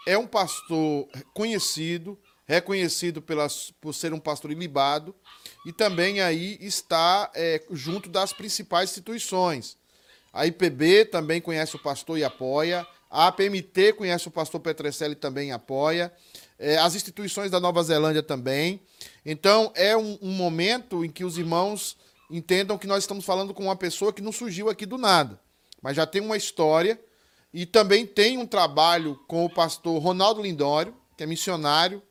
é 0.06 0.18
um 0.18 0.28
pastor 0.28 1.08
conhecido, 1.34 2.18
reconhecido 2.46 3.22
pelas, 3.22 3.72
por 3.82 3.94
ser 3.94 4.14
um 4.14 4.20
pastor 4.20 4.52
ilibado, 4.52 5.16
e 5.66 5.74
também 5.74 6.22
aí 6.22 6.58
está 6.62 7.32
é, 7.34 7.64
junto 7.72 8.08
das 8.08 8.32
principais 8.32 8.92
instituições. 8.92 9.78
A 10.32 10.46
IPB 10.46 11.06
também 11.06 11.42
conhece 11.42 11.76
o 11.76 11.80
pastor 11.80 12.20
e 12.20 12.24
apoia, 12.24 12.86
a 13.10 13.28
APMT 13.28 13.94
conhece 13.94 14.28
o 14.28 14.32
pastor 14.32 14.60
Petrecelli 14.60 15.16
também 15.16 15.52
apoia, 15.52 16.14
é, 16.60 16.78
as 16.78 16.96
instituições 16.96 17.50
da 17.50 17.60
Nova 17.60 17.82
Zelândia 17.82 18.22
também. 18.22 18.82
Então, 19.26 19.72
é 19.76 19.96
um, 19.96 20.18
um 20.22 20.32
momento 20.32 21.04
em 21.04 21.10
que 21.10 21.24
os 21.24 21.38
irmãos 21.38 21.98
entendam 22.30 22.78
que 22.78 22.88
nós 22.88 23.04
estamos 23.04 23.26
falando 23.26 23.54
com 23.54 23.64
uma 23.64 23.76
pessoa 23.76 24.12
que 24.12 24.22
não 24.22 24.32
surgiu 24.32 24.70
aqui 24.70 24.86
do 24.86 24.98
nada, 24.98 25.40
mas 25.82 25.96
já 25.96 26.06
tem 26.06 26.22
uma 26.22 26.38
história 26.38 27.00
e 27.58 27.66
também 27.66 28.06
tem 28.06 28.38
um 28.38 28.46
trabalho 28.46 29.18
com 29.30 29.46
o 29.46 29.50
pastor 29.50 29.98
Ronaldo 30.02 30.42
Lindório, 30.42 30.94
que 31.16 31.24
é 31.24 31.26
missionário, 31.26 32.04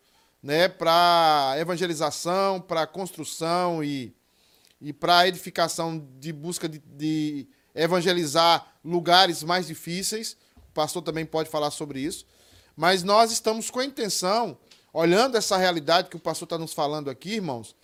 né, 0.42 0.68
para 0.68 1.54
evangelização, 1.58 2.62
para 2.62 2.86
construção 2.86 3.84
e, 3.84 4.16
e 4.80 4.90
para 4.90 5.28
edificação 5.28 6.02
de 6.18 6.32
busca 6.32 6.66
de, 6.66 6.78
de 6.78 7.46
evangelizar 7.74 8.74
lugares 8.82 9.42
mais 9.42 9.66
difíceis. 9.66 10.34
O 10.70 10.72
pastor 10.72 11.02
também 11.02 11.26
pode 11.26 11.50
falar 11.50 11.70
sobre 11.70 12.00
isso. 12.00 12.24
Mas 12.74 13.02
nós 13.02 13.30
estamos 13.30 13.70
com 13.70 13.80
a 13.80 13.84
intenção, 13.84 14.56
olhando 14.94 15.36
essa 15.36 15.58
realidade 15.58 16.08
que 16.08 16.16
o 16.16 16.20
pastor 16.20 16.46
está 16.46 16.56
nos 16.56 16.72
falando 16.72 17.10
aqui, 17.10 17.34
irmãos, 17.34 17.76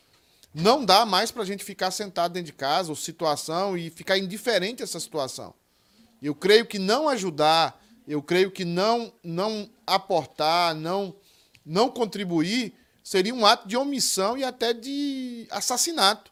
não 0.55 0.83
dá 0.83 1.05
mais 1.05 1.31
para 1.31 1.43
a 1.43 1.47
gente 1.47 1.63
ficar 1.63 1.91
sentado 1.91 2.33
dentro 2.33 2.53
de 2.53 2.57
casa, 2.57 2.89
ou 2.89 2.97
situação, 2.97 3.77
e 3.77 3.91
ficar 3.91 4.17
indiferente 4.17 4.83
a 4.83 4.85
essa 4.85 4.99
situação. 4.99 5.60
Eu 6.23 6.35
creio 6.35 6.67
que 6.67 6.79
não 6.79 7.09
ajudar, 7.09 7.83
eu 8.07 8.23
creio 8.23 8.51
que 8.51 8.65
não, 8.65 9.13
não 9.23 9.71
aportar, 9.87 10.75
não, 10.75 11.15
não 11.65 11.91
contribuir, 11.91 12.75
seria 13.03 13.35
um 13.35 13.47
ato 13.47 13.67
de 13.67 13.77
omissão 13.77 14.37
e 14.37 14.45
até 14.45 14.73
de 14.73 15.47
assassinato 15.51 16.31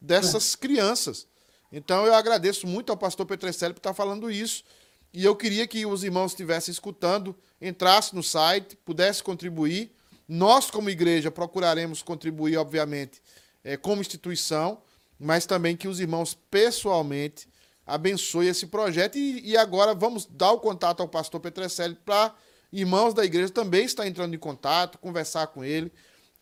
dessas 0.00 0.54
crianças. 0.54 1.26
Então 1.72 2.04
eu 2.04 2.14
agradeço 2.14 2.66
muito 2.66 2.90
ao 2.90 2.96
pastor 2.96 3.26
Petrecelli 3.26 3.74
por 3.74 3.80
estar 3.80 3.94
falando 3.94 4.30
isso. 4.30 4.64
E 5.12 5.24
eu 5.24 5.34
queria 5.34 5.66
que 5.66 5.84
os 5.86 6.04
irmãos 6.04 6.32
estivessem 6.32 6.72
escutando, 6.72 7.36
entrassem 7.60 8.14
no 8.14 8.22
site, 8.22 8.76
pudessem 8.84 9.24
contribuir. 9.24 9.92
Nós, 10.28 10.70
como 10.70 10.88
igreja, 10.88 11.30
procuraremos 11.30 12.02
contribuir, 12.02 12.56
obviamente, 12.56 13.20
é, 13.64 13.76
como 13.76 14.00
instituição, 14.00 14.80
mas 15.18 15.46
também 15.46 15.76
que 15.76 15.88
os 15.88 15.98
irmãos 15.98 16.34
pessoalmente 16.48 17.48
abençoem 17.90 18.48
esse 18.48 18.66
projeto. 18.66 19.16
E, 19.18 19.50
e 19.50 19.56
agora 19.56 19.94
vamos 19.94 20.26
dar 20.26 20.52
o 20.52 20.60
contato 20.60 21.00
ao 21.00 21.08
pastor 21.08 21.40
Petrecelli 21.40 21.94
para 21.94 22.34
irmãos 22.72 23.12
da 23.12 23.24
igreja 23.24 23.50
também 23.50 23.84
estar 23.84 24.06
entrando 24.06 24.34
em 24.34 24.38
contato, 24.38 24.98
conversar 24.98 25.48
com 25.48 25.64
ele 25.64 25.92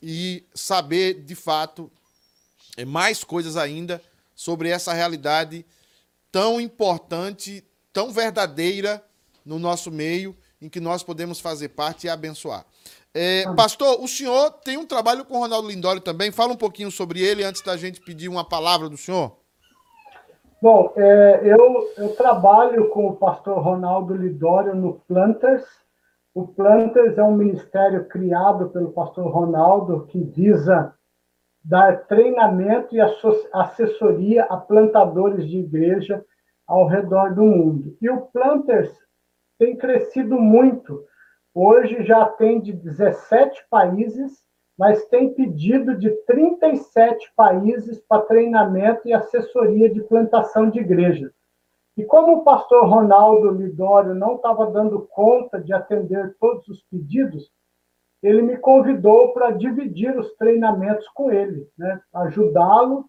e 0.03 0.45
saber 0.55 1.25
de 1.25 1.35
fato 1.35 1.91
é, 2.77 2.85
mais 2.85 3.25
coisas 3.25 3.57
ainda 3.57 4.03
sobre 4.35 4.69
essa 4.69 4.93
realidade 4.93 5.65
tão 6.31 6.61
importante, 6.61 7.65
tão 7.93 8.13
verdadeira 8.13 9.03
no 9.45 9.59
nosso 9.59 9.91
meio, 9.91 10.37
em 10.61 10.69
que 10.69 10.81
nós 10.81 11.03
podemos 11.03 11.41
fazer 11.41 11.71
parte 11.71 12.07
e 12.07 12.11
abençoar. 12.11 12.65
É, 13.15 13.45
pastor, 13.55 14.01
o 14.01 14.07
senhor 14.07 14.51
tem 14.51 14.77
um 14.77 14.87
trabalho 14.87 15.25
com 15.25 15.37
o 15.37 15.41
Ronaldo 15.41 15.69
Lindório 15.69 16.01
também. 16.01 16.31
Fala 16.31 16.53
um 16.53 16.57
pouquinho 16.57 16.91
sobre 16.91 17.21
ele 17.21 17.43
antes 17.43 17.63
da 17.63 17.77
gente 17.77 18.01
pedir 18.01 18.29
uma 18.29 18.45
palavra 18.45 18.89
do 18.89 18.97
senhor. 18.97 19.37
Bom, 20.61 20.93
é, 20.97 21.41
eu, 21.45 21.89
eu 21.97 22.15
trabalho 22.17 22.89
com 22.91 23.09
o 23.09 23.17
pastor 23.17 23.59
Ronaldo 23.63 24.15
Lidório 24.15 24.75
no 24.75 25.01
Planters. 25.07 25.65
O 26.35 26.47
Planters 26.47 27.17
é 27.17 27.23
um 27.23 27.37
ministério 27.37 28.07
criado 28.09 28.71
pelo 28.71 28.93
pastor 28.93 29.31
Ronaldo 29.31 30.07
que 30.07 30.23
visa 30.23 30.95
dar 31.65 32.07
treinamento 32.07 32.95
e 32.95 33.01
assessoria 33.53 34.45
a 34.45 34.57
plantadores 34.57 35.49
de 35.49 35.59
igreja 35.59 36.25
ao 36.67 36.87
redor 36.87 37.35
do 37.35 37.43
mundo. 37.43 37.97
E 38.01 38.11
o 38.11 38.23
Planters 38.23 38.93
tem 39.59 39.77
crescido 39.77 40.41
muito 40.41 41.05
Hoje 41.61 42.05
já 42.05 42.23
atende 42.23 42.73
17 42.73 43.67
países, 43.69 44.45
mas 44.79 45.05
tem 45.07 45.35
pedido 45.35 45.97
de 45.97 46.09
37 46.25 47.33
países 47.35 48.01
para 48.09 48.23
treinamento 48.23 49.09
e 49.09 49.13
assessoria 49.13 49.91
de 49.91 50.01
plantação 50.03 50.71
de 50.71 50.79
igrejas. 50.79 51.33
E 51.97 52.05
como 52.05 52.37
o 52.37 52.45
pastor 52.45 52.89
Ronaldo 52.89 53.51
Lidório 53.51 54.15
não 54.15 54.37
estava 54.37 54.71
dando 54.71 55.01
conta 55.11 55.61
de 55.61 55.73
atender 55.73 56.37
todos 56.39 56.69
os 56.69 56.85
pedidos, 56.85 57.51
ele 58.23 58.41
me 58.41 58.57
convidou 58.57 59.33
para 59.33 59.51
dividir 59.51 60.17
os 60.17 60.33
treinamentos 60.35 61.09
com 61.09 61.31
ele, 61.31 61.69
né? 61.77 62.01
ajudá-lo, 62.15 63.05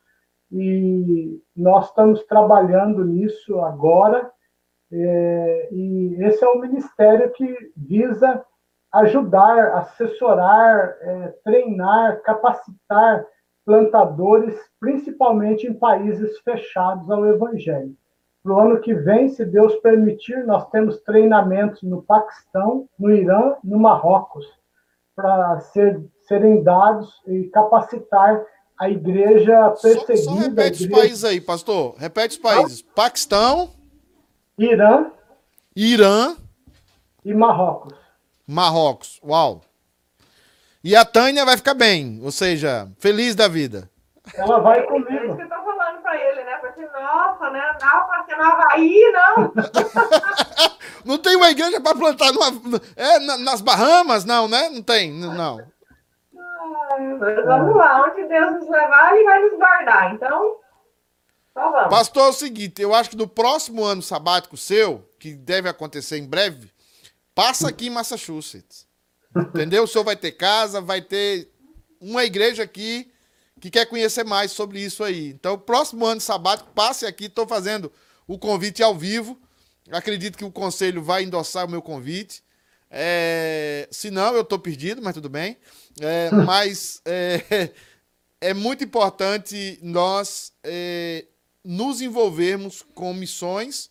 e 0.52 1.40
nós 1.56 1.86
estamos 1.86 2.24
trabalhando 2.24 3.06
nisso 3.06 3.60
agora. 3.60 4.32
É, 4.92 5.70
e 5.72 6.18
esse 6.24 6.44
é 6.44 6.48
o 6.48 6.60
ministério 6.60 7.32
que 7.34 7.72
visa 7.78 8.44
ajudar, 8.92 9.78
assessorar, 9.78 10.98
é, 11.02 11.34
treinar, 11.44 12.22
capacitar 12.22 13.26
plantadores, 13.66 14.56
principalmente 14.80 15.68
em 15.68 15.74
países 15.74 16.40
fechados 16.40 17.10
ao 17.10 17.26
Evangelho. 17.28 17.96
Para 18.42 18.54
o 18.54 18.60
ano 18.60 18.80
que 18.80 18.94
vem, 18.94 19.30
se 19.30 19.46
Deus 19.46 19.76
permitir, 19.76 20.46
nós 20.46 20.68
temos 20.70 21.00
treinamentos 21.02 21.84
no 21.84 22.02
Paquistão, 22.02 22.88
no 22.98 23.12
Irã 23.12 23.56
no 23.64 23.78
Marrocos, 23.78 24.46
para 25.16 25.60
ser, 25.60 26.02
serem 26.28 26.64
dados 26.64 27.22
e 27.28 27.44
capacitar 27.50 28.44
a 28.80 28.90
igreja 28.90 29.70
perseguida. 29.72 30.18
Só, 30.18 30.32
só 30.32 30.40
repete 30.40 30.84
igreja... 30.84 30.94
os 30.94 31.00
países 31.02 31.26
aí, 31.26 31.42
pastor. 31.42 31.96
Repete 31.98 32.38
os 32.38 32.42
países. 32.42 32.82
Paquistão. 32.82 33.70
Irã. 34.58 35.12
Irã. 35.76 36.36
E 37.26 37.34
Marrocos. 37.34 38.09
Marrocos. 38.50 39.20
Uau. 39.24 39.62
E 40.84 40.96
a 40.96 41.06
Tânia 41.06 41.46
vai 41.46 41.56
ficar 41.56 41.76
bem, 41.76 42.20
ou 42.24 42.32
seja, 42.32 42.88
feliz 42.98 43.36
da 43.36 43.48
vida. 43.48 43.90
Ela 44.34 44.60
vai 44.60 44.82
comigo. 44.88 45.12
É 45.12 45.26
isso 45.26 45.36
que 45.36 45.44
eu 45.44 45.50
tô 45.50 45.56
falando 45.56 46.02
pra 46.02 46.16
ele, 46.16 46.44
né? 46.44 46.56
Porque, 46.58 46.82
nossa, 46.82 47.50
né? 47.52 47.78
Não, 47.82 48.08
pra 48.08 48.26
ser 48.28 48.38
no 48.38 48.44
Havaí, 48.44 49.12
não. 49.12 49.54
não 51.06 51.18
tem 51.18 51.36
uma 51.36 51.52
igreja 51.52 51.80
para 51.80 51.98
plantar 51.98 52.32
numa, 52.32 52.80
é, 52.96 53.20
nas 53.20 53.62
Bahamas, 53.62 54.26
não, 54.26 54.48
né? 54.48 54.70
Não 54.70 54.82
tem, 54.82 55.12
não. 55.12 55.58
Mas 56.34 57.46
vamos 57.46 57.76
lá, 57.76 58.06
onde 58.08 58.28
Deus 58.28 58.54
nos 58.54 58.70
levar, 58.70 59.14
Ele 59.14 59.24
vai 59.26 59.40
nos 59.44 59.58
guardar. 59.58 60.14
Então, 60.16 60.56
só 61.54 61.72
vamos. 61.72 61.90
Pastor, 61.90 62.26
é 62.26 62.30
o 62.30 62.34
seguinte, 62.34 62.82
eu 62.82 62.96
acho 62.96 63.12
que 63.12 63.18
no 63.18 63.28
próximo 63.28 63.84
ano 63.84 64.02
sabático 64.02 64.58
seu, 64.58 65.08
que 65.20 65.34
deve 65.34 65.70
acontecer 65.70 66.18
em 66.18 66.28
breve, 66.28 66.72
passa 67.40 67.70
aqui 67.70 67.88
em 67.88 67.90
Massachusetts. 67.90 68.86
Entendeu? 69.34 69.86
O 69.86 69.88
senhor 69.88 70.04
vai 70.04 70.18
ter 70.18 70.34
casa, 70.34 70.82
vai 70.82 71.02
ter 71.02 71.50
uma 72.02 72.26
igreja 72.26 72.64
aqui 72.64 73.10
que 73.62 73.72
quer 73.72 73.86
conhecer 73.86 74.26
mais 74.26 74.52
sobre 74.52 74.82
isso 74.82 75.06
aí. 75.06 75.30
Então, 75.30 75.58
próximo 75.58 76.06
ano 76.06 76.20
sabático, 76.20 76.70
passe 76.76 77.06
aqui. 77.06 77.26
Estou 77.26 77.48
fazendo 77.48 77.90
o 78.28 78.38
convite 78.38 78.84
ao 78.84 78.94
vivo. 78.94 79.40
Acredito 79.90 80.38
que 80.38 80.44
o 80.44 80.52
conselho 80.52 81.02
vai 81.02 81.24
endossar 81.24 81.66
o 81.66 81.70
meu 81.70 81.82
convite. 81.82 82.44
É, 82.92 83.88
se 83.90 84.12
não, 84.12 84.34
eu 84.34 84.42
estou 84.42 84.60
perdido, 84.60 85.02
mas 85.02 85.14
tudo 85.14 85.30
bem. 85.30 85.56
É, 86.02 86.30
mas 86.32 87.02
é, 87.06 87.72
é, 88.42 88.54
muito 88.54 88.84
importante 88.84 89.80
nós 89.82 90.52
é, 90.62 91.26
nos 91.64 92.02
envolvermos 92.02 92.84
com 92.94 93.14
missões 93.14 93.90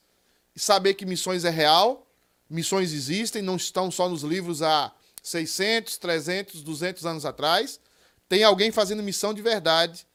saber 0.55 0.95
que 0.95 1.07
missões 1.07 1.45
é 1.45 1.51
real, 1.51 2.08
missões 2.49 2.93
existem, 2.93 3.43
não 3.43 3.57
estão 3.57 3.91
só 3.91 4.09
nos 4.09 4.23
livros 4.23 4.63
há 4.63 4.93
600, 5.23 5.99
300, 5.99 6.63
200 6.63 7.07
anos 7.07 7.25
atrás. 7.25 7.81
Tem 8.29 8.45
alguém 8.45 8.71
fazendo 8.71 9.03
missão 9.03 9.33
de 9.33 9.43
verdade. 9.43 10.07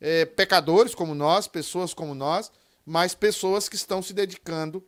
É, 0.00 0.24
pecadores 0.24 0.94
como 0.94 1.14
nós, 1.14 1.46
pessoas 1.46 1.92
como 1.92 2.14
nós, 2.14 2.50
mas 2.86 3.14
pessoas 3.14 3.68
que 3.68 3.76
estão 3.76 4.02
se 4.02 4.14
dedicando 4.14 4.82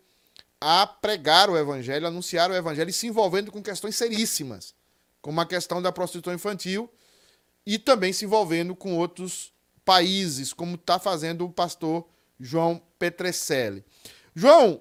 a 0.60 0.86
pregar 0.86 1.50
o 1.50 1.58
evangelho, 1.58 2.06
anunciar 2.06 2.50
o 2.50 2.54
evangelho 2.54 2.88
e 2.88 2.92
se 2.92 3.06
envolvendo 3.06 3.50
com 3.50 3.62
questões 3.62 3.96
seríssimas, 3.96 4.74
como 5.20 5.40
a 5.40 5.46
questão 5.46 5.82
da 5.82 5.92
prostituição 5.92 6.32
infantil 6.32 6.88
e 7.66 7.78
também 7.78 8.12
se 8.12 8.24
envolvendo 8.24 8.74
com 8.74 8.96
outros 8.96 9.52
países, 9.84 10.52
como 10.52 10.76
está 10.76 10.98
fazendo 10.98 11.44
o 11.44 11.52
pastor 11.52 12.08
João 12.38 12.80
Petrecelli. 12.98 13.84
João, 14.34 14.80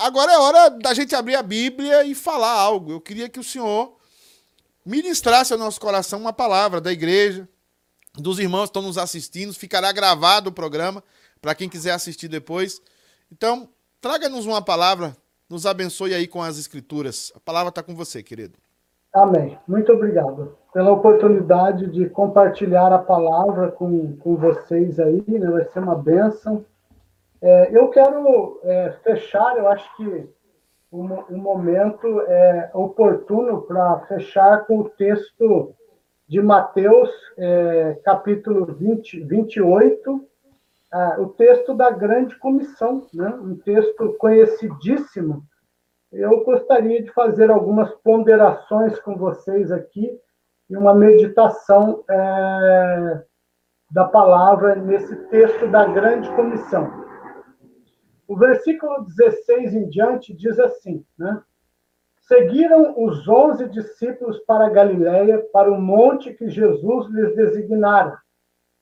agora 0.00 0.32
é 0.32 0.38
hora 0.38 0.70
da 0.70 0.94
gente 0.94 1.14
abrir 1.14 1.36
a 1.36 1.42
Bíblia 1.42 2.04
e 2.04 2.14
falar 2.14 2.52
algo. 2.52 2.92
Eu 2.92 3.00
queria 3.00 3.28
que 3.28 3.38
o 3.38 3.44
senhor 3.44 3.96
ministrasse 4.84 5.52
ao 5.52 5.58
nosso 5.58 5.80
coração 5.80 6.18
uma 6.18 6.32
palavra 6.32 6.80
da 6.80 6.92
igreja, 6.92 7.48
dos 8.14 8.38
irmãos 8.38 8.64
que 8.64 8.70
estão 8.70 8.82
nos 8.82 8.98
assistindo. 8.98 9.52
Ficará 9.52 9.92
gravado 9.92 10.50
o 10.50 10.52
programa 10.52 11.02
para 11.40 11.54
quem 11.54 11.68
quiser 11.68 11.92
assistir 11.92 12.28
depois. 12.28 12.80
Então, 13.30 13.68
traga-nos 14.00 14.46
uma 14.46 14.62
palavra, 14.62 15.16
nos 15.48 15.66
abençoe 15.66 16.14
aí 16.14 16.26
com 16.26 16.42
as 16.42 16.58
escrituras. 16.58 17.32
A 17.34 17.40
palavra 17.40 17.68
está 17.68 17.82
com 17.82 17.94
você, 17.94 18.22
querido. 18.22 18.58
Amém. 19.12 19.58
Muito 19.66 19.92
obrigado 19.92 20.56
pela 20.72 20.92
oportunidade 20.92 21.88
de 21.88 22.08
compartilhar 22.08 22.92
a 22.92 22.98
palavra 22.98 23.72
com, 23.72 24.16
com 24.16 24.36
vocês 24.36 25.00
aí, 25.00 25.24
né? 25.26 25.50
vai 25.50 25.64
ser 25.64 25.80
uma 25.80 25.96
bênção. 25.96 26.64
É, 27.42 27.70
eu 27.76 27.88
quero 27.88 28.60
é, 28.62 28.92
fechar, 29.02 29.56
eu 29.56 29.68
acho 29.68 29.96
que 29.96 30.28
um 30.92 31.38
momento 31.38 32.20
é 32.22 32.70
oportuno 32.74 33.62
para 33.62 34.00
fechar 34.00 34.66
com 34.66 34.80
o 34.80 34.88
texto 34.90 35.74
de 36.26 36.42
Mateus, 36.42 37.08
é, 37.38 37.98
capítulo 38.04 38.66
20, 38.66 39.20
28, 39.20 40.28
ah, 40.92 41.16
o 41.20 41.28
texto 41.28 41.72
da 41.74 41.90
grande 41.90 42.36
comissão, 42.38 43.06
né? 43.14 43.28
um 43.40 43.56
texto 43.56 44.16
conhecidíssimo. 44.18 45.44
Eu 46.12 46.44
gostaria 46.44 47.02
de 47.02 47.10
fazer 47.12 47.50
algumas 47.50 47.92
ponderações 48.02 48.98
com 49.00 49.16
vocês 49.16 49.70
aqui 49.70 50.10
e 50.68 50.76
uma 50.76 50.92
meditação 50.92 52.02
é, 52.10 53.22
da 53.92 54.04
palavra 54.04 54.74
nesse 54.74 55.14
texto 55.28 55.68
da 55.68 55.84
grande 55.86 56.28
comissão. 56.30 57.09
O 58.30 58.36
versículo 58.36 59.04
16 59.06 59.74
em 59.74 59.88
diante 59.88 60.32
diz 60.32 60.56
assim, 60.60 61.04
né? 61.18 61.42
Seguiram 62.20 62.94
os 62.96 63.26
onze 63.26 63.68
discípulos 63.68 64.38
para 64.46 64.70
Galiléia, 64.70 65.44
para 65.52 65.68
o 65.68 65.82
monte 65.82 66.32
que 66.34 66.48
Jesus 66.48 67.08
lhes 67.08 67.34
designara. 67.34 68.20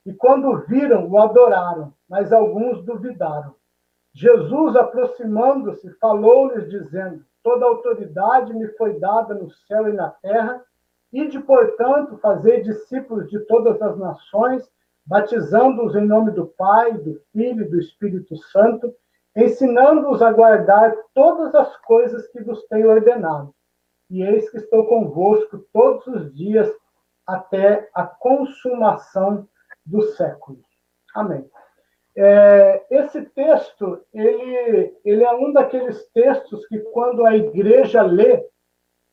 E 0.05 0.13
quando 0.13 0.67
viram, 0.67 1.09
o 1.09 1.19
adoraram, 1.19 1.95
mas 2.07 2.31
alguns 2.31 2.85
duvidaram. 2.85 3.55
Jesus, 4.13 4.77
aproximando-se, 4.77 5.95
falou-lhes, 5.95 6.69
dizendo: 6.69 7.25
Toda 7.43 7.65
autoridade 7.65 8.53
me 8.53 8.69
foi 8.73 9.01
dada 9.01 9.33
no 9.33 9.51
céu 9.51 9.89
e 9.89 9.95
na 9.95 10.11
terra. 10.11 10.63
Ide, 11.11 11.41
portanto, 11.41 12.19
fazer 12.19 12.61
discípulos 12.61 13.31
de 13.31 13.39
todas 13.47 13.81
as 13.81 13.97
nações, 13.97 14.71
batizando-os 15.07 15.97
em 15.97 16.05
nome 16.05 16.33
do 16.33 16.49
Pai, 16.49 16.99
do 16.99 17.19
Filho 17.33 17.65
e 17.65 17.71
do 17.71 17.81
Espírito 17.81 18.37
Santo, 18.37 18.95
ensinando-os 19.37 20.23
a 20.23 20.33
guardar 20.33 20.95
todas 21.15 21.55
as 21.55 21.77
coisas 21.79 22.27
que 22.29 22.43
vos 22.43 22.67
tenho 22.69 22.91
ordenado. 22.91 23.55
E 24.11 24.23
eis 24.23 24.49
que 24.51 24.57
estou 24.57 24.87
convosco 24.87 25.59
todos 25.73 26.07
os 26.07 26.35
dias 26.35 26.71
até 27.27 27.89
a 27.95 28.05
consumação 28.05 29.47
do 29.85 30.03
século. 30.03 30.59
Amém. 31.15 31.49
É, 32.17 32.85
esse 32.91 33.23
texto, 33.27 34.03
ele, 34.13 34.93
ele 35.05 35.23
é 35.23 35.33
um 35.35 35.53
daqueles 35.53 36.05
textos 36.13 36.67
que, 36.67 36.79
quando 36.93 37.25
a 37.25 37.37
igreja 37.37 38.03
lê, 38.03 38.45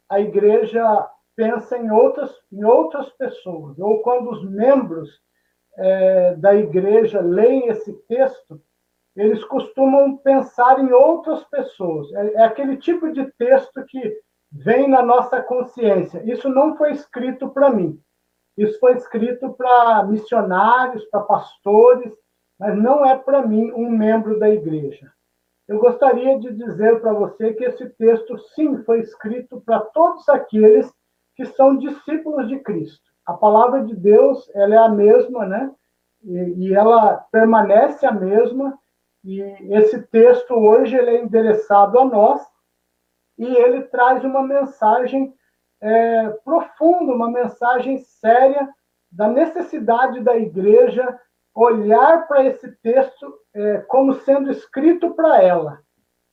a 0.10 0.20
igreja 0.20 1.08
pensa 1.36 1.78
em 1.78 1.92
outras, 1.92 2.34
em 2.52 2.64
outras 2.64 3.10
pessoas, 3.12 3.78
ou 3.78 4.02
quando 4.02 4.32
os 4.32 4.50
membros 4.50 5.22
é, 5.78 6.36
da 6.36 6.56
igreja 6.56 7.20
leem 7.20 7.68
esse 7.68 7.94
texto, 8.08 8.62
eles 9.16 9.44
costumam 9.46 10.18
pensar 10.18 10.80
em 10.80 10.92
outras 10.92 11.44
pessoas. 11.46 12.12
É, 12.14 12.34
é 12.34 12.44
aquele 12.44 12.78
tipo 12.78 13.12
de 13.12 13.26
texto 13.38 13.84
que 13.86 14.20
vem 14.52 14.88
na 14.90 15.02
nossa 15.02 15.42
consciência. 15.42 16.22
Isso 16.26 16.50
não 16.50 16.76
foi 16.78 16.92
escrito 16.92 17.50
para 17.50 17.70
mim. 17.70 18.00
Isso 18.58 18.80
foi 18.80 18.94
escrito 18.94 19.54
para 19.54 20.04
missionários, 20.04 21.04
para 21.06 21.22
pastores, 21.22 22.14
mas 22.60 22.78
não 22.78 23.06
é 23.06 23.18
para 23.18 23.46
mim 23.46 23.72
um 23.74 23.90
membro 23.90 24.40
da 24.40 24.50
igreja. 24.50 25.12
Eu 25.68 25.80
gostaria 25.80 26.40
de 26.40 26.54
dizer 26.54 27.02
para 27.02 27.12
você 27.12 27.54
que 27.54 27.66
esse 27.66 27.90
texto, 27.92 28.38
sim, 28.54 28.84
foi 28.84 29.00
escrito 29.00 29.62
para 29.62 29.80
todos 29.80 30.28
aqueles 30.30 30.92
que 31.36 31.46
são 31.46 31.76
discípulos 31.76 32.48
de 32.48 32.60
Cristo. 32.60 33.04
A 33.26 33.34
palavra 33.34 33.84
de 33.84 33.96
Deus, 33.96 34.50
ela 34.54 34.76
é 34.76 34.78
a 34.78 34.90
mesma, 34.90 35.46
né? 35.46 35.72
E, 36.24 36.68
e 36.68 36.74
ela 36.74 37.18
permanece 37.32 38.06
a 38.06 38.12
mesma, 38.12 38.78
e 39.26 39.41
esse 39.73 40.03
texto 40.03 40.53
hoje 40.53 40.95
ele 40.95 41.10
é 41.10 41.22
endereçado 41.23 41.97
a 41.99 42.06
nós 42.06 42.41
e 43.39 43.45
ele 43.45 43.81
traz 43.84 44.23
uma 44.23 44.43
mensagem 44.43 45.34
é, 45.81 46.30
profunda, 46.45 47.11
uma 47.11 47.30
mensagem 47.30 47.97
séria 47.97 48.69
da 49.11 49.27
necessidade 49.27 50.19
da 50.22 50.38
igreja 50.38 51.19
olhar 51.56 52.27
para 52.27 52.45
esse 52.45 52.72
texto 52.84 53.34
é, 53.53 53.77
como 53.88 54.14
sendo 54.14 54.52
escrito 54.52 55.15
para 55.15 55.41
ela. 55.41 55.81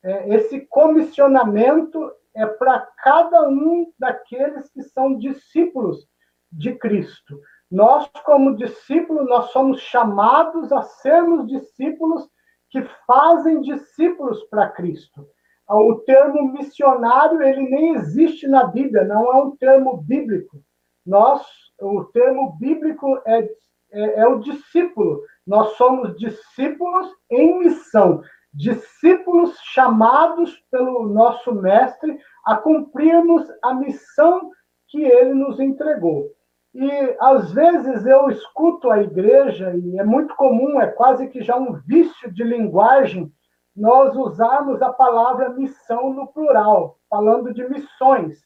É, 0.03 0.35
esse 0.35 0.61
comissionamento 0.67 2.13
é 2.35 2.45
para 2.45 2.81
cada 3.03 3.49
um 3.49 3.91
daqueles 3.99 4.69
que 4.71 4.83
são 4.83 5.17
discípulos 5.17 6.07
de 6.51 6.75
Cristo. 6.75 7.41
Nós, 7.71 8.11
como 8.25 8.57
discípulos, 8.57 9.27
nós 9.27 9.47
somos 9.47 9.81
chamados 9.81 10.71
a 10.73 10.83
sermos 10.83 11.47
discípulos 11.47 12.29
que 12.73 12.83
fazem 13.07 13.61
discípulos 13.61 14.43
para 14.45 14.71
Cristo. 14.71 15.29
O 15.69 15.97
termo 16.07 16.53
missionário 16.53 17.43
ele 17.43 17.69
nem 17.69 17.95
existe 17.95 18.49
na 18.49 18.65
Bíblia, 18.65 19.05
não 19.05 19.31
é 19.31 19.45
um 19.45 19.57
termo 19.57 19.99
bíblico. 19.99 20.63
Nós, 21.07 21.47
o 21.79 22.05
termo 22.05 22.57
bíblico 22.59 23.21
é, 23.27 23.49
é, 23.93 24.21
é 24.21 24.27
o 24.27 24.39
discípulo. 24.39 25.23
Nós 25.47 25.77
somos 25.77 26.17
discípulos 26.17 27.09
em 27.31 27.59
missão, 27.59 28.23
discípulos 28.55 29.55
chamados 29.73 30.57
pelo 30.71 31.07
nosso 31.09 31.55
mestre 31.55 32.19
a 32.47 32.57
cumprirmos 32.57 33.47
a 33.63 33.75
missão 33.75 34.51
que 34.89 35.03
ele 35.03 35.35
nos 35.35 35.61
entregou. 35.61 36.31
E 36.75 37.17
às 37.21 37.53
vezes 37.53 38.07
eu 38.07 38.31
escuto 38.31 38.91
a 38.91 39.03
igreja, 39.03 39.75
e 39.77 39.99
é 39.99 40.05
muito 40.05 40.35
comum, 40.37 40.81
é 40.81 40.87
quase 40.87 41.29
que 41.29 41.43
já 41.43 41.57
um 41.57 41.75
vício 41.75 42.33
de 42.33 42.43
linguagem, 42.43 43.31
nós 43.77 44.17
usarmos 44.17 44.81
a 44.81 44.93
palavra 44.93 45.51
missão 45.51 46.13
no 46.13 46.27
plural, 46.29 46.99
falando 47.11 47.53
de 47.53 47.69
missões. 47.69 48.43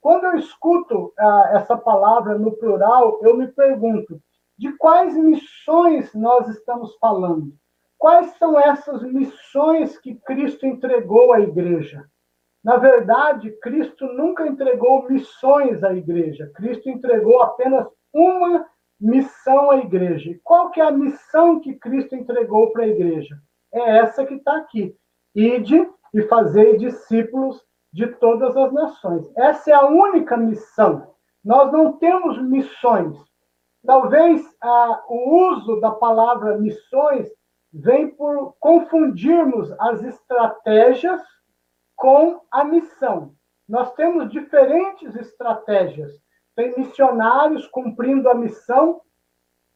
Quando 0.00 0.24
eu 0.24 0.36
escuto 0.36 1.12
ah, 1.18 1.50
essa 1.52 1.76
palavra 1.76 2.38
no 2.38 2.52
plural, 2.56 3.18
eu 3.22 3.36
me 3.36 3.48
pergunto: 3.48 4.20
de 4.56 4.72
quais 4.76 5.14
missões 5.14 6.14
nós 6.14 6.48
estamos 6.48 6.96
falando? 6.98 7.52
Quais 7.98 8.36
são 8.36 8.58
essas 8.58 9.02
missões 9.02 9.98
que 9.98 10.14
Cristo 10.14 10.66
entregou 10.66 11.32
à 11.32 11.40
igreja? 11.40 12.04
Na 12.66 12.78
verdade, 12.78 13.52
Cristo 13.62 14.08
nunca 14.08 14.44
entregou 14.44 15.08
missões 15.08 15.84
à 15.84 15.94
igreja. 15.94 16.50
Cristo 16.52 16.90
entregou 16.90 17.40
apenas 17.40 17.86
uma 18.12 18.66
missão 19.00 19.70
à 19.70 19.76
igreja. 19.76 20.30
E 20.30 20.40
qual 20.42 20.72
que 20.72 20.80
é 20.80 20.84
a 20.84 20.90
missão 20.90 21.60
que 21.60 21.74
Cristo 21.74 22.16
entregou 22.16 22.72
para 22.72 22.82
a 22.82 22.88
igreja? 22.88 23.36
É 23.72 23.98
essa 23.98 24.26
que 24.26 24.34
está 24.34 24.56
aqui. 24.56 24.92
Ide 25.32 25.88
e 26.12 26.22
fazei 26.22 26.76
discípulos 26.76 27.62
de 27.92 28.08
todas 28.08 28.56
as 28.56 28.72
nações. 28.72 29.24
Essa 29.36 29.70
é 29.70 29.74
a 29.74 29.86
única 29.86 30.36
missão. 30.36 31.14
Nós 31.44 31.70
não 31.70 31.92
temos 31.98 32.42
missões. 32.42 33.16
Talvez 33.86 34.44
ah, 34.60 35.04
o 35.08 35.52
uso 35.52 35.78
da 35.78 35.92
palavra 35.92 36.58
missões 36.58 37.28
vem 37.72 38.08
por 38.08 38.56
confundirmos 38.58 39.72
as 39.78 40.02
estratégias 40.02 41.22
com 41.96 42.42
a 42.52 42.62
missão. 42.62 43.32
Nós 43.68 43.92
temos 43.94 44.30
diferentes 44.30 45.16
estratégias. 45.16 46.12
Tem 46.54 46.74
missionários 46.76 47.66
cumprindo 47.66 48.28
a 48.28 48.34
missão 48.34 49.00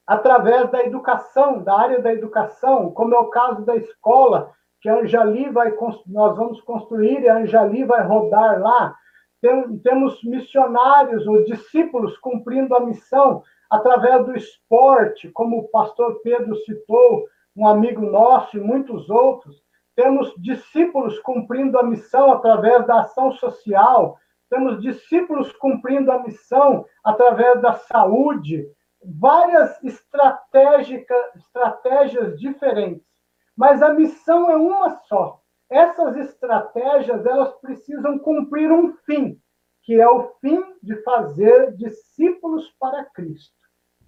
através 0.07 0.71
da 0.71 0.85
educação, 0.85 1.63
da 1.63 1.79
área 1.79 2.01
da 2.01 2.13
educação, 2.13 2.91
como 2.93 3.15
é 3.15 3.19
o 3.19 3.31
caso 3.31 3.65
da 3.65 3.77
escola, 3.77 4.53
que 4.81 4.89
a 4.89 4.97
Anjali 4.97 5.51
vai 5.51 5.77
nós 6.07 6.37
vamos 6.37 6.61
construir 6.63 7.21
e 7.23 7.29
a 7.29 7.37
Anjali 7.37 7.85
vai 7.85 8.03
rodar 8.03 8.61
lá. 8.61 8.95
Tem, 9.41 9.79
temos 9.79 10.23
missionários 10.25 11.27
ou 11.27 11.45
discípulos 11.45 12.17
cumprindo 12.19 12.75
a 12.75 12.81
missão 12.81 13.43
através 13.71 14.25
do 14.27 14.37
esporte, 14.37 15.31
como 15.31 15.59
o 15.59 15.69
pastor 15.69 16.21
Pedro 16.23 16.57
citou, 16.57 17.27
um 17.57 17.67
amigo 17.67 18.03
nosso 18.03 18.57
e 18.57 18.61
muitos 18.61 19.09
outros 19.11 19.63
temos 20.01 20.33
discípulos 20.39 21.19
cumprindo 21.19 21.79
a 21.79 21.83
missão 21.83 22.33
através 22.33 22.87
da 22.87 23.03
ação 23.03 23.33
social, 23.33 24.19
temos 24.49 24.81
discípulos 24.81 25.53
cumprindo 25.53 26.11
a 26.11 26.23
missão 26.23 26.87
através 27.05 27.61
da 27.61 27.75
saúde, 27.75 28.67
várias 29.05 29.79
estratégias 29.85 32.41
diferentes. 32.41 33.07
Mas 33.55 33.83
a 33.83 33.93
missão 33.93 34.51
é 34.51 34.57
uma 34.57 34.97
só. 35.01 35.43
Essas 35.69 36.17
estratégias, 36.17 37.27
elas 37.27 37.53
precisam 37.57 38.19
cumprir 38.19 38.73
um 38.73 38.95
fim, 39.05 39.39
que 39.83 40.01
é 40.01 40.09
o 40.09 40.33
fim 40.41 40.65
de 40.83 40.97
fazer 41.03 41.77
discípulos 41.77 42.75
para 42.81 43.05
Cristo. 43.05 43.55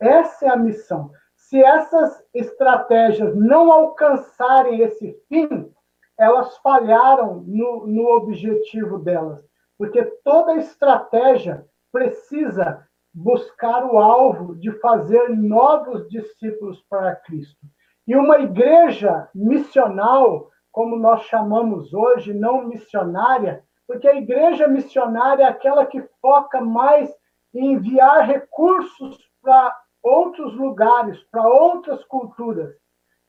Essa 0.01 0.47
é 0.47 0.49
a 0.49 0.57
missão. 0.57 1.11
Se 1.37 1.63
essas 1.63 2.25
estratégias 2.33 3.37
não 3.37 3.71
alcançarem 3.71 4.81
esse 4.81 5.15
fim, 5.29 5.71
elas 6.23 6.57
falharam 6.59 7.43
no, 7.47 7.85
no 7.85 8.09
objetivo 8.11 8.99
delas, 8.99 9.45
porque 9.77 10.05
toda 10.23 10.55
estratégia 10.55 11.67
precisa 11.91 12.87
buscar 13.13 13.85
o 13.85 13.99
alvo 13.99 14.55
de 14.55 14.71
fazer 14.79 15.29
novos 15.31 16.09
discípulos 16.09 16.81
para 16.89 17.17
Cristo. 17.17 17.67
E 18.07 18.15
uma 18.15 18.39
igreja 18.39 19.29
missional, 19.35 20.49
como 20.71 20.97
nós 20.97 21.23
chamamos 21.25 21.93
hoje, 21.93 22.33
não 22.33 22.69
missionária, 22.69 23.65
porque 23.87 24.07
a 24.07 24.15
igreja 24.15 24.69
missionária 24.69 25.43
é 25.43 25.49
aquela 25.49 25.85
que 25.85 26.01
foca 26.21 26.61
mais 26.61 27.13
em 27.53 27.73
enviar 27.73 28.27
recursos 28.27 29.19
para 29.43 29.77
outros 30.01 30.55
lugares, 30.55 31.21
para 31.33 31.49
outras 31.49 32.05
culturas. 32.05 32.73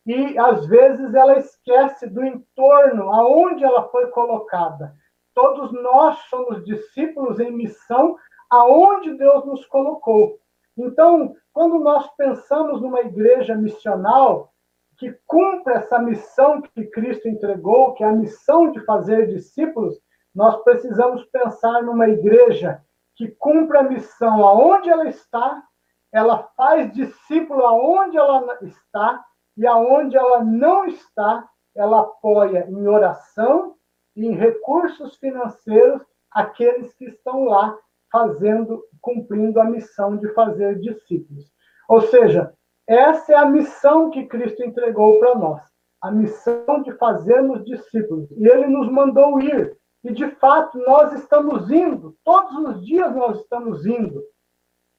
E 0.05 0.37
às 0.37 0.65
vezes 0.65 1.13
ela 1.13 1.37
esquece 1.37 2.07
do 2.07 2.23
entorno, 2.23 3.11
aonde 3.13 3.63
ela 3.63 3.87
foi 3.89 4.07
colocada. 4.07 4.93
Todos 5.33 5.71
nós 5.71 6.17
somos 6.29 6.63
discípulos 6.65 7.39
em 7.39 7.51
missão 7.51 8.17
aonde 8.49 9.13
Deus 9.15 9.45
nos 9.45 9.65
colocou. 9.65 10.37
Então, 10.77 11.35
quando 11.53 11.79
nós 11.79 12.07
pensamos 12.15 12.81
numa 12.81 13.01
igreja 13.01 13.55
missional 13.55 14.51
que 14.97 15.15
cumpre 15.25 15.73
essa 15.73 15.97
missão 15.99 16.61
que 16.61 16.85
Cristo 16.85 17.27
entregou, 17.27 17.93
que 17.93 18.03
é 18.03 18.07
a 18.07 18.13
missão 18.13 18.71
de 18.71 18.79
fazer 18.85 19.27
discípulos, 19.27 19.99
nós 20.35 20.61
precisamos 20.63 21.23
pensar 21.25 21.81
numa 21.83 22.07
igreja 22.07 22.83
que 23.15 23.27
cumpre 23.27 23.77
a 23.77 23.83
missão 23.83 24.45
aonde 24.45 24.89
ela 24.89 25.07
está, 25.07 25.63
ela 26.11 26.49
faz 26.55 26.91
discípulo 26.93 27.65
aonde 27.65 28.17
ela 28.17 28.57
está 28.61 29.23
e 29.57 29.67
aonde 29.67 30.17
ela 30.17 30.43
não 30.43 30.85
está, 30.85 31.47
ela 31.75 32.01
apoia 32.01 32.67
em 32.69 32.87
oração 32.87 33.75
e 34.15 34.25
em 34.25 34.35
recursos 34.35 35.15
financeiros 35.17 36.01
aqueles 36.31 36.93
que 36.95 37.05
estão 37.05 37.45
lá 37.45 37.77
fazendo, 38.11 38.83
cumprindo 39.01 39.59
a 39.59 39.65
missão 39.65 40.17
de 40.17 40.27
fazer 40.33 40.79
discípulos. 40.79 41.51
Ou 41.87 42.01
seja, 42.01 42.53
essa 42.87 43.33
é 43.33 43.35
a 43.35 43.45
missão 43.45 44.09
que 44.09 44.25
Cristo 44.25 44.63
entregou 44.63 45.19
para 45.19 45.35
nós, 45.35 45.61
a 46.01 46.11
missão 46.11 46.81
de 46.83 46.91
fazermos 46.93 47.63
discípulos. 47.65 48.29
E 48.31 48.47
ele 48.47 48.67
nos 48.67 48.91
mandou 48.91 49.39
ir. 49.41 49.77
E 50.03 50.11
de 50.11 50.29
fato 50.35 50.77
nós 50.79 51.13
estamos 51.13 51.71
indo, 51.71 52.15
todos 52.25 52.55
os 52.57 52.85
dias 52.85 53.15
nós 53.15 53.39
estamos 53.39 53.85
indo. 53.85 54.21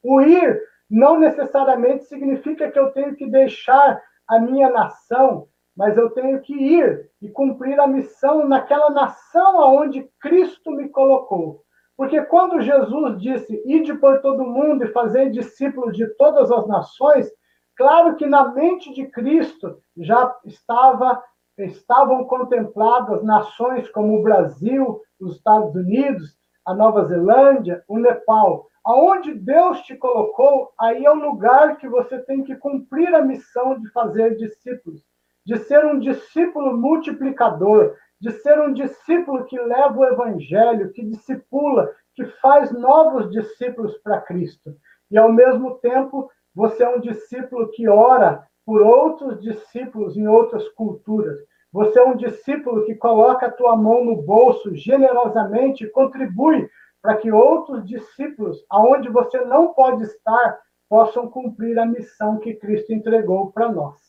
O 0.02 0.20
ir 0.20 0.62
não 0.88 1.18
necessariamente 1.18 2.04
significa 2.04 2.70
que 2.70 2.78
eu 2.78 2.90
tenho 2.92 3.14
que 3.14 3.26
deixar 3.26 4.02
a 4.28 4.38
minha 4.38 4.70
nação, 4.70 5.48
mas 5.76 5.96
eu 5.96 6.10
tenho 6.10 6.40
que 6.40 6.54
ir 6.54 7.10
e 7.20 7.28
cumprir 7.28 7.78
a 7.80 7.86
missão 7.86 8.46
naquela 8.48 8.90
nação 8.90 9.60
aonde 9.60 10.08
Cristo 10.20 10.70
me 10.70 10.88
colocou. 10.88 11.62
Porque 11.96 12.22
quando 12.22 12.60
Jesus 12.60 13.20
disse, 13.20 13.62
ide 13.66 13.94
por 13.94 14.20
todo 14.20 14.44
mundo 14.44 14.84
e 14.84 14.92
fazer 14.92 15.30
discípulos 15.30 15.96
de 15.96 16.06
todas 16.16 16.50
as 16.50 16.66
nações, 16.66 17.30
claro 17.76 18.16
que 18.16 18.26
na 18.26 18.52
mente 18.52 18.92
de 18.92 19.06
Cristo 19.06 19.78
já 19.96 20.34
estava 20.44 21.22
estavam 21.56 22.24
contempladas 22.24 23.22
nações 23.22 23.88
como 23.90 24.18
o 24.18 24.22
Brasil, 24.24 25.00
os 25.20 25.36
Estados 25.36 25.72
Unidos, 25.74 26.36
a 26.64 26.74
Nova 26.74 27.04
Zelândia, 27.04 27.84
o 27.86 27.98
Nepal. 27.98 28.66
Aonde 28.84 29.32
Deus 29.32 29.80
te 29.82 29.96
colocou, 29.96 30.70
aí 30.78 31.06
é 31.06 31.10
o 31.10 31.14
lugar 31.14 31.78
que 31.78 31.88
você 31.88 32.18
tem 32.18 32.44
que 32.44 32.54
cumprir 32.56 33.14
a 33.14 33.22
missão 33.22 33.80
de 33.80 33.90
fazer 33.90 34.36
discípulos, 34.36 35.02
de 35.46 35.56
ser 35.58 35.86
um 35.86 35.98
discípulo 35.98 36.76
multiplicador, 36.76 37.96
de 38.20 38.30
ser 38.30 38.60
um 38.60 38.74
discípulo 38.74 39.46
que 39.46 39.58
leva 39.58 39.96
o 39.96 40.04
evangelho, 40.04 40.92
que 40.92 41.02
discipula, 41.02 41.90
que 42.14 42.26
faz 42.42 42.70
novos 42.72 43.30
discípulos 43.30 43.96
para 43.98 44.20
Cristo. 44.20 44.76
E 45.10 45.16
ao 45.16 45.32
mesmo 45.32 45.76
tempo, 45.76 46.30
você 46.54 46.84
é 46.84 46.88
um 46.88 47.00
discípulo 47.00 47.70
que 47.70 47.88
ora 47.88 48.46
por 48.66 48.82
outros 48.82 49.40
discípulos 49.40 50.16
em 50.16 50.26
outras 50.26 50.68
culturas. 50.70 51.38
Você 51.72 51.98
é 51.98 52.04
um 52.04 52.16
discípulo 52.16 52.84
que 52.84 52.94
coloca 52.94 53.46
a 53.46 53.50
tua 53.50 53.76
mão 53.76 54.04
no 54.04 54.16
bolso 54.22 54.74
generosamente 54.76 55.84
e 55.84 55.90
contribui 55.90 56.68
para 57.04 57.18
que 57.18 57.30
outros 57.30 57.84
discípulos, 57.84 58.64
aonde 58.70 59.10
você 59.10 59.38
não 59.42 59.74
pode 59.74 60.04
estar, 60.04 60.58
possam 60.88 61.28
cumprir 61.28 61.78
a 61.78 61.84
missão 61.84 62.38
que 62.38 62.54
Cristo 62.54 62.94
entregou 62.94 63.52
para 63.52 63.70
nós. 63.70 64.00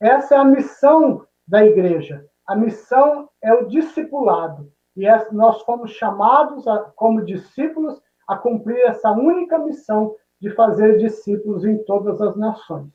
Essa 0.00 0.36
é 0.36 0.38
a 0.38 0.46
missão 0.46 1.26
da 1.46 1.62
igreja. 1.62 2.24
A 2.46 2.56
missão 2.56 3.28
é 3.44 3.52
o 3.52 3.66
discipulado. 3.66 4.72
E 4.96 5.04
nós 5.30 5.60
fomos 5.60 5.90
chamados, 5.90 6.66
a, 6.66 6.78
como 6.96 7.22
discípulos, 7.22 8.00
a 8.26 8.34
cumprir 8.34 8.80
essa 8.86 9.10
única 9.10 9.58
missão 9.58 10.14
de 10.40 10.48
fazer 10.54 10.96
discípulos 10.96 11.66
em 11.66 11.76
todas 11.84 12.18
as 12.22 12.34
nações. 12.34 12.88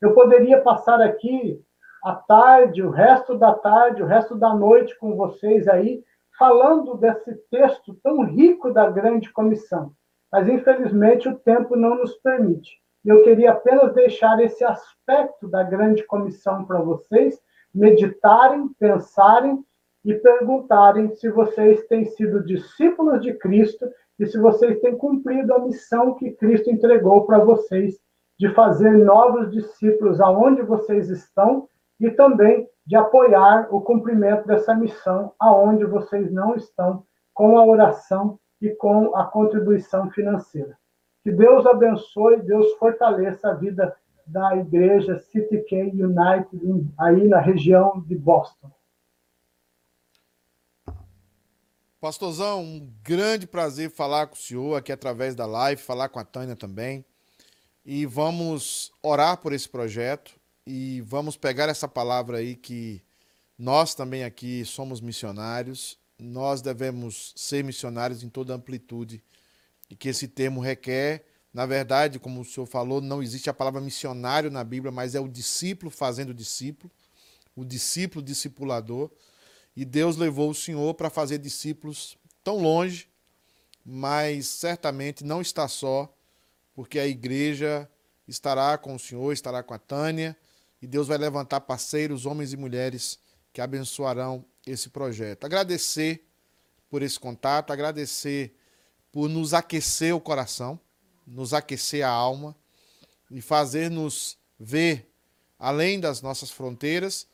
Eu 0.00 0.14
poderia 0.14 0.60
passar 0.60 1.00
aqui 1.00 1.60
a 2.04 2.14
tarde, 2.14 2.80
o 2.80 2.90
resto 2.90 3.36
da 3.36 3.54
tarde, 3.54 4.04
o 4.04 4.06
resto 4.06 4.36
da 4.36 4.54
noite 4.54 4.96
com 5.00 5.16
vocês 5.16 5.66
aí, 5.66 6.00
falando 6.40 6.96
desse 6.96 7.34
texto 7.50 7.94
tão 8.02 8.24
rico 8.24 8.72
da 8.72 8.90
grande 8.90 9.30
comissão. 9.30 9.92
Mas, 10.32 10.48
infelizmente, 10.48 11.28
o 11.28 11.38
tempo 11.38 11.76
não 11.76 11.96
nos 11.96 12.14
permite. 12.14 12.80
Eu 13.04 13.22
queria 13.22 13.50
apenas 13.50 13.92
deixar 13.92 14.42
esse 14.42 14.64
aspecto 14.64 15.46
da 15.46 15.62
grande 15.62 16.02
comissão 16.04 16.64
para 16.64 16.80
vocês, 16.80 17.38
meditarem, 17.74 18.68
pensarem 18.78 19.62
e 20.02 20.14
perguntarem 20.14 21.14
se 21.14 21.28
vocês 21.28 21.86
têm 21.88 22.06
sido 22.06 22.42
discípulos 22.42 23.20
de 23.20 23.34
Cristo 23.34 23.86
e 24.18 24.24
se 24.26 24.38
vocês 24.38 24.80
têm 24.80 24.96
cumprido 24.96 25.52
a 25.52 25.58
missão 25.58 26.14
que 26.14 26.30
Cristo 26.32 26.70
entregou 26.70 27.26
para 27.26 27.38
vocês 27.38 28.00
de 28.38 28.48
fazer 28.54 28.92
novos 28.92 29.50
discípulos 29.50 30.22
aonde 30.22 30.62
vocês 30.62 31.10
estão 31.10 31.68
e 32.00 32.10
também 32.10 32.66
de 32.90 32.96
apoiar 32.96 33.68
o 33.72 33.80
cumprimento 33.80 34.48
dessa 34.48 34.74
missão 34.74 35.32
aonde 35.38 35.84
vocês 35.84 36.28
não 36.32 36.56
estão 36.56 37.06
com 37.32 37.56
a 37.56 37.64
oração 37.64 38.36
e 38.60 38.70
com 38.70 39.14
a 39.14 39.24
contribuição 39.26 40.10
financeira. 40.10 40.76
Que 41.22 41.30
Deus 41.30 41.64
abençoe, 41.66 42.42
Deus 42.42 42.66
fortaleça 42.80 43.48
a 43.48 43.54
vida 43.54 43.96
da 44.26 44.56
igreja 44.56 45.20
City 45.20 45.58
K 45.68 45.82
United 45.82 46.92
aí 46.98 47.28
na 47.28 47.38
região 47.38 48.00
de 48.00 48.16
Boston. 48.16 48.72
Pastorzão, 52.00 52.60
um 52.60 52.92
grande 53.04 53.46
prazer 53.46 53.88
falar 53.88 54.26
com 54.26 54.34
o 54.34 54.38
senhor 54.38 54.76
aqui 54.76 54.90
através 54.90 55.36
da 55.36 55.46
live, 55.46 55.80
falar 55.80 56.08
com 56.08 56.18
a 56.18 56.24
Tânia 56.24 56.56
também. 56.56 57.04
E 57.84 58.04
vamos 58.04 58.92
orar 59.00 59.36
por 59.36 59.52
esse 59.52 59.68
projeto 59.68 60.39
e 60.70 61.00
vamos 61.00 61.36
pegar 61.36 61.68
essa 61.68 61.88
palavra 61.88 62.38
aí 62.38 62.54
que 62.54 63.02
nós 63.58 63.94
também 63.94 64.22
aqui 64.22 64.64
somos 64.64 65.00
missionários, 65.00 65.98
nós 66.18 66.62
devemos 66.62 67.32
ser 67.34 67.64
missionários 67.64 68.22
em 68.22 68.28
toda 68.28 68.54
amplitude 68.54 69.22
e 69.88 69.96
que 69.96 70.08
esse 70.08 70.28
termo 70.28 70.60
requer 70.60 71.24
na 71.52 71.66
verdade, 71.66 72.20
como 72.20 72.40
o 72.40 72.44
senhor 72.44 72.66
falou, 72.66 73.00
não 73.00 73.20
existe 73.20 73.50
a 73.50 73.54
palavra 73.54 73.80
missionário 73.80 74.50
na 74.50 74.62
Bíblia, 74.62 74.92
mas 74.92 75.16
é 75.16 75.20
o 75.20 75.28
discípulo 75.28 75.90
fazendo 75.90 76.32
discípulo, 76.32 76.92
o 77.56 77.64
discípulo 77.64 78.24
discipulador. 78.24 79.10
E 79.74 79.84
Deus 79.84 80.16
levou 80.16 80.50
o 80.50 80.54
senhor 80.54 80.94
para 80.94 81.10
fazer 81.10 81.38
discípulos 81.38 82.16
tão 82.44 82.58
longe, 82.58 83.08
mas 83.84 84.46
certamente 84.46 85.24
não 85.24 85.40
está 85.40 85.66
só, 85.66 86.14
porque 86.72 87.00
a 87.00 87.06
igreja 87.06 87.90
estará 88.28 88.78
com 88.78 88.94
o 88.94 88.98
senhor, 88.98 89.32
estará 89.32 89.60
com 89.60 89.74
a 89.74 89.78
Tânia, 89.78 90.36
e 90.80 90.86
Deus 90.86 91.08
vai 91.08 91.18
levantar 91.18 91.60
parceiros, 91.60 92.26
homens 92.26 92.52
e 92.52 92.56
mulheres, 92.56 93.18
que 93.52 93.60
abençoarão 93.60 94.44
esse 94.66 94.88
projeto. 94.88 95.44
Agradecer 95.44 96.26
por 96.88 97.02
esse 97.02 97.18
contato, 97.18 97.72
agradecer 97.72 98.54
por 99.12 99.28
nos 99.28 99.52
aquecer 99.54 100.14
o 100.14 100.20
coração 100.20 100.80
nos 101.30 101.54
aquecer 101.54 102.04
a 102.04 102.10
alma 102.10 102.56
e 103.30 103.40
fazer-nos 103.40 104.36
ver 104.58 105.08
além 105.58 106.00
das 106.00 106.20
nossas 106.20 106.50
fronteiras 106.50 107.26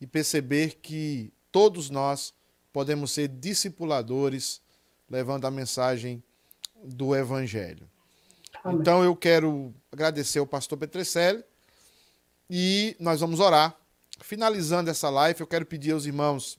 e 0.00 0.06
perceber 0.06 0.78
que 0.82 1.32
todos 1.52 1.88
nós 1.88 2.34
podemos 2.72 3.12
ser 3.12 3.28
discipuladores 3.28 4.60
levando 5.08 5.46
a 5.46 5.50
mensagem 5.50 6.22
do 6.82 7.14
Evangelho. 7.14 7.88
Amém. 8.64 8.80
Então 8.80 9.04
eu 9.04 9.14
quero 9.14 9.72
agradecer 9.92 10.40
ao 10.40 10.46
pastor 10.46 10.78
Petrecelli 10.78 11.44
e 12.48 12.96
nós 12.98 13.20
vamos 13.20 13.40
orar. 13.40 13.76
Finalizando 14.20 14.90
essa 14.90 15.10
live, 15.10 15.40
eu 15.40 15.46
quero 15.46 15.66
pedir 15.66 15.92
aos 15.92 16.06
irmãos 16.06 16.58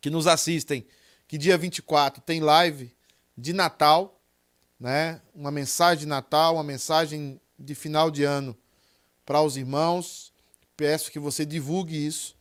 que 0.00 0.10
nos 0.10 0.26
assistem 0.26 0.86
que 1.26 1.38
dia 1.38 1.58
24 1.58 2.22
tem 2.22 2.40
live 2.40 2.94
de 3.36 3.52
Natal 3.52 4.18
né? 4.78 5.20
Uma 5.34 5.50
mensagem 5.50 6.00
de 6.00 6.06
Natal, 6.06 6.54
uma 6.54 6.62
mensagem 6.62 7.40
de 7.58 7.74
final 7.74 8.10
de 8.10 8.22
ano 8.22 8.56
para 9.26 9.42
os 9.42 9.56
irmãos. 9.56 10.32
Peço 10.76 11.10
que 11.10 11.18
você 11.18 11.44
divulgue 11.44 12.06
isso 12.06 12.36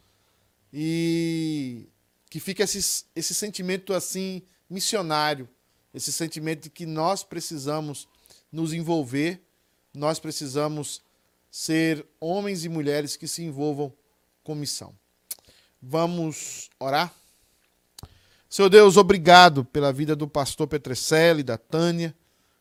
e 0.72 1.90
que 2.30 2.40
fique 2.40 2.61
esse, 2.61 3.06
esse 3.15 3.34
sentimento 3.34 3.94
assim 3.94 4.44
missionário 4.69 5.49
esse 5.94 6.11
sentimento 6.11 6.64
de 6.64 6.69
que 6.69 6.86
nós 6.86 7.24
precisamos 7.24 8.07
nos 8.52 8.72
envolver, 8.72 9.41
nós 9.91 10.19
precisamos 10.19 11.02
ser 11.49 12.06
homens 12.19 12.65
e 12.65 12.69
mulheres 12.69 13.15
que 13.15 13.28
se 13.28 13.44
envolvam 13.44 13.94
com 14.44 14.56
missão. 14.56 14.94
Vamos 15.82 16.69
orar? 16.80 17.14
Senhor 18.49 18.69
Deus, 18.69 18.98
obrigado 18.98 19.65
pela 19.65 19.91
vida 19.91 20.15
do 20.15 20.28
pastor 20.28 20.68
Petrecelli, 20.68 21.44
da 21.44 21.57
Tânia. 21.57 22.15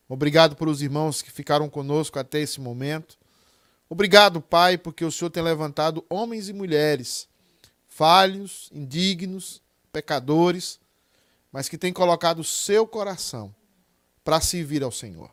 Obrigado 0.08 0.56
pelos 0.56 0.82
irmãos 0.82 1.22
que 1.22 1.30
ficaram 1.30 1.68
conosco 1.68 2.18
até 2.18 2.40
esse 2.40 2.60
momento. 2.60 3.18
Obrigado, 3.88 4.40
Pai, 4.40 4.76
porque 4.76 5.04
o 5.04 5.12
Senhor 5.12 5.30
tem 5.30 5.42
levantado 5.42 6.04
homens 6.10 6.48
e 6.48 6.52
mulheres 6.52 7.28
falhos, 7.86 8.68
indignos, 8.74 9.62
pecadores, 9.92 10.78
mas 11.50 11.68
que 11.68 11.78
têm 11.78 11.92
colocado 11.92 12.40
o 12.40 12.44
seu 12.44 12.86
coração 12.86 13.54
para 14.22 14.40
servir 14.40 14.82
ao 14.82 14.92
Senhor. 14.92 15.30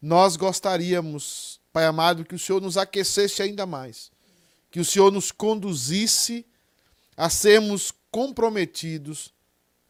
Nós 0.00 0.36
gostaríamos, 0.36 1.60
Pai 1.72 1.86
amado, 1.86 2.24
que 2.24 2.34
o 2.34 2.38
Senhor 2.38 2.60
nos 2.60 2.76
aquecesse 2.76 3.42
ainda 3.42 3.64
mais, 3.64 4.10
que 4.70 4.80
o 4.80 4.84
Senhor 4.84 5.10
nos 5.10 5.32
conduzisse 5.32 6.44
a 7.16 7.30
sermos 7.30 7.92
comprometidos 8.10 9.32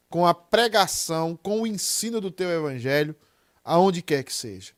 com 0.08 0.26
a 0.26 0.34
pregação, 0.34 1.36
com 1.42 1.62
o 1.62 1.66
ensino 1.66 2.20
do 2.20 2.30
teu 2.30 2.50
evangelho, 2.50 3.16
aonde 3.64 4.02
quer 4.02 4.22
que 4.22 4.32
seja. 4.32 4.72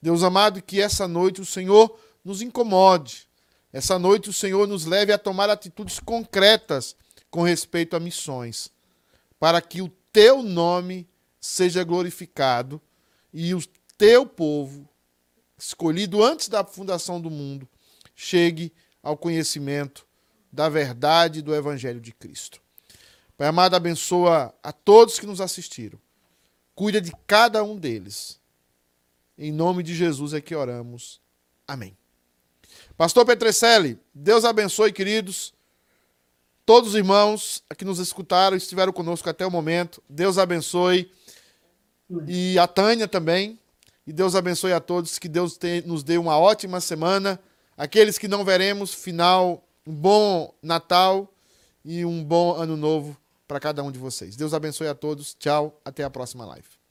Deus 0.00 0.22
amado, 0.22 0.62
que 0.62 0.80
essa 0.80 1.06
noite 1.06 1.40
o 1.40 1.46
Senhor 1.46 1.96
nos 2.24 2.42
incomode. 2.42 3.28
Essa 3.72 3.98
noite 3.98 4.30
o 4.30 4.32
Senhor 4.32 4.66
nos 4.66 4.84
leve 4.84 5.12
a 5.12 5.18
tomar 5.18 5.48
atitudes 5.48 6.00
concretas 6.00 6.96
com 7.30 7.42
respeito 7.42 7.96
a 7.96 8.00
missões, 8.00 8.70
para 9.38 9.60
que 9.62 9.80
o 9.80 9.88
teu 10.12 10.42
nome 10.42 11.08
seja 11.40 11.82
glorificado 11.84 12.80
e 13.32 13.54
o 13.54 13.62
teu 13.96 14.26
povo, 14.26 14.88
escolhido 15.62 16.24
antes 16.24 16.48
da 16.48 16.64
fundação 16.64 17.20
do 17.20 17.30
mundo, 17.30 17.68
chegue 18.16 18.72
ao 19.00 19.16
conhecimento 19.16 20.04
da 20.50 20.68
verdade 20.68 21.40
do 21.40 21.54
Evangelho 21.54 22.00
de 22.00 22.12
Cristo. 22.12 22.60
Pai 23.36 23.46
amado, 23.46 23.74
abençoa 23.74 24.52
a 24.60 24.72
todos 24.72 25.20
que 25.20 25.26
nos 25.26 25.40
assistiram. 25.40 25.98
Cuida 26.74 27.00
de 27.00 27.12
cada 27.26 27.62
um 27.62 27.76
deles. 27.76 28.40
Em 29.38 29.52
nome 29.52 29.84
de 29.84 29.94
Jesus 29.94 30.34
é 30.34 30.40
que 30.40 30.54
oramos. 30.54 31.20
Amém. 31.66 31.96
Pastor 32.96 33.24
Petrecelli, 33.24 33.98
Deus 34.12 34.44
abençoe, 34.44 34.92
queridos. 34.92 35.54
Todos 36.66 36.90
os 36.90 36.96
irmãos 36.96 37.62
que 37.78 37.84
nos 37.84 37.98
escutaram, 38.00 38.56
estiveram 38.56 38.92
conosco 38.92 39.28
até 39.30 39.46
o 39.46 39.50
momento. 39.50 40.02
Deus 40.08 40.38
abençoe. 40.38 41.10
E 42.26 42.58
a 42.58 42.66
Tânia 42.66 43.06
também. 43.06 43.58
E 44.06 44.12
Deus 44.12 44.34
abençoe 44.34 44.72
a 44.72 44.80
todos. 44.80 45.18
Que 45.18 45.28
Deus 45.28 45.58
nos 45.84 46.02
dê 46.02 46.18
uma 46.18 46.38
ótima 46.38 46.80
semana. 46.80 47.40
Aqueles 47.76 48.18
que 48.18 48.28
não 48.28 48.44
veremos, 48.44 48.92
final, 48.92 49.64
um 49.86 49.94
bom 49.94 50.54
Natal 50.62 51.32
e 51.84 52.04
um 52.04 52.22
bom 52.22 52.54
ano 52.54 52.76
novo 52.76 53.16
para 53.46 53.60
cada 53.60 53.82
um 53.82 53.90
de 53.90 53.98
vocês. 53.98 54.36
Deus 54.36 54.54
abençoe 54.54 54.88
a 54.88 54.94
todos. 54.94 55.34
Tchau. 55.34 55.80
Até 55.84 56.04
a 56.04 56.10
próxima 56.10 56.44
live. 56.44 56.81